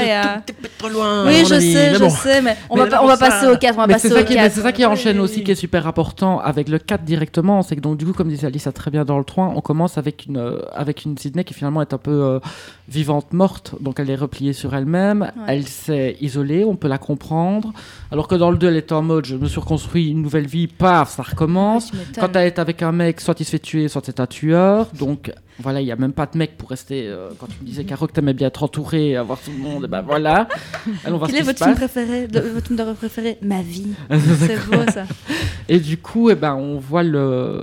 peut-être 0.44 0.78
trop 0.78 0.88
loin. 0.88 1.26
Oui, 1.26 1.36
à 1.40 1.44
je 1.44 1.60
sais, 1.60 1.90
mais 1.92 1.94
je 1.94 2.08
sais, 2.08 2.42
mais 2.42 2.56
on 2.68 2.74
Mais 2.76 2.80
va, 2.82 2.86
pas- 2.86 2.90
d'abord 2.90 3.04
on 3.04 3.08
va 3.08 3.16
ça- 3.16 3.28
passer 3.28 3.46
au 3.46 3.56
4. 3.56 3.74
On 3.74 3.78
va 3.78 3.86
Mais 3.86 3.92
passer 3.94 4.08
c'est 4.08 4.14
au 4.14 4.16
ça, 4.18 4.22
qui, 4.24 4.34
mais 4.34 4.40
4. 4.40 4.52
c'est 4.52 4.60
ça 4.62 4.72
qui 4.72 4.84
enchaîne 4.84 5.20
aussi, 5.20 5.44
qui 5.44 5.52
est 5.52 5.54
super 5.54 5.86
important 5.86 6.40
avec 6.40 6.68
le 6.68 6.78
4 6.80 7.04
directement. 7.04 7.62
C'est 7.62 7.76
que 7.76 7.80
donc, 7.80 7.98
du 7.98 8.04
coup, 8.06 8.12
comme 8.12 8.28
disait 8.28 8.48
Alice 8.48 8.68
très 8.74 8.90
bien 8.90 9.04
dans 9.04 9.18
le 9.18 9.24
3, 9.24 9.52
on 9.54 9.60
commence 9.60 9.96
avec 9.96 10.26
une, 10.26 10.38
euh, 10.38 10.58
avec 10.72 11.04
une 11.04 11.16
Sydney 11.16 11.44
qui 11.44 11.54
finalement 11.54 11.80
est 11.82 11.94
un 11.94 11.98
peu 11.98 12.10
euh, 12.10 12.40
vivante, 12.88 13.32
morte. 13.32 13.74
Donc 13.80 14.00
elle 14.00 14.10
est 14.10 14.16
repliée 14.16 14.52
sur 14.52 14.74
elle-même. 14.74 15.30
Elle 15.46 15.68
s'est 15.68 16.16
isolée, 16.20 16.64
on 16.64 16.74
peut 16.74 16.88
la 16.88 16.98
comprendre. 16.98 17.72
Alors 18.10 18.26
que 18.26 18.34
dans 18.34 18.50
le 18.50 18.56
2, 18.58 18.68
elle 18.68 18.76
est 18.76 18.90
en 18.92 19.02
mode 19.02 19.24
je 19.24 19.36
me 19.36 19.46
suis 19.46 19.60
reconstruit 19.60 20.08
une 20.10 20.22
nouvelle 20.22 20.46
vie, 20.48 20.66
paf, 20.66 21.14
ça 21.14 21.22
recommence. 21.22 21.92
Quand 22.18 22.34
elle 22.34 22.46
est 22.48 22.58
avec 22.58 22.82
un 22.82 22.90
mec, 22.92 23.20
soit 23.20 23.38
il 23.38 23.44
se 23.44 23.50
fait 23.52 23.58
tuer, 23.60 23.86
soit 23.88 24.02
c'est 24.04 24.18
un 24.20 24.26
Donc 24.98 25.32
voilà, 25.60 25.80
il 25.80 25.84
n'y 25.84 25.92
a 25.92 25.96
même 25.96 26.12
pas 26.12 26.26
de 26.26 26.38
mec 26.38 26.56
pour 26.56 26.70
rester. 26.70 27.06
euh, 27.08 27.30
quand 27.38 27.46
tu 27.46 27.54
me 27.60 27.66
disais, 27.66 27.84
Caro, 27.84 28.06
que 28.06 28.12
t'aimais 28.12 28.32
bien 28.34 28.48
être 28.48 28.62
entouré, 28.62 29.16
avoir 29.16 29.38
tout 29.40 29.50
le 29.50 29.58
monde, 29.58 29.84
et 29.84 29.88
ben 29.88 30.02
voilà. 30.02 30.46
Allons 31.04 31.18
voir 31.18 31.28
Quel 31.30 31.44
ce 31.44 31.50
est 31.50 31.54
qui 31.54 31.58
votre 31.58 31.58
se 31.58 31.64
film 31.64 31.76
passe. 31.76 31.90
préféré 31.92 32.26
de- 32.28 32.40
Votre 32.40 32.66
film 32.66 32.76
d'horreur 32.76 32.94
préféré? 32.94 33.38
Ma 33.42 33.62
vie. 33.62 33.88
C'est 34.10 34.64
beau 34.66 34.82
ça. 34.92 35.04
Et 35.68 35.80
du 35.80 35.98
coup, 35.98 36.30
eh 36.30 36.34
ben, 36.34 36.54
on 36.54 36.78
voit 36.78 37.02
le. 37.02 37.62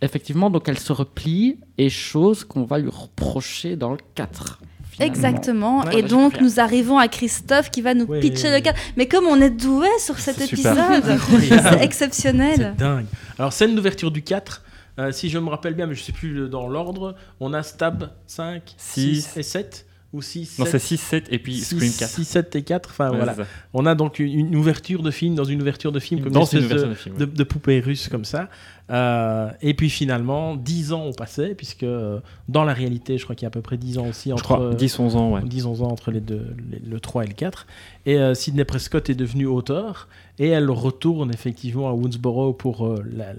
Effectivement, 0.00 0.50
donc 0.50 0.68
elle 0.68 0.78
se 0.78 0.92
replie, 0.92 1.58
et 1.78 1.88
chose 1.88 2.44
qu'on 2.44 2.64
va 2.64 2.78
lui 2.78 2.90
reprocher 2.90 3.76
dans 3.76 3.90
le 3.92 3.98
4. 4.16 4.60
finalement. 4.90 5.14
Exactement. 5.14 5.84
Ouais, 5.84 5.98
et 5.98 6.02
bah, 6.02 6.08
donc, 6.08 6.40
nous 6.40 6.58
arrivons 6.60 6.98
à 6.98 7.06
Christophe 7.08 7.70
qui 7.70 7.82
va 7.82 7.94
nous 7.94 8.04
Ouais. 8.06 8.18
pitcher 8.20 8.50
le 8.50 8.60
cadre. 8.60 8.78
Mais 8.96 9.06
comme 9.06 9.26
on 9.26 9.40
est 9.40 9.50
doué 9.50 9.86
sur 10.00 10.18
cet 10.18 10.40
épisode, 10.40 10.74
c'est 11.04 11.82
exceptionnel. 11.82 12.74
C'est 12.76 12.76
dingue. 12.84 13.06
Alors, 13.38 13.52
scène 13.52 13.74
d'ouverture 13.76 14.10
du 14.10 14.22
4. 14.22 14.62
Euh, 14.98 15.12
si 15.12 15.28
je 15.28 15.38
me 15.38 15.48
rappelle 15.48 15.74
bien, 15.74 15.86
mais 15.86 15.94
je 15.94 16.00
ne 16.00 16.04
sais 16.04 16.12
plus 16.12 16.48
dans 16.48 16.68
l'ordre, 16.68 17.14
on 17.40 17.52
a 17.52 17.62
Stab 17.62 18.10
5, 18.26 18.74
6 18.76 19.22
Six. 19.22 19.36
et 19.38 19.42
7 19.42 19.86
ou 20.12 20.20
6, 20.22 20.58
Non, 20.58 20.66
c'est 20.66 20.78
6, 20.78 20.98
7 20.98 21.26
et 21.30 21.38
puis 21.38 21.58
Scream 21.60 21.90
4. 21.90 22.08
6, 22.10 22.24
7 22.24 22.56
et 22.56 22.62
4. 22.62 22.88
Enfin, 22.90 23.10
Ouais, 23.10 23.16
voilà. 23.16 23.34
On 23.72 23.86
a 23.86 23.94
donc 23.94 24.18
une, 24.18 24.40
une 24.48 24.56
ouverture 24.56 25.02
de 25.02 25.10
film 25.10 25.34
dans 25.34 25.44
une 25.44 25.62
ouverture 25.62 25.90
de 25.92 25.98
film, 26.00 26.22
comme 26.22 26.32
Dans 26.32 26.44
une 26.44 26.62
une 26.64 26.68
de, 26.68 26.74
de 26.84 26.94
film. 26.94 27.16
de, 27.16 27.24
de 27.24 27.44
poupée 27.44 27.80
russe 27.80 28.08
comme 28.08 28.24
ça. 28.26 28.48
Euh, 28.90 29.50
et 29.62 29.72
puis 29.72 29.88
finalement, 29.88 30.54
10 30.56 30.92
ans 30.92 31.04
ont 31.06 31.12
passé, 31.14 31.54
puisque 31.54 31.84
euh, 31.84 32.20
dans 32.48 32.64
la 32.64 32.74
réalité, 32.74 33.16
je 33.16 33.24
crois 33.24 33.34
qu'il 33.34 33.44
y 33.44 33.46
a 33.46 33.48
à 33.48 33.50
peu 33.52 33.62
près 33.62 33.78
10 33.78 33.96
ans 33.98 34.06
aussi 34.08 34.28
Je 34.28 34.34
entre, 34.34 34.42
crois 34.44 34.74
10, 34.74 34.98
11 34.98 35.16
ans, 35.16 35.30
ouais. 35.32 35.42
10 35.44 35.64
11 35.64 35.82
ans 35.82 35.88
entre 35.88 36.10
les 36.10 36.20
deux, 36.20 36.46
les- 36.70 36.78
le 36.80 37.00
3 37.00 37.24
et 37.24 37.28
le 37.28 37.32
4. 37.34 37.66
Et 38.04 38.18
euh, 38.18 38.34
Sidney 38.34 38.64
Prescott 38.64 39.08
est 39.08 39.14
devenue 39.14 39.46
auteur 39.46 40.08
et 40.38 40.48
elle 40.48 40.68
retourne 40.70 41.32
effectivement 41.32 41.88
à 41.88 41.92
Woodsboro 41.92 42.52
pour 42.52 42.86
euh, 42.86 43.02
la, 43.16 43.32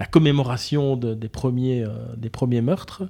la 0.00 0.06
commémoration 0.06 0.96
de- 0.96 1.14
des, 1.14 1.28
premiers, 1.28 1.84
euh, 1.84 1.90
des 2.16 2.30
premiers 2.30 2.62
meurtres. 2.62 3.04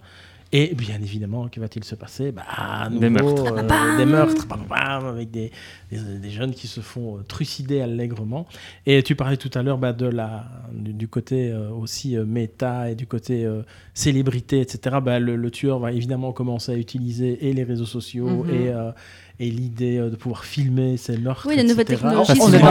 Et 0.58 0.74
bien 0.74 0.96
évidemment, 1.02 1.48
que 1.48 1.60
va-t-il 1.60 1.84
se 1.84 1.94
passer? 1.94 2.32
Bah, 2.32 2.42
à 2.48 2.88
nouveau, 2.88 3.00
Des 3.00 3.10
meurtres. 3.10 3.52
euh, 3.52 3.62
Bam 3.62 3.96
des 3.98 4.06
meurtres, 4.06 4.46
bam, 4.46 4.60
bam, 4.68 5.06
avec 5.06 5.30
des, 5.30 5.50
des, 5.90 5.98
des 6.18 6.30
jeunes 6.30 6.52
qui 6.54 6.66
se 6.66 6.80
font 6.80 7.18
euh, 7.18 7.22
trucider 7.28 7.80
allègrement. 7.82 8.46
Et 8.86 9.02
tu 9.02 9.14
parlais 9.16 9.36
tout 9.36 9.50
à 9.54 9.62
l'heure 9.62 9.76
bah, 9.76 9.92
de 9.92 10.06
la, 10.06 10.44
du, 10.72 10.94
du 10.94 11.08
côté 11.08 11.50
euh, 11.50 11.68
aussi 11.70 12.16
euh, 12.16 12.24
méta 12.24 12.90
et 12.90 12.94
du 12.94 13.06
côté 13.06 13.44
euh, 13.44 13.62
célébrité, 13.92 14.60
etc. 14.60 14.96
Bah, 15.02 15.18
le, 15.18 15.36
le 15.36 15.50
tueur 15.50 15.78
va 15.78 15.92
évidemment 15.92 16.32
commencer 16.32 16.72
à 16.72 16.76
utiliser 16.76 17.48
et 17.48 17.52
les 17.52 17.64
réseaux 17.64 17.84
sociaux 17.86 18.44
Mhm. 18.44 18.50
et, 18.54 18.68
euh, 18.68 18.92
et 19.38 19.50
l'idée 19.50 19.98
euh, 19.98 20.10
de 20.10 20.16
pouvoir 20.16 20.44
filmer 20.44 20.96
ses 20.96 21.18
meurtres. 21.18 21.46
Oui, 21.48 21.56
les 21.56 21.62
nouvelles 21.62 21.86
etc. 21.90 21.96
technologies 22.02 22.40
On 22.40 22.52
est 22.52 22.62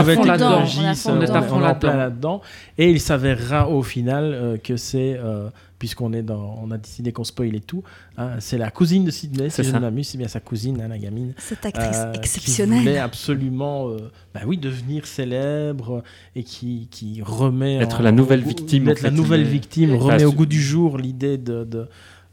à 1.30 1.42
fond 1.42 1.58
là-dedans, 1.58 1.78
plein 1.78 1.96
là-dedans. 1.96 1.96
là-dedans. 1.96 2.40
Et 2.78 2.90
il 2.90 3.00
s'avérera 3.00 3.68
au 3.68 3.82
final 3.82 4.24
euh, 4.34 4.56
que 4.56 4.76
c'est, 4.76 5.16
euh, 5.16 5.48
puisqu'on 5.78 6.12
est 6.12 6.22
dans, 6.22 6.58
on 6.62 6.70
a 6.70 6.78
décidé 6.78 7.12
qu'on 7.12 7.22
spoil 7.24 7.54
et 7.54 7.60
tout, 7.60 7.84
hein, 8.16 8.30
c'est 8.40 8.58
la 8.58 8.70
cousine 8.70 9.04
de 9.04 9.10
Sydney, 9.10 9.48
si 9.50 9.56
C'est 9.56 9.64
je 9.64 9.76
ne 9.76 10.02
c'est 10.02 10.18
bien 10.18 10.28
sa 10.28 10.40
cousine, 10.40 10.80
hein, 10.80 10.88
la 10.88 10.98
gamine. 10.98 11.34
Cette 11.38 11.64
actrice 11.66 11.86
euh, 11.96 12.00
Qui 12.00 12.06
voulait 12.06 12.18
exceptionnelle. 12.18 12.98
absolument 12.98 13.88
euh, 13.88 14.10
bah 14.34 14.40
oui, 14.46 14.58
devenir 14.58 15.06
célèbre 15.06 16.02
et 16.34 16.42
qui, 16.42 16.88
qui 16.90 17.22
remet. 17.22 17.76
Être 17.76 18.00
en- 18.00 18.02
la 18.02 18.12
nouvelle 18.12 18.42
victime, 18.42 18.88
Être 18.88 19.02
en 19.04 19.04
la 19.04 19.10
nouvelle 19.10 19.44
victime, 19.44 19.94
remet 19.94 20.24
au 20.24 20.32
goût 20.32 20.46
du 20.46 20.60
jour 20.60 20.98
l'idée 20.98 21.38
de. 21.38 21.64
de 21.64 21.88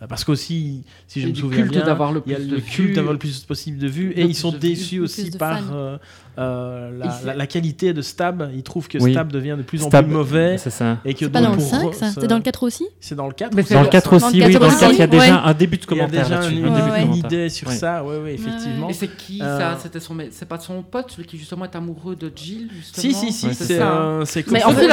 Parce 0.07 0.23
qu'aussi, 0.23 0.83
si 1.07 1.21
je 1.21 1.27
Et 1.27 1.29
me 1.31 1.35
souviens 1.35 1.65
bien, 1.65 1.83
il 2.25 2.31
y 2.31 2.35
a 2.35 2.39
le 2.39 2.59
culte 2.59 2.95
d'avoir 2.95 3.13
le 3.13 3.19
plus 3.19 3.39
possible 3.41 3.77
de 3.77 3.87
vues. 3.87 4.11
Et 4.15 4.23
ils 4.23 4.35
sont 4.35 4.51
déçus 4.51 4.99
aussi 4.99 5.31
par 5.31 5.61
euh, 5.73 5.97
euh, 6.37 6.99
la, 7.35 7.47
qualité 7.47 7.93
de 7.93 8.01
Stab. 8.01 8.49
Ils 8.55 8.63
trouvent 8.63 8.87
que 8.87 8.97
Oui. 8.97 9.11
Stab 9.11 9.31
devient 9.31 9.55
de 9.57 9.63
plus 9.63 9.83
en 9.83 9.87
Stab, 9.87 10.05
plus 10.05 10.13
mauvais. 10.13 10.57
C'est 10.57 10.69
ça. 10.69 10.97
Et 11.05 11.13
que 11.13 11.25
pas 11.25 11.41
dans 11.41 11.51
le 11.51 11.57
pour 11.57 11.65
5, 11.65 11.83
re- 11.83 11.93
ça 11.93 12.11
C'est 12.11 12.27
dans 12.27 12.37
le 12.37 12.41
4 12.43 12.63
aussi 12.63 12.87
C'est 12.99 13.15
dans 13.15 13.27
le 13.27 13.33
4 13.33 13.53
Mais 13.55 13.61
ou 13.61 13.65
c'est 13.65 13.73
Dans 13.75 13.81
le 13.81 13.85
c'est 13.85 13.91
4 13.91 14.09
Dans 14.09 14.27
aussi, 14.27 14.41
oui, 14.43 14.51
4 14.51 14.59
dans 14.59 14.67
le 14.67 14.73
aussi, 14.73 14.79
4, 14.79 14.91
il 14.93 14.97
y 14.97 15.01
a 15.01 15.07
déjà 15.07 15.43
un 15.43 15.53
début 15.53 15.77
de 15.77 15.83
Il 15.83 15.97
y 15.97 16.01
a 16.01 16.05
commentaire 16.07 16.27
déjà 16.27 16.49
une, 16.49 16.63
commentaire. 16.63 17.15
idée 17.15 17.49
sur 17.49 17.71
ça, 17.71 18.03
oui, 18.03 18.15
oui, 18.23 18.29
effectivement. 18.31 18.89
Et 18.89 18.93
c'est 18.93 19.15
qui 19.15 19.41
Euh, 19.41 19.59
ça 19.59 19.79
C'était 19.81 19.99
son, 19.99 20.17
c'est 20.31 20.47
pas 20.47 20.59
son 20.59 20.81
pote, 20.83 21.11
celui 21.11 21.27
qui 21.27 21.37
justement 21.37 21.65
est 21.65 21.75
amoureux 21.75 22.15
de 22.15 22.31
Jill, 22.35 22.69
justement. 22.75 23.01
Si, 23.01 23.13
si, 23.13 23.31
si, 23.31 23.53
c'est 23.53 23.79
euh, 23.79 24.25
Mais 24.51 24.63
en 24.63 24.71
fait, 24.71 24.87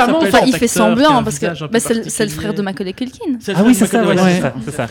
il 0.47 0.55
fait 0.55 0.69
semblant 0.69 1.17
un 1.17 1.23
parce 1.23 1.39
que 1.39 1.47
bah, 1.69 1.81
c'est 1.81 2.25
le, 2.25 2.31
frère 2.31 2.55
de. 2.55 2.61
Macaulay 2.61 2.93
Culkin. 2.93 3.39
Ah 3.55 3.63
oui, 3.65 3.75
c'est 3.75 3.87
ça, 3.87 4.03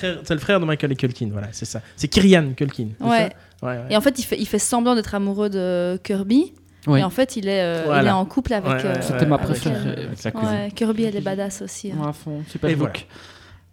C'est 0.10 0.16
le 0.16 0.16
frère- 0.16 0.28
C'est 0.28 0.34
le 0.34 0.40
frère 0.40 0.60
de 0.60 0.66
Macaulay 0.66 0.96
Culkin, 0.96 1.30
voilà, 1.32 1.48
c'est 1.52 1.66
ça. 1.66 1.82
C'est 1.96 2.08
Kyrian 2.08 2.54
Culkin. 2.56 2.88
Ouais. 3.00 3.30
ça 3.62 3.68
Ouais, 3.68 3.74
ouais. 3.78 3.84
Et 3.90 3.98
en 3.98 4.02
fait, 4.02 4.18
il 4.20 4.24
fait, 4.24 4.38
il 4.40 4.46
fait 4.48 4.60
semblant 4.60 4.96
d'être 4.96 5.14
amoureux 5.16 5.50
de 5.50 5.98
Kirby. 6.04 6.54
Oui. 6.88 7.02
Et 7.02 7.04
en 7.04 7.10
fait, 7.10 7.36
il 7.36 7.48
est, 7.50 7.62
euh, 7.62 7.82
Voilà. 7.86 8.02
il 8.04 8.08
est 8.08 8.12
en 8.12 8.26
couple 8.26 8.54
avec. 8.54 8.72
Ouais, 8.72 8.86
euh, 8.86 8.96
C'était 9.02 9.26
ma 9.26 9.36
avec, 9.36 9.48
préférée. 9.48 9.76
euh, 9.76 10.08
Avec 10.24 10.36
ouais, 10.36 10.72
Kirby, 10.74 11.04
elle 11.04 11.16
est 11.18 11.22
badass 11.22 11.62
aussi. 11.62 11.92
hein. 11.92 12.02
Ouais, 12.02 12.08
à 12.08 12.14
fond, 12.14 12.42
super 12.48 12.70
Et 12.70 12.76
voilà. 12.76 12.94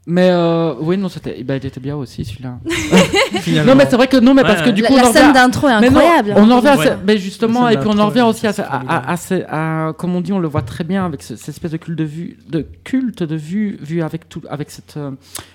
Mais 0.09 0.29
euh, 0.31 0.75
oui, 0.79 0.97
non, 0.97 1.09
c'était, 1.09 1.43
bah, 1.43 1.57
il 1.57 1.67
était 1.67 1.81
bien 1.81 1.97
aussi 1.97 2.25
celui-là. 2.25 2.59
Non, 3.67 3.75
mais 3.75 3.87
c'est 3.89 3.97
vrai 3.97 4.07
que 4.09 4.17
non, 4.17 4.35
mais 4.35 4.43
parce 4.43 4.63
que 4.63 4.71
du 4.71 4.83
La, 4.83 4.89
coup, 4.89 4.97
la 4.97 5.09
on 5.09 5.13
scène 5.13 5.23
revient- 5.29 5.35
d'intro 5.35 5.69
est 5.69 5.81
Mais 5.81 5.91
non, 5.91 5.99
incroyable. 6.01 6.35
on 6.37 6.51
en 6.51 6.61
revient, 6.61 6.79
Ouais. 6.79 6.97
mais 7.07 7.19
justement, 7.19 7.69
et 7.69 7.77
puis 7.77 7.89
on 7.93 7.99
en 7.99 8.07
revient 8.07 8.23
aussi 8.23 8.47
à, 8.47 8.51
à- 8.51 8.53
à- 8.53 8.55
formidable. 8.71 9.05
à 9.09 9.17
ce- 9.17 9.45
à- 9.49 9.93
comme 9.97 10.15
on 10.15 10.21
dit, 10.21 10.33
on 10.33 10.39
le 10.39 10.49
voit 10.49 10.63
très 10.63 10.85
bien 10.85 11.05
avec 11.07 11.23
ce- 11.23 11.37
cette 11.37 11.49
espèce 11.51 11.71
de 11.73 11.77
culte 11.77 11.99
de 11.99 12.05
vue, 12.05 12.39
de 12.49 12.67
culte 12.85 13.23
de 13.23 13.37
vue, 13.37 13.79
vue 13.81 14.03
avec 14.03 14.29
tout, 14.29 14.43
avec 14.49 14.71
cette. 14.71 14.97
euh, 14.97 15.11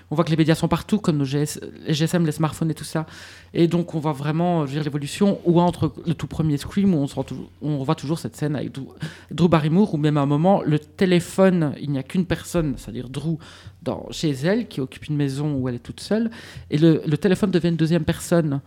on 0.10 0.16
voit 0.16 0.26
que 0.26 0.30
les 0.32 0.36
médias 0.38 0.56
sont 0.56 0.68
partout, 0.68 1.00
comme 1.00 1.18
nos 1.18 1.26
GS, 1.26 1.60
les 1.88 1.94
GSM, 1.94 2.26
les 2.26 2.32
smartphones 2.34 2.70
et 2.72 2.74
tout 2.74 2.84
ça, 2.84 3.06
et 3.54 3.68
donc 3.68 3.96
on 3.96 4.00
voit 4.00 4.12
vraiment, 4.14 4.62
je 4.66 4.72
veux 4.72 4.74
dire, 4.76 4.84
l'évolution. 4.84 5.40
Ou 5.46 5.62
entre 5.62 5.94
le 6.06 6.14
tout 6.14 6.28
premier 6.28 6.58
Scream 6.58 6.94
où 6.94 6.98
on 6.98 7.08
se 7.08 7.16
rend 7.16 7.26
on 7.62 7.78
revoit 7.80 7.96
toujours 7.96 8.20
cette 8.20 8.36
scène 8.36 8.56
avec 8.58 8.74
Drew, 8.74 8.88
Drew 9.32 9.48
Barrymore, 9.48 9.94
où 9.94 9.98
même 9.98 10.18
à 10.18 10.22
un 10.22 10.26
moment 10.26 10.62
le 10.66 10.80
téléphone, 10.80 11.74
il 11.82 11.92
n'y 11.92 11.98
a 12.00 12.04
qu'une 12.04 12.26
personne, 12.26 12.74
c'est-à-dire 12.78 13.08
Drew, 13.10 13.38
dans, 13.84 14.06
chez 14.12 14.41
elle, 14.46 14.68
qui 14.68 14.82
occupe 14.82 15.08
une 15.08 15.16
maison 15.18 15.54
où 15.56 15.68
elle 15.70 15.76
est 15.76 15.80
toute 15.80 16.00
seule, 16.00 16.30
et 16.70 16.78
le, 16.78 17.02
le 17.06 17.18
téléphone 17.18 17.52
devient 17.52 17.70
une 17.70 17.76
deuxième 17.76 18.04
personne. 18.04 18.62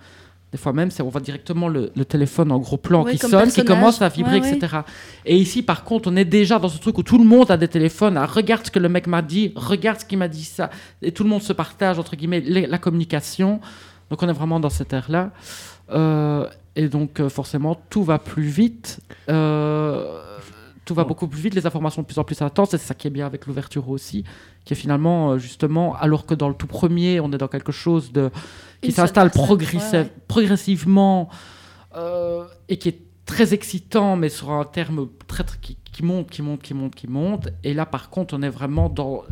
Des 0.53 0.59
fois 0.59 0.73
même, 0.73 0.89
on 1.01 1.09
voit 1.09 1.21
directement 1.21 1.67
le, 1.67 1.91
le 1.97 2.05
téléphone 2.05 2.53
en 2.53 2.59
gros 2.61 2.77
plan 2.77 3.03
Oui, 3.03 3.13
qui 3.19 3.19
sonne, 3.19 3.51
qui 3.51 3.65
commence 3.65 4.01
à 4.03 4.09
vibrer, 4.09 4.39
Ouais, 4.41 4.53
etc. 4.53 4.77
Et 5.27 5.37
ici, 5.37 5.63
par 5.65 5.83
contre, 5.83 6.09
on 6.13 6.15
est 6.15 6.25
déjà 6.25 6.61
dans 6.61 6.69
ce 6.69 6.79
truc 6.79 6.97
où 6.97 7.03
tout 7.03 7.19
le 7.19 7.25
monde 7.25 7.51
a 7.51 7.57
des 7.57 7.67
téléphones. 7.67 8.17
Ah, 8.17 8.25
regarde 8.27 8.65
ce 8.65 8.71
que 8.71 8.79
le 8.79 8.89
mec 8.89 9.09
m'a 9.09 9.21
dit, 9.21 9.53
regarde 9.57 9.99
ce 9.99 10.05
qu'il 10.05 10.19
m'a 10.19 10.29
dit 10.29 10.45
ça. 10.45 10.71
Et 11.03 11.11
tout 11.11 11.25
le 11.25 11.29
monde 11.29 11.43
se 11.43 11.53
partage, 11.53 11.99
entre 11.99 12.15
guillemets, 12.15 12.41
les- 12.41 12.69
la 12.69 12.79
communication. 12.79 13.61
Donc 14.11 14.23
on 14.23 14.29
est 14.29 14.33
vraiment 14.33 14.61
dans 14.61 14.71
cette 14.71 14.93
ère-là. 14.93 15.33
Euh, 15.91 16.47
et 16.77 16.87
donc, 16.89 17.19
euh, 17.19 17.29
forcément, 17.29 17.77
tout 17.91 18.05
va 18.05 18.21
plus 18.21 18.45
vite. 18.45 19.01
Euh, 19.29 20.21
tout 20.85 20.95
va 20.95 21.05
beaucoup 21.05 21.27
plus 21.29 21.41
vite, 21.41 21.55
les 21.55 21.67
informations 21.67 22.03
de 22.03 22.07
plus 22.07 22.19
en 22.19 22.25
plus 22.25 22.41
intenses, 22.43 22.75
et 22.75 22.79
c'est 22.79 22.87
ça 22.87 22.95
qui 22.95 23.07
est 23.07 23.11
bien 23.11 23.27
avec 23.27 23.47
l'ouverture 23.47 23.89
aussi, 23.89 24.25
qui 24.65 24.73
est 24.75 24.77
finalement, 24.77 25.31
euh, 25.33 25.39
justement, 25.39 25.95
alors 25.97 26.27
que 26.27 26.35
dans 26.35 26.49
le 26.49 26.55
tout 26.55 26.67
premier, 26.67 27.21
on 27.21 27.33
est 27.33 27.39
dans 27.39 27.49
quelque 27.49 27.73
chose 27.73 28.13
de, 28.13 28.31
qui 28.83 28.93
s'installe 28.93 29.31
personne, 29.31 29.57
progressi- 29.57 29.93
ouais, 29.93 29.99
ouais. 30.01 30.13
progressivement 30.29 31.29
euh, 31.97 32.45
et 32.69 32.77
qui 32.79 32.89
est 32.91 33.01
très 33.27 33.55
excitant, 33.55 34.17
mais 34.17 34.29
sur 34.29 34.51
un 34.51 34.65
terme 34.65 35.09
très, 35.27 35.45
très- 35.45 35.59
qui, 35.59 35.79
qui 35.93 36.03
monte, 36.05 36.29
qui 36.29 36.43
monte, 36.43 36.61
qui 36.61 36.75
monte, 36.75 36.95
qui 36.95 37.07
monte. 37.09 37.49
Et 37.63 37.73
là, 37.73 37.87
par 37.87 38.11
contre, 38.11 38.35
on 38.37 38.43
est 38.43 38.49
vraiment 38.51 38.89
dans, 38.89 39.23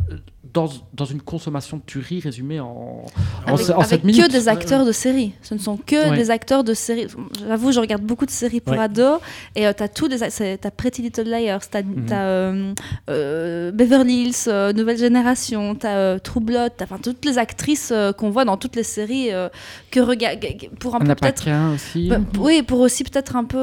dans, 0.54 0.68
dans 0.92 1.04
une 1.04 1.22
consommation 1.22 1.78
de 1.78 1.82
tuerie 1.82 2.20
résumée 2.20 2.60
en, 2.60 3.04
Avec, 3.46 3.70
en 3.70 3.80
avec 3.80 4.02
que 4.02 4.30
des 4.30 4.48
acteurs 4.48 4.84
de 4.84 4.92
série. 4.92 5.32
Ce 5.42 5.54
ne 5.54 5.58
sont 5.58 5.76
que 5.76 6.10
Ouais. 6.10 6.16
des 6.16 6.30
acteurs 6.30 6.62
de 6.64 6.74
série. 6.74 7.06
J'avoue, 7.48 7.72
je 7.72 7.80
regarde 7.80 8.02
beaucoup 8.02 8.26
de 8.26 8.30
séries 8.30 8.60
pour 8.60 8.74
Ouais. 8.74 8.80
ados 8.80 9.20
et 9.56 9.62
tu 9.74 9.82
as 9.82 9.88
des. 10.08 10.18
c'est- 10.30 10.58
T'as 10.58 10.70
Pretty 10.70 11.00
Little 11.02 11.24
Liars, 11.28 11.60
t'as 11.70 11.80
euh, 12.12 12.74
euh, 13.08 13.70
Beverly 13.72 14.24
Hills, 14.24 14.34
euh, 14.48 14.72
Nouvelle 14.72 14.98
Génération, 14.98 15.74
t'as 15.74 15.96
euh, 15.96 16.18
True 16.18 16.40
Blood, 16.40 16.72
t'as 16.76 16.84
enfin, 16.84 16.98
toutes 17.02 17.24
les 17.24 17.38
actrices 17.38 17.90
euh, 17.92 18.12
qu'on 18.12 18.30
voit 18.30 18.44
dans 18.44 18.56
toutes 18.56 18.76
les 18.76 18.82
séries 18.82 19.32
euh, 19.32 19.48
que 19.90 20.00
regarde 20.00 20.38
pour 20.78 20.94
un 20.94 20.98
peu 21.00 21.14
peut-être. 21.14 21.48
aussi. 21.74 22.08
Bah, 22.08 22.18
oui, 22.38 22.62
pour 22.62 22.80
aussi 22.80 23.04
peut-être 23.04 23.36
un 23.36 23.44
peu. 23.44 23.58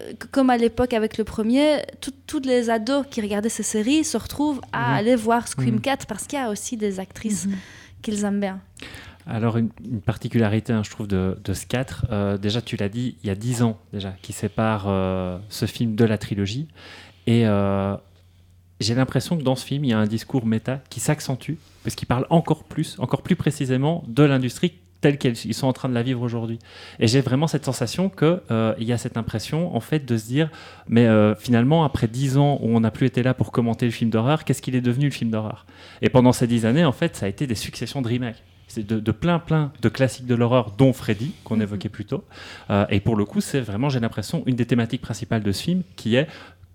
Euh, 0.00 0.12
comme 0.30 0.50
à 0.50 0.56
l'époque 0.56 0.92
avec 0.92 1.18
le 1.18 1.24
premier, 1.24 1.78
tout- 2.00 2.12
toutes 2.26 2.46
les 2.46 2.70
ados 2.70 3.04
qui 3.10 3.20
regardaient 3.20 3.48
ces 3.48 3.62
séries 3.62 4.04
se 4.04 4.16
retrouvent 4.16 4.60
à 4.72 4.90
Mhm. 4.92 4.94
aller 4.98 5.16
voir 5.16 5.48
Scream 5.48 5.74
Mhm. 5.76 5.80
4 5.80 6.06
parce 6.06 6.26
qu'il 6.26 6.38
y 6.38 6.42
a 6.42 6.50
aussi 6.50 6.76
des 6.76 7.00
actrices 7.00 7.46
Mhm. 7.46 7.54
qu'ils 8.02 8.24
aiment 8.24 8.40
bien. 8.40 8.60
Alors, 9.26 9.58
une, 9.58 9.68
une 9.84 10.00
particularité, 10.00 10.72
hein, 10.72 10.82
je 10.84 10.90
trouve, 10.90 11.06
de, 11.06 11.36
de 11.44 11.52
ce 11.52 11.66
4, 11.66 12.06
euh, 12.10 12.38
déjà, 12.38 12.62
tu 12.62 12.76
l'as 12.76 12.88
dit, 12.88 13.16
il 13.22 13.26
y 13.26 13.30
a 13.30 13.34
10 13.34 13.62
ans 13.62 13.78
déjà, 13.92 14.14
qui 14.22 14.32
sépare 14.32 14.84
euh, 14.88 15.38
ce 15.50 15.66
film 15.66 15.96
de 15.96 16.04
la 16.06 16.16
trilogie. 16.16 16.66
Et 17.26 17.46
euh, 17.46 17.94
j'ai 18.80 18.94
l'impression 18.94 19.36
que 19.36 19.42
dans 19.42 19.54
ce 19.56 19.66
film, 19.66 19.84
il 19.84 19.90
y 19.90 19.92
a 19.92 19.98
un 19.98 20.06
discours 20.06 20.46
méta 20.46 20.80
qui 20.88 21.00
s'accentue, 21.00 21.54
parce 21.84 21.94
qu'il 21.94 22.08
parle 22.08 22.26
encore 22.30 22.64
plus, 22.64 22.96
encore 23.00 23.20
plus 23.22 23.36
précisément 23.36 24.02
de 24.08 24.22
l'industrie 24.22 24.72
telle 25.00 25.18
qu'ils 25.18 25.54
sont 25.54 25.66
en 25.66 25.72
train 25.72 25.88
de 25.88 25.94
la 25.94 26.02
vivre 26.02 26.22
aujourd'hui. 26.22 26.58
Et 26.98 27.06
j'ai 27.06 27.20
vraiment 27.20 27.46
cette 27.46 27.64
sensation 27.64 28.08
qu'il 28.08 28.38
y 28.80 28.92
a 28.92 28.98
cette 28.98 29.16
impression, 29.16 29.74
en 29.74 29.80
fait, 29.80 30.04
de 30.04 30.16
se 30.16 30.26
dire, 30.26 30.50
mais 30.88 31.06
euh, 31.06 31.34
finalement, 31.34 31.84
après 31.84 32.08
10 32.08 32.38
ans 32.38 32.58
où 32.62 32.76
on 32.76 32.80
n'a 32.80 32.90
plus 32.90 33.06
été 33.06 33.22
là 33.22 33.34
pour 33.34 33.52
commenter 33.52 33.86
le 33.86 33.92
film 33.92 34.10
d'horreur, 34.10 34.44
qu'est-ce 34.44 34.62
qu'il 34.62 34.74
est 34.74 34.80
devenu 34.80 35.06
le 35.06 35.10
film 35.10 35.30
d'horreur? 35.30 35.66
Et 36.02 36.08
pendant 36.08 36.32
ces 36.32 36.46
10 36.46 36.66
années, 36.66 36.84
en 36.84 36.92
fait, 36.92 37.16
ça 37.16 37.26
a 37.26 37.28
été 37.28 37.46
des 37.46 37.54
successions 37.54 38.02
de 38.02 38.08
remakes. 38.08 38.42
C'est 38.66 38.86
de, 38.86 39.00
de 39.00 39.12
plein, 39.12 39.38
plein 39.38 39.72
de 39.80 39.88
classiques 39.88 40.26
de 40.26 40.34
l'horreur, 40.34 40.72
dont 40.76 40.92
Freddy, 40.92 41.32
qu'on 41.42 41.58
évoquait 41.58 41.88
plus 41.88 42.04
tôt. 42.04 42.24
Euh, 42.68 42.84
et 42.90 43.00
pour 43.00 43.16
le 43.16 43.24
coup, 43.24 43.40
c'est 43.40 43.60
vraiment, 43.60 43.88
j'ai 43.88 44.00
l'impression, 44.00 44.42
une 44.44 44.56
des 44.56 44.66
thématiques 44.66 45.00
principales 45.00 45.42
de 45.42 45.52
ce 45.52 45.62
film, 45.62 45.82
qui 45.96 46.16
est 46.16 46.28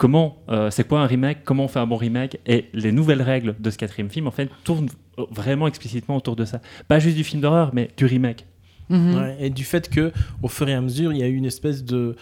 comment, 0.04 0.44
euh, 0.50 0.70
c'est 0.70 0.86
quoi 0.86 1.00
un 1.00 1.06
remake, 1.06 1.46
comment 1.46 1.64
on 1.64 1.68
fait 1.70 1.80
un 1.80 1.88
bon 1.88 1.96
remake, 1.96 2.38
et 2.46 2.66
les 2.74 2.92
nouvelles 2.92 3.22
règles 3.22 3.56
de 3.58 3.70
ce 3.70 3.78
quatrième 3.78 4.10
film, 4.10 4.28
en 4.28 4.32
fait, 4.32 4.50
tournent 4.66 4.90
vraiment 5.32 5.66
explicitement 5.66 6.18
autour 6.18 6.36
de 6.36 6.44
ça. 6.44 6.60
Pas 6.90 7.00
juste 7.00 7.16
du 7.16 7.24
film 7.24 7.42
d'horreur, 7.42 7.72
mais 7.74 7.90
du 7.96 8.06
remake. 8.06 8.46
Mhm. 8.90 9.16
Ouais, 9.16 9.38
et 9.40 9.50
du 9.50 9.64
fait 9.64 9.90
que 9.90 10.12
au 10.42 10.50
fur 10.50 10.68
et 10.68 10.74
à 10.74 10.82
mesure, 10.82 11.14
il 11.14 11.20
y 11.20 11.24
a 11.24 11.28
eu 11.28 11.36
une 11.36 11.46
espèce 11.46 11.86
de 11.86 12.18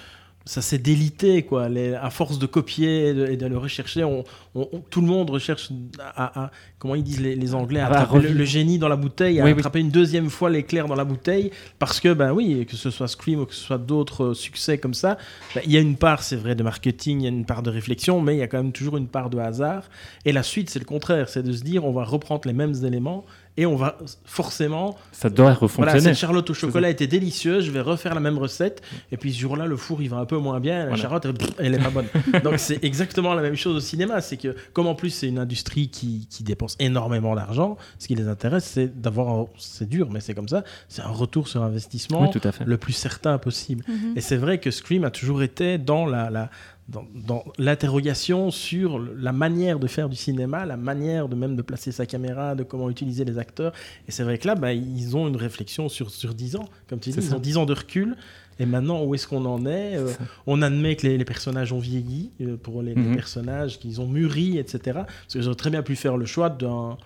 ça 0.45 0.61
s'est 0.61 0.77
délité 0.79 1.43
quoi. 1.43 1.69
Les- 1.69 1.93
à 1.93 2.09
force 2.09 2.39
de 2.39 2.45
copier 2.45 3.09
et 3.09 3.35
le 3.35 3.57
rechercher, 3.57 4.03
on, 4.03 4.23
on- 4.55 4.67
on- 4.71 4.79
tout 4.89 5.01
le 5.01 5.07
monde 5.07 5.29
recherche 5.29 5.69
à, 5.99 6.45
à- 6.45 6.51
comment 6.79 6.95
ils 6.95 7.03
disent 7.03 7.21
les, 7.21 7.35
les 7.35 7.53
Anglais, 7.53 7.79
à 7.79 7.87
attraper 7.87 8.27
le, 8.29 8.43
génie 8.45 8.79
dans 8.79 8.87
la 8.89 8.95
bouteille, 8.95 9.39
à 9.39 9.43
Oui, 9.45 9.51
oui. 9.51 9.59
attraper 9.59 9.79
une 9.79 9.91
deuxième 9.91 10.29
fois 10.29 10.49
l'éclair 10.49 10.87
dans 10.87 10.95
la 10.95 11.03
bouteille, 11.05 11.51
parce 11.79 11.99
que 11.99 12.13
ben 12.13 12.31
oui, 12.33 12.65
que 12.65 12.75
ce 12.75 12.89
soit 12.89 13.07
Scream 13.07 13.41
ou 13.41 13.45
que 13.45 13.53
ce 13.53 13.61
soit 13.63 13.77
d'autres 13.77 14.23
euh, 14.25 14.33
succès 14.33 14.77
comme 14.77 14.93
ça, 14.95 15.17
ben, 15.53 15.61
il 15.65 15.71
y 15.71 15.77
a 15.77 15.79
une 15.79 15.95
part, 15.95 16.23
c'est 16.23 16.35
vrai, 16.37 16.55
de 16.55 16.63
marketing, 16.63 17.19
il 17.19 17.23
y 17.23 17.27
a 17.27 17.29
une 17.29 17.45
part 17.45 17.61
de 17.61 17.69
réflexion, 17.69 18.19
mais 18.21 18.35
il 18.35 18.39
y 18.39 18.43
a 18.43 18.47
quand 18.47 18.57
même 18.57 18.71
toujours 18.71 18.97
une 18.97 19.07
part 19.07 19.29
de 19.29 19.37
hasard. 19.37 19.83
Et 20.25 20.31
la 20.31 20.43
suite, 20.43 20.69
c'est 20.69 20.79
le 20.79 20.85
contraire, 20.85 21.29
c'est 21.29 21.43
de 21.43 21.51
se 21.51 21.61
dire, 21.63 21.85
on 21.85 21.91
va 21.93 22.03
reprendre 22.03 22.41
les 22.45 22.53
mêmes 22.53 22.73
éléments 22.83 23.25
et 23.57 23.65
on 23.65 23.75
va 23.75 23.97
forcément 24.25 24.97
Ça 25.11 25.29
devrait 25.29 25.43
voilà, 25.43 25.59
refonctionner. 25.59 26.01
cette 26.01 26.15
charlotte 26.17 26.49
au 26.49 26.53
chocolat 26.53 26.89
était 26.89 27.07
délicieuse, 27.07 27.65
je 27.65 27.71
vais 27.71 27.81
refaire 27.81 28.13
la 28.15 28.21
même 28.21 28.37
recette. 28.37 28.81
Et 29.11 29.17
puis 29.17 29.33
ce 29.33 29.39
jour-là, 29.39 29.65
le 29.65 29.75
four, 29.75 30.01
il 30.01 30.09
va 30.09 30.17
un 30.17 30.25
peu 30.25 30.37
moins 30.37 30.59
bien, 30.59 30.79
la 30.79 30.85
Voilà. 30.85 31.01
charlotte, 31.01 31.25
elle, 31.25 31.35
elle 31.59 31.75
est 31.75 31.79
pas 31.83 31.89
bonne. 31.89 32.05
Donc 32.43 32.59
c'est 32.59 32.83
exactement 32.83 33.33
la 33.33 33.41
même 33.41 33.55
chose 33.55 33.75
au 33.75 33.79
cinéma. 33.79 34.21
C'est 34.21 34.37
que, 34.37 34.55
comme 34.73 34.87
en 34.87 34.95
plus 34.95 35.09
c'est 35.09 35.27
une 35.27 35.39
industrie 35.39 35.89
qui, 35.89 36.27
qui 36.29 36.43
dépense 36.43 36.75
énormément 36.79 37.35
d'argent, 37.35 37.77
ce 37.99 38.07
qui 38.07 38.15
les 38.15 38.27
intéresse, 38.27 38.63
c'est 38.65 39.01
d'avoir, 39.01 39.29
un- 39.29 39.45
c'est 39.57 39.87
dur, 39.89 40.09
mais 40.11 40.21
c'est 40.21 40.33
comme 40.33 40.47
ça, 40.47 40.63
c'est 40.87 41.01
un 41.01 41.09
retour 41.09 41.47
sur 41.47 41.61
investissement 41.61 42.21
Oui, 42.23 42.29
tout 42.31 42.45
à 42.47 42.51
fait. 42.51 42.63
le 42.65 42.77
plus 42.77 42.93
certain 42.93 43.37
possible. 43.37 43.83
Mhm. 43.87 44.13
Et 44.15 44.21
c'est 44.21 44.37
vrai 44.37 44.59
que 44.59 44.71
Scream 44.71 45.03
a 45.03 45.11
toujours 45.11 45.43
été 45.43 45.77
dans 45.77 46.05
la, 46.05 46.29
la- 46.29 46.49
dans, 46.91 47.05
dans 47.15 47.43
l'interrogation 47.57 48.51
sur 48.51 48.99
la 48.99 49.31
manière 49.31 49.79
de 49.79 49.87
faire 49.87 50.09
du 50.09 50.15
cinéma, 50.15 50.65
la 50.65 50.77
manière 50.77 51.29
de 51.29 51.35
même 51.35 51.55
de 51.55 51.61
placer 51.61 51.91
sa 51.91 52.05
caméra, 52.05 52.53
de 52.55 52.63
comment 52.63 52.89
utiliser 52.89 53.23
les 53.25 53.37
acteurs. 53.37 53.71
Et 54.07 54.11
c'est 54.11 54.23
vrai 54.23 54.37
que 54.37 54.47
là, 54.47 54.55
bah, 54.55 54.73
ils 54.73 55.15
ont 55.15 55.27
une 55.27 55.37
réflexion 55.37 55.89
sur, 55.89 56.09
sur 56.11 56.33
10 56.33 56.57
ans. 56.57 56.65
Comme 56.87 56.99
tu 56.99 57.09
dis, 57.11 57.17
ils 57.17 57.23
ça. 57.23 57.35
ont 57.35 57.39
10 57.39 57.57
ans 57.57 57.65
de 57.65 57.73
recul. 57.73 58.15
Et 58.59 58.65
maintenant, 58.65 59.03
où 59.03 59.15
est-ce 59.15 59.27
qu'on 59.27 59.45
en 59.45 59.65
est 59.65 59.95
Euh, 59.95 60.09
On 60.45 60.61
admet 60.61 60.95
que 60.95 61.07
les, 61.07 61.17
les 61.17 61.25
personnages 61.25 61.71
ont 61.73 61.79
vieilli, 61.79 62.31
euh, 62.41 62.57
pour 62.57 62.81
les, 62.83 62.93
les 62.93 63.01
Mhm. 63.01 63.15
personnages, 63.15 63.79
qu'ils 63.79 64.01
ont 64.01 64.07
muri, 64.07 64.57
etc. 64.57 64.79
Parce 64.93 65.07
qu'ils 65.29 65.45
auraient 65.47 65.55
très 65.55 65.69
bien 65.71 65.81
pu 65.83 65.95
faire 65.95 66.17
le 66.17 66.25
choix 66.25 66.49
d'un 66.49 66.97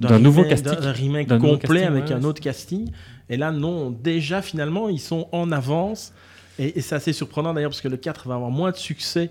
D'un 0.00 0.18
nouveau 0.18 0.42
remake- 0.42 0.62
casting. 0.64 0.80
d'un- 0.82 0.92
remake 0.92 1.28
complet 1.38 1.58
casting, 1.82 1.82
avec 1.86 2.04
ouais, 2.08 2.12
un 2.12 2.24
autre 2.24 2.40
casting. 2.42 2.90
Et 3.30 3.36
là, 3.36 3.52
non, 3.52 3.90
déjà, 3.90 4.42
finalement, 4.42 4.88
ils 4.88 5.00
sont 5.00 5.28
en 5.32 5.52
avance. 5.52 6.12
Et, 6.58 6.78
et 6.78 6.80
c'est 6.80 6.94
assez 6.94 7.12
surprenant 7.12 7.54
d'ailleurs, 7.54 7.70
parce 7.70 7.80
que 7.80 7.88
le 7.88 7.96
4 7.96 8.28
va 8.28 8.34
avoir 8.34 8.50
moins 8.50 8.70
de 8.70 8.76
succès 8.76 9.30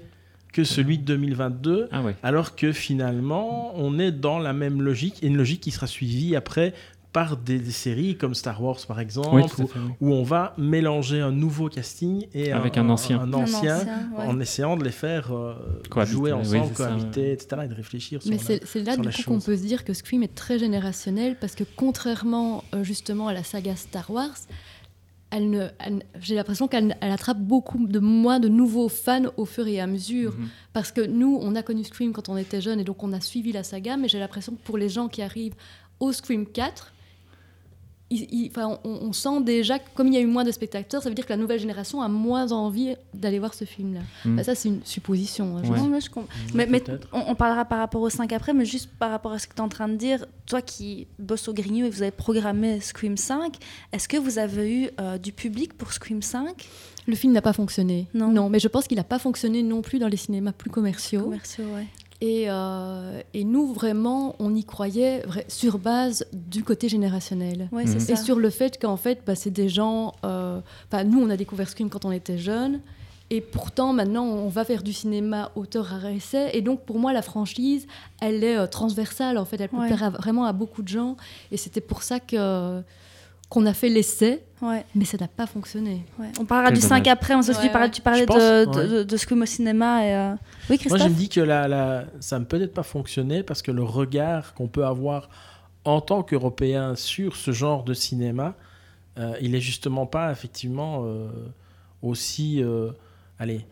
que 0.53 0.63
celui 0.63 0.97
de 0.97 1.03
2022. 1.03 1.89
Ah 1.91 2.01
ouais. 2.01 2.15
Alors 2.23 2.55
que 2.55 2.71
finalement, 2.71 3.73
on 3.75 3.99
est 3.99 4.11
dans 4.11 4.39
la 4.39 4.53
même 4.53 4.81
logique, 4.81 5.21
et 5.23 5.27
une 5.27 5.37
logique 5.37 5.61
qui 5.61 5.71
sera 5.71 5.87
suivie 5.87 6.35
après 6.35 6.73
par 7.13 7.37
des, 7.37 7.57
des 7.57 7.71
séries 7.71 8.15
comme 8.17 8.35
Star 8.35 8.61
Wars 8.61 8.77
par 8.87 8.99
exemple, 8.99 9.29
Oui, 9.33 9.41
où, 9.43 9.47
fait, 9.47 9.63
oui. 9.63 9.91
où 10.01 10.13
on 10.13 10.23
va 10.23 10.53
mélanger 10.57 11.19
un 11.21 11.31
nouveau 11.31 11.67
casting 11.69 12.27
et 12.33 12.51
Avec 12.51 12.77
un 12.77 12.89
ancien. 12.89 13.19
un 13.21 13.33
Un 13.33 13.33
ancien, 13.33 13.77
ouais. 13.77 14.25
en 14.25 14.39
essayant 14.39 14.77
de 14.77 14.83
les 14.83 14.91
faire 14.91 15.31
euh, 15.33 15.55
Cohabiter, 15.89 16.13
jouer 16.15 16.33
oui, 16.33 16.39
ensemble, 16.39 16.75
ça, 16.75 16.87
cohabiter, 16.87 17.31
etc. 17.31 17.61
et 17.65 17.67
de 17.69 17.73
réfléchir 17.73 18.21
sur 18.21 18.29
Mais 18.29 18.37
c'est 18.37 18.63
c'est 18.67 18.83
là 18.83 18.97
du 18.97 19.09
coup 19.09 19.23
qu'on 19.23 19.39
peut 19.39 19.55
se 19.57 19.63
dire 19.63 19.83
que 19.83 19.93
Scream 19.93 20.21
est 20.21 20.35
très 20.35 20.59
générationnel 20.59 21.37
parce 21.39 21.55
que 21.55 21.63
contrairement 21.75 22.63
euh, 22.75 22.83
justement 22.83 23.29
à 23.29 23.33
la 23.33 23.43
saga 23.43 23.75
Star 23.75 24.11
Wars, 24.11 24.35
elle 25.29 25.49
ne, 25.49 25.67
elle- 25.79 26.03
j'ai 26.19 26.35
l'impression 26.35 26.67
qu'elle 26.67 26.95
elle 27.01 27.11
attrape 27.11 27.39
beaucoup 27.39 27.85
de 27.85 27.99
moins 27.99 28.39
de 28.39 28.47
nouveaux 28.47 28.87
fans 28.89 29.25
au 29.37 29.45
fur 29.45 29.67
et 29.67 29.79
à 29.79 29.87
mesure. 29.87 30.33
Mhm. 30.37 30.47
Parce 30.73 30.91
que 30.91 31.01
nous, 31.01 31.37
on 31.41 31.55
a 31.55 31.63
connu 31.63 31.83
Scream 31.83 32.13
quand 32.13 32.29
on 32.29 32.37
était 32.37 32.61
jeune 32.61 32.79
et 32.79 32.83
donc 32.83 33.03
on 33.03 33.11
a 33.13 33.19
suivi 33.19 33.51
la 33.51 33.63
saga, 33.63 33.97
mais 33.97 34.07
j'ai 34.07 34.19
l'impression 34.19 34.53
que 34.53 34.61
pour 34.63 34.77
les 34.77 34.89
gens 34.89 35.07
qui 35.07 35.21
arrivent 35.21 35.55
au 35.99 36.11
Scream 36.13 36.45
4, 36.45 36.93
il- 38.09 38.27
il- 38.33 38.47
enfin, 38.49 38.79
on, 38.83 38.89
on 38.89 39.13
sent 39.13 39.41
déjà 39.41 39.79
que 39.79 39.85
comme 39.95 40.07
il 40.07 40.13
y 40.13 40.17
a 40.17 40.21
eu 40.21 40.25
moins 40.25 40.43
de 40.43 40.51
spectateurs, 40.51 41.03
ça 41.03 41.09
veut 41.09 41.15
dire 41.15 41.25
que 41.25 41.33
la 41.33 41.37
nouvelle 41.37 41.59
génération 41.59 42.01
a 42.01 42.07
moins 42.07 42.51
envie 42.51 42.95
d'aller 43.13 43.39
voir 43.39 43.53
ce 43.53 43.65
film-là. 43.65 43.99
Bah, 44.25 44.43
ça, 44.43 44.55
c'est 44.55 44.69
une 44.69 44.81
supposition. 44.85 45.57
hein, 45.57 45.61
Ouais. 45.69 45.77
Non, 45.77 45.87
mais 45.87 45.99
je 46.01 46.09
comprends. 46.09 46.29
Mais, 46.53 46.65
mais 46.67 46.79
peut-être. 46.79 47.07
on, 47.13 47.23
on 47.27 47.35
parlera 47.35 47.65
par 47.65 47.79
rapport 47.79 48.01
au 48.01 48.09
5 48.09 48.31
après, 48.33 48.53
mais 48.53 48.65
juste 48.65 48.89
par 48.97 49.11
rapport 49.11 49.31
à 49.33 49.39
ce 49.39 49.47
que 49.47 49.53
tu 49.53 49.57
es 49.59 49.61
en 49.61 49.69
train 49.69 49.87
de 49.89 49.95
dire, 49.95 50.25
toi 50.45 50.61
qui 50.61 51.07
bosses 51.19 51.47
au 51.47 51.53
Grignou 51.53 51.85
et 51.85 51.89
vous 51.89 52.01
avez 52.01 52.11
programmé 52.11 52.79
Scream 52.79 53.17
5, 53.17 53.55
est-ce 53.91 54.07
que 54.07 54.17
vous 54.17 54.37
avez 54.39 54.73
eu 54.83 54.89
euh, 55.01 55.17
du 55.17 55.31
public 55.33 55.73
pour 55.77 55.91
Scream 55.91 56.21
5 56.21 56.67
Le 57.07 57.15
film 57.15 57.33
n'a 57.33 57.41
pas 57.41 57.53
fonctionné. 57.53 58.07
Non. 58.13 58.49
mais 58.49 58.59
je 58.59 58.67
pense 58.69 58.87
qu'il 58.87 58.97
n'a 58.97 59.03
pas 59.03 59.19
fonctionné 59.19 59.63
non 59.63 59.81
plus 59.81 59.99
dans 59.99 60.07
les 60.07 60.17
cinémas 60.17 60.53
plus 60.53 60.69
commerciaux. 60.69 61.23
commerciaux 61.23 61.65
ouais. 61.75 61.87
Et, 62.19 62.45
euh, 62.49 63.21
et 63.35 63.43
nous, 63.43 63.73
vraiment, 63.73 64.35
on 64.39 64.55
y 64.55 64.63
croyait 64.63 65.21
vra- 65.21 65.47
sur 65.47 65.77
base 65.77 66.25
du 66.33 66.63
côté 66.63 66.89
générationnel. 66.89 67.69
Ouais. 67.71 67.83
Et 68.09 68.15
sur 68.15 68.39
le 68.39 68.49
fait 68.49 68.81
qu'en 68.81 68.97
fait, 68.97 69.21
bah, 69.25 69.35
c'est 69.35 69.51
des 69.51 69.69
gens. 69.69 70.13
euh, 70.25 70.59
nous, 71.05 71.21
on 71.21 71.29
a 71.29 71.37
découvert 71.37 71.69
Scream 71.69 71.89
quand 71.89 72.05
on 72.05 72.11
était 72.11 72.37
jeunes. 72.39 72.79
Et 73.29 73.41
pourtant, 73.41 73.91
maintenant, 73.93 74.23
on 74.25 74.47
va 74.47 74.63
vers 74.63 74.81
du 74.81 74.93
cinéma 74.93 75.51
auteur 75.55 75.93
à 76.05 76.11
essai. 76.11 76.49
Et 76.53 76.61
donc, 76.61 76.85
pour 76.85 76.97
moi, 76.97 77.13
la 77.13 77.21
franchise, 77.21 77.85
elle 78.21 78.43
est 78.43 78.57
euh, 78.57 78.65
transversale. 78.67 79.37
En 79.37 79.45
fait, 79.45 79.59
elle 79.61 79.69
peut 79.69 79.77
Ouais. 79.77 79.87
plaire 79.87 80.03
à- 80.05 80.09
vraiment 80.09 80.45
à 80.45 80.53
beaucoup 80.53 80.81
de 80.81 80.87
gens. 80.87 81.17
Et 81.51 81.57
c'était 81.57 81.81
pour 81.81 82.01
ça 82.03 82.19
que 82.19 82.81
qu'on 83.49 83.65
a 83.65 83.73
fait 83.73 83.89
l'essai, 83.89 84.43
Ouais, 84.61 84.83
mais 84.95 85.05
ça 85.05 85.17
n'a 85.19 85.27
pas 85.27 85.45
fonctionné. 85.45 86.03
ouais. 86.19 86.31
On 86.39 86.45
parlera 86.45 86.71
du 86.71 86.81
5 86.81 86.97
dommage. 87.03 87.07
après, 87.13 87.35
on 87.35 87.41
sait 87.43 87.55
Ouais, 87.55 87.61
tu 87.61 87.69
parlais, 87.69 87.85
ouais. 87.87 87.91
tu 87.91 88.01
parlais 88.01 88.19
Je 88.21 88.25
pense, 88.25 88.37
de, 88.37 88.65
ouais. 88.79 88.87
de, 88.87 89.03
de 89.03 89.17
Scream 89.17 89.41
au 89.43 89.45
cinéma. 89.45 90.03
Et, 90.05 90.15
euh, 90.15 90.31
Oui, 90.33 90.37
Moi, 90.69 90.77
Christophe 90.79 91.01
je 91.03 91.07
me 91.07 91.13
dis 91.13 91.29
que 91.29 91.39
la, 91.41 91.67
la- 91.67 92.05
ça 92.19 92.39
ne 92.39 92.45
peut 92.45 92.57
peut-être 92.57 92.73
pas 92.73 92.81
fonctionner 92.83 93.43
parce 93.43 93.61
que 93.61 93.69
le 93.71 93.83
regard 93.83 94.53
qu'on 94.55 94.67
peut 94.67 94.85
avoir 94.85 95.29
en 95.85 96.01
tant 96.01 96.23
qu'Européen 96.23 96.95
sur 96.95 97.35
ce 97.35 97.51
genre 97.51 97.83
de 97.83 97.93
cinéma, 97.93 98.55
euh, 99.19 99.35
il 99.41 99.53
est 99.55 99.61
justement 99.61 100.07
pas 100.07 100.31
effectivement 100.31 101.03
euh, 101.05 101.27
aussi. 102.01 102.61
euh, 102.63 102.89
allez, 103.39 103.65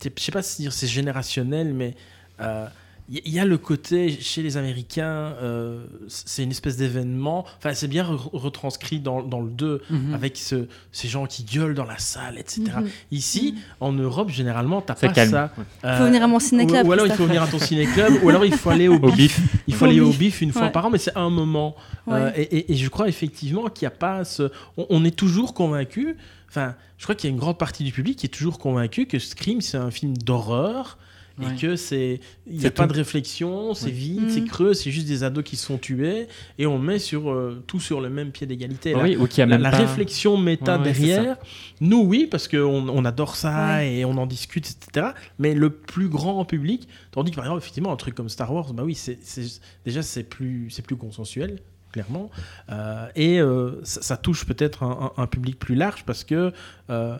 c'est- 0.00 0.16
je 0.18 0.22
sais 0.24 0.32
pas 0.32 0.42
si 0.42 0.62
dire 0.62 0.72
c'est 0.72 0.86
générationnel, 0.86 1.74
mais 1.74 1.94
euh, 2.40 2.66
il 3.10 3.28
y, 3.28 3.38
a 3.38 3.44
le 3.44 3.58
côté 3.58 4.18
chez 4.18 4.42
les 4.42 4.56
Américains, 4.56 5.34
euh, 5.42 5.84
c'est 6.08 6.42
une 6.42 6.50
espèce 6.52 6.78
d'événement. 6.78 7.44
Enfin, 7.58 7.74
c'est 7.74 7.86
bien 7.86 8.02
re- 8.02 8.30
retranscrit 8.32 8.98
dans, 8.98 9.22
dans 9.22 9.42
le 9.42 9.50
2 9.50 9.82
Mhm. 9.90 10.14
avec 10.14 10.38
ce- 10.38 10.66
ces 10.90 11.06
gens 11.08 11.26
qui 11.26 11.44
gueulent 11.44 11.74
dans 11.74 11.84
la 11.84 11.98
salle, 11.98 12.38
etc. 12.38 12.62
Mhm. 12.78 12.88
Ici, 13.12 13.56
en 13.80 13.92
Europe, 13.92 14.30
généralement, 14.30 14.80
t'as 14.80 14.94
pas 14.94 15.08
calme. 15.08 15.30
ça. 15.30 15.50
Ouais. 15.58 15.64
Il 15.84 15.96
faut 15.98 16.04
venir 16.04 16.22
à 16.22 16.26
mon 16.26 16.38
ciné-club. 16.38 16.86
Ou, 16.86 16.88
ou 16.88 16.92
alors 16.92 17.06
il 17.06 17.12
faut 17.12 17.26
venir 17.26 17.42
à 17.42 17.46
ton 17.46 17.58
ciné-club, 17.58 18.22
ou 18.22 18.28
alors 18.30 18.44
il 18.46 18.54
faut 18.56 18.70
aller 18.70 18.88
au 18.88 18.94
Au 19.02 19.12
bif. 19.12 19.38
Il 19.66 19.74
faut 19.74 19.84
Au 19.84 19.88
aller 19.90 20.00
au 20.00 20.10
bif. 20.10 20.40
une 20.40 20.52
fois 20.52 20.62
Ouais. 20.62 20.72
par 20.72 20.86
an, 20.86 20.90
mais 20.90 20.98
c'est 20.98 21.14
un 21.16 21.28
moment. 21.28 21.76
Euh, 22.08 22.30
Ouais. 22.32 22.42
et, 22.42 22.56
et- 22.56 22.72
et 22.72 22.76
je 22.76 22.88
crois 22.88 23.08
effectivement 23.08 23.68
qu'il 23.68 23.86
n'y 23.86 23.92
a 23.92 23.96
pas 23.96 24.24
ce. 24.24 24.50
On, 24.78 24.86
on 24.88 25.04
est 25.04 25.14
toujours 25.14 25.52
convaincu. 25.52 26.16
Enfin, 26.48 26.74
je 26.96 27.02
crois 27.04 27.14
qu'il 27.14 27.28
y 27.28 27.32
a 27.32 27.34
une 27.34 27.40
grande 27.40 27.58
partie 27.58 27.84
du 27.84 27.92
public 27.92 28.18
qui 28.18 28.26
est 28.26 28.30
toujours 28.30 28.58
convaincu 28.58 29.06
que 29.06 29.18
Scream 29.18 29.60
c'est 29.60 29.76
un 29.76 29.90
film 29.90 30.16
d'horreur. 30.16 30.96
Et 31.42 31.56
que 31.60 31.74
c'est, 31.74 32.20
il 32.46 32.58
n'y 32.58 32.66
a 32.66 32.70
pas 32.70 32.86
de 32.86 32.92
réflexion, 32.92 33.74
c'est 33.74 33.86
Ouais. 33.86 33.90
vide, 33.90 34.30
c'est 34.30 34.44
creux, 34.44 34.72
c'est 34.72 34.92
juste 34.92 35.08
des 35.08 35.24
ados 35.24 35.42
qui 35.42 35.56
se 35.56 35.66
font 35.66 35.78
tuer, 35.78 36.28
et 36.58 36.66
on 36.66 36.78
met 36.78 37.00
sur 37.00 37.28
euh, 37.32 37.60
tout 37.66 37.80
sur 37.80 38.00
le 38.00 38.08
même 38.08 38.30
pied 38.30 38.46
d'égalité. 38.46 38.92
La- 38.92 39.02
oui, 39.02 39.16
ou 39.16 39.26
qui 39.26 39.42
a 39.42 39.46
la, 39.46 39.56
même 39.56 39.62
la 39.62 39.72
pas- 39.72 39.78
réflexion 39.78 40.36
méta 40.36 40.78
Ouais, 40.78 40.84
ouais, 40.86 40.94
c'est 40.94 41.00
derrière, 41.02 41.36
nous 41.80 42.02
oui, 42.02 42.28
parce 42.30 42.46
qu'on 42.46 42.88
on 42.88 43.04
adore 43.04 43.34
ça 43.34 43.78
Ouais. 43.78 43.94
et 43.96 44.04
on 44.04 44.16
en 44.16 44.26
discute, 44.26 44.68
etc. 44.70 45.08
Mais 45.40 45.54
le 45.54 45.70
plus 45.70 46.08
grand 46.08 46.44
public, 46.44 46.86
tandis 47.10 47.32
que 47.32 47.36
par 47.36 47.46
exemple, 47.46 47.62
effectivement, 47.62 47.92
un 47.92 47.96
truc 47.96 48.14
comme 48.14 48.28
Star 48.28 48.52
Wars, 48.52 48.72
bah 48.72 48.84
oui, 48.84 48.94
c'est 48.94 49.18
c'est- 49.22 49.60
déjà 49.84 50.02
c'est 50.02 50.22
plus, 50.22 50.70
c'est 50.70 50.82
plus 50.86 50.96
consensuel, 50.96 51.58
clairement. 51.90 52.30
Euh, 52.70 53.06
et 53.16 53.40
euh, 53.40 53.80
ça, 53.82 54.02
ça 54.02 54.16
touche 54.16 54.44
peut-être 54.46 54.84
un, 54.84 55.10
un- 55.16 55.22
un 55.22 55.26
public 55.26 55.58
plus 55.58 55.74
large 55.74 56.04
parce 56.04 56.22
que 56.22 56.52
euh, 56.90 57.18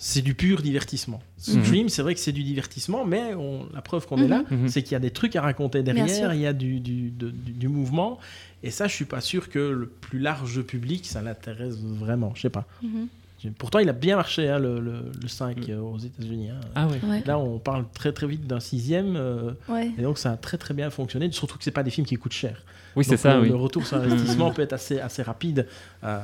c'est 0.00 0.22
du 0.22 0.34
pur 0.34 0.62
divertissement. 0.62 1.20
Mhm. 1.48 1.64
Scream, 1.64 1.88
c'est 1.88 2.02
vrai 2.02 2.14
que 2.14 2.20
c'est 2.20 2.32
du 2.32 2.44
divertissement, 2.44 3.04
mais 3.04 3.34
on- 3.34 3.66
la 3.74 3.82
preuve 3.82 4.06
qu'on 4.06 4.22
est 4.22 4.28
là, 4.28 4.44
Mhm. 4.50 4.68
c'est 4.68 4.82
qu'il 4.82 4.92
y 4.92 4.96
a 4.96 5.00
des 5.00 5.10
trucs 5.10 5.34
à 5.36 5.42
raconter 5.42 5.82
derrière, 5.82 6.32
il 6.34 6.40
y 6.40 6.46
a 6.46 6.52
du, 6.52 6.78
du, 6.80 7.10
de- 7.10 7.30
du- 7.30 7.52
du 7.52 7.68
mouvement. 7.68 8.18
Et 8.62 8.70
ça, 8.70 8.86
je 8.88 8.94
suis 8.94 9.04
pas 9.04 9.20
sûr 9.20 9.50
que 9.50 9.58
le 9.58 9.86
plus 9.86 10.18
large 10.20 10.62
public, 10.62 11.04
ça 11.06 11.20
l'intéresse 11.20 11.76
vraiment. 11.80 12.32
Je 12.36 12.42
sais 12.42 12.50
pas. 12.50 12.64
Mhm. 12.82 13.08
Pourtant, 13.56 13.78
il 13.78 13.88
a 13.88 13.92
bien 13.92 14.16
marché, 14.16 14.48
hein, 14.48 14.58
le, 14.58 14.80
le, 14.80 14.94
le 15.22 15.28
5 15.28 15.68
euh, 15.68 15.78
aux 15.80 15.98
États-Unis. 15.98 16.50
hein. 16.50 16.60
Ah 16.74 16.88
ouais. 16.88 16.98
Ouais. 17.08 17.22
Là, 17.24 17.38
on 17.38 17.58
parle 17.60 17.84
très 17.94 18.12
très 18.12 18.26
vite 18.26 18.46
d'un 18.48 18.58
sixième. 18.60 19.14
euh, 19.16 19.52
Ouais. 19.68 19.92
et 19.96 20.02
donc, 20.02 20.18
ça 20.18 20.32
a 20.32 20.36
très 20.36 20.58
très 20.58 20.74
bien 20.74 20.90
fonctionné. 20.90 21.30
Surtout 21.30 21.56
que 21.56 21.62
c'est 21.62 21.70
pas 21.70 21.84
des 21.84 21.90
films 21.90 22.06
qui 22.06 22.16
coûtent 22.16 22.32
cher. 22.32 22.62
Oui, 22.96 23.04
c'est 23.04 23.16
ça, 23.16 23.36
le, 23.36 23.42
oui. 23.42 23.48
le 23.50 23.54
retour 23.54 23.86
sur 23.86 23.96
investissement 23.98 24.50
peut 24.52 24.62
être 24.62 24.72
assez, 24.72 24.98
assez 24.98 25.22
rapide 25.22 25.66
euh, 26.02 26.20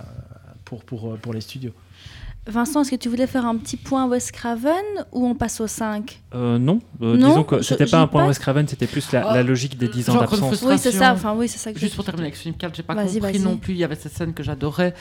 pour, 0.64 0.83
pour, 0.85 1.12
euh, 1.12 1.16
pour 1.16 1.33
les 1.35 1.41
studios. 1.41 1.72
Vincent, 2.47 2.82
est-ce 2.82 2.90
que 2.90 2.97
tu 2.97 3.09
voulais 3.09 3.26
faire 3.26 3.47
un 3.47 3.57
petit 3.57 3.78
point 3.78 4.07
Wes 4.07 4.30
Craven 4.30 4.74
ou 5.12 5.26
on 5.26 5.34
passe 5.34 5.62
au 5.62 5.66
5 5.66 6.20
Euh, 6.34 6.59
non, 6.59 6.80
euh, 7.01 7.16
Non, 7.16 7.28
disons 7.28 7.42
que 7.45 7.62
c'était 7.62 7.86
pas 7.86 8.01
un 8.01 8.07
point. 8.07 8.26
Wes 8.26 8.38
Craven, 8.38 8.68
c'était 8.68 8.86
plus 8.86 9.11
la, 9.12 9.26
Ah, 9.30 9.34
la 9.36 9.42
logique 9.42 9.78
des 9.78 9.88
10 9.88 10.11
ans 10.11 10.18
d'absence. 10.20 10.62
Oui, 10.62 10.76
c'est 10.78 10.92
ça. 10.92 11.14
Enfin, 11.14 11.34
oui, 11.34 11.49
c'est 11.49 11.57
ça 11.59 11.72
que 11.72 11.78
Juste 11.78 11.95
pour 11.97 12.05
terminer 12.05 12.26
avec 12.26 12.36
Film 12.36 12.55
4, 12.55 12.74
j'ai 12.74 12.82
pas 12.82 12.95
compris 12.95 13.38
non 13.40 13.57
plus. 13.57 13.72
Il 13.72 13.78
y 13.78 13.84
avait 13.84 13.95
cette 13.95 14.12
scène 14.12 14.34
que 14.34 14.42
j'adorais. 14.42 14.92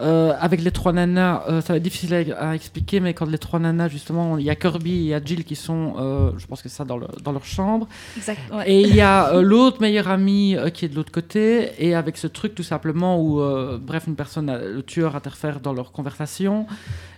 Euh, 0.00 0.32
avec 0.40 0.60
les 0.60 0.72
trois 0.72 0.92
nanas, 0.92 1.44
euh, 1.48 1.60
ça 1.60 1.72
va 1.72 1.76
être 1.76 1.82
difficile 1.84 2.14
à, 2.36 2.48
à 2.50 2.54
expliquer, 2.56 2.98
mais 2.98 3.14
quand 3.14 3.26
les 3.30 3.38
trois 3.38 3.60
nanas, 3.60 3.88
justement, 3.88 4.36
il 4.36 4.44
y 4.44 4.50
a 4.50 4.56
Kirby 4.56 4.90
et 4.90 4.94
il 4.96 5.04
y 5.06 5.14
a 5.14 5.20
Jill 5.24 5.44
qui 5.44 5.54
sont, 5.54 5.94
euh, 6.00 6.32
je 6.36 6.46
pense 6.48 6.62
que 6.62 6.68
c'est 6.68 6.76
ça, 6.78 6.84
dans, 6.84 6.96
le- 6.98 7.06
dans 7.22 7.30
leur 7.32 7.44
chambre. 7.44 7.86
Exact. 8.16 8.40
ouais. 8.52 8.68
Et 8.72 8.80
il 8.82 8.94
y 8.94 9.00
a 9.00 9.34
euh, 9.34 9.42
l'autre 9.42 9.80
meilleur 9.80 10.08
ami 10.08 10.56
euh, 10.56 10.70
qui 10.70 10.84
est 10.84 10.88
de 10.88 10.96
l'autre 10.96 11.12
côté, 11.12 11.70
et 11.78 11.94
avec 11.94 12.16
ce 12.16 12.26
truc 12.26 12.56
tout 12.56 12.64
simplement 12.64 13.20
où, 13.22 13.40
euh, 13.40 13.78
bref, 13.80 14.04
une 14.08 14.16
personne, 14.16 14.50
le 14.52 14.82
tueur 14.82 15.14
interfère 15.14 15.60
dans 15.60 15.72
leur 15.72 15.92
conversation, 15.92 16.66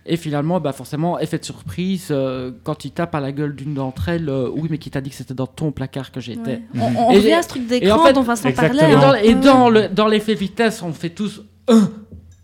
et 0.06 0.16
finalement, 0.16 0.60
bah, 0.60 0.72
forcément, 0.72 1.18
effet 1.18 1.38
de 1.38 1.44
surprise, 1.44 2.08
euh, 2.10 2.50
quand 2.64 2.84
il 2.84 2.90
tape 2.90 3.14
à 3.14 3.20
la 3.20 3.32
gueule 3.32 3.54
d'une 3.54 3.74
d'entre 3.74 4.08
elles, 4.08 4.28
euh, 4.28 4.48
oui, 4.52 4.68
mais 4.70 4.78
qui 4.78 4.90
t'a 4.90 5.00
dit 5.00 5.10
que 5.10 5.16
c'était 5.16 5.34
dans 5.34 5.46
ton 5.46 5.72
placard 5.72 6.10
que 6.10 6.20
j'étais. 6.20 6.40
Ouais. 6.40 6.62
Mhm. 6.74 6.82
On, 6.96 7.06
on 7.08 7.10
Et 7.12 7.16
revient 7.16 7.32
à 7.34 7.42
ce 7.42 7.48
truc 7.48 7.62
et 7.70 7.80
d'écran 7.80 8.00
en 8.00 8.06
fait- 8.06 8.12
dont 8.14 8.22
Vincent 8.22 8.50
parlait. 8.52 8.90
Et 8.90 8.94
hein. 8.94 9.00
dans, 9.00 9.14
et 9.14 9.34
dans, 9.34 9.68
le, 9.70 9.88
dans 9.88 10.06
l'effet 10.08 10.34
vitesse, 10.34 10.82
on 10.82 10.92
fait 10.92 11.10
tous. 11.10 11.42
Euh, 11.70 11.80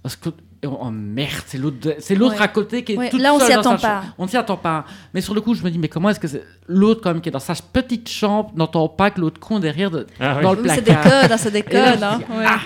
parce 0.02 0.16
que. 0.16 0.28
Oh 0.66 0.90
merde, 0.90 1.30
c'est 1.46 1.58
l'autre, 1.58 1.76
c'est 2.00 2.16
l'autre 2.16 2.36
Ouais. 2.36 2.40
à 2.42 2.48
côté 2.48 2.82
qui 2.82 2.94
est 2.94 2.96
Ouais, 2.96 3.10
toute 3.10 3.20
là, 3.20 3.32
on 3.34 3.38
seule 3.38 3.46
s'y 3.48 3.52
attend 3.52 3.76
pas. 3.76 4.00
chambre. 4.00 4.14
On 4.18 4.26
s'y 4.26 4.36
attend 4.36 4.56
pas. 4.56 4.84
Mais 5.14 5.20
sur 5.20 5.32
le 5.34 5.40
coup, 5.40 5.54
je 5.54 5.62
me 5.62 5.70
dis, 5.70 5.78
mais 5.78 5.86
comment 5.88 6.08
est-ce 6.10 6.18
que 6.18 6.26
c'est 6.26 6.42
l'autre 6.66 7.02
quand 7.04 7.12
même 7.12 7.20
qui 7.20 7.28
est 7.28 7.32
dans 7.32 7.38
sa 7.38 7.54
petite 7.54 8.08
chambre 8.08 8.50
n'entend 8.56 8.88
pas 8.88 9.10
que 9.10 9.20
l'autre 9.20 9.38
con 9.38 9.60
derrière 9.60 9.90
de- 9.92 10.06
Ah 10.18 10.36
oui. 10.38 10.42
dans 10.42 10.54
le 10.54 10.62
Oui, 10.62 10.68
c'est 10.74 10.76
des 10.82 10.92
placard. 10.92 11.20
codes, 11.22 11.32
hein, 11.32 11.36
c'est 11.36 11.50
des 11.52 11.58
Et 11.70 11.72
là, 11.74 11.92
codes. 11.92 12.02
hein, 12.02 12.18
dis, 12.18 12.36
ouais. 12.36 12.44
ah, 12.48 12.58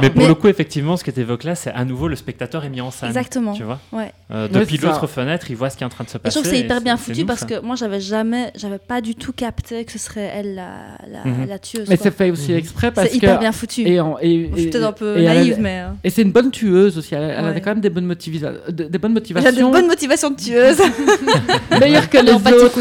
Mais 0.00 0.10
pour 0.10 0.22
Mais- 0.22 0.28
le 0.28 0.34
coup, 0.34 0.48
effectivement, 0.48 0.96
ce 0.96 1.04
que 1.04 1.10
tu 1.10 1.20
évoques 1.20 1.44
là, 1.44 1.54
c'est 1.54 1.70
à 1.72 1.84
nouveau 1.84 2.08
le 2.08 2.16
spectateur 2.16 2.64
est 2.64 2.68
mis 2.68 2.80
en 2.80 2.90
scène. 2.90 3.08
Exactement. 3.10 3.52
Tu 3.52 3.62
vois 3.62 3.78
Ouais. 3.92 4.12
Euh, 4.32 4.48
Depuis 4.48 4.78
l'autre 4.78 5.06
fenêtre, 5.06 5.46
il 5.50 5.56
voit 5.56 5.70
ce 5.70 5.76
qui 5.76 5.82
est 5.82 5.86
en 5.86 5.90
train 5.90 6.04
de 6.04 6.08
se 6.08 6.16
Et 6.16 6.18
je 6.18 6.22
passer. 6.22 6.34
trouve 6.40 6.50
que 6.50 6.56
c'est 6.56 6.62
hyper 6.64 6.80
bien 6.80 6.96
foutu 6.96 7.24
parce 7.24 7.44
que 7.44 7.60
moi, 7.60 7.76
j'avais 7.76 8.00
jamais, 8.00 8.50
j'avais 8.56 8.78
pas 8.78 9.00
du 9.00 9.14
tout 9.14 9.32
capté 9.32 9.84
que 9.84 9.92
ce 9.92 9.98
serait 9.98 10.30
elle 10.34 10.54
la, 10.54 10.68
la, 11.10 11.24
Mhm. 11.30 11.46
la 11.48 11.58
tueuse. 11.58 11.88
Mais 11.88 11.96
c'est 11.96 12.10
fait 12.14 12.30
aussi 12.30 12.52
Mhm. 12.52 12.58
exprès 12.58 12.90
parce 12.92 13.08
C'est 13.08 13.16
hyper 13.16 13.34
que. 13.36 13.40
bien 13.40 13.52
foutu. 13.52 13.82
Et, 13.86 14.00
en- 14.00 14.16
et, 14.20 14.50
Je 14.52 14.56
suis 14.58 14.66
et- 14.68 14.70
peut-être 14.70 14.84
un 14.86 14.92
peu 14.92 15.20
naïve, 15.20 15.56
mais. 15.60 15.80
euh, 15.82 15.88
Et 16.04 16.10
c'est 16.10 16.22
une 16.22 16.32
bonne 16.32 16.50
tueuse 16.50 16.96
aussi. 16.98 17.14
Elle, 17.14 17.22
elle 17.36 17.44
a 17.44 17.50
Ouais. 17.50 17.60
quand 17.60 17.70
même 17.70 17.80
des 17.80 17.90
bonnes, 17.90 18.06
motiva- 18.10 18.52
de- 18.68 18.84
des 18.84 18.98
bonnes 18.98 19.12
Elle 19.12 19.16
a 19.18 19.20
motivations. 19.20 19.66
des 19.70 19.72
bonnes 19.72 19.86
motivations 19.86 20.30
de 20.30 20.36
tueuse. 20.36 20.78
meilleure 21.80 22.08
que 22.08 22.18
les 22.18 22.32
autres. 22.32 22.80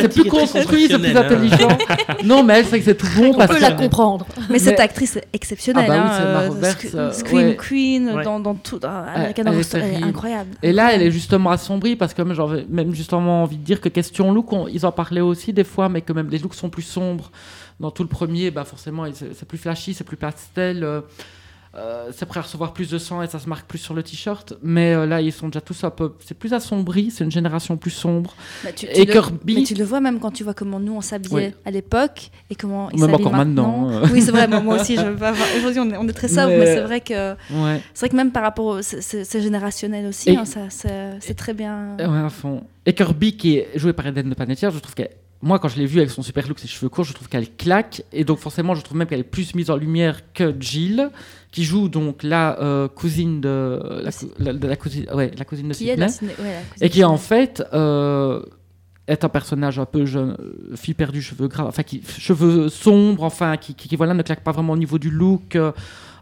C'est 0.00 0.08
plus 0.12 0.24
construit, 0.24 0.86
c'est 0.88 0.98
plus 0.98 1.16
intelligent. 1.16 1.68
non, 2.24 2.42
mais 2.42 2.54
elle, 2.58 2.66
c'est 2.66 2.78
que 2.78 2.84
c'est 2.84 2.94
tout 2.96 3.06
bon 3.16 3.30
On 3.30 3.34
parce 3.34 3.50
peut 3.50 3.56
que. 3.56 3.62
la 3.62 3.72
comprendre. 3.72 4.26
mais 4.50 4.58
cette 4.58 4.80
actrice 4.80 5.16
est 5.16 5.24
exceptionnelle. 5.32 5.84
Ah 5.94 5.98
bah 5.98 6.04
oui, 6.04 6.10
hein, 6.10 6.16
c'est 6.18 6.22
Emma 6.28 6.40
euh, 6.42 6.48
Roberts, 6.48 6.76
Sc- 6.78 6.96
euh, 6.96 7.12
Scream 7.12 7.46
ouais. 7.48 7.56
Queen, 7.56 8.10
Ouais. 8.10 8.24
dans, 8.24 8.40
dans 8.40 8.54
tout. 8.54 8.78
dans 8.78 8.88
American 8.90 9.42
elle 9.46 9.84
est 9.94 10.02
incroyable. 10.02 10.50
Et 10.62 10.72
là, 10.72 10.92
elle 10.94 11.02
est 11.02 11.10
justement 11.10 11.50
assombrie 11.50 11.96
parce 11.96 12.14
que 12.14 12.22
même, 12.22 12.34
j'avais 12.34 12.66
même 12.68 12.94
justement 12.94 13.42
envie 13.42 13.56
de 13.56 13.64
dire 13.64 13.80
que 13.80 13.88
question 13.88 14.32
look, 14.32 14.52
on- 14.52 14.68
ils 14.68 14.84
en 14.86 14.92
parlaient 14.92 15.20
aussi 15.20 15.52
des 15.52 15.64
fois, 15.64 15.88
mais 15.88 16.00
que 16.02 16.12
même 16.12 16.28
les 16.30 16.38
looks 16.38 16.54
sont 16.54 16.70
plus 16.70 16.82
sombres. 16.82 17.30
Dans 17.80 17.90
tout 17.90 18.02
le 18.04 18.08
premier, 18.08 18.50
bah 18.50 18.64
forcément, 18.64 19.04
c'est 19.12 19.48
plus 19.48 19.58
flashy, 19.58 19.94
c'est 19.94 20.04
plus 20.04 20.16
pastel. 20.16 20.84
euh. 20.84 21.00
Euh, 21.76 22.10
c'est 22.16 22.26
prêt 22.26 22.38
à 22.38 22.42
recevoir 22.44 22.72
plus 22.72 22.88
de 22.90 22.98
sang 22.98 23.22
et 23.22 23.26
ça 23.26 23.38
se 23.38 23.48
marque 23.48 23.66
plus 23.66 23.78
sur 23.78 23.94
le 23.94 24.02
t-shirt. 24.02 24.54
Mais 24.62 24.94
euh, 24.94 25.06
là, 25.06 25.20
ils 25.20 25.32
sont 25.32 25.48
déjà 25.48 25.60
tous 25.60 25.82
un 25.84 25.90
peu. 25.90 26.12
C'est 26.24 26.38
plus 26.38 26.52
assombri, 26.52 27.10
c'est 27.10 27.24
une 27.24 27.30
génération 27.32 27.76
plus 27.76 27.90
sombre. 27.90 28.34
Bah, 28.62 28.70
tu, 28.72 28.86
Et 28.86 29.04
le, 29.04 29.12
Kirby- 29.12 29.54
mais 29.56 29.62
tu 29.64 29.74
le 29.74 29.84
vois 29.84 30.00
même 30.00 30.20
quand 30.20 30.30
tu 30.30 30.44
vois 30.44 30.54
comment 30.54 30.78
nous 30.78 30.94
on 30.94 31.00
s'habillait 31.00 31.34
Oui. 31.48 31.54
à 31.64 31.70
l'époque 31.70 32.30
et 32.50 32.54
comment 32.54 32.90
ils 32.90 33.00
Même 33.00 33.10
s'habillent 33.10 33.26
encore 33.26 33.36
maintenant, 33.38 33.90
euh. 33.90 34.06
Oui, 34.12 34.22
c'est 34.22 34.30
vrai, 34.30 34.46
moi, 34.46 34.60
moi 34.60 34.80
aussi, 34.80 34.96
je 34.96 35.02
veux 35.02 35.16
pas 35.16 35.30
avoir- 35.30 35.48
aujourd'hui 35.58 35.80
on 35.80 35.90
est, 35.90 35.96
on 35.96 36.06
est 36.08 36.12
très 36.12 36.28
sobre, 36.28 36.48
mais, 36.48 36.58
Mais- 36.58 36.66
c'est 36.74 36.80
vrai 36.82 37.00
que 37.00 37.32
Ouais. 37.32 37.80
c'est 37.92 38.00
vrai 38.00 38.08
que 38.10 38.16
même 38.16 38.30
par 38.30 38.42
rapport 38.44 38.66
au 38.66 38.82
c'est- 38.82 39.40
générationnel 39.40 40.06
aussi, 40.06 40.36
hein, 40.36 40.44
ça 40.44 40.60
c'est 40.70 41.10
c'est 41.20 41.34
très 41.34 41.54
bien. 41.54 41.96
Ouais, 41.98 42.04
à 42.24 42.30
fond. 42.30 42.62
Et 42.86 42.92
Kirby, 42.94 43.36
qui 43.36 43.56
est 43.56 43.68
joué 43.74 43.92
par 43.92 44.06
Eden 44.06 44.28
de 44.30 44.34
Panettiere, 44.34 44.70
je 44.70 44.78
trouve 44.78 44.94
qu'elle. 44.94 45.10
Moi, 45.42 45.58
quand 45.58 45.68
je 45.68 45.76
l'ai 45.76 45.86
vue 45.86 45.98
avec 45.98 46.10
son 46.10 46.22
super 46.22 46.48
look, 46.48 46.58
ses 46.58 46.68
cheveux 46.68 46.88
courts, 46.88 47.04
je 47.04 47.12
trouve 47.12 47.28
qu'elle 47.28 47.50
claque. 47.54 48.02
Et 48.12 48.24
donc, 48.24 48.38
forcément, 48.38 48.74
je 48.74 48.80
trouve 48.80 48.96
même 48.96 49.06
qu'elle 49.06 49.20
est 49.20 49.24
plus 49.24 49.54
mise 49.54 49.70
en 49.70 49.76
lumière 49.76 50.20
que 50.32 50.54
Jill, 50.58 51.10
qui 51.52 51.64
joue 51.64 51.88
donc 51.88 52.22
la 52.22 52.58
euh, 52.60 52.88
cousine 52.88 53.40
de. 53.40 54.02
La, 54.38 54.76
cousine, 54.76 55.06
ouais, 55.12 55.30
la 55.36 55.44
cousine 55.44 55.68
de 55.68 55.74
qui 55.74 55.86
Sydney. 55.86 56.06
ouais, 56.06 56.12
cousine 56.12 56.30
Et 56.80 56.88
qui, 56.88 57.04
en 57.04 57.18
fait, 57.18 57.62
euh, 57.74 58.42
est 59.06 59.24
un 59.24 59.28
personnage 59.28 59.78
un 59.78 59.84
peu 59.84 60.06
jeune, 60.06 60.36
euh, 60.40 60.76
fille 60.76 60.94
perdue, 60.94 61.20
cheveux 61.20 61.48
gras, 61.48 61.64
enfin, 61.64 61.82
qui, 61.82 62.02
cheveux 62.18 62.68
sombres, 62.68 63.24
enfin, 63.24 63.56
qui, 63.56 63.74
qui, 63.74 63.88
qui, 63.88 63.96
voilà, 63.96 64.14
ne 64.14 64.22
claque 64.22 64.42
pas 64.42 64.52
vraiment 64.52 64.72
au 64.72 64.78
niveau 64.78 64.98
du 64.98 65.10
look. 65.10 65.56
euh, 65.56 65.72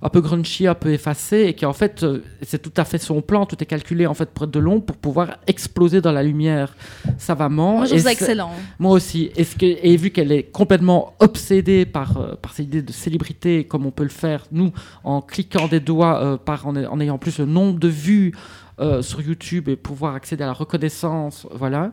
un 0.02 0.08
peu 0.08 0.20
grunchy, 0.20 0.66
un 0.66 0.74
peu 0.74 0.92
effacé, 0.92 1.44
et 1.46 1.54
qui 1.54 1.64
en 1.64 1.72
fait, 1.72 2.02
euh, 2.02 2.22
c'est 2.42 2.60
tout 2.60 2.72
à 2.76 2.84
fait 2.84 2.98
son 2.98 3.22
plan, 3.22 3.46
tout 3.46 3.56
est 3.62 3.66
calculé 3.66 4.06
en 4.06 4.14
fait 4.14 4.30
pour 4.30 4.44
être 4.44 4.50
de 4.50 4.58
long, 4.58 4.80
pour 4.80 4.96
pouvoir 4.96 5.38
exploser 5.46 6.00
dans 6.00 6.10
la 6.10 6.24
lumière 6.24 6.74
savamment. 7.18 7.76
Moi 7.76 7.84
je 7.84 7.90
trouve 7.90 8.02
ça 8.02 8.12
excellent. 8.12 8.50
moi 8.78 8.92
aussi. 8.92 9.30
Que, 9.58 9.66
et 9.66 9.96
vu 9.96 10.10
qu'elle 10.10 10.32
est 10.32 10.44
complètement 10.44 11.14
obsédée 11.20 11.86
par, 11.86 12.16
euh, 12.16 12.34
par 12.34 12.52
cette 12.52 12.66
idée 12.66 12.82
de 12.82 12.92
célébrité, 12.92 13.64
comme 13.64 13.86
on 13.86 13.92
peut 13.92 14.02
le 14.02 14.08
faire, 14.08 14.46
nous, 14.50 14.72
en 15.04 15.20
cliquant 15.20 15.68
des 15.68 15.80
doigts, 15.80 16.20
euh, 16.22 16.36
par, 16.36 16.66
en, 16.66 16.74
en 16.74 17.00
ayant 17.00 17.18
plus 17.18 17.38
le 17.38 17.46
nombre 17.46 17.78
de 17.78 17.88
vues 17.88 18.32
euh, 18.80 19.02
sur 19.02 19.20
YouTube 19.20 19.68
et 19.68 19.76
pouvoir 19.76 20.14
accéder 20.14 20.42
à 20.42 20.46
la 20.48 20.52
reconnaissance, 20.52 21.46
voilà. 21.52 21.92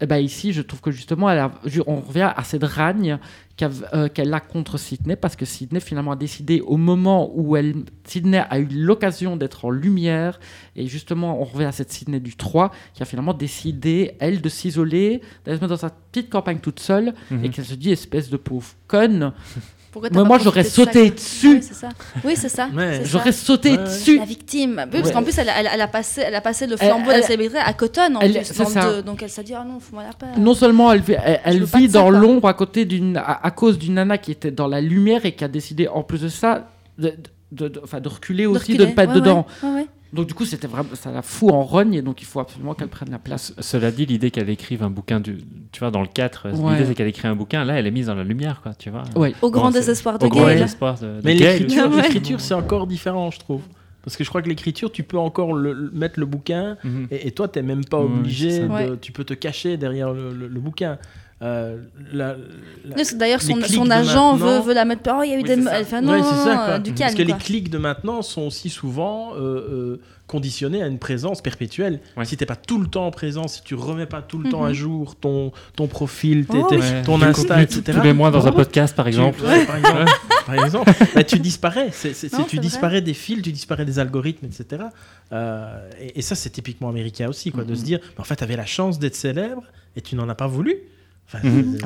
Et 0.00 0.06
ben 0.06 0.18
ici, 0.18 0.52
je 0.52 0.60
trouve 0.60 0.80
que 0.80 0.90
justement, 0.90 1.30
elle 1.30 1.38
a- 1.38 1.52
ju- 1.66 1.82
on 1.86 2.00
revient 2.00 2.32
à 2.36 2.42
cette 2.42 2.64
ragne 2.64 3.18
euh, 3.62 4.08
qu'elle 4.08 4.34
a 4.34 4.40
contre 4.40 4.76
Sydney, 4.76 5.14
parce 5.14 5.36
que 5.36 5.44
Sydney 5.44 5.78
finalement 5.80 6.10
a 6.12 6.16
décidé 6.16 6.60
au 6.60 6.76
moment 6.76 7.30
où 7.34 7.56
elle, 7.56 7.76
Sydney 8.04 8.38
a 8.50 8.58
eu 8.58 8.66
l'occasion 8.70 9.36
d'être 9.36 9.64
en 9.64 9.70
lumière, 9.70 10.40
et 10.74 10.88
justement, 10.88 11.40
on 11.40 11.44
revient 11.44 11.66
à 11.66 11.72
cette 11.72 11.92
Sydney 11.92 12.18
du 12.18 12.34
3, 12.34 12.72
qui 12.94 13.02
a 13.04 13.06
finalement 13.06 13.34
décidé, 13.34 14.16
elle, 14.18 14.40
de 14.40 14.48
s'isoler, 14.48 15.20
d'aller 15.44 15.58
se 15.58 15.62
mettre 15.62 15.74
dans 15.74 15.76
sa 15.76 15.90
petite 15.90 16.28
campagne 16.30 16.58
toute 16.58 16.80
seule, 16.80 17.14
Mhm. 17.30 17.44
et 17.44 17.50
qu'elle 17.50 17.64
se 17.64 17.74
dit, 17.74 17.92
espèce 17.92 18.28
de 18.28 18.36
pauvre 18.36 18.66
conne, 18.88 19.32
Pourquoi 19.94 20.10
t'as 20.10 20.14
Moi, 20.16 20.24
pas 20.24 20.28
moi, 20.28 20.38
j'aurais 20.38 20.62
profité 20.64 20.82
de 20.82 20.86
ça, 20.86 20.92
sauté 20.92 21.06
quoi 21.08 21.14
dessus. 21.14 21.48
Oui, 21.54 21.62
c'est 21.62 21.74
ça. 21.74 21.88
Oui, 22.24 22.32
c'est 22.36 22.48
ça. 22.48 22.68
Ouais. 22.74 22.90
c'est 22.98 22.98
ça. 23.04 23.04
j'aurais 23.10 23.32
sauté 23.32 23.70
Ouais, 23.70 23.78
ouais. 23.78 23.84
dessus. 23.84 24.18
La 24.18 24.24
victime. 24.24 24.82
Oui, 24.86 24.90
parce 24.90 25.06
Ouais. 25.06 25.12
qu'en 25.14 25.22
plus, 25.22 25.38
elle, 25.38 25.48
a- 25.48 25.60
elle, 25.60 25.66
a- 25.68 25.74
elle 25.74 25.80
a 25.80 25.86
passé, 25.88 26.22
elle 26.26 26.34
a 26.34 26.40
passé 26.40 26.66
le 26.66 26.72
Elle- 26.80 26.88
flambeau 26.88 27.06
de 27.06 27.12
elle- 27.14 27.20
la 27.20 27.26
célébrité 27.26 27.58
à 27.64 27.72
Cotton, 27.72 28.16
en 28.16 28.20
elle- 28.20 28.32
plus. 28.32 28.44
c'est 28.44 28.58
dans 28.58 28.64
le 28.64 28.70
ça. 28.74 28.90
deux. 28.92 29.02
Donc 29.02 29.22
elle 29.22 29.30
s'est 29.30 29.44
dit, 29.44 29.54
ah 29.54 29.64
non, 29.66 29.78
fous-moi 29.80 30.02
la 30.02 30.12
paix. 30.12 30.38
Non 30.38 30.52
seulement 30.54 30.92
elle, 30.92 31.00
vit- 31.00 31.14
elle, 31.24 31.40
elle 31.44 31.60
veux 31.60 31.66
pas 31.68 31.78
vit 31.78 31.86
de 31.86 31.92
ça, 31.92 31.98
dans 32.00 32.10
quoi. 32.10 32.18
l'ombre 32.18 32.48
à 32.48 32.54
côté 32.54 32.84
d'une, 32.84 33.16
à, 33.16 33.46
à 33.46 33.50
cause 33.52 33.78
d'une 33.78 33.94
nana 33.94 34.18
qui 34.18 34.32
était 34.32 34.50
dans 34.50 34.66
la 34.66 34.80
lumière 34.82 35.24
et 35.24 35.32
qui 35.32 35.44
a 35.44 35.48
décidé 35.48 35.88
en 35.88 36.02
plus 36.02 36.20
de 36.22 36.28
ça 36.28 36.66
de, 36.98 37.14
de, 37.52 37.68
de- 37.68 37.80
enfin, 37.84 38.00
de 38.00 38.08
reculer 38.08 38.46
aussi, 38.46 38.72
de, 38.72 38.82
reculer. 38.82 38.90
ne 38.90 38.94
pas 38.96 39.04
être 39.04 39.10
Ouais, 39.10 39.14
dedans. 39.16 39.46
ouais, 39.62 39.68
ouais, 39.68 39.74
ouais. 39.76 39.86
Donc 40.14 40.26
du 40.28 40.34
coup, 40.34 40.44
c'était 40.44 40.66
vraiment, 40.66 40.88
ça 40.94 41.10
la 41.10 41.22
fout 41.22 41.50
en 41.50 41.62
rogne 41.62 41.94
et 41.94 42.02
donc 42.02 42.22
il 42.22 42.24
faut 42.24 42.40
absolument 42.40 42.74
qu'elle 42.74 42.88
prenne 42.88 43.10
la 43.10 43.18
place. 43.18 43.52
Ce- 43.56 43.62
Cela 43.62 43.90
dit, 43.90 44.06
l'idée 44.06 44.30
qu'elle 44.30 44.48
écrive 44.48 44.82
un 44.82 44.90
bouquin, 44.90 45.18
du, 45.20 45.38
tu 45.72 45.80
vois, 45.80 45.90
dans 45.90 46.00
le 46.02 46.06
4, 46.06 46.50
Ouais. 46.52 46.72
l'idée 46.72 46.86
c'est 46.86 46.94
qu'elle 46.94 47.08
écrit 47.08 47.26
un 47.28 47.34
bouquin, 47.36 47.64
là 47.64 47.74
elle 47.78 47.86
est 47.86 47.90
mise 47.90 48.06
dans 48.06 48.14
la 48.14 48.24
lumière, 48.24 48.60
quoi, 48.62 48.74
tu 48.74 48.90
vois. 48.90 49.02
Ouais. 49.16 49.34
Au 49.42 49.50
grand 49.50 49.70
désespoir 49.70 50.18
de 50.18 50.26
Au 50.26 50.28
grand 50.28 50.46
désespoir 50.46 50.98
de, 51.00 51.06
de 51.06 51.20
Mais 51.24 51.34
l'écriture, 51.34 51.90
Ouais. 51.90 52.02
l'écriture, 52.02 52.40
c'est 52.40 52.54
encore 52.54 52.86
différent, 52.86 53.30
je 53.30 53.38
trouve. 53.40 53.62
Parce 54.04 54.16
que 54.18 54.22
je 54.24 54.28
crois 54.28 54.42
que 54.42 54.48
l'écriture, 54.50 54.92
tu 54.92 55.02
peux 55.02 55.18
encore 55.18 55.54
le- 55.54 55.72
le- 55.72 55.90
mettre 55.92 56.20
le 56.20 56.26
bouquin, 56.26 56.76
Mhm. 56.84 57.08
et, 57.10 57.28
et 57.28 57.30
toi, 57.30 57.48
tu 57.48 57.58
n'es 57.58 57.64
même 57.64 57.84
pas 57.86 57.98
obligé, 57.98 58.60
de, 58.60 58.96
tu 59.00 59.12
peux 59.12 59.24
te 59.24 59.32
cacher 59.34 59.76
derrière 59.78 60.12
le, 60.12 60.30
le- 60.32 60.46
le 60.48 60.60
bouquin. 60.60 60.98
Euh, 61.42 61.78
la- 62.12 62.36
la- 62.84 62.94
Parce 62.94 63.10
que 63.10 63.16
D'ailleurs, 63.16 63.42
son, 63.42 63.90
agent 63.90 64.36
veut, 64.36 64.60
veut 64.60 64.72
la 64.72 64.84
mettre. 64.84 65.02
Oh, 65.12 65.22
il 65.24 65.30
y 65.30 65.32
a 65.32 65.34
eu 65.34 65.38
Oui, 65.38 65.42
des. 65.44 65.56
non, 65.56 65.64
Ouais, 65.70 65.84
c'est 65.84 65.90
ça, 65.90 66.68
euh, 66.70 66.78
du 66.78 66.90
Parce 66.92 67.00
calme. 67.14 67.16
que 67.16 67.22
quoi. 67.22 67.36
les 67.36 67.44
clics 67.44 67.70
de 67.70 67.76
maintenant 67.78 68.22
sont 68.22 68.42
aussi 68.42 68.70
souvent 68.70 69.34
euh, 69.34 69.38
euh, 69.38 70.00
conditionnés 70.26 70.82
à 70.82 70.86
une 70.86 70.98
présence 70.98 71.42
perpétuelle. 71.42 72.00
Ouais. 72.16 72.24
Si 72.24 72.36
t'es 72.36 72.46
pas 72.46 72.56
tout 72.56 72.78
le 72.80 72.86
temps 72.86 73.10
présent, 73.10 73.46
si 73.48 73.62
tu 73.62 73.74
remets 73.74 74.06
pas 74.06 74.22
tout 74.22 74.38
le 74.38 74.48
temps 74.48 74.62
Mhm. 74.62 74.68
à 74.70 74.72
jour 74.72 75.16
ton, 75.16 75.52
ton 75.76 75.86
profil, 75.86 76.46
Oh, 76.48 76.66
oui. 76.70 76.78
Ouais. 76.78 77.02
ton 77.02 77.18
Du 77.18 77.24
coup, 77.24 77.30
Insta, 77.30 77.60
etc. 77.62 77.82
Tous 77.92 78.00
les 78.02 78.12
mois 78.14 78.30
dans 78.30 78.46
un 78.46 78.50
Oh, 78.50 78.54
podcast, 78.54 78.94
par 78.96 79.04
tu- 79.04 79.10
exemple. 79.10 79.42
ouais, 79.42 79.66
par 79.66 79.76
exemple, 79.76 80.04
par 80.46 80.54
exemple, 80.64 80.92
bah, 81.14 81.24
tu 81.24 81.38
disparais. 81.40 81.90
Non, 82.32 82.44
tu 82.44 82.58
disparais 82.58 83.02
des 83.02 83.12
fils, 83.14 83.42
tu 83.42 83.52
disparais 83.52 83.84
des 83.84 83.98
algorithmes, 83.98 84.46
etc. 84.46 84.84
Euh, 85.32 85.90
et, 86.00 86.20
et 86.20 86.22
ça, 86.22 86.36
c'est 86.36 86.50
typiquement 86.50 86.88
américain 86.88 87.28
aussi, 87.28 87.50
quoi, 87.50 87.64
de 87.64 87.70
Mhm. 87.70 87.76
se 87.76 87.82
dire, 87.84 87.98
en 88.18 88.24
fait, 88.24 88.36
tu 88.36 88.44
avais 88.44 88.56
la 88.56 88.66
chance 88.66 88.98
d'être 88.98 89.16
célèbre 89.16 89.64
et 89.96 90.00
tu 90.00 90.14
n'en 90.16 90.28
as 90.28 90.34
pas 90.36 90.46
voulu. 90.46 90.76
Enfin, 91.26 91.38
Mhm. 91.46 91.78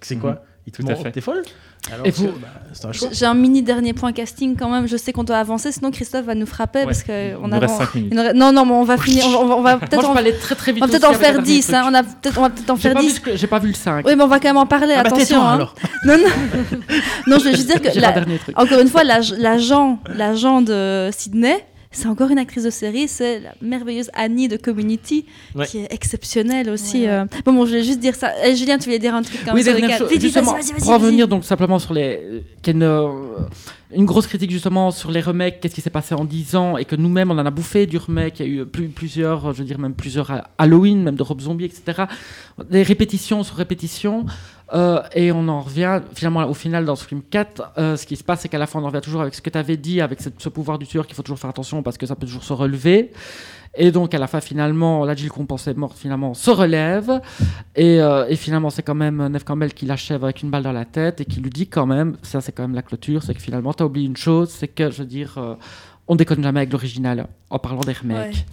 c'est- 0.00 0.16
quoi 0.16 0.42
Il 0.66 0.72
te 0.72 0.82
Tout 0.82 0.88
fait. 1.02 1.12
t'es 1.12 1.20
folle 1.22 1.42
Alors 1.90 2.06
Et 2.06 2.12
que, 2.12 2.16
vous- 2.18 2.26
bah, 2.26 2.48
C'est 2.74 2.84
un 2.84 2.92
choix. 2.92 3.08
J'ai 3.10 3.24
un 3.24 3.32
mini 3.32 3.62
dernier 3.62 3.94
point 3.94 4.12
casting 4.12 4.54
quand 4.54 4.68
même. 4.68 4.86
Je 4.86 4.98
sais 4.98 5.12
qu'on 5.14 5.24
doit 5.24 5.38
avancer, 5.38 5.72
sinon 5.72 5.90
Christophe 5.90 6.26
va 6.26 6.34
nous 6.34 6.44
frapper 6.44 6.80
Ouais. 6.80 6.84
parce 6.84 7.02
que 7.04 7.34
on 7.36 7.44
Il 7.44 7.48
nous 7.48 7.56
a. 7.56 7.58
reste 7.60 7.74
5 7.78 7.94
minutes. 7.94 8.08
il 8.12 8.16
nous 8.16 8.22
reste- 8.22 8.34
Non, 8.36 8.52
non, 8.52 8.66
mais 8.66 8.72
on 8.72 8.84
va 8.84 8.98
finir. 8.98 9.24
On 9.26 9.30
va, 9.30 9.38
on 9.38 9.46
va- 9.46 9.54
on 9.56 9.62
va 9.62 9.76
peut-être 9.78 10.04
en, 10.06 10.12
peux 10.12 10.18
aller 10.18 10.34
très 10.36 10.54
très 10.56 10.72
on 10.72 10.74
vite. 10.74 10.84
va 10.84 10.88
peut-être 10.90 11.04
aussi 11.08 11.16
en 11.16 11.18
faire 11.18 11.32
le 11.32 11.38
dernier 11.38 11.52
10. 11.54 11.72
hein. 11.72 11.84
On, 11.90 11.94
a 11.94 12.02
peut-être- 12.02 12.38
on 12.38 12.42
va 12.42 12.50
peut-être 12.50 12.68
en 12.70 12.76
J'ai 12.76 12.82
faire 12.82 12.92
pas, 12.94 13.00
vu 13.00 13.06
10. 13.06 13.14
ce 13.14 13.20
que- 13.20 13.36
j'ai 13.36 13.46
pas 13.46 13.58
vu 13.60 13.68
le 13.68 13.74
5. 13.74 14.06
Oui, 14.06 14.14
mais 14.14 14.22
on 14.22 14.26
va 14.26 14.40
quand 14.40 14.48
même 14.48 14.56
en 14.58 14.66
parler. 14.66 14.92
Ah 14.94 15.02
bah 15.04 15.08
attention. 15.08 15.40
hein. 15.42 15.54
alors. 15.54 15.74
Non, 16.04 16.18
non. 16.18 16.24
non, 17.28 17.38
je 17.38 17.44
veux 17.44 17.52
juste 17.52 17.68
dire 17.68 17.80
que 17.82 17.98
la- 17.98 18.14
encore 18.62 18.80
une 18.80 18.88
fois, 18.88 19.04
l'ag- 19.04 19.38
l'agent, 19.38 19.98
l'agent 20.14 20.60
de 20.60 21.08
Sydney, 21.16 21.64
c'est 21.90 22.06
encore 22.08 22.30
une 22.30 22.38
actrice 22.38 22.64
de 22.64 22.70
série, 22.70 23.08
c'est 23.08 23.40
la 23.40 23.54
merveilleuse 23.62 24.10
Annie 24.14 24.48
de 24.48 24.56
Community, 24.56 25.24
Ouais. 25.54 25.66
qui 25.66 25.78
est 25.78 25.92
exceptionnelle 25.92 26.68
aussi. 26.70 27.02
Ouais. 27.02 27.08
euh. 27.08 27.24
Bon, 27.44 27.52
bon, 27.54 27.64
je 27.64 27.70
voulais 27.70 27.84
juste 27.84 28.00
dire 28.00 28.14
ça. 28.14 28.32
Eh, 28.44 28.54
Julien, 28.56 28.78
tu 28.78 28.84
voulais 28.84 28.98
dire 28.98 29.14
un 29.14 29.22
truc 29.22 29.40
quand 29.44 29.52
Oui, 29.54 29.62
même 29.64 29.64
sur 29.64 29.72
chose, 29.98 30.08
justement, 30.20 30.52
vas-y, 30.52 30.60
vas-y, 30.62 30.68
pour 30.72 30.78
vas-y, 30.80 30.88
vas-y. 30.90 31.00
revenir 31.02 31.28
donc 31.28 31.44
simplement 31.44 31.78
sur 31.78 31.94
les, 31.94 32.18
euh, 32.22 32.40
y 32.62 32.72
une, 32.74 32.82
euh, 32.82 33.08
une 33.94 34.04
grosse 34.04 34.26
critique 34.26 34.50
justement 34.50 34.90
sur 34.90 35.10
les 35.10 35.20
remakes, 35.20 35.60
qu'est-ce 35.60 35.74
qui 35.74 35.80
s'est 35.80 35.88
passé 35.90 36.14
en 36.14 36.24
10 36.24 36.56
ans 36.56 36.76
et 36.76 36.84
que 36.84 36.94
nous-mêmes 36.94 37.30
on 37.30 37.38
en 37.38 37.46
a 37.46 37.50
bouffé 37.50 37.86
du 37.86 37.96
remake, 37.96 38.40
il 38.40 38.46
y 38.46 38.48
a 38.58 38.62
eu 38.62 38.66
plus, 38.66 38.88
plusieurs, 38.88 39.52
je 39.54 39.58
veux 39.60 39.64
dire 39.64 39.78
même 39.78 39.94
plusieurs 39.94 40.30
ha- 40.30 40.48
Halloween, 40.58 41.02
même 41.02 41.14
de 41.16 41.22
Rob 41.22 41.40
Zombie, 41.40 41.64
etc. 41.64 42.02
Des 42.70 42.82
répétitions 42.82 43.42
sur 43.44 43.56
répétitions. 43.56 44.26
Euh, 44.74 45.00
et 45.14 45.32
on 45.32 45.48
en 45.48 45.60
revient 45.60 46.00
finalement 46.14 46.44
au 46.48 46.54
final 46.54 46.84
dans 46.84 46.96
Scream 46.96 47.22
4. 47.22 47.72
euh, 47.78 47.96
ce 47.96 48.06
qui 48.06 48.16
se 48.16 48.24
passe, 48.24 48.40
c'est 48.40 48.48
qu'à 48.48 48.58
la 48.58 48.66
fin 48.66 48.80
on 48.80 48.84
en 48.84 48.88
revient 48.88 49.00
toujours 49.02 49.22
avec 49.22 49.34
ce 49.34 49.40
que 49.42 49.50
tu 49.50 49.58
avais 49.58 49.76
dit, 49.76 50.00
avec 50.00 50.20
cette- 50.20 50.40
ce 50.40 50.48
pouvoir 50.48 50.78
du 50.78 50.86
tueur 50.86 51.06
qu'il 51.06 51.14
faut 51.16 51.22
toujours 51.22 51.38
faire 51.38 51.50
attention 51.50 51.82
parce 51.82 51.96
que 51.98 52.06
ça 52.06 52.14
peut 52.16 52.26
toujours 52.26 52.44
se 52.44 52.52
relever. 52.52 53.10
Et 53.76 53.92
donc 53.92 54.14
à 54.14 54.18
la 54.18 54.26
fin 54.26 54.40
finalement, 54.40 55.04
la 55.04 55.14
Jill 55.14 55.30
qu'on 55.30 55.46
pensait 55.46 55.74
morte 55.74 55.96
finalement 55.98 56.34
se 56.34 56.50
relève. 56.50 57.20
Et, 57.76 58.00
euh, 58.00 58.26
et 58.28 58.34
finalement, 58.36 58.70
c'est 58.70 58.82
quand 58.82 58.94
même 58.94 59.26
Neve 59.28 59.44
Campbell 59.44 59.72
qui 59.74 59.86
l'achève 59.86 60.24
avec 60.24 60.42
une 60.42 60.50
balle 60.50 60.62
dans 60.64 60.72
la 60.72 60.84
tête 60.86 61.20
et 61.20 61.24
qui 61.24 61.40
lui 61.40 61.50
dit 61.50 61.66
quand 61.68 61.86
même, 61.86 62.16
ça 62.22 62.40
c'est 62.40 62.52
quand 62.52 62.62
même 62.62 62.74
la 62.74 62.82
clôture, 62.82 63.22
c'est 63.22 63.34
que 63.34 63.42
finalement, 63.42 63.72
tu 63.72 63.82
as 63.82 63.86
oublié 63.86 64.06
une 64.06 64.16
chose, 64.16 64.48
c'est 64.50 64.68
que, 64.68 64.90
je 64.90 64.98
veux 64.98 65.06
dire, 65.06 65.34
euh, 65.38 65.54
on 66.08 66.16
déconne 66.16 66.42
jamais 66.42 66.60
avec 66.60 66.72
l'original 66.72 67.26
en 67.50 67.58
parlant 67.58 67.80
des 67.80 67.92
remakes. 67.92 68.46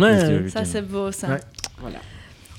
Ouais. 0.00 0.12
Ça, 0.50 0.64
c'est 0.64 0.82
beau, 0.82 1.12
ça. 1.12 1.28
Ouais. 1.28 1.40
Voilà. 1.80 1.98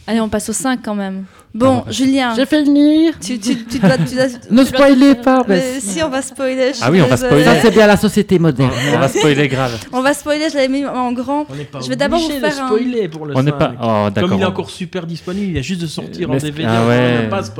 Allez, 0.09 0.21
on 0.21 0.27
passe 0.29 0.49
au 0.49 0.53
5 0.53 0.79
quand 0.83 0.95
même. 0.95 1.25
Bon, 1.53 1.83
Ah, 1.87 1.91
Julien, 1.91 2.33
J'ai 2.35 2.45
fait 2.45 2.63
venir 2.63 3.13
tu, 3.19 3.39
tu, 3.39 3.63
tu 3.65 3.79
dois. 3.79 3.97
Tu 3.97 4.15
dois 4.15 4.25
Ne 4.51 4.63
spoilez 4.63 5.15
pas 5.15 5.43
mais 5.47 5.55
mais 5.57 5.79
si, 5.79 6.01
on 6.03 6.09
va 6.09 6.21
spoiler. 6.21 6.71
Ah 6.81 6.89
oui, 6.91 7.01
on 7.01 7.07
va 7.07 7.17
spoiler. 7.17 7.43
Ça, 7.43 7.55
c'est 7.61 7.71
bien 7.71 7.87
la 7.87 7.97
société 7.97 8.37
moderne. 8.39 8.71
On 8.93 8.99
va 8.99 9.07
spoiler 9.07 9.47
grave. 9.47 9.77
On 9.91 10.01
va 10.01 10.13
spoiler, 10.13 10.47
je 10.49 10.55
l'avais 10.55 10.67
mis 10.67 10.85
en 10.85 11.11
grand. 11.11 11.45
On 11.49 11.55
n'est 11.55 11.63
pas 11.65 11.79
Je 11.81 11.89
vais 11.89 11.95
d'abord 11.95 12.19
vous 12.19 12.29
faire 12.29 12.63
un- 12.63 12.67
spoiler 12.67 13.07
pour 13.07 13.25
le 13.25 13.35
On 13.35 13.41
n'est 13.43 13.49
5. 13.51 13.57
pas. 13.59 13.73
Oh, 13.81 14.09
d'accord. 14.11 14.29
Comme 14.29 14.39
il 14.39 14.41
est 14.43 14.45
encore 14.45 14.69
super 14.69 15.05
disponible, 15.07 15.45
il 15.47 15.53
vient 15.53 15.61
juste 15.63 15.81
de 15.81 15.87
sortir 15.87 16.29
en 16.29 16.33
Mais- 16.33 16.39
DVD. 16.39 16.65
Ah 16.67 16.81
on 16.83 16.87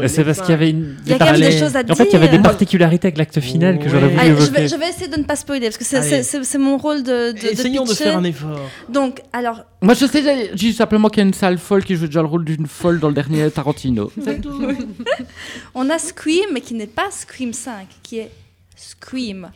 ouais. 0.01 0.07
C'est 0.07 0.23
parce 0.23 0.41
qu'il 0.41 0.51
y 0.51 0.53
avait 0.53 0.69
une. 0.69 0.95
Il 1.05 1.11
y 1.11 1.13
a 1.13 1.17
des 1.17 1.25
quand 1.25 1.31
même 1.31 1.41
des 1.41 1.57
choses 1.57 1.75
à 1.75 1.81
En 1.89 1.95
fait, 1.95 2.05
il 2.05 2.13
y 2.13 2.15
avait 2.15 2.27
des 2.27 2.33
dire. 2.37 2.43
particularités 2.43 3.07
avec 3.07 3.17
l'acte 3.19 3.39
final 3.39 3.77
que 3.79 3.89
j'aurais 3.89 4.07
voulu 4.09 4.25
évoquer. 4.27 4.67
je 4.67 4.75
vais 4.75 4.89
essayer 4.89 5.07
de 5.07 5.17
ne 5.17 5.23
pas 5.23 5.35
spoiler 5.35 5.67
parce 5.69 5.77
que 5.77 5.85
c'est- 5.85 6.57
mon 6.59 6.77
rôle 6.77 7.01
de, 7.03 7.33
Essayons 7.51 7.85
de 7.85 7.93
faire 7.93 8.17
un 8.17 8.23
effort. 8.23 8.59
Donc, 8.89 9.21
alors, 9.33 9.61
Moi, 9.81 9.93
je 9.93 10.05
sais 10.05 10.21
je 10.51 10.55
dis 10.55 10.73
simplement 10.73 11.07
qu'il 11.09 11.21
y 11.23 11.25
a 11.25 11.27
une 11.27 11.33
salle 11.33 11.57
folle 11.57 11.83
qui 11.85 11.95
joue 11.95 12.05
déjà 12.07 12.21
le 12.21 12.27
rôle 12.27 12.38
d'une 12.45 12.67
folle 12.67 12.99
dans 12.99 13.07
le 13.07 13.13
dernier 13.13 13.49
Tarantino. 13.51 14.11
on 15.75 15.89
a 15.89 15.99
Scream, 15.99 16.49
mais 16.53 16.61
qui 16.61 16.73
n'est 16.73 16.87
pas 16.87 17.11
Scream 17.11 17.53
5, 17.53 17.87
qui 18.03 18.19
est 18.19 18.31
Scream. 18.75 19.51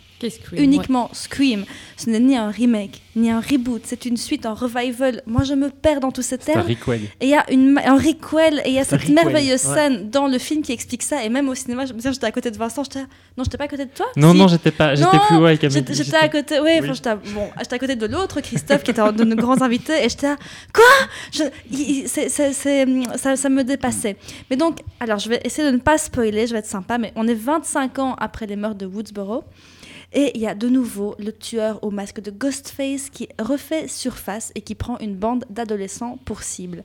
Uniquement 0.53 1.09
Scream. 1.13 1.65
Ce 1.97 2.09
n'est 2.09 2.19
ni 2.19 2.35
un 2.35 2.49
remake, 2.49 3.01
ni 3.15 3.29
un 3.31 3.39
reboot. 3.39 3.81
C'est 3.85 4.05
une 4.05 4.17
suite, 4.17 4.45
un 4.45 4.53
revival. 4.53 5.21
Moi, 5.25 5.43
je 5.43 5.53
me 5.53 5.69
perds 5.69 5.99
dans 5.99 6.11
tous 6.11 6.21
ces 6.21 6.37
termes. 6.37 6.67
requel. 6.67 7.01
Et 7.21 7.25
il 7.25 7.29
y 7.29 7.35
a 7.35 7.49
une, 7.51 7.79
un 7.83 7.95
requel, 7.97 8.61
et 8.65 8.69
il 8.69 8.73
y 8.75 8.79
a 8.79 8.83
cette 8.83 9.07
merveilleuse 9.09 9.65
ouais. 9.65 9.73
scène 9.75 10.09
dans 10.09 10.27
le 10.27 10.37
film 10.37 10.61
qui 10.61 10.71
explique 10.71 11.03
ça. 11.03 11.23
Et 11.23 11.29
même 11.29 11.47
au 11.49 11.55
cinéma, 11.55 11.85
je 11.85 11.93
me 11.93 11.99
souviens, 11.99 12.11
j'étais 12.11 12.25
à 12.27 12.31
côté 12.31 12.51
de 12.51 12.57
Vincent. 12.57 12.83
J'étais, 12.83 13.05
non, 13.37 13.43
j'étais 13.43 13.57
pas 13.57 13.65
à 13.65 13.67
côté 13.67 13.85
de 13.85 13.91
toi. 13.91 14.05
Non, 14.17 14.31
Si. 14.33 14.37
non, 14.37 14.47
j'étais 14.47 14.71
pas. 14.71 14.95
J'étais 14.95 15.05
Non, 15.17 15.19
plus 15.27 15.35
Amélie. 15.35 15.59
J'étais 15.61 15.93
j'étais 15.93 16.15
à 16.17 16.29
côté, 16.29 16.59
ouais, 16.59 16.79
Oui. 16.81 16.89
j'étais 16.93 17.09
à- 17.09 17.15
bon, 17.15 17.49
j'étais 17.59 17.75
à 17.75 17.79
côté 17.79 17.95
de 17.95 18.05
l'autre 18.07 18.41
Christophe 18.41 18.83
qui 18.83 18.91
était 18.91 19.01
un 19.01 19.11
de 19.11 19.23
nos 19.23 19.35
grands 19.35 19.61
invités 19.61 20.03
et 20.03 20.09
j'étais 20.09 20.27
là, 20.27 20.37
quoi? 20.73 20.83
Je- 21.31 21.43
il- 21.71 21.79
il- 22.03 22.07
c'est- 22.09 22.29
c'est- 22.29 22.53
c'est- 22.53 22.85
ça, 23.17 23.35
ça 23.35 23.49
me 23.49 23.63
dépassait. 23.63 24.17
Mais 24.49 24.55
donc, 24.57 24.79
alors 24.99 25.19
je 25.19 25.29
vais 25.29 25.39
essayer 25.43 25.67
de 25.67 25.73
ne 25.75 25.79
pas 25.81 25.97
spoiler, 25.97 26.47
je 26.47 26.53
vais 26.53 26.59
être 26.59 26.65
sympa, 26.65 26.97
mais 26.97 27.11
on 27.15 27.27
est 27.27 27.33
25 27.33 27.99
ans 27.99 28.15
après 28.19 28.45
les 28.47 28.55
meurtres 28.55 28.77
de 28.77 28.85
Woodsboro 28.85 29.43
Et 30.13 30.31
il 30.35 30.41
y 30.41 30.47
a 30.47 30.55
de 30.55 30.69
nouveau 30.69 31.15
le 31.17 31.31
tueur 31.31 31.83
au 31.83 31.89
masque 31.89 32.21
de 32.21 32.31
Ghostface 32.31 33.09
qui 33.09 33.27
refait 33.39 33.87
surface 33.87 34.51
et 34.55 34.61
qui 34.61 34.75
prend 34.75 34.99
une 34.99 35.15
bande 35.15 35.45
d'adolescents 35.49 36.19
pour 36.23 36.43
cible. 36.43 36.83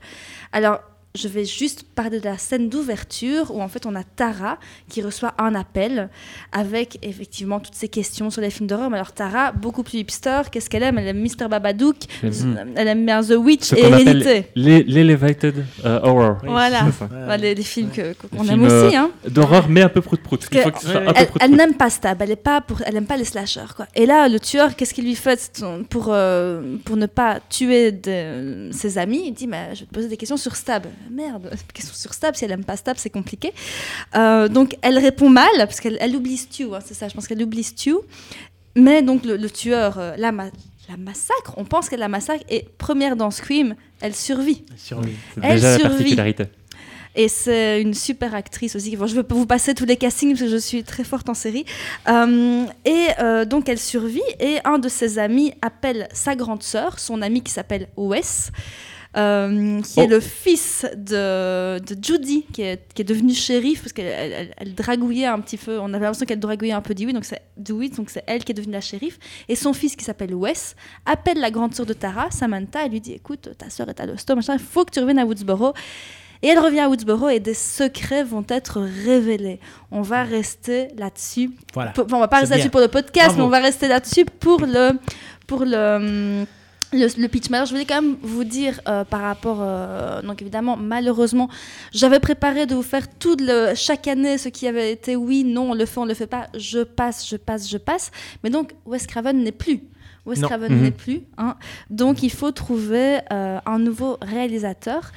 Alors, 0.51 0.81
je 1.15 1.27
vais 1.27 1.43
juste 1.43 1.83
parler 1.95 2.19
de 2.19 2.25
la 2.25 2.37
scène 2.37 2.69
d'ouverture 2.69 3.49
où 3.53 3.61
en 3.61 3.67
fait 3.67 3.85
on 3.87 3.95
a 3.95 4.03
Tara 4.03 4.59
qui 4.89 5.01
reçoit 5.01 5.33
un 5.39 5.55
appel 5.55 6.09
avec 6.51 6.99
effectivement 7.01 7.59
toutes 7.59 7.73
ces 7.73 7.87
questions 7.87 8.29
sur 8.29 8.41
les 8.41 8.51
films 8.51 8.67
d'horreur. 8.67 8.89
Mais 8.91 8.97
alors 8.97 9.11
Tara, 9.11 9.51
beaucoup 9.51 9.81
plus 9.81 9.97
hipster, 9.99 10.41
qu'est-ce 10.51 10.69
qu'elle 10.69 10.83
aime? 10.83 10.99
Elle 10.99 11.07
aime 11.07 11.21
Mr. 11.21 11.47
Babadook, 11.49 11.95
elle 12.21 12.87
aime 12.87 13.05
bien 13.05 13.23
The 13.23 13.31
Witch 13.37 13.63
Ce 13.63 13.75
et 13.75 13.81
Hérédité. 13.85 14.47
l'e- 14.55 14.83
l'elevated 14.87 15.65
euh, 15.83 15.99
horror. 16.03 16.37
Oui, 16.43 16.49
Voilà. 16.49 16.85
Ouais, 17.27 17.37
les, 17.39 17.55
les 17.55 17.63
films 17.63 17.89
qu'on 17.89 18.43
aime 18.43 18.45
films, 18.47 18.63
aussi. 18.65 18.95
euh, 18.95 18.99
Hein. 18.99 19.11
D'horreur, 19.27 19.67
mais 19.67 19.81
un 19.81 19.89
peu 19.89 20.01
prout-prout. 20.01 20.47
Ouais, 20.53 20.63
Elle, 21.41 21.51
n'aime 21.51 21.73
pas 21.73 21.89
Stab, 21.89 22.21
elle, 22.21 22.31
est 22.31 22.35
pas 22.35 22.61
pour, 22.61 22.81
elle 22.85 22.95
aime 22.95 23.05
pas 23.05 23.17
les 23.17 23.25
slashers. 23.25 23.73
Quoi. 23.75 23.87
Et 23.95 24.05
là, 24.05 24.27
le 24.29 24.39
tueur, 24.39 24.75
qu'est-ce 24.75 24.93
qu'il 24.93 25.05
lui 25.05 25.15
fait 25.15 25.59
pour, 25.89 26.07
euh, 26.09 26.75
pour 26.85 26.97
ne 26.97 27.05
pas 27.07 27.39
tuer 27.49 27.91
de- 27.91 28.69
ses 28.71 28.97
amis? 28.99 29.23
Il 29.27 29.33
dit 29.33 29.47
mais, 29.47 29.69
Je 29.73 29.81
vais 29.81 29.85
te 29.87 29.93
poser 29.93 30.07
des 30.07 30.17
questions 30.17 30.37
sur 30.37 30.55
Stab. 30.55 30.85
Merde, 31.09 31.51
questions 31.73 31.95
sur 31.95 32.13
Stab, 32.13 32.35
si 32.35 32.45
elle 32.45 32.51
n'aime 32.51 32.63
pas 32.63 32.77
Stab, 32.77 32.97
c'est 32.97 33.09
compliqué. 33.09 33.53
Euh, 34.15 34.47
donc 34.47 34.77
elle 34.81 34.97
répond 34.99 35.29
mal, 35.29 35.49
parce 35.57 35.79
qu'elle 35.79 35.97
elle 35.99 36.15
oublie 36.15 36.37
Stu, 36.37 36.65
hein, 36.73 36.79
c'est 36.85 36.93
ça, 36.93 37.07
je 37.07 37.13
pense 37.13 37.27
qu'elle 37.27 37.41
oublie 37.41 37.63
Stu. 37.63 37.95
Mais 38.75 39.01
donc 39.01 39.25
le, 39.25 39.35
le 39.37 39.49
tueur 39.49 39.97
euh, 39.97 40.15
la, 40.17 40.31
ma- 40.31 40.51
la 40.87 40.97
massacre, 40.97 41.53
on 41.57 41.65
pense 41.65 41.89
qu'elle 41.89 41.99
la 41.99 42.07
massacre, 42.07 42.43
et 42.49 42.65
première 42.77 43.15
dans 43.15 43.31
Scream, 43.31 43.75
elle 44.01 44.15
survit. 44.15 44.63
Survie. 44.77 45.13
C'est 45.35 45.41
elle 45.43 45.55
déjà 45.55 45.71
la 45.71 45.77
survit. 45.79 45.95
particularité. 45.95 46.43
Et 47.15 47.27
c'est 47.27 47.81
une 47.81 47.95
super 47.95 48.35
actrice 48.35 48.75
aussi. 48.75 48.95
Bon, 48.95 49.07
je 49.07 49.15
vais 49.15 49.23
pas 49.23 49.33
vous 49.33 49.47
passer 49.47 49.73
tous 49.73 49.85
les 49.85 49.97
castings 49.97 50.29
parce 50.29 50.41
que 50.41 50.47
je 50.47 50.57
suis 50.57 50.83
très 50.83 51.03
forte 51.03 51.27
en 51.27 51.33
série. 51.33 51.65
Euh, 52.07 52.65
et 52.85 53.07
euh, 53.19 53.45
donc 53.45 53.67
elle 53.67 53.79
survit 53.79 54.21
et 54.39 54.57
un 54.63 54.77
de 54.77 54.87
ses 54.87 55.17
amis 55.17 55.51
appelle 55.63 56.07
sa 56.13 56.35
grande 56.35 56.61
sœur, 56.61 56.99
son 56.99 57.23
ami 57.23 57.41
qui 57.41 57.51
s'appelle 57.51 57.87
Wes. 57.97 58.51
Euh, 59.17 59.81
qui 59.81 59.93
Oh. 59.97 60.01
est 60.03 60.07
le 60.07 60.19
fils 60.19 60.85
de, 60.95 61.79
de 61.79 61.95
Judy, 62.01 62.45
qui 62.53 62.61
est, 62.61 62.81
qui 62.93 63.01
est 63.01 63.05
devenu 63.05 63.33
shérif, 63.33 63.81
parce 63.81 63.93
qu'elle 63.93 64.05
elle, 64.05 64.53
elle- 64.57 64.75
dragouillait 64.75 65.25
un 65.25 65.39
petit 65.39 65.57
peu, 65.57 65.79
on 65.79 65.87
avait 65.93 66.05
l'impression 66.05 66.25
qu'elle 66.25 66.39
dragouillait 66.39 66.73
un 66.73 66.81
peu 66.81 66.93
Dewey, 66.93 67.13
donc 67.13 67.25
c'est 67.25 67.41
Dewey, 67.57 67.89
donc 67.89 68.09
c'est 68.11 68.23
elle 68.27 68.43
qui 68.43 68.51
est 68.51 68.55
devenue 68.55 68.73
la 68.73 68.81
shérif. 68.81 69.17
Et 69.47 69.55
son 69.55 69.73
fils, 69.73 69.95
qui 69.95 70.05
s'appelle 70.05 70.33
Wes, 70.35 70.75
appelle 71.05 71.39
la 71.39 71.49
grande 71.51 71.73
sœur 71.73 71.85
de 71.87 71.93
Tara, 71.93 72.29
Samantha, 72.31 72.85
et 72.85 72.89
lui 72.89 73.01
dit 73.01 73.13
Écoute, 73.13 73.49
ta 73.57 73.69
sœur 73.69 73.89
est 73.89 73.99
à 73.99 74.05
l'hosto, 74.05 74.35
machin, 74.35 74.53
il 74.53 74.59
faut 74.59 74.85
que 74.85 74.91
tu 74.91 74.99
reviennes 74.99 75.19
à 75.19 75.25
Woodsboro. 75.25 75.73
Et 76.41 76.47
elle 76.47 76.59
revient 76.59 76.79
à 76.79 76.87
Woodsboro 76.87 77.27
et 77.27 77.41
des 77.41 77.53
secrets 77.53 78.23
vont 78.23 78.45
être 78.47 78.79
révélés. 78.79 79.59
On 79.91 80.01
va 80.01 80.23
rester 80.23 80.87
là-dessus. 80.97 81.51
Voilà. 81.73 81.91
Bon, 81.97 82.05
on 82.15 82.19
va 82.19 82.29
pas 82.29 82.39
rester 82.39 82.55
là-dessus 82.55 82.69
pour 82.69 82.79
le 82.79 82.87
podcast, 82.87 83.29
Bravo. 83.35 83.39
mais 83.39 83.43
on 83.43 83.49
va 83.49 83.59
rester 83.59 83.89
là-dessus 83.89 84.23
pour 84.23 84.61
le, 84.61 84.91
pour 85.47 85.65
le, 85.65 85.95
hum, 86.41 86.45
le, 86.93 87.27
pitch. 87.27 87.49
Mais 87.49 87.57
alors, 87.57 87.67
je 87.67 87.73
voulais 87.73 87.85
quand 87.85 88.01
même 88.01 88.17
vous 88.21 88.43
dire 88.43 88.79
euh, 88.87 89.03
par 89.03 89.21
rapport. 89.21 89.59
euh, 89.61 90.21
donc, 90.21 90.41
évidemment, 90.41 90.77
malheureusement, 90.77 91.49
j'avais 91.93 92.19
préparé 92.19 92.65
de 92.65 92.75
vous 92.75 92.83
faire 92.83 93.07
tout 93.17 93.35
le, 93.39 93.73
chaque 93.75 94.07
année 94.07 94.37
ce 94.37 94.49
qui 94.49 94.67
avait 94.67 94.91
été 94.91 95.15
oui, 95.15 95.43
non, 95.43 95.71
on 95.71 95.73
le 95.73 95.85
fait, 95.85 95.99
on 95.99 96.05
le 96.05 96.13
fait 96.13 96.27
pas, 96.27 96.47
je 96.55 96.79
passe, 96.79 97.27
je 97.27 97.37
passe, 97.37 97.69
je 97.69 97.77
passe. 97.77 98.11
Mais 98.43 98.49
donc, 98.49 98.73
Wes 98.85 99.05
Craven 99.05 99.43
n'est 99.43 99.51
plus. 99.51 99.81
Wes 100.25 100.39
Non. 100.39 100.47
Craven 100.47 100.71
Mhm. 100.75 100.81
n'est 100.81 100.91
plus. 100.91 101.21
hein. 101.37 101.55
Donc, 101.89 102.23
il 102.23 102.29
faut 102.31 102.51
trouver 102.51 103.19
euh, 103.31 103.59
un 103.65 103.79
nouveau 103.79 104.17
réalisateur. 104.21 105.11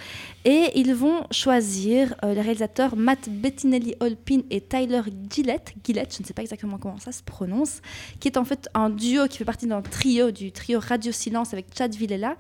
Et 0.45 0.71
ils 0.75 0.95
vont 0.95 1.23
choisir 1.31 2.15
euh, 2.25 2.35
les 2.35 2.41
réalisateurs 2.41 2.97
Matt 2.97 3.29
Bettinelli 3.29 3.95
Holpin 4.01 4.41
et 4.51 4.61
Tyler 4.61 5.03
Gillette, 5.31 5.73
Gillette, 5.85 6.15
je 6.17 6.23
ne 6.23 6.27
sais 6.27 6.35
pas 6.35 6.43
exactement 6.43 6.79
comment 6.79 6.99
ça 6.99 7.13
se 7.13 7.23
prononce, 7.23 7.81
qui 8.19 8.27
est 8.27 8.37
en 8.37 8.45
fait 8.45 8.69
un 8.75 8.91
duo 8.91 9.29
qui 9.29 9.39
fait 9.39 9.45
partie 9.45 9.67
d'un 9.69 9.83
trio, 9.83 10.31
du 10.33 10.51
trio 10.51 10.81
Radio 10.81 11.13
Silence 11.13 11.53
avec 11.53 11.67
Chad 11.77 11.95
Villela. 11.95 12.37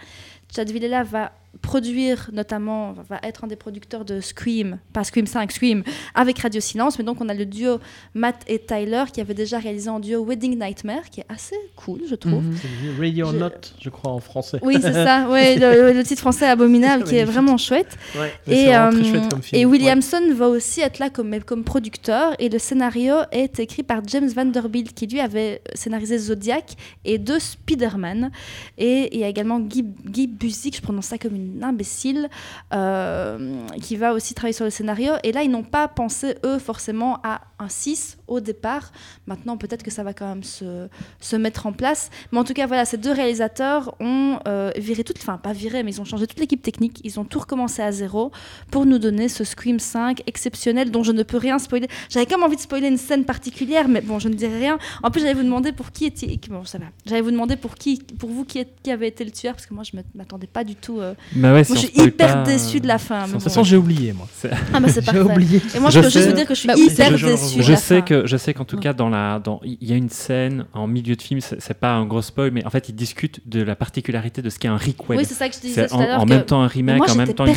Chad 0.54 0.68
Villela 0.70 1.04
va 1.04 1.30
produire 1.60 2.30
notamment, 2.32 2.92
va 3.08 3.20
être 3.22 3.44
un 3.44 3.46
des 3.46 3.56
producteurs 3.56 4.04
de 4.04 4.20
Scream, 4.20 4.78
pas 4.92 5.04
Scream 5.04 5.26
5, 5.26 5.52
Scream, 5.52 5.82
avec 6.14 6.38
Radio 6.38 6.60
Silence. 6.60 6.98
Mais 6.98 7.04
donc 7.04 7.20
on 7.20 7.28
a 7.28 7.34
le 7.34 7.44
duo 7.46 7.78
Matt 8.14 8.42
et 8.48 8.58
Tyler 8.58 9.04
qui 9.12 9.20
avait 9.20 9.34
déjà 9.34 9.58
réalisé 9.58 9.88
un 9.88 10.00
duo 10.00 10.24
Wedding 10.24 10.58
Nightmare, 10.58 11.08
qui 11.10 11.20
est 11.20 11.26
assez 11.28 11.56
cool, 11.76 12.00
je 12.08 12.14
trouve. 12.14 12.42
C'est 12.60 12.68
devenu 12.68 13.00
Radio 13.06 13.26
Je- 13.32 13.36
Not, 13.36 13.50
je 13.80 13.88
crois, 13.90 14.12
en 14.12 14.20
français. 14.20 14.58
Oui, 14.62 14.76
c'est 14.80 14.92
ça. 14.92 15.28
Ouais, 15.32 15.56
le, 15.56 15.92
le 15.92 16.02
titre 16.04 16.20
français 16.20 16.46
abominable 16.46 17.04
qui 17.08 17.16
est 17.16 17.24
vraiment 17.24 17.56
chouette. 17.56 17.96
Ouais, 18.18 18.32
Et, 18.46 18.64
c'est 18.64 18.66
vraiment 18.72 18.90
très 18.90 19.04
chouette 19.10 19.28
comme 19.30 19.42
film. 19.42 19.60
et 19.60 19.64
Ouais. 19.66 19.70
Williamson 19.72 20.22
va 20.34 20.48
aussi 20.48 20.80
être 20.80 20.98
là 20.98 21.10
comme, 21.10 21.38
comme 21.40 21.64
producteur. 21.64 22.34
Et 22.38 22.48
le 22.48 22.58
scénario 22.58 23.14
est 23.30 23.60
écrit 23.60 23.82
par 23.82 24.00
James 24.06 24.28
Vanderbilt, 24.28 24.92
qui 24.94 25.06
lui 25.06 25.20
avait 25.20 25.62
scénarisé 25.74 26.18
Zodiac 26.18 26.74
et 27.04 27.18
deux 27.18 27.38
Spider-Man. 27.38 28.30
Et 28.78 29.14
il 29.14 29.20
y 29.20 29.24
a 29.24 29.28
également 29.28 29.60
Guy, 29.60 29.84
Guy 30.04 30.26
Busick, 30.26 30.76
je 30.76 30.82
prononce 30.82 31.06
ça 31.06 31.18
comme 31.18 31.34
une 31.36 31.41
imbécile, 31.62 32.28
euh, 32.72 33.66
qui 33.80 33.96
va 33.96 34.12
aussi 34.12 34.34
travailler 34.34 34.52
sur 34.52 34.64
le 34.64 34.70
scénario. 34.70 35.12
Et 35.22 35.32
là, 35.32 35.42
ils 35.42 35.50
n'ont 35.50 35.62
pas 35.62 35.88
pensé, 35.88 36.36
eux, 36.44 36.58
forcément 36.58 37.18
à 37.22 37.42
un 37.58 37.68
6 37.68 38.18
au 38.32 38.40
départ. 38.40 38.92
Maintenant, 39.26 39.56
peut-être 39.56 39.82
que 39.82 39.90
ça 39.90 40.02
va 40.02 40.12
quand 40.12 40.28
même 40.28 40.42
se, 40.42 40.88
se 41.20 41.36
mettre 41.36 41.66
en 41.66 41.72
place. 41.72 42.10
Mais 42.32 42.38
en 42.38 42.44
tout 42.44 42.54
cas, 42.54 42.66
voilà, 42.66 42.84
ces 42.84 42.96
deux 42.96 43.12
réalisateurs 43.12 43.94
ont 44.00 44.38
euh, 44.48 44.70
viré 44.76 45.04
toute, 45.04 45.18
enfin 45.18 45.38
pas 45.38 45.52
viré, 45.52 45.82
mais 45.82 45.92
ils 45.92 46.00
ont 46.00 46.04
changé 46.04 46.26
toute 46.26 46.40
l'équipe 46.40 46.62
technique. 46.62 47.00
Ils 47.04 47.18
ont 47.20 47.24
tout 47.24 47.38
recommencé 47.38 47.82
à 47.82 47.92
zéro 47.92 48.32
pour 48.70 48.86
nous 48.86 48.98
donner 48.98 49.28
ce 49.28 49.44
Scream 49.44 49.78
5 49.78 50.22
exceptionnel 50.26 50.90
dont 50.90 51.02
je 51.02 51.12
ne 51.12 51.22
peux 51.22 51.36
rien 51.38 51.58
spoiler. 51.58 51.88
J'avais 52.08 52.26
quand 52.26 52.36
même 52.38 52.46
envie 52.46 52.56
de 52.56 52.60
spoiler 52.62 52.88
une 52.88 52.98
scène 52.98 53.24
particulière, 53.24 53.88
mais 53.88 54.00
bon, 54.00 54.18
je 54.18 54.28
ne 54.28 54.34
dirai 54.34 54.58
rien. 54.58 54.78
En 55.02 55.10
plus, 55.10 55.20
j'allais 55.20 55.34
vous 55.34 55.42
demander 55.44 55.72
pour 55.72 55.92
qui 55.92 56.06
était. 56.06 56.38
Bon, 56.50 56.64
ça 56.64 56.78
va. 56.78 56.86
J'allais 57.06 57.20
vous 57.20 57.30
demander 57.30 57.56
pour 57.56 57.74
qui, 57.74 58.02
pour 58.18 58.30
vous, 58.30 58.44
qui, 58.44 58.58
est- 58.58 58.68
qui 58.82 58.90
avait 58.90 59.08
été 59.08 59.24
le 59.24 59.30
tueur, 59.30 59.54
parce 59.54 59.66
que 59.66 59.74
moi, 59.74 59.84
je 59.84 59.96
ne 59.96 60.02
m'attendais 60.14 60.46
pas 60.46 60.64
du 60.64 60.74
tout. 60.74 61.00
euh, 61.00 61.14
Bah 61.34 61.52
ouais, 61.52 61.64
si 61.64 61.72
Moi, 61.72 61.80
je 61.82 61.86
suis 61.86 62.00
hyper 62.02 62.42
pas, 62.44 62.50
déçue 62.50 62.80
de 62.80 62.86
la 62.88 62.98
fin. 62.98 63.18
mais 63.20 63.22
on 63.24 63.26
De 63.26 63.32
toute 63.34 63.42
façon, 63.44 63.64
j'ai 63.64 63.76
oublié, 63.76 64.12
moi. 64.12 64.26
Ah, 64.74 64.80
bah, 64.80 64.88
c'est 64.88 65.00
J'ai 65.00 65.06
parfait. 65.06 65.20
oublié. 65.20 65.60
Et 65.74 65.78
moi, 65.78 65.90
je, 65.90 65.98
Je 65.98 66.04
peux 66.04 66.10
juste 66.10 66.26
vous 66.28 66.32
dire 66.32 66.46
que 66.46 66.54
je 66.54 66.58
suis 66.60 66.66
Bah 66.68 66.74
hyper 66.76 67.10
déçue. 67.12 67.62
Je 67.62 67.70
la 67.72 67.76
sais 67.76 67.98
fin. 68.02 68.21
Je 68.24 68.36
sais 68.36 68.54
qu'en 68.54 68.64
tout 68.64 68.76
cas 68.76 68.92
dans 68.92 69.08
la 69.08 69.38
dans 69.38 69.60
il 69.64 69.88
y 69.88 69.92
a 69.92 69.96
une 69.96 70.08
scène 70.10 70.66
en 70.72 70.86
milieu 70.86 71.16
de 71.16 71.22
film 71.22 71.40
c'est 71.40 71.78
pas 71.78 71.92
un 71.92 72.06
gros 72.06 72.22
spoil 72.22 72.50
mais 72.50 72.64
en 72.66 72.70
fait 72.70 72.88
ils 72.88 72.94
discutent 72.94 73.40
de 73.46 73.62
la 73.62 73.76
particularité 73.76 74.42
de 74.42 74.50
ce 74.50 74.58
qu'est 74.58 74.68
un 74.68 74.76
requel. 74.76 75.16
Oui, 75.16 75.24
c'est 75.24 75.34
ça 75.34 75.48
que 75.48 75.54
je 75.54 75.60
disais 75.60 75.92
en, 75.92 76.00
en 76.00 76.26
même 76.26 76.44
temps 76.44 76.62
un 76.62 76.66
remake 76.66 76.98
moi, 76.98 77.10
en 77.10 77.14
même 77.14 77.34
temps 77.34 77.46
une 77.46 77.54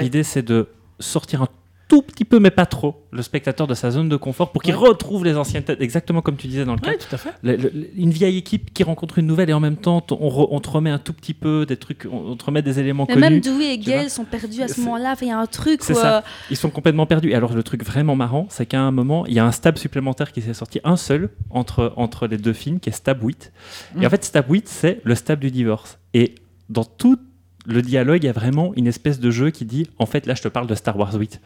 l'idée 0.00 0.22
c'est 0.22 0.42
de 0.42 0.68
sortir 1.00 1.42
un 1.42 1.48
tout 1.88 2.02
petit 2.02 2.24
peu 2.24 2.38
mais 2.38 2.50
pas 2.50 2.66
trop 2.66 3.02
le 3.10 3.22
spectateur 3.22 3.66
de 3.66 3.74
sa 3.74 3.90
zone 3.90 4.08
de 4.08 4.16
confort 4.16 4.52
pour 4.52 4.62
qu'il 4.62 4.74
Ouais. 4.74 4.88
retrouve 4.88 5.24
les 5.24 5.36
anciennes 5.36 5.62
têtes 5.64 5.80
exactement 5.80 6.22
comme 6.22 6.36
tu 6.36 6.46
disais 6.46 6.64
dans 6.64 6.74
le 6.74 6.80
cas 6.80 6.90
Ouais, 6.92 6.96
tout 6.98 7.14
à 7.14 7.18
fait. 7.18 7.30
le- 7.42 7.56
le- 7.56 7.72
une 7.96 8.10
vieille 8.10 8.38
équipe 8.38 8.72
qui 8.72 8.82
rencontre 8.84 9.18
une 9.18 9.26
nouvelle 9.26 9.50
et 9.50 9.52
en 9.52 9.60
même 9.60 9.76
temps 9.76 10.02
on, 10.10 10.28
re- 10.28 10.48
on 10.50 10.60
te 10.60 10.70
remet 10.70 10.90
un 10.90 10.98
tout 10.98 11.12
petit 11.12 11.34
peu 11.34 11.66
des 11.66 11.76
trucs 11.76 12.06
on, 12.10 12.30
on 12.32 12.36
te 12.36 12.44
remet 12.44 12.62
des 12.62 12.80
éléments 12.80 13.04
Mais 13.08 13.14
connus 13.14 13.28
même 13.30 13.40
Dewey 13.40 13.74
et. 13.74 13.78
Gail 13.78 14.08
sont 14.10 14.24
perdus 14.24 14.62
à 14.62 14.68
ce 14.68 14.80
moment-là. 14.80 15.12
Enfin, 15.12 15.26
il 15.26 15.28
y 15.28 15.32
a 15.32 15.38
un 15.38 15.46
truc 15.46 15.82
C'est 15.82 15.92
où, 15.92 15.96
ça. 15.96 16.18
euh, 16.18 16.20
Ils 16.50 16.56
sont 16.56 16.70
complètement 16.70 17.06
perdus. 17.06 17.30
Et 17.30 17.34
alors, 17.34 17.52
le 17.54 17.62
truc 17.62 17.84
vraiment 17.84 18.16
marrant, 18.16 18.46
c'est 18.50 18.66
qu'à 18.66 18.80
un 18.80 18.90
moment, 18.90 19.26
il 19.26 19.34
y 19.34 19.38
a 19.38 19.44
un 19.44 19.52
stab 19.52 19.76
supplémentaire 19.78 20.32
qui 20.32 20.40
s'est 20.42 20.54
sorti, 20.54 20.80
un 20.84 20.96
seul, 20.96 21.30
entre, 21.50 21.92
entre 21.96 22.26
les 22.26 22.38
deux 22.38 22.52
films, 22.52 22.80
qui 22.80 22.88
est 22.88 22.92
Stab 22.92 23.22
8. 23.22 23.52
Et 23.96 24.00
Mm. 24.00 24.06
en 24.06 24.10
fait, 24.10 24.24
Stab 24.24 24.50
8, 24.50 24.68
c'est 24.68 25.00
le 25.04 25.14
stab 25.14 25.38
du 25.40 25.50
divorce. 25.50 25.98
Et 26.14 26.34
dans 26.70 26.84
tout 26.84 27.18
le 27.66 27.82
dialogue, 27.82 28.22
il 28.22 28.26
y 28.26 28.30
a 28.30 28.32
vraiment 28.32 28.72
une 28.76 28.86
espèce 28.86 29.20
de 29.20 29.30
jeu 29.30 29.50
qui 29.50 29.64
dit 29.64 29.88
en 29.98 30.06
fait, 30.06 30.26
là, 30.26 30.34
je 30.34 30.42
te 30.42 30.48
parle 30.48 30.66
de 30.66 30.74
Star 30.74 30.98
Wars 30.98 31.14
8. 31.14 31.40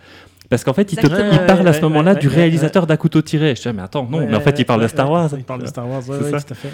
Parce 0.51 0.65
qu'en 0.65 0.73
fait, 0.73 0.91
il, 0.95 0.97
te, 0.97 1.05
Exactement. 1.05 1.31
il 1.43 1.47
parle 1.47 1.69
à 1.69 1.73
ce 1.75 1.79
Ouais, 1.79 1.83
moment-là 1.83 2.15
ouais, 2.15 2.21
du 2.21 2.27
ouais, 2.29 2.35
réalisateur 2.37 2.87
d'à 2.87 2.97
couteau 2.97 3.21
tiré. 3.21 3.55
Je 3.55 3.61
dis, 3.61 3.77
mais 3.77 3.83
attends, 3.83 4.09
non, 4.11 4.19
Ouais, 4.21 4.27
mais 4.31 4.35
en 4.35 4.41
fait, 4.41 4.59
il 4.59 4.65
parle 4.65 4.81
de 4.81 4.89
Star 4.89 5.11
Wars. 5.11 5.29
Il 5.37 5.45
parle 5.45 5.61
de 5.61 5.67
Star 5.67 5.87
Wars, 5.87 5.99
ouais, 6.09 6.17
C'est 6.21 6.25
ouais, 6.33 6.41
ça. 6.41 6.41
tout 6.41 6.53
à 6.53 6.57
fait. 6.57 6.69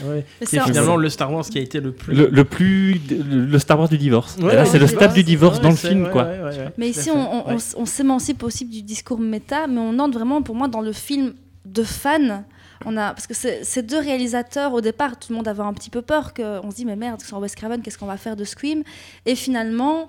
Qui 0.46 0.56
est 0.56 0.60
finalement 0.60 0.96
le 0.96 1.08
Star 1.08 1.32
Wars 1.32 1.44
qui 1.44 1.58
a 1.58 1.60
été 1.60 1.80
le 1.80 1.90
plus. 1.90 2.14
Le, 2.14 2.28
le 2.30 2.44
plus. 2.44 3.00
Le, 3.28 3.58
Star 3.58 3.76
Wars 3.80 3.88
du 3.88 3.98
divorce. 3.98 4.36
Et 4.38 4.42
là, 4.42 4.48
ouais, 4.60 4.64
c'est 4.66 4.78
le 4.78 4.86
ça, 4.86 5.08
du 5.08 5.24
divorce 5.24 5.56
ouais, 5.56 5.62
dans 5.64 5.70
le 5.70 5.76
film, 5.76 6.04
ouais, 6.04 6.10
quoi. 6.10 6.22
ouais, 6.22 6.38
ouais, 6.38 6.56
ouais, 6.56 6.68
Mais 6.78 6.88
ici, 6.88 7.10
on, 7.10 7.16
on- 7.18 7.48
Ouais. 7.48 7.56
on- 7.76 7.82
on 7.82 7.86
s'émancipe 7.86 8.44
aussi 8.44 8.64
du 8.64 8.80
discours 8.82 9.18
méta, 9.18 9.66
mais 9.66 9.80
on 9.80 9.98
entre 9.98 10.18
vraiment, 10.18 10.40
pour 10.40 10.54
moi, 10.54 10.68
dans 10.68 10.80
le 10.80 10.92
film 10.92 11.32
de 11.66 11.82
fans. 11.82 12.44
On 12.86 12.96
a, 12.96 13.14
parce 13.14 13.26
que 13.26 13.34
ces 13.34 13.82
deux 13.82 13.98
réalisateurs, 13.98 14.72
au 14.72 14.80
départ, 14.80 15.18
tout 15.18 15.32
le 15.32 15.36
monde 15.36 15.48
avait 15.48 15.62
un 15.62 15.72
petit 15.72 15.90
peu 15.90 16.02
peur, 16.02 16.34
que, 16.34 16.60
on 16.64 16.70
se 16.70 16.76
dit, 16.76 16.84
mais 16.84 16.96
merde, 16.96 17.22
en 17.32 17.38
Wes 17.40 17.54
Craven, 17.54 17.80
qu'est-ce 17.82 17.98
qu'on 17.98 18.06
va 18.06 18.16
faire 18.16 18.36
de 18.36 18.44
Scream? 18.44 18.82
Et 19.26 19.34
finalement, 19.34 20.08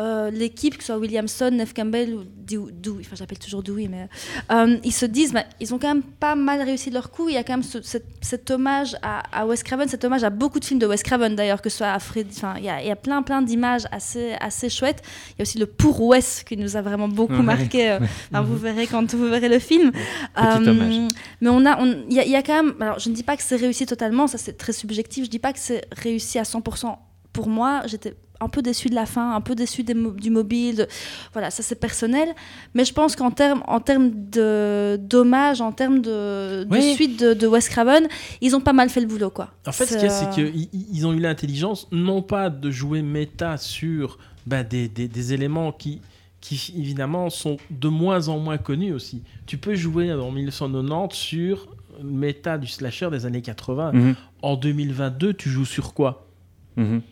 euh, 0.00 0.30
l'équipe, 0.30 0.76
que 0.76 0.82
ce 0.82 0.86
soit 0.88 0.98
Williamson, 0.98 1.50
Neve 1.52 1.72
Campbell 1.72 2.14
ou 2.14 2.24
Dew- 2.24 2.70
Dewey, 2.72 3.02
enfin 3.06 3.14
j'appelle 3.16 3.38
toujours 3.38 3.62
Dewey, 3.62 3.86
mais 3.88 4.08
euh, 4.50 4.76
ils 4.82 4.92
se 4.92 5.06
disent, 5.06 5.32
bah, 5.32 5.44
ils 5.60 5.72
ont 5.72 5.78
quand 5.78 5.86
même 5.88 6.02
pas 6.02 6.34
mal 6.34 6.60
réussi 6.62 6.90
leur 6.90 7.10
coup. 7.12 7.28
Il 7.28 7.34
y 7.34 7.38
a 7.38 7.44
quand 7.44 7.52
même 7.52 7.62
ce- 7.62 7.80
cet, 7.82 8.04
cet 8.20 8.50
hommage 8.50 8.96
à, 9.02 9.22
à 9.32 9.46
Wes 9.46 9.62
Craven, 9.62 9.86
cet 9.88 10.04
hommage 10.04 10.24
à 10.24 10.30
beaucoup 10.30 10.58
de 10.58 10.64
films 10.64 10.80
de 10.80 10.86
Wes 10.86 11.02
Craven 11.02 11.36
d'ailleurs, 11.36 11.62
que 11.62 11.70
ce 11.70 11.78
soit 11.78 11.92
à 11.92 11.98
Freddy, 12.00 12.34
enfin 12.36 12.54
il 12.58 12.64
y 12.64 12.68
a, 12.68 12.82
il 12.82 12.88
y 12.88 12.90
a 12.90 12.96
plein 12.96 13.22
plein 13.22 13.40
d'images 13.40 13.84
assez, 13.92 14.32
assez 14.40 14.68
chouettes. 14.68 15.02
Il 15.30 15.38
y 15.38 15.40
a 15.40 15.42
aussi 15.42 15.58
le 15.58 15.66
pour 15.66 16.00
Wes 16.02 16.42
qui 16.44 16.56
nous 16.56 16.76
a 16.76 16.82
vraiment 16.82 17.08
beaucoup 17.08 17.34
Ouais. 17.34 17.42
marqué. 17.42 17.90
euh, 17.92 17.98
enfin, 18.32 18.42
vous 18.42 18.56
verrez 18.56 18.86
quand 18.88 19.14
vous 19.14 19.26
verrez 19.28 19.48
le 19.48 19.58
film. 19.60 19.92
Petit 19.92 20.68
Euh, 20.68 20.70
hommage. 20.70 21.12
Mais 21.40 21.48
on 21.50 21.64
a, 21.66 21.80
il 22.10 22.12
y, 22.12 22.28
y 22.30 22.36
a 22.36 22.42
quand 22.42 22.62
même. 22.64 22.74
Alors, 22.80 22.98
je 22.98 23.08
ne 23.10 23.14
dis 23.14 23.22
pas 23.22 23.36
que 23.36 23.42
c'est 23.42 23.56
réussi 23.56 23.86
totalement, 23.86 24.26
ça 24.26 24.38
c'est 24.38 24.54
très 24.58 24.72
subjectif. 24.72 25.24
Je 25.26 25.30
dis 25.30 25.38
pas 25.38 25.52
que 25.52 25.58
c'est 25.60 25.84
réussi 25.92 26.38
à 26.38 26.42
100%. 26.42 26.96
Pour 27.32 27.48
moi, 27.48 27.82
j'étais 27.86 28.14
un 28.40 28.48
peu 28.48 28.62
déçue 28.62 28.88
de 28.88 28.94
la 28.94 29.06
fin, 29.06 29.34
un 29.34 29.40
peu 29.40 29.54
mo- 29.94 30.10
du 30.10 30.30
mobile. 30.30 30.76
de- 30.76 30.88
Voilà, 31.32 31.50
ça 31.50 31.62
c'est 31.62 31.76
personnel. 31.78 32.28
Mais 32.74 32.84
je 32.84 32.92
pense 32.92 33.16
qu'en 33.16 33.30
termes 33.30 33.62
en 33.66 33.80
termes 33.80 34.10
de 34.30 34.96
d'hommage, 35.00 35.60
en 35.60 35.72
termes 35.72 36.00
de, 36.00 36.64
de 36.64 36.68
Oui. 36.70 36.94
suite 36.94 37.18
de, 37.20 37.34
de 37.34 37.46
Wes 37.46 37.68
Craven, 37.68 38.06
ils 38.40 38.54
ont 38.56 38.60
pas 38.60 38.72
mal 38.72 38.88
fait 38.90 39.00
le 39.00 39.06
boulot, 39.06 39.30
quoi. 39.30 39.50
En 39.66 39.72
fait, 39.72 39.86
ce 39.86 39.94
qu'il 39.94 40.02
y 40.02 40.06
a, 40.06 40.10
c'est 40.10 40.26
euh, 40.26 40.50
qu'ils 40.50 40.68
ils 40.72 41.06
ont 41.06 41.12
eu 41.12 41.20
l'intelligence, 41.20 41.86
non 41.92 42.22
pas 42.22 42.50
de 42.50 42.70
jouer 42.70 43.02
méta 43.02 43.56
sur 43.56 44.18
bah, 44.46 44.62
des, 44.62 44.88
des- 44.88 45.08
des 45.08 45.32
éléments 45.32 45.72
qui, 45.72 46.00
qui, 46.40 46.74
évidemment, 46.76 47.30
sont 47.30 47.56
de 47.70 47.88
moins 47.88 48.28
en 48.28 48.38
moins 48.38 48.58
connus 48.58 48.92
aussi. 48.92 49.22
Tu 49.46 49.56
peux 49.56 49.74
jouer 49.74 50.12
en 50.12 50.30
1990 50.30 51.14
sur 51.16 51.68
le 52.02 52.10
méta 52.10 52.58
du 52.58 52.66
slasher 52.66 53.08
des 53.10 53.24
années 53.24 53.40
80. 53.42 53.92
Mhm, 53.92 54.14
En 54.42 54.56
2022, 54.56 55.32
tu 55.34 55.48
joues 55.48 55.64
sur 55.64 55.94
quoi? 55.94 56.26
Mhm. 56.76 57.02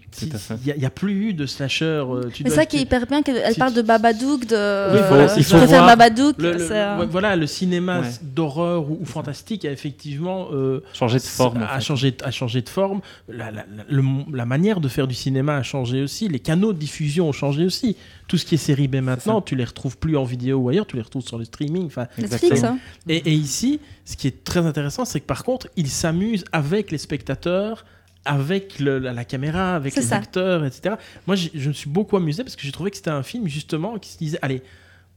Il 0.67 0.75
n'y 0.79 0.85
a, 0.85 0.91
plus 0.91 1.29
eu 1.29 1.33
de 1.33 1.47
slasher. 1.47 1.85
euh, 1.87 2.29
tu 2.35 2.45
Mais 2.45 2.51
ça 2.51 2.67
qui 2.67 2.77
est 2.77 2.81
hyper 2.83 3.07
bien 3.07 3.23
qu'elle 3.23 3.55
parle 3.55 3.73
de 3.73 3.81
Babadook, 3.81 4.47
de 4.47 4.93
Oui, 4.93 4.99
il 4.99 5.05
faut- 5.09 5.15
euh, 5.15 5.29
il 5.39 5.43
je 5.43 5.49
faut 5.49 5.57
préfère 5.57 5.85
voir 5.85 5.87
Babadook. 5.97 6.37
le, 6.39 6.53
le- 6.53 6.69
euh, 6.71 7.07
voilà, 7.11 7.35
le 7.35 7.47
cinéma 7.47 8.01
Ouais. 8.01 8.09
d'horreur 8.21 8.91
ou, 8.91 8.99
ou 9.01 9.05
fantastique 9.07 9.65
a 9.65 9.71
effectivement 9.73 10.49
euh, 10.53 10.83
Changer 10.93 11.17
de 11.17 11.23
forme. 11.23 11.63
a 11.63 11.81
changé, 11.81 12.15
a 12.23 12.31
changé 12.31 12.61
de 12.61 12.69
forme. 12.69 13.01
La, 13.27 13.51
la- 13.51 13.65
la- 13.75 13.85
le- 13.89 14.03
la 14.37 14.45
manière 14.45 14.81
de 14.81 14.89
faire 14.89 15.07
du 15.09 15.15
cinéma 15.15 15.57
a 15.57 15.63
changé 15.63 16.03
aussi. 16.03 16.29
Les 16.29 16.41
canaux 16.41 16.75
de 16.75 16.79
diffusion 16.79 17.31
ont 17.31 17.33
changé 17.33 17.65
aussi. 17.65 17.97
Tout 18.29 18.37
ce 18.37 18.45
qui 18.45 18.57
est 18.57 18.59
série 18.59 18.89
B 18.89 18.97
maintenant, 18.97 19.41
tu 19.41 19.57
les 19.57 19.65
retrouves 19.65 19.97
plus 19.97 20.19
en 20.19 20.25
vidéo 20.25 20.59
ou 20.59 20.69
ailleurs, 20.69 20.87
tu 20.87 20.97
les 20.97 21.03
retrouves 21.03 21.25
sur 21.27 21.39
le 21.39 21.45
streaming. 21.47 21.89
Netflix, 22.19 22.63
hein. 22.65 22.77
et, 23.09 23.17
et 23.17 23.33
ici, 23.33 23.81
ce 24.05 24.17
qui 24.19 24.27
est 24.27 24.45
très 24.45 24.67
intéressant, 24.67 25.07
c'est 25.07 25.21
que 25.21 25.27
par 25.27 25.43
contre, 25.43 25.69
ils 25.77 25.89
s'amusent 25.89 26.45
avec 26.53 26.91
les 26.91 26.99
spectateurs, 26.99 27.87
avec 28.25 28.79
le- 28.79 28.99
la, 28.99 29.13
la 29.13 29.25
caméra, 29.25 29.75
avec 29.75 29.97
les 29.97 30.03
ça. 30.03 30.17
acteurs, 30.17 30.65
etc. 30.65 30.95
Moi, 31.27 31.37
je 31.37 31.69
me 31.69 31.73
suis 31.73 31.91
beaucoup 31.91 32.17
amusé 32.17 32.43
parce 32.45 32.57
que 32.57 32.63
j'ai 32.63 32.73
trouvé 32.73 32.91
que 32.91 32.97
c'était 32.97 33.11
un 33.11 33.23
film 33.23 33.49
justement 33.49 33.99
qui 33.99 34.11
se 34.11 34.19
disait, 34.19 34.39
allez, 34.43 34.63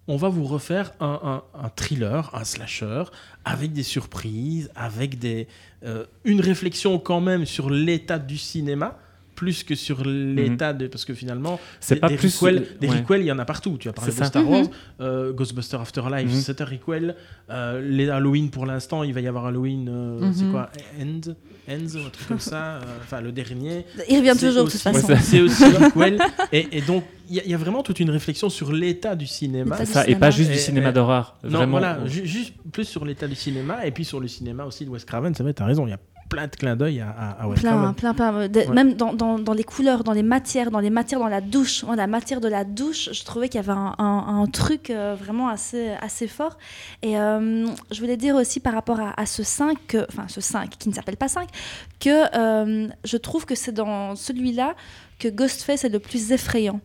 on 0.08 0.18
va 0.18 0.30
vous 0.30 0.44
refaire 0.46 0.94
un, 1.00 1.20
un- 1.24 1.44
un 1.66 1.70
thriller, 1.70 2.30
un 2.34 2.44
slasher, 2.44 3.04
avec 3.44 3.74
des 3.74 3.84
surprises, 3.84 4.70
avec 4.76 5.18
des, 5.20 5.48
euh, 5.84 6.06
une 6.24 6.42
réflexion 6.42 7.00
quand 7.00 7.22
même 7.22 7.46
sur 7.46 7.70
l'état 7.70 8.20
du 8.20 8.38
cinéma 8.38 8.98
plus 9.36 9.64
que 9.64 9.76
sur 9.76 10.04
l'état 10.06 10.74
de 10.74 10.88
parce 10.88 11.06
que 11.06 11.14
finalement 11.14 11.60
C'est 11.80 11.96
des, 11.96 12.02
pas 12.02 12.08
des 12.10 12.16
plus. 12.16 12.38
requels, 12.40 12.66
des 12.80 12.88
requels, 12.88 13.22
il 13.22 13.28
y 13.28 13.32
en 13.32 13.40
a 13.40 13.46
partout. 13.46 13.78
Tu 13.78 13.90
as 13.90 13.94
parlé 13.94 14.12
de 14.12 14.18
ça. 14.18 14.26
Star 14.26 14.44
Mhm. 14.44 14.50
Wars, 14.50 14.66
euh, 15.02 15.34
Ghostbusters 15.34 15.82
Afterlife, 15.82 16.30
Mhm. 16.32 16.40
c'est 16.42 16.62
un 16.62 16.66
requel. 16.66 17.16
Euh, 17.50 17.82
les 17.82 18.10
Halloween 18.10 18.50
pour 18.50 18.66
l'instant, 18.66 19.04
il 19.04 19.14
va 19.14 19.22
y 19.22 19.28
avoir 19.28 19.46
Halloween, 19.48 19.88
euh, 19.90 20.20
Mhm. 20.22 20.34
c'est 20.34 20.46
quoi 20.52 20.70
End 21.00 21.22
Ends, 21.68 21.98
un 22.06 22.10
truc 22.10 22.28
comme 22.28 22.40
ça. 22.40 22.76
euh, 22.76 22.82
Enfin, 23.04 23.22
le 23.22 23.32
dernier. 23.32 23.86
Il 24.10 24.18
revient 24.18 24.34
toujours 24.40 24.66
de 24.66 24.70
toute 24.70 24.76
aussi- 24.76 24.78
façon. 24.80 25.08
Ouais, 25.08 25.18
C'est 25.20 25.42
aussi 25.42 25.64
un 25.64 25.70
requel. 25.90 26.20
Et, 26.52 26.78
et 26.78 26.82
donc, 26.82 27.04
il 27.28 27.36
y, 27.36 27.40
a- 27.40 27.44
il 27.44 27.50
y 27.50 27.54
a 27.56 27.58
vraiment 27.58 27.82
toute 27.82 28.00
une 28.00 28.12
réflexion 28.12 28.50
sur 28.50 28.72
l'état 28.72 29.16
du 29.16 29.26
cinéma. 29.26 29.84
Ça, 29.86 30.08
et 30.08 30.16
pas 30.16 30.30
juste 30.30 30.52
Et- 30.52 30.54
du 30.54 30.60
cinéma 30.60 30.92
d'horreur. 30.92 31.38
Non, 31.44 31.50
Vraiment. 31.58 31.72
voilà, 31.80 32.06
ju- 32.06 32.26
juste 32.28 32.54
plus 32.72 32.86
sur 32.86 33.04
l'état 33.04 33.28
du 33.28 33.36
cinéma 33.36 33.86
et 33.86 33.92
puis 33.92 34.06
sur 34.06 34.20
le 34.20 34.28
cinéma 34.28 34.64
aussi 34.66 34.86
de 34.86 34.92
Wes 34.92 35.04
Craven. 35.06 35.34
C'est 35.34 35.42
vrai, 35.44 35.54
t'as 35.54 35.66
raison, 35.66 35.88
il 35.88 35.90
y 35.90 35.94
a 35.94 36.00
plein 36.30 36.48
de 36.48 36.56
clins 36.56 36.76
d'œil 36.76 37.02
à, 37.02 37.10
à, 37.40 37.48
Plein, 37.56 37.94
plein, 37.94 38.14
plein. 38.14 38.48
De- 38.48 38.60
Ouais. 38.62 38.68
Même 38.74 38.94
dans, 38.96 39.14
dans, 39.14 39.38
dans 39.40 39.54
les 39.54 39.64
couleurs, 39.64 40.04
dans 40.04 40.12
les 40.12 40.24
matières, 40.24 40.72
dans 40.72 40.80
les 40.80 40.90
matières 40.90 41.20
dans 41.20 41.28
la 41.28 41.42
douche. 41.42 41.84
La 41.96 42.08
matière 42.08 42.42
de 42.42 42.48
la 42.48 42.64
douche, 42.64 43.10
je 43.14 43.24
trouvais 43.24 43.48
qu'il 43.50 43.60
y 43.60 43.64
avait 43.64 43.72
un, 43.72 43.94
un- 43.98 44.42
un 44.42 44.46
truc 44.48 44.90
euh, 44.90 45.16
vraiment 45.20 45.48
assez, 45.50 45.92
assez 46.02 46.28
fort. 46.28 46.58
Et 47.02 47.18
euh, 47.20 47.68
je 47.92 48.00
voulais 48.02 48.18
dire 48.18 48.36
aussi 48.36 48.60
par 48.60 48.74
rapport 48.74 49.00
à, 49.00 49.14
à 49.20 49.26
ce 49.26 49.44
5, 49.44 49.78
que- 49.88 50.06
enfin 50.10 50.26
ce 50.28 50.42
5 50.42 50.70
qui 50.78 50.90
ne 50.90 50.94
s'appelle 50.94 51.18
pas 51.18 51.28
5, 51.28 51.48
que 52.00 52.36
euh, 52.36 52.88
je 53.04 53.18
trouve 53.18 53.46
que 53.46 53.56
c'est 53.56 53.72
dans 53.74 54.16
celui-là 54.16 54.76
que 55.20 55.28
Ghostface 55.28 55.84
est 55.84 55.90
le 55.90 56.00
plus 56.00 56.32
effrayant. 56.32 56.80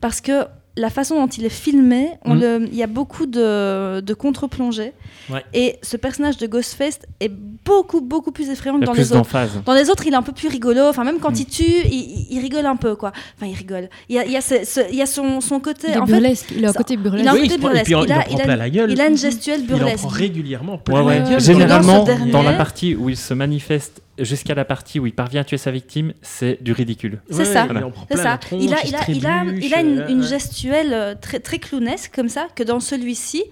Parce 0.00 0.20
que 0.20 0.46
la 0.76 0.90
façon 0.90 1.14
dont 1.16 1.26
il 1.26 1.44
est 1.44 1.48
filmé, 1.48 2.10
Mhm. 2.26 2.68
il 2.70 2.76
y 2.76 2.82
a 2.82 2.86
beaucoup 2.86 3.26
de, 3.26 4.00
de 4.00 4.14
contre-plongées. 4.14 4.92
Ouais. 5.30 5.44
Et 5.54 5.76
ce 5.82 5.96
personnage 5.96 6.36
de 6.36 6.46
Ghostface 6.46 6.98
est 7.20 7.30
beaucoup, 7.64 8.00
beaucoup 8.00 8.30
plus 8.30 8.50
effrayant 8.50 8.78
que 8.78 8.84
dans 8.84 8.92
plus 8.92 9.10
les 9.10 9.12
autres. 9.16 9.28
Dans 9.64 9.74
les 9.74 9.90
autres, 9.90 10.06
il 10.06 10.12
est 10.12 10.16
un 10.16 10.22
peu 10.22 10.32
plus 10.32 10.48
rigolo. 10.48 10.82
Enfin, 10.82 11.02
même 11.04 11.18
quand 11.18 11.30
Mm. 11.32 11.40
il 11.40 11.46
tue, 11.46 11.86
il, 11.90 12.38
rigole 12.40 12.66
un 12.66 12.76
peu, 12.76 12.94
quoi. 12.94 13.12
Enfin, 13.36 13.46
il 13.50 13.54
rigole. 13.56 13.88
Il 14.08 14.16
y 14.16 14.18
a, 14.18 14.24
il 14.26 14.32
y 14.32 14.36
a, 14.36 14.40
ce- 14.40 14.64
ce- 14.64 14.88
il 14.90 14.96
y 14.96 15.02
a 15.02 15.06
son, 15.06 15.40
son 15.40 15.58
côté. 15.60 15.88
Il 15.88 15.94
est 15.94 15.98
en 15.98 16.06
fait, 16.06 16.12
burlesque. 16.12 16.52
Il 16.56 16.64
a 16.64 16.70
un 16.70 16.72
côté 16.72 16.94
il 16.94 17.00
a 17.00 17.02
burlesque. 17.02 17.28
un 17.28 17.32
Oui, 17.32 17.40
côté 17.48 17.58
burlesque. 17.58 17.88
il 17.88 17.94
a, 17.94 18.24
il 18.30 18.58
la 18.58 18.70
gueule. 18.70 18.90
il 18.92 19.00
a 19.00 19.06
une 19.08 19.16
gestuelle 19.16 19.60
Il 19.66 19.74
en 19.74 19.76
burlesque. 19.78 19.98
prend 19.98 20.08
régulièrement 20.08 20.80
Ouais, 20.88 21.00
ouais. 21.00 21.40
Généralement, 21.40 21.98
dans 21.98 22.04
dernier- 22.04 22.30
dans 22.30 22.42
la 22.42 22.52
partie 22.52 22.94
où 22.94 23.08
il 23.08 23.16
se 23.16 23.34
manifeste 23.34 24.02
jusqu'à 24.18 24.54
la 24.54 24.64
partie 24.64 24.98
où 24.98 25.06
il 25.06 25.14
parvient 25.14 25.42
à 25.42 25.44
tuer 25.44 25.58
sa 25.58 25.70
victime, 25.70 26.12
c'est 26.22 26.62
du 26.62 26.72
ridicule. 26.72 27.20
C'est 27.30 27.44
ça. 27.44 27.66
il 28.10 28.16
ça. 28.16 28.38
tronche, 28.38 28.62
a, 28.62 28.66
se 28.66 28.66
il 28.66 28.74
a, 28.74 28.78
il 28.86 28.94
a, 28.94 28.98
trébuche, 28.98 29.64
il 29.64 29.74
a 29.74 29.80
une, 29.80 29.98
euh, 29.98 30.08
une 30.08 30.20
ouais. 30.20 30.26
gestuelle 30.26 30.92
euh, 30.92 31.14
très, 31.14 31.40
très 31.40 31.58
clownesque 31.58 32.14
comme 32.14 32.28
ça, 32.28 32.48
que 32.54 32.62
dans 32.62 32.80
celui-ci, 32.80 33.44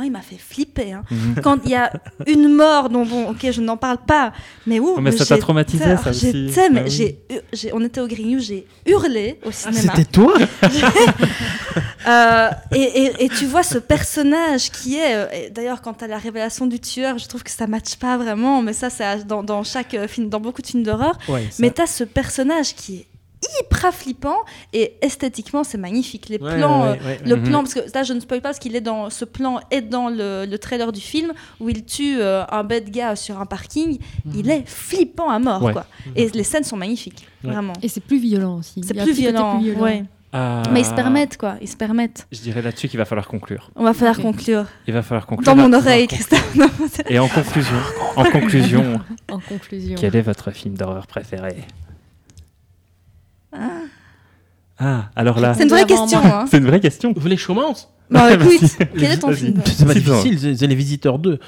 moi, 0.00 0.06
il 0.06 0.12
m'a 0.12 0.22
fait 0.22 0.38
flipper. 0.38 0.92
hein. 0.94 1.02
Mhm. 1.10 1.34
Quand 1.42 1.58
il 1.66 1.72
y 1.72 1.74
a 1.74 1.92
une 2.26 2.48
mort, 2.48 2.88
dont 2.88 3.04
bon, 3.04 3.28
ok, 3.30 3.50
je 3.50 3.60
n'en 3.60 3.76
parle 3.76 3.98
pas, 3.98 4.32
mais 4.66 4.80
où 4.80 4.94
Oh, 4.96 5.00
mais 5.02 5.12
ça 5.12 5.26
t'a 5.26 5.36
traumatisé, 5.36 5.84
ça 6.02 6.08
aussi. 6.08 6.50
Mais 6.72 6.80
Ah 6.80 6.82
oui. 6.88 7.16
j'ai, 7.52 7.70
on 7.74 7.84
était 7.84 8.00
au 8.00 8.06
Grignou, 8.06 8.38
j'ai 8.40 8.66
hurlé 8.86 9.38
au 9.44 9.50
Ah, 9.50 9.52
cinéma. 9.52 9.92
C'était 9.94 10.04
toi 10.10 10.32
Euh, 12.08 12.48
et, 12.74 12.80
et- 12.80 13.24
et 13.24 13.28
tu 13.28 13.44
vois 13.44 13.62
ce 13.62 13.76
personnage 13.76 14.70
qui 14.70 14.96
est. 14.96 15.14
euh, 15.14 15.26
D'ailleurs, 15.50 15.82
quant 15.82 15.94
à 16.00 16.06
la 16.06 16.16
révélation 16.16 16.66
du 16.66 16.80
tueur, 16.80 17.18
je 17.18 17.28
trouve 17.28 17.42
que 17.42 17.50
ça 17.50 17.66
matche 17.66 17.96
pas 17.96 18.16
vraiment, 18.16 18.62
mais 18.62 18.72
ça, 18.72 18.88
c'est 18.88 19.26
dans, 19.26 19.42
dans 19.42 19.62
chaque 19.64 19.92
euh, 19.92 20.08
film, 20.08 20.30
dans 20.30 20.40
beaucoup 20.40 20.62
de 20.62 20.66
films 20.66 20.82
d'horreur. 20.82 21.18
Ouais, 21.28 21.46
Mais 21.58 21.70
tu 21.70 21.82
as 21.82 21.86
ce 21.86 22.02
personnage 22.04 22.74
qui 22.74 22.96
est 22.96 23.06
hyper 23.60 23.92
flippant 23.94 24.36
et 24.72 24.94
esthétiquement, 25.02 25.64
c'est 25.64 25.78
magnifique. 25.78 26.28
Les 26.28 26.38
Ouais, 26.38 26.56
plans. 26.58 26.82
ouais, 26.82 26.88
euh, 26.88 26.92
ouais, 26.92 26.98
ouais. 27.04 27.20
le 27.24 27.36
Mhm. 27.36 27.42
plan, 27.44 27.58
parce 27.62 27.74
que 27.74 27.80
là 27.94 28.02
je 28.02 28.12
ne 28.12 28.20
spoil 28.20 28.40
pas 28.40 28.48
parce 28.50 28.58
qu'il 28.58 28.76
est 28.76 28.80
dans 28.80 29.08
ce 29.10 29.24
plan 29.24 29.60
est 29.70 29.80
dans 29.82 30.08
le, 30.08 30.44
le 30.46 30.58
trailer 30.58 30.92
du 30.92 31.00
film 31.00 31.32
où 31.60 31.68
il 31.68 31.84
tue 31.84 32.20
euh, 32.20 32.44
un 32.50 32.64
bête 32.64 32.90
gars 32.90 33.16
sur 33.16 33.40
un 33.40 33.46
parking. 33.46 33.98
Il 34.34 34.50
est 34.50 34.68
flippant 34.68 35.30
à 35.30 35.38
mort, 35.38 35.62
Ouais. 35.62 35.72
quoi. 35.72 35.86
Et 36.16 36.28
les 36.28 36.44
scènes 36.44 36.64
sont 36.64 36.76
magnifiques, 36.76 37.26
Ouais. 37.44 37.52
vraiment. 37.52 37.72
Et 37.82 37.88
c'est 37.88 38.00
plus 38.02 38.18
violent 38.18 38.58
aussi. 38.58 38.82
C'est 38.86 38.94
plus 38.94 39.12
violent, 39.12 39.60
ouais. 39.62 40.04
Ah. 40.32 40.62
Mais 40.70 40.80
ils 40.82 40.86
se 40.86 40.94
permettent, 40.94 41.36
quoi. 41.36 41.56
Ils 41.60 41.66
se 41.68 41.76
permettent. 41.76 42.28
Je 42.30 42.38
dirais 42.40 42.62
là-dessus 42.62 42.88
qu'il 42.88 42.98
va 42.98 43.04
falloir 43.04 43.26
conclure. 43.26 43.68
On 43.74 43.82
va 43.82 43.92
falloir 43.94 44.16
conclure. 44.20 44.64
Il 44.86 44.94
va 44.94 45.02
falloir 45.02 45.26
conclure. 45.26 45.52
Dans 45.52 45.60
mon 45.60 45.72
oreille, 45.72 46.06
Christophe. 46.06 46.56
Et 47.08 47.18
en 47.18 47.26
conclusion, 47.26 47.74
en 48.14 48.24
conclusion, 48.24 49.00
En 49.28 49.40
conclusion. 49.40 49.96
quel 49.98 50.14
est 50.14 50.22
votre 50.22 50.52
film 50.52 50.74
d'horreur 50.76 51.08
préféré? 51.08 51.56
Ah, 54.80 55.04
alors 55.14 55.38
là, 55.40 55.52
C'est 55.54 55.64
une 55.64 55.68
vraie 55.68 55.84
question. 55.84 56.18
Hein. 56.24 56.46
c'est 56.50 56.56
une 56.58 56.66
vraie 56.66 56.80
question. 56.80 57.12
Vous 57.14 57.20
voulez 57.20 57.36
que 57.36 57.42
je 57.42 57.46
commence 57.46 57.88
Bon, 58.10 58.18
Ouais, 58.20 58.34
écoute, 58.34 58.70
quel 58.98 59.12
est 59.12 59.18
ton 59.18 59.28
Vas-y. 59.28 59.36
film 59.36 59.60
C'est 59.64 59.86
pas 59.86 59.92
C'est 59.92 60.00
difficile, 60.00 60.38
c'est- 60.40 60.56
c'est 60.56 60.66
Les 60.66 60.74
Visiteurs 60.74 61.18
2. 61.20 61.38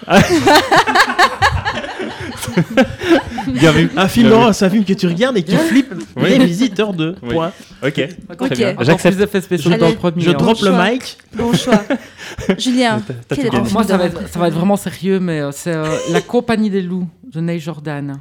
Bien 3.49 3.73
vu. 3.73 3.91
Un 3.97 4.09
film 4.09 4.29
Bien 4.29 4.37
d'horreur, 4.37 4.55
c'est 4.55 4.65
un 4.67 4.71
film 4.71 4.85
que 4.85 4.93
tu 4.93 5.07
regardes 5.07 5.37
et 5.37 5.43
que 5.43 5.51
tu 5.51 5.57
flippes. 5.57 5.95
Oui. 6.17 6.39
Les 6.39 6.45
Visiteurs 6.47 6.93
2. 6.93 7.17
Oui. 7.23 7.31
Point. 7.35 7.53
Ok. 7.85 8.09
Ok. 8.31 8.37
Très 8.47 8.57
bien. 8.57 8.71
Encore 8.73 8.85
J'accepte. 8.85 9.15
plus 9.17 9.25
d'effets 9.25 9.41
spéciaux 9.41 9.71
Je- 9.73 9.77
dans 9.77 9.89
le 9.89 9.95
premier. 9.95 10.23
Je 10.23 10.31
hein. 10.31 10.35
drop 10.35 10.61
le 10.61 10.71
choix. 10.71 10.91
mic. 10.91 11.19
Bon 11.35 11.53
choix. 11.53 11.83
Julien, 12.59 13.01
T'as- 13.07 13.15
t'as 13.29 13.37
quel 13.37 13.47
est 13.47 13.49
ton 13.49 13.57
gagné. 13.57 13.69
film 13.69 13.75
Moi, 13.79 13.85
ça 13.85 13.97
va, 13.97 14.05
être, 14.07 14.29
ça 14.29 14.39
va 14.39 14.49
être 14.49 14.55
vraiment 14.55 14.77
sérieux, 14.77 15.19
mais 15.21 15.41
euh, 15.41 15.51
c'est 15.53 15.75
euh, 15.75 15.85
La 16.11 16.21
Compagnie 16.21 16.71
des 16.71 16.83
loups 16.83 17.09
de 17.33 17.41
Neil 17.41 17.61
Jordan. 17.61 18.19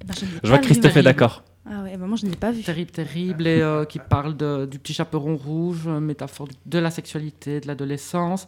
Eh 0.00 0.04
ben, 0.06 0.14
je 0.42 0.48
vois 0.48 0.58
que 0.58 0.64
Christophe 0.66 0.96
est 0.96 1.02
d'accord. 1.02 1.42
Ah 1.66 1.82
ouais, 1.82 1.96
ben 1.96 2.14
je 2.16 2.26
ne 2.26 2.30
l'ai 2.30 2.36
pas 2.36 2.50
vu. 2.50 2.62
Terrible, 2.62 2.90
terrible, 2.90 3.46
et 3.46 3.60
euh, 3.62 3.84
qui 3.86 3.98
parle 3.98 4.36
de- 4.36 4.66
du 4.66 4.78
petit 4.78 4.92
chaperon 4.92 5.36
rouge, 5.36 5.84
euh, 5.86 5.98
métaphore 5.98 6.48
de 6.66 6.78
la 6.78 6.90
sexualité, 6.90 7.60
de 7.60 7.66
l'adolescence. 7.66 8.46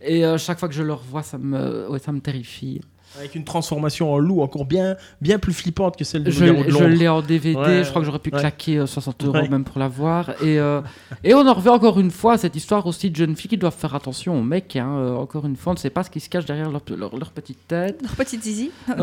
Et 0.00 0.24
euh, 0.24 0.38
chaque 0.38 0.58
fois 0.60 0.68
que 0.68 0.74
je 0.74 0.82
le 0.82 0.92
revois, 0.92 1.22
ça 1.22 1.36
me, 1.38 1.88
ouais, 1.90 1.98
ça 1.98 2.12
me 2.12 2.20
terrifie. 2.20 2.80
Avec 3.18 3.34
une 3.36 3.44
transformation 3.44 4.12
en 4.12 4.18
loup 4.18 4.40
encore 4.42 4.64
bien, 4.64 4.96
bien 5.20 5.38
plus 5.38 5.52
flippante 5.52 5.96
que 5.96 6.04
celle 6.04 6.24
de 6.24 6.30
Je, 6.30 6.44
de 6.44 6.68
je 6.70 6.84
l'ai 6.84 7.06
en 7.08 7.22
DVD, 7.22 7.54
Ouais, 7.56 7.84
je 7.84 7.88
crois 7.90 8.00
que 8.02 8.06
j'aurais 8.06 8.18
pu 8.18 8.30
ouais. 8.32 8.38
claquer 8.40 8.78
euh, 8.78 8.86
60 8.86 9.24
euros 9.24 9.34
Ouais. 9.36 9.48
même 9.48 9.62
pour 9.64 9.78
l'avoir. 9.78 10.30
Et, 10.42 10.58
euh, 10.58 10.80
et 11.22 11.32
on 11.34 11.46
en 11.46 11.54
revient 11.54 11.68
encore 11.68 12.00
une 12.00 12.10
fois 12.10 12.32
à 12.34 12.38
cette 12.38 12.56
histoire 12.56 12.86
aussi 12.86 13.10
de 13.10 13.16
jeunes 13.16 13.36
filles 13.36 13.50
qui 13.50 13.56
doivent 13.56 13.74
faire 13.76 13.94
attention 13.94 14.38
aux 14.38 14.42
mecs. 14.42 14.74
hein. 14.76 14.88
Euh, 14.98 15.14
encore 15.16 15.46
une 15.46 15.56
fois, 15.56 15.70
on 15.72 15.74
ne 15.74 15.78
sait 15.80 15.90
pas 15.90 16.02
ce 16.02 16.10
qui 16.10 16.18
se 16.20 16.28
cache 16.28 16.44
derrière 16.44 16.70
leur, 16.70 16.82
leur- 16.96 17.16
leur 17.16 17.30
petite 17.30 17.68
tête. 17.68 18.00
Leur 18.02 18.12
petite 18.16 18.42
zizi. 18.42 18.70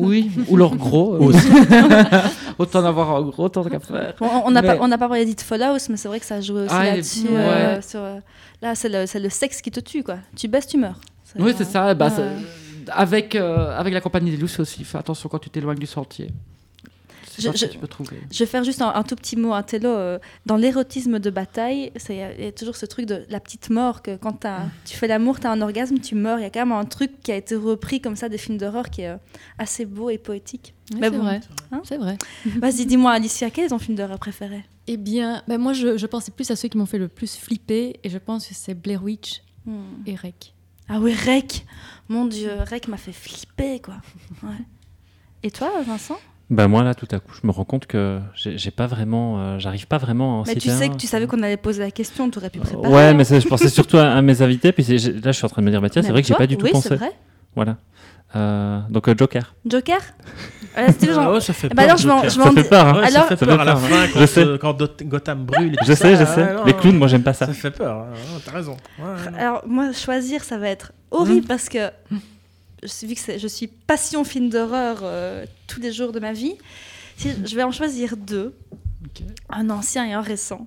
Oui, 0.00 0.30
ou 0.48 0.56
leur 0.56 0.76
gros. 0.76 1.14
euh, 1.16 1.18
Aussi. 1.18 1.48
autant 2.58 2.82
d'avoir 2.82 3.16
un 3.16 3.22
gros, 3.22 3.44
autant 3.44 3.64
qu'à 3.64 3.80
faire. 3.80 4.14
Bon, 4.20 4.28
on 4.44 4.50
n'a 4.50 4.62
Mais- 4.62 4.68
pas, 4.68 4.78
on 4.80 4.88
n'a 4.88 4.98
pas 4.98 5.08
parlé 5.08 5.24
d'It 5.24 5.40
Follows, 5.42 5.78
mais 5.90 5.96
c'est 5.96 6.08
vrai 6.08 6.20
que 6.20 6.26
ça 6.26 6.40
joue 6.40 6.56
aussi 6.58 6.68
Ah, 6.70 6.84
là-dessus. 6.84 7.28
ouais. 7.28 7.34
euh, 7.36 7.80
sur, 7.82 8.00
euh, 8.00 8.18
là, 8.62 8.74
c'est 8.74 8.88
le, 8.88 9.06
c'est 9.06 9.20
le 9.20 9.30
sexe 9.30 9.60
qui 9.60 9.70
te 9.70 9.80
tue, 9.80 10.02
quoi. 10.02 10.16
Tu 10.36 10.48
baisses, 10.48 10.66
tu 10.66 10.78
meurs. 10.78 11.00
Oui, 11.38 11.52
c'est 11.56 11.64
ça. 11.64 11.92
Bah, 11.94 12.08
ouais. 12.08 12.24
Avec, 12.92 13.34
euh, 13.34 13.76
avec 13.78 13.92
la 13.94 14.00
compagnie 14.00 14.30
des 14.30 14.36
loups, 14.36 14.60
aussi 14.60 14.84
fais 14.84 14.98
attention 14.98 15.28
quand 15.28 15.38
tu 15.38 15.50
t'éloignes 15.50 15.78
du 15.78 15.86
sentier. 15.86 16.28
C'est 17.30 17.52
Je- 17.52 17.56
je- 17.56 17.66
tu 17.66 17.78
peux 17.78 17.86
trouver. 17.86 18.16
Je 18.32 18.38
vais 18.40 18.46
faire 18.46 18.64
juste 18.64 18.82
un, 18.82 18.92
un 18.92 19.02
tout 19.04 19.14
petit 19.14 19.36
mot, 19.36 19.52
un 19.52 19.62
télo. 19.62 19.88
euh, 19.90 20.18
dans 20.46 20.56
l'érotisme 20.56 21.20
de 21.20 21.30
bataille, 21.30 21.92
il 22.08 22.16
y, 22.16 22.20
a- 22.20 22.34
il 22.34 22.44
y 22.44 22.48
a 22.48 22.52
toujours 22.52 22.74
ce 22.74 22.84
truc 22.84 23.06
de 23.06 23.24
la 23.28 23.38
petite 23.38 23.70
mort, 23.70 24.02
que 24.02 24.16
quand 24.16 24.44
tu 24.84 24.96
fais 24.96 25.06
l'amour, 25.06 25.38
tu 25.38 25.46
as 25.46 25.52
un 25.52 25.60
orgasme, 25.60 25.98
tu 26.00 26.16
meurs. 26.16 26.40
Il 26.40 26.42
y 26.42 26.46
a 26.46 26.50
quand 26.50 26.60
même 26.66 26.72
un 26.72 26.84
truc 26.84 27.20
qui 27.22 27.30
a 27.30 27.36
été 27.36 27.54
repris 27.54 28.00
comme 28.00 28.16
ça 28.16 28.28
des 28.28 28.38
films 28.38 28.58
d'horreur 28.58 28.90
qui 28.90 29.02
est 29.02 29.10
euh, 29.10 29.16
assez 29.56 29.84
beau 29.86 30.10
et 30.10 30.18
poétique. 30.18 30.74
Oui, 30.92 30.98
Mais 31.00 31.10
c'est 31.10 31.16
bon. 31.16 31.22
vrai. 31.22 31.40
Hein 31.70 31.82
c'est 31.84 31.98
vrai. 31.98 32.18
Vas-y, 32.56 32.86
dis-moi, 32.86 33.12
Alicia, 33.12 33.50
quel 33.50 33.66
est 33.66 33.68
ton 33.68 33.78
film 33.78 33.96
d'horreur 33.96 34.18
préféré? 34.18 34.64
Eh 34.88 34.96
bien, 34.96 35.42
ben 35.46 35.58
moi, 35.58 35.74
je, 35.74 35.96
je 35.96 36.06
pensais 36.06 36.32
plus 36.32 36.50
à 36.50 36.56
ceux 36.56 36.66
qui 36.68 36.76
m'ont 36.78 36.86
fait 36.86 36.98
le 36.98 37.08
plus 37.08 37.36
flipper, 37.36 38.00
et 38.02 38.08
je 38.08 38.18
pense 38.18 38.48
que 38.48 38.54
c'est 38.54 38.74
Blair 38.74 39.02
Witch 39.04 39.42
Hmm. 39.66 39.82
et 40.06 40.14
Rec. 40.16 40.54
Ah 40.88 40.98
oui, 41.00 41.14
Rec 41.14 41.64
Mon 42.08 42.24
Dieu, 42.26 42.50
Rec 42.70 42.88
m'a 42.88 42.96
fait 42.96 43.12
flipper, 43.12 43.80
quoi. 43.80 43.94
Ouais. 44.42 44.50
Et 45.42 45.50
toi, 45.50 45.70
Vincent? 45.86 46.18
Bah 46.50 46.66
moi 46.66 46.82
là 46.82 46.94
tout 46.94 47.06
à 47.10 47.18
coup 47.20 47.32
je 47.38 47.46
me 47.46 47.52
rends 47.52 47.66
compte 47.66 47.84
que 47.86 48.20
j'ai 48.34 48.70
pas 48.70 48.86
vraiment, 48.86 49.38
euh, 49.38 49.58
j'arrive 49.58 49.86
pas 49.86 49.98
vraiment 49.98 50.38
à 50.38 50.40
en 50.40 50.44
Mais 50.46 50.54
tu 50.54 50.70
sais 50.70 50.86
un. 50.86 50.88
que 50.88 50.96
tu 50.96 51.06
savais 51.06 51.26
qu'on 51.26 51.42
allait 51.42 51.58
poser 51.58 51.80
la 51.82 51.90
question, 51.90 52.30
tu 52.30 52.38
aurais 52.38 52.48
pu 52.48 52.58
Euh, 52.58 52.62
préparer. 52.62 52.90
Ouais 52.90 53.12
mais 53.12 53.24
je 53.24 53.46
pensais 53.46 53.68
surtout 53.68 53.98
à, 53.98 54.12
à 54.12 54.22
mes 54.22 54.40
invités 54.40 54.72
puis 54.72 54.82
là 54.82 54.96
je 54.96 55.32
suis 55.32 55.44
en 55.44 55.48
train 55.50 55.60
de 55.60 55.66
me 55.66 55.70
dire 55.70 55.82
bah 55.82 55.90
tiens 55.90 56.00
c'est 56.00 56.10
vrai 56.10 56.22
que 56.22 56.28
j'ai 56.28 56.34
pas 56.34 56.46
du 56.46 56.56
tout 56.56 56.64
oui, 56.64 56.72
pensé. 56.72 56.88
c'est 56.88 56.96
vrai. 56.96 57.12
Voilà. 57.54 57.76
Euh, 58.36 58.80
donc 58.90 59.08
euh, 59.08 59.14
Joker. 59.16 59.54
Joker 59.64 60.00
Euh, 60.76 60.86
c'était 60.88 61.06
genre- 61.06 61.24
Ah 61.28 61.32
ouais, 61.32 61.40
ça 61.40 61.52
fait 61.54 61.68
ben 61.70 61.76
peur, 61.76 61.84
alors, 61.84 61.96
je 61.96 62.06
vais 62.06 62.12
en- 62.12 62.16
Joker. 62.16 62.30
je 62.30 62.38
vais 62.38 62.44
Ça 62.44 62.62
fait 62.62 62.68
peur. 62.68 62.86
hein. 62.86 62.92
Ouais, 63.00 63.06
Alors- 63.06 63.22
ça 63.22 63.28
fait 63.28 63.36
Ça 63.36 63.46
peur 63.46 63.54
fait 63.56 63.62
à 63.62 63.64
la 63.64 63.76
fin 63.76 64.06
Je 64.06 64.12
quand, 64.12 64.26
sais. 64.26 64.44
euh, 64.44 64.58
quand 64.58 65.02
Gotham 65.04 65.44
brûle. 65.46 65.72
Et 65.74 65.84
Je 65.86 65.92
sais 65.94 66.12
je 66.12 66.24
ça, 66.24 66.26
sais. 66.34 66.42
ouais, 66.44 66.54
non, 66.54 66.64
Les 66.64 66.74
clowns 66.74 66.98
moi 66.98 67.08
j'aime 67.08 67.22
pas 67.22 67.32
ça. 67.32 67.46
Ça 67.46 67.52
fait 67.54 67.70
peur. 67.70 67.96
hein. 68.02 68.12
T'as 68.44 68.52
raison. 68.52 68.76
Ouais. 68.98 69.38
Alors 69.38 69.62
moi, 69.66 69.92
choisir, 69.92 70.44
ça 70.44 70.58
va 70.58 70.68
être 70.68 70.92
horrible 71.10 71.44
Mmh. 71.44 71.48
parce 71.48 71.68
que 71.70 71.90
je- 72.82 73.06
vu 73.06 73.14
que 73.14 73.20
c'est- 73.20 73.38
je 73.38 73.48
suis 73.48 73.66
passion 73.66 74.24
film 74.24 74.50
d'horreur 74.50 74.98
euh, 75.02 75.44
tous 75.66 75.80
les 75.80 75.90
jours 75.92 76.12
de 76.12 76.20
ma 76.20 76.32
vie, 76.34 76.54
si 77.16 77.30
je 77.46 77.56
vais 77.56 77.62
en 77.62 77.72
choisir 77.72 78.16
deux, 78.16 78.54
un 79.48 79.70
ancien 79.70 80.04
et 80.06 80.12
un 80.12 80.20
récent. 80.20 80.66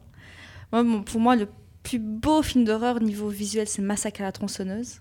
Moi, 0.73 0.83
pour 1.05 1.21
moi, 1.21 1.35
le 1.35 1.47
plus 1.83 1.99
beau 1.99 2.41
film 2.41 2.65
d'horreur 2.65 2.99
niveau 3.01 3.29
visuel, 3.29 3.67
c'est 3.67 3.81
Massacre 3.81 4.21
à 4.21 4.23
la 4.25 4.31
tronçonneuse. 4.31 4.99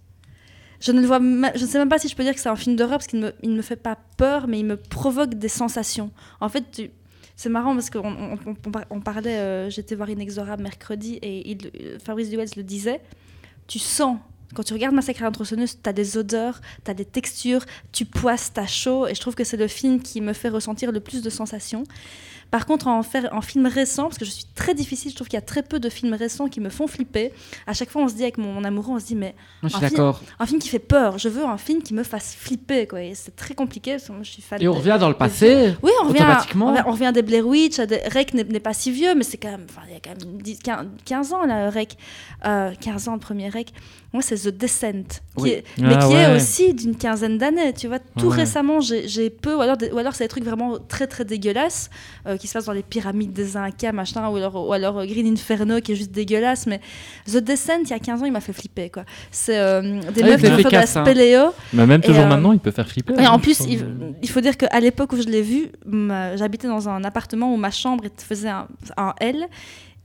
Je 0.81 0.93
ne 0.93 1.01
le 1.01 1.07
vois, 1.07 1.19
je 1.19 1.63
ne 1.63 1.67
sais 1.69 1.79
même 1.79 1.89
pas 1.91 1.99
si 1.99 2.09
je 2.09 2.17
peux 2.17 2.23
dire 2.23 2.35
que 2.35 2.41
c'est 2.41 2.49
un 2.49 2.57
film 2.57 2.75
d'horreur 2.77 2.99
parce 2.99 3.07
qu'il 3.07 3.21
ne 3.21 3.49
me, 3.57 3.63
fait 3.63 3.77
pas 3.77 3.99
peur, 4.17 4.47
mais 4.49 4.59
il 4.61 4.65
me 4.65 4.77
provoque 4.77 5.35
des 5.35 5.49
sensations. 5.49 6.11
En 6.41 6.49
fait, 6.49 6.91
c'est 7.37 7.49
marrant 7.51 7.75
parce 7.75 7.91
qu'on 7.91 8.01
on, 8.05 8.39
on- 8.47 8.57
on 8.67 8.71
par- 8.71 8.85
on 8.91 9.01
parlait, 9.01 9.37
euh, 9.37 9.71
j'étais 9.71 9.95
voir 9.95 10.09
Inexorable 10.11 10.63
mercredi 10.63 11.19
et 11.23 11.57
euh, 11.81 11.99
Fabrice 12.03 12.31
Duels 12.31 12.49
le 12.57 12.63
disait, 12.63 13.01
tu 13.67 13.79
sens, 13.79 14.19
quand 14.55 14.63
tu 14.63 14.73
regardes 14.73 14.95
Massacre 14.95 15.21
à 15.23 15.27
la 15.27 15.31
tronçonneuse, 15.31 15.79
tu 15.83 15.89
as 15.89 15.93
des 15.93 16.17
odeurs, 16.17 16.61
tu 16.85 16.91
as 16.91 16.95
des 16.95 17.05
textures, 17.05 17.65
tu 17.93 18.05
poisses, 18.05 18.53
tu 18.53 18.61
as 18.61 18.67
chaud, 18.67 19.07
et 19.07 19.15
je 19.15 19.21
trouve 19.21 19.35
que 19.35 19.45
c'est 19.45 19.57
le 19.59 19.69
film 19.69 20.01
qui 20.03 20.21
me 20.21 20.33
fait 20.33 20.49
ressentir 20.49 20.93
le 20.93 21.01
plus 21.01 21.23
de 21.23 21.31
sensations. 21.31 21.85
Par 22.51 22.67
contre, 22.67 22.89
en, 22.89 23.03
faire, 23.03 23.29
en 23.33 23.41
film 23.43 23.67
récent, 23.67 24.05
parce 24.05 24.19
que 24.19 24.25
je 24.25 24.31
suis 24.31 24.45
très 24.55 24.75
difficile, 24.75 25.11
je 25.13 25.17
trouve 25.17 25.29
qu'il 25.29 25.37
y 25.37 25.43
a 25.43 25.43
très 25.45 25.63
peu 25.63 25.79
de 25.79 25.89
films 25.89 26.15
récents 26.15 26.49
qui 26.49 26.61
me 26.61 26.69
font 26.69 26.87
flipper. 26.89 27.33
À 27.67 27.75
chaque 27.75 27.91
fois, 27.91 28.03
on 28.03 28.09
se 28.09 28.15
dit 28.15 28.23
avec 28.23 28.39
mon, 28.39 28.53
mon 28.53 28.65
amoureux, 28.65 28.95
on 28.95 28.99
se 28.99 29.07
dit, 29.07 29.15
mais 29.15 29.35
Moi, 29.63 29.69
je 29.71 29.77
suis 29.77 29.85
Un 29.85 29.89
film- 29.89 29.99
d'accord. 29.99 30.21
un 30.39 30.47
film 30.47 30.59
qui 30.61 30.69
fait 30.69 30.79
peur, 30.81 31.19
je 31.19 31.29
veux 31.29 31.45
un 31.45 31.59
film 31.59 31.83
qui 31.83 31.95
me 31.95 32.03
fasse 32.03 32.35
flipper, 32.35 32.87
quoi. 32.89 33.03
Et 33.03 33.15
c'est 33.15 33.37
très 33.37 33.55
compliqué, 33.55 33.93
parce 33.93 34.05
que 34.09 34.13
moi, 34.13 34.23
je 34.25 34.31
suis 34.31 34.43
fan 34.43 34.61
Et 34.61 34.67
on 34.69 34.73
revient 34.73 34.97
dans 34.99 35.09
le 35.09 35.15
passé. 35.15 35.75
oui, 35.83 35.91
on 36.03 36.09
revient, 36.09 36.19
à- 36.21 36.31
Automatiquement. 36.31 36.75
on, 36.87 36.91
revient, 36.93 37.11
des 37.15 37.23
Blair 37.23 37.47
Witch, 37.47 37.79
à 37.79 37.87
des- 37.87 38.01
Rec 38.13 38.35
n'est 38.35 38.45
pas 38.61 38.75
si 38.75 38.91
vieux, 38.91 39.15
mais 39.15 39.23
c'est 39.25 39.37
quand 39.39 39.51
même, 39.51 39.67
enfin, 39.71 39.83
il 39.89 39.93
y 39.95 39.97
a 39.97 40.01
quand 40.01 40.11
même 40.11 40.43
10, 40.43 40.59
15, 40.59 40.87
15 41.05 41.33
ans 41.33 41.45
là, 41.47 41.71
Rec, 41.71 41.97
Euh, 42.47 42.73
15 42.81 43.07
ans 43.09 43.13
le 43.13 43.19
premier 43.21 43.51
Rec. 43.51 43.69
Moi, 44.15 44.23
c'est 44.23 44.35
The 44.37 44.49
Descent, 44.49 45.05
qui 45.37 45.43
Oui. 45.43 45.51
est- 45.51 45.65
mais 45.79 45.95
Ah 46.01 46.07
qui 46.09 46.15
est 46.15 46.35
aussi 46.35 46.73
d'une 46.75 46.97
quinzaine 46.97 47.37
d'années. 47.39 47.73
Tu 47.75 47.87
vois, 47.87 47.99
tout 48.19 48.29
Ouais. 48.29 48.37
récemment, 48.39 48.81
j'ai 48.81 49.07
j'ai 49.07 49.29
peu, 49.31 49.55
ou 49.55 49.61
alors, 49.61 49.77
des- 49.77 49.91
ou 49.93 49.99
alors 49.99 50.15
c'est 50.15 50.25
des 50.25 50.29
trucs 50.29 50.43
vraiment 50.45 50.79
très 50.79 51.07
très 51.07 51.25
dégueulasses 51.27 51.91
euh, 52.27 52.37
qui 52.41 52.49
se 52.49 52.55
passent 52.55 52.65
dans 52.65 52.73
les 52.73 52.83
pyramides 52.83 53.33
des 53.33 53.57
Incas, 53.57 53.93
machin, 53.93 54.29
ou 54.29 54.37
alors, 54.37 54.69
ou 54.69 54.73
alors 54.73 54.99
euh, 54.99 55.07
Green 55.07 55.27
Inferno 55.27 55.81
qui 55.81 55.93
est 55.93 55.97
juste 55.97 56.11
dégueulasse. 56.11 56.67
Mais 56.67 56.81
The 57.27 57.37
Descent, 57.37 57.83
il 57.85 57.91
y 57.91 57.93
a 57.93 57.99
15 57.99 58.23
ans, 58.23 58.25
il 58.25 58.33
m'a 58.33 58.41
fait 58.41 58.53
flipper, 58.53 58.91
quoi. 58.91 59.05
C'est 59.31 59.59
euh, 59.59 60.01
des 60.13 60.23
Ah, 60.23 60.27
meufs 60.27 60.41
qui 60.43 60.63
font 60.63 60.69
de 60.69 60.75
la 60.75 60.81
hein. 60.81 60.87
spéléo. 60.87 61.41
Mais 61.73 61.87
même 61.87 62.01
toujours 62.01 62.25
euh, 62.25 62.29
maintenant 62.29 62.53
il 62.53 62.59
peut 62.59 62.71
faire 62.71 62.89
flipper. 62.89 63.15
Et 63.15 63.25
hein. 63.25 63.31
en 63.31 63.39
plus, 63.39 63.61
Enfin, 63.61 63.71
il, 63.71 63.85
il 64.23 64.31
faut 64.31 64.41
dire 64.41 64.57
qu'à 64.57 64.81
l'époque 64.81 65.13
où 65.13 65.17
je 65.17 65.29
l'ai 65.29 65.43
vu, 65.43 65.69
j'habitais 66.37 66.69
dans 66.69 66.89
un 66.89 67.05
appartement 67.05 67.53
où 67.53 67.57
ma 67.57 67.71
chambre 67.71 68.05
faisait 68.17 68.49
un, 68.49 68.67
un 68.97 69.15
L. 69.21 69.47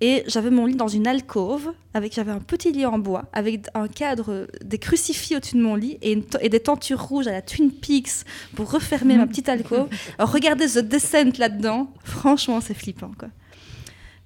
Et 0.02 0.24
j'avais 0.28 0.50
mon 0.50 0.66
lit 0.66 0.76
dans 0.76 0.90
une 0.90 1.08
alcôve, 1.08 1.72
avec 1.94 2.14
j'avais 2.14 2.32
un 2.32 2.40
petit 2.40 2.72
lit 2.72 2.86
en 2.86 3.00
bois, 3.00 3.26
avec 3.32 3.68
un 3.74 3.88
cadre, 3.88 4.48
des 4.64 4.78
crucifix 4.78 5.38
au-dessus 5.38 5.56
de 5.56 5.62
mon 5.62 5.76
lit 5.76 5.98
et, 6.02 6.22
et 6.42 6.50
des 6.50 6.60
tentures 6.60 7.02
rouges 7.02 7.28
à 7.28 7.32
la 7.32 7.42
Twin 7.42 7.72
Peaks 7.72 8.26
pour 8.56 8.72
refermer 8.72 9.16
ma 9.16 9.26
petite 9.26 9.48
alcôve. 9.48 9.88
Alors 10.18 10.32
regardez 10.32 10.68
The 10.68 10.80
Descent 10.80 11.38
là-dedans, 11.38 11.88
franchement 12.04 12.60
c'est 12.60 12.74
flippant 12.74 13.12
quoi. 13.18 13.30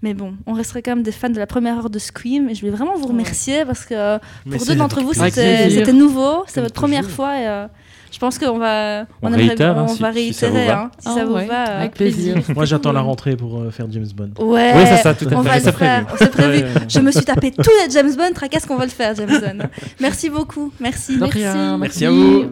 Mais 0.02 0.14
bon, 0.14 0.36
on 0.46 0.54
resterait 0.54 0.82
quand 0.82 0.96
même 0.96 1.04
des 1.04 1.12
fans 1.12 1.30
de 1.30 1.38
la 1.38 1.46
première 1.46 1.78
heure 1.78 1.90
de 1.90 2.00
Scream 2.00 2.50
et 2.50 2.56
je 2.56 2.62
voulais 2.62 2.72
vraiment 2.72 2.96
vous 2.96 3.08
remercier 3.08 3.66
parce 3.66 3.86
que 3.86 4.18
Mais 4.46 4.58
pour 4.58 4.66
deux 4.66 4.76
d'entre 4.76 5.02
vous 5.02 5.14
c'était 5.14 5.94
nouveau, 5.94 6.46
c'est 6.48 6.62
votre 6.62 6.74
première 6.74 7.10
fois 7.10 7.38
et 7.38 7.48
euh, 7.48 7.68
je 8.12 8.20
pense 8.20 8.38
qu'on 8.40 8.58
va 8.58 9.06
On 9.22 9.30
réitère, 9.30 9.78
hein, 9.78 9.86
on 9.90 9.94
si- 9.96 10.02
va 10.02 10.12
si 10.14 10.34
ça 10.34 10.48
vous 10.48 10.54
réitérer 10.54 10.68
va. 10.76 10.82
hein, 10.84 10.92
si 11.00 11.08
Ah 11.10 11.14
ça 11.16 11.26
vous 11.26 11.34
ouais, 11.36 11.46
va. 11.46 11.70
euh. 11.70 11.80
Avec 11.80 11.94
plaisir. 11.94 12.36
Moi, 12.56 12.66
j'attends 12.66 12.92
la 12.92 13.02
rentrée 13.02 13.36
pour 13.36 13.60
euh, 13.60 13.72
faire 13.72 13.86
James 13.92 14.08
Bond. 14.16 14.32
Ouais, 14.44 14.72
Oui, 14.76 14.84
c'est 14.88 14.98
ça, 14.98 15.14
tout 15.14 15.26
à 15.32 15.36
on 15.36 15.44
fait. 15.44 15.50
va 15.50 15.56
le 15.58 15.62
C'est 15.64 15.72
faire. 15.72 16.06
prévu. 16.06 16.18
C'est 16.20 16.32
prévu. 16.32 16.64
Ouais. 16.64 16.70
Je 16.88 17.00
me 17.00 17.12
suis 17.12 17.26
tapé 17.26 17.52
tous 17.52 17.72
les 17.86 17.92
James 17.92 18.14
Bond, 18.16 18.34
tracasse 18.34 18.66
qu'on 18.66 18.76
va 18.78 18.86
le 18.86 18.92
faire, 18.92 19.14
James 19.16 19.30
Bond. 19.30 19.68
Merci 20.00 20.30
beaucoup, 20.30 20.72
merci. 20.80 21.18
Rien, 21.22 21.78
Merci 21.78 22.06
à 22.06 22.12
vous. 22.12 22.46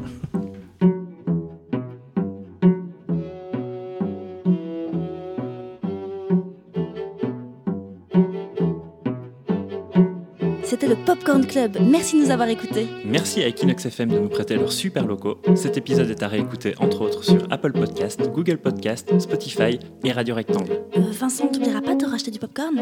C'était 10.79 10.93
le 10.93 11.05
Popcorn 11.05 11.43
Club. 11.43 11.79
Merci 11.81 12.19
de 12.19 12.25
nous 12.25 12.29
avoir 12.29 12.47
écoutés. 12.49 12.85
Merci 13.03 13.41
à 13.41 13.47
Equinox 13.47 13.83
FM 13.87 14.09
de 14.09 14.19
nous 14.19 14.29
prêter 14.29 14.53
leurs 14.53 14.71
super 14.71 15.07
locaux. 15.07 15.39
Cet 15.55 15.75
épisode 15.75 16.07
est 16.11 16.21
à 16.21 16.27
réécouter 16.27 16.75
entre 16.77 17.01
autres 17.01 17.23
sur 17.23 17.47
Apple 17.49 17.71
Podcast, 17.71 18.21
Google 18.31 18.59
Podcast, 18.59 19.11
Spotify 19.19 19.79
et 20.03 20.11
Radio 20.11 20.35
Rectangle. 20.35 20.73
Euh, 20.95 21.01
Vincent, 21.13 21.47
t'oublieras 21.47 21.81
pas 21.81 21.95
de 21.95 22.05
racheter 22.05 22.29
du 22.29 22.37
popcorn? 22.37 22.75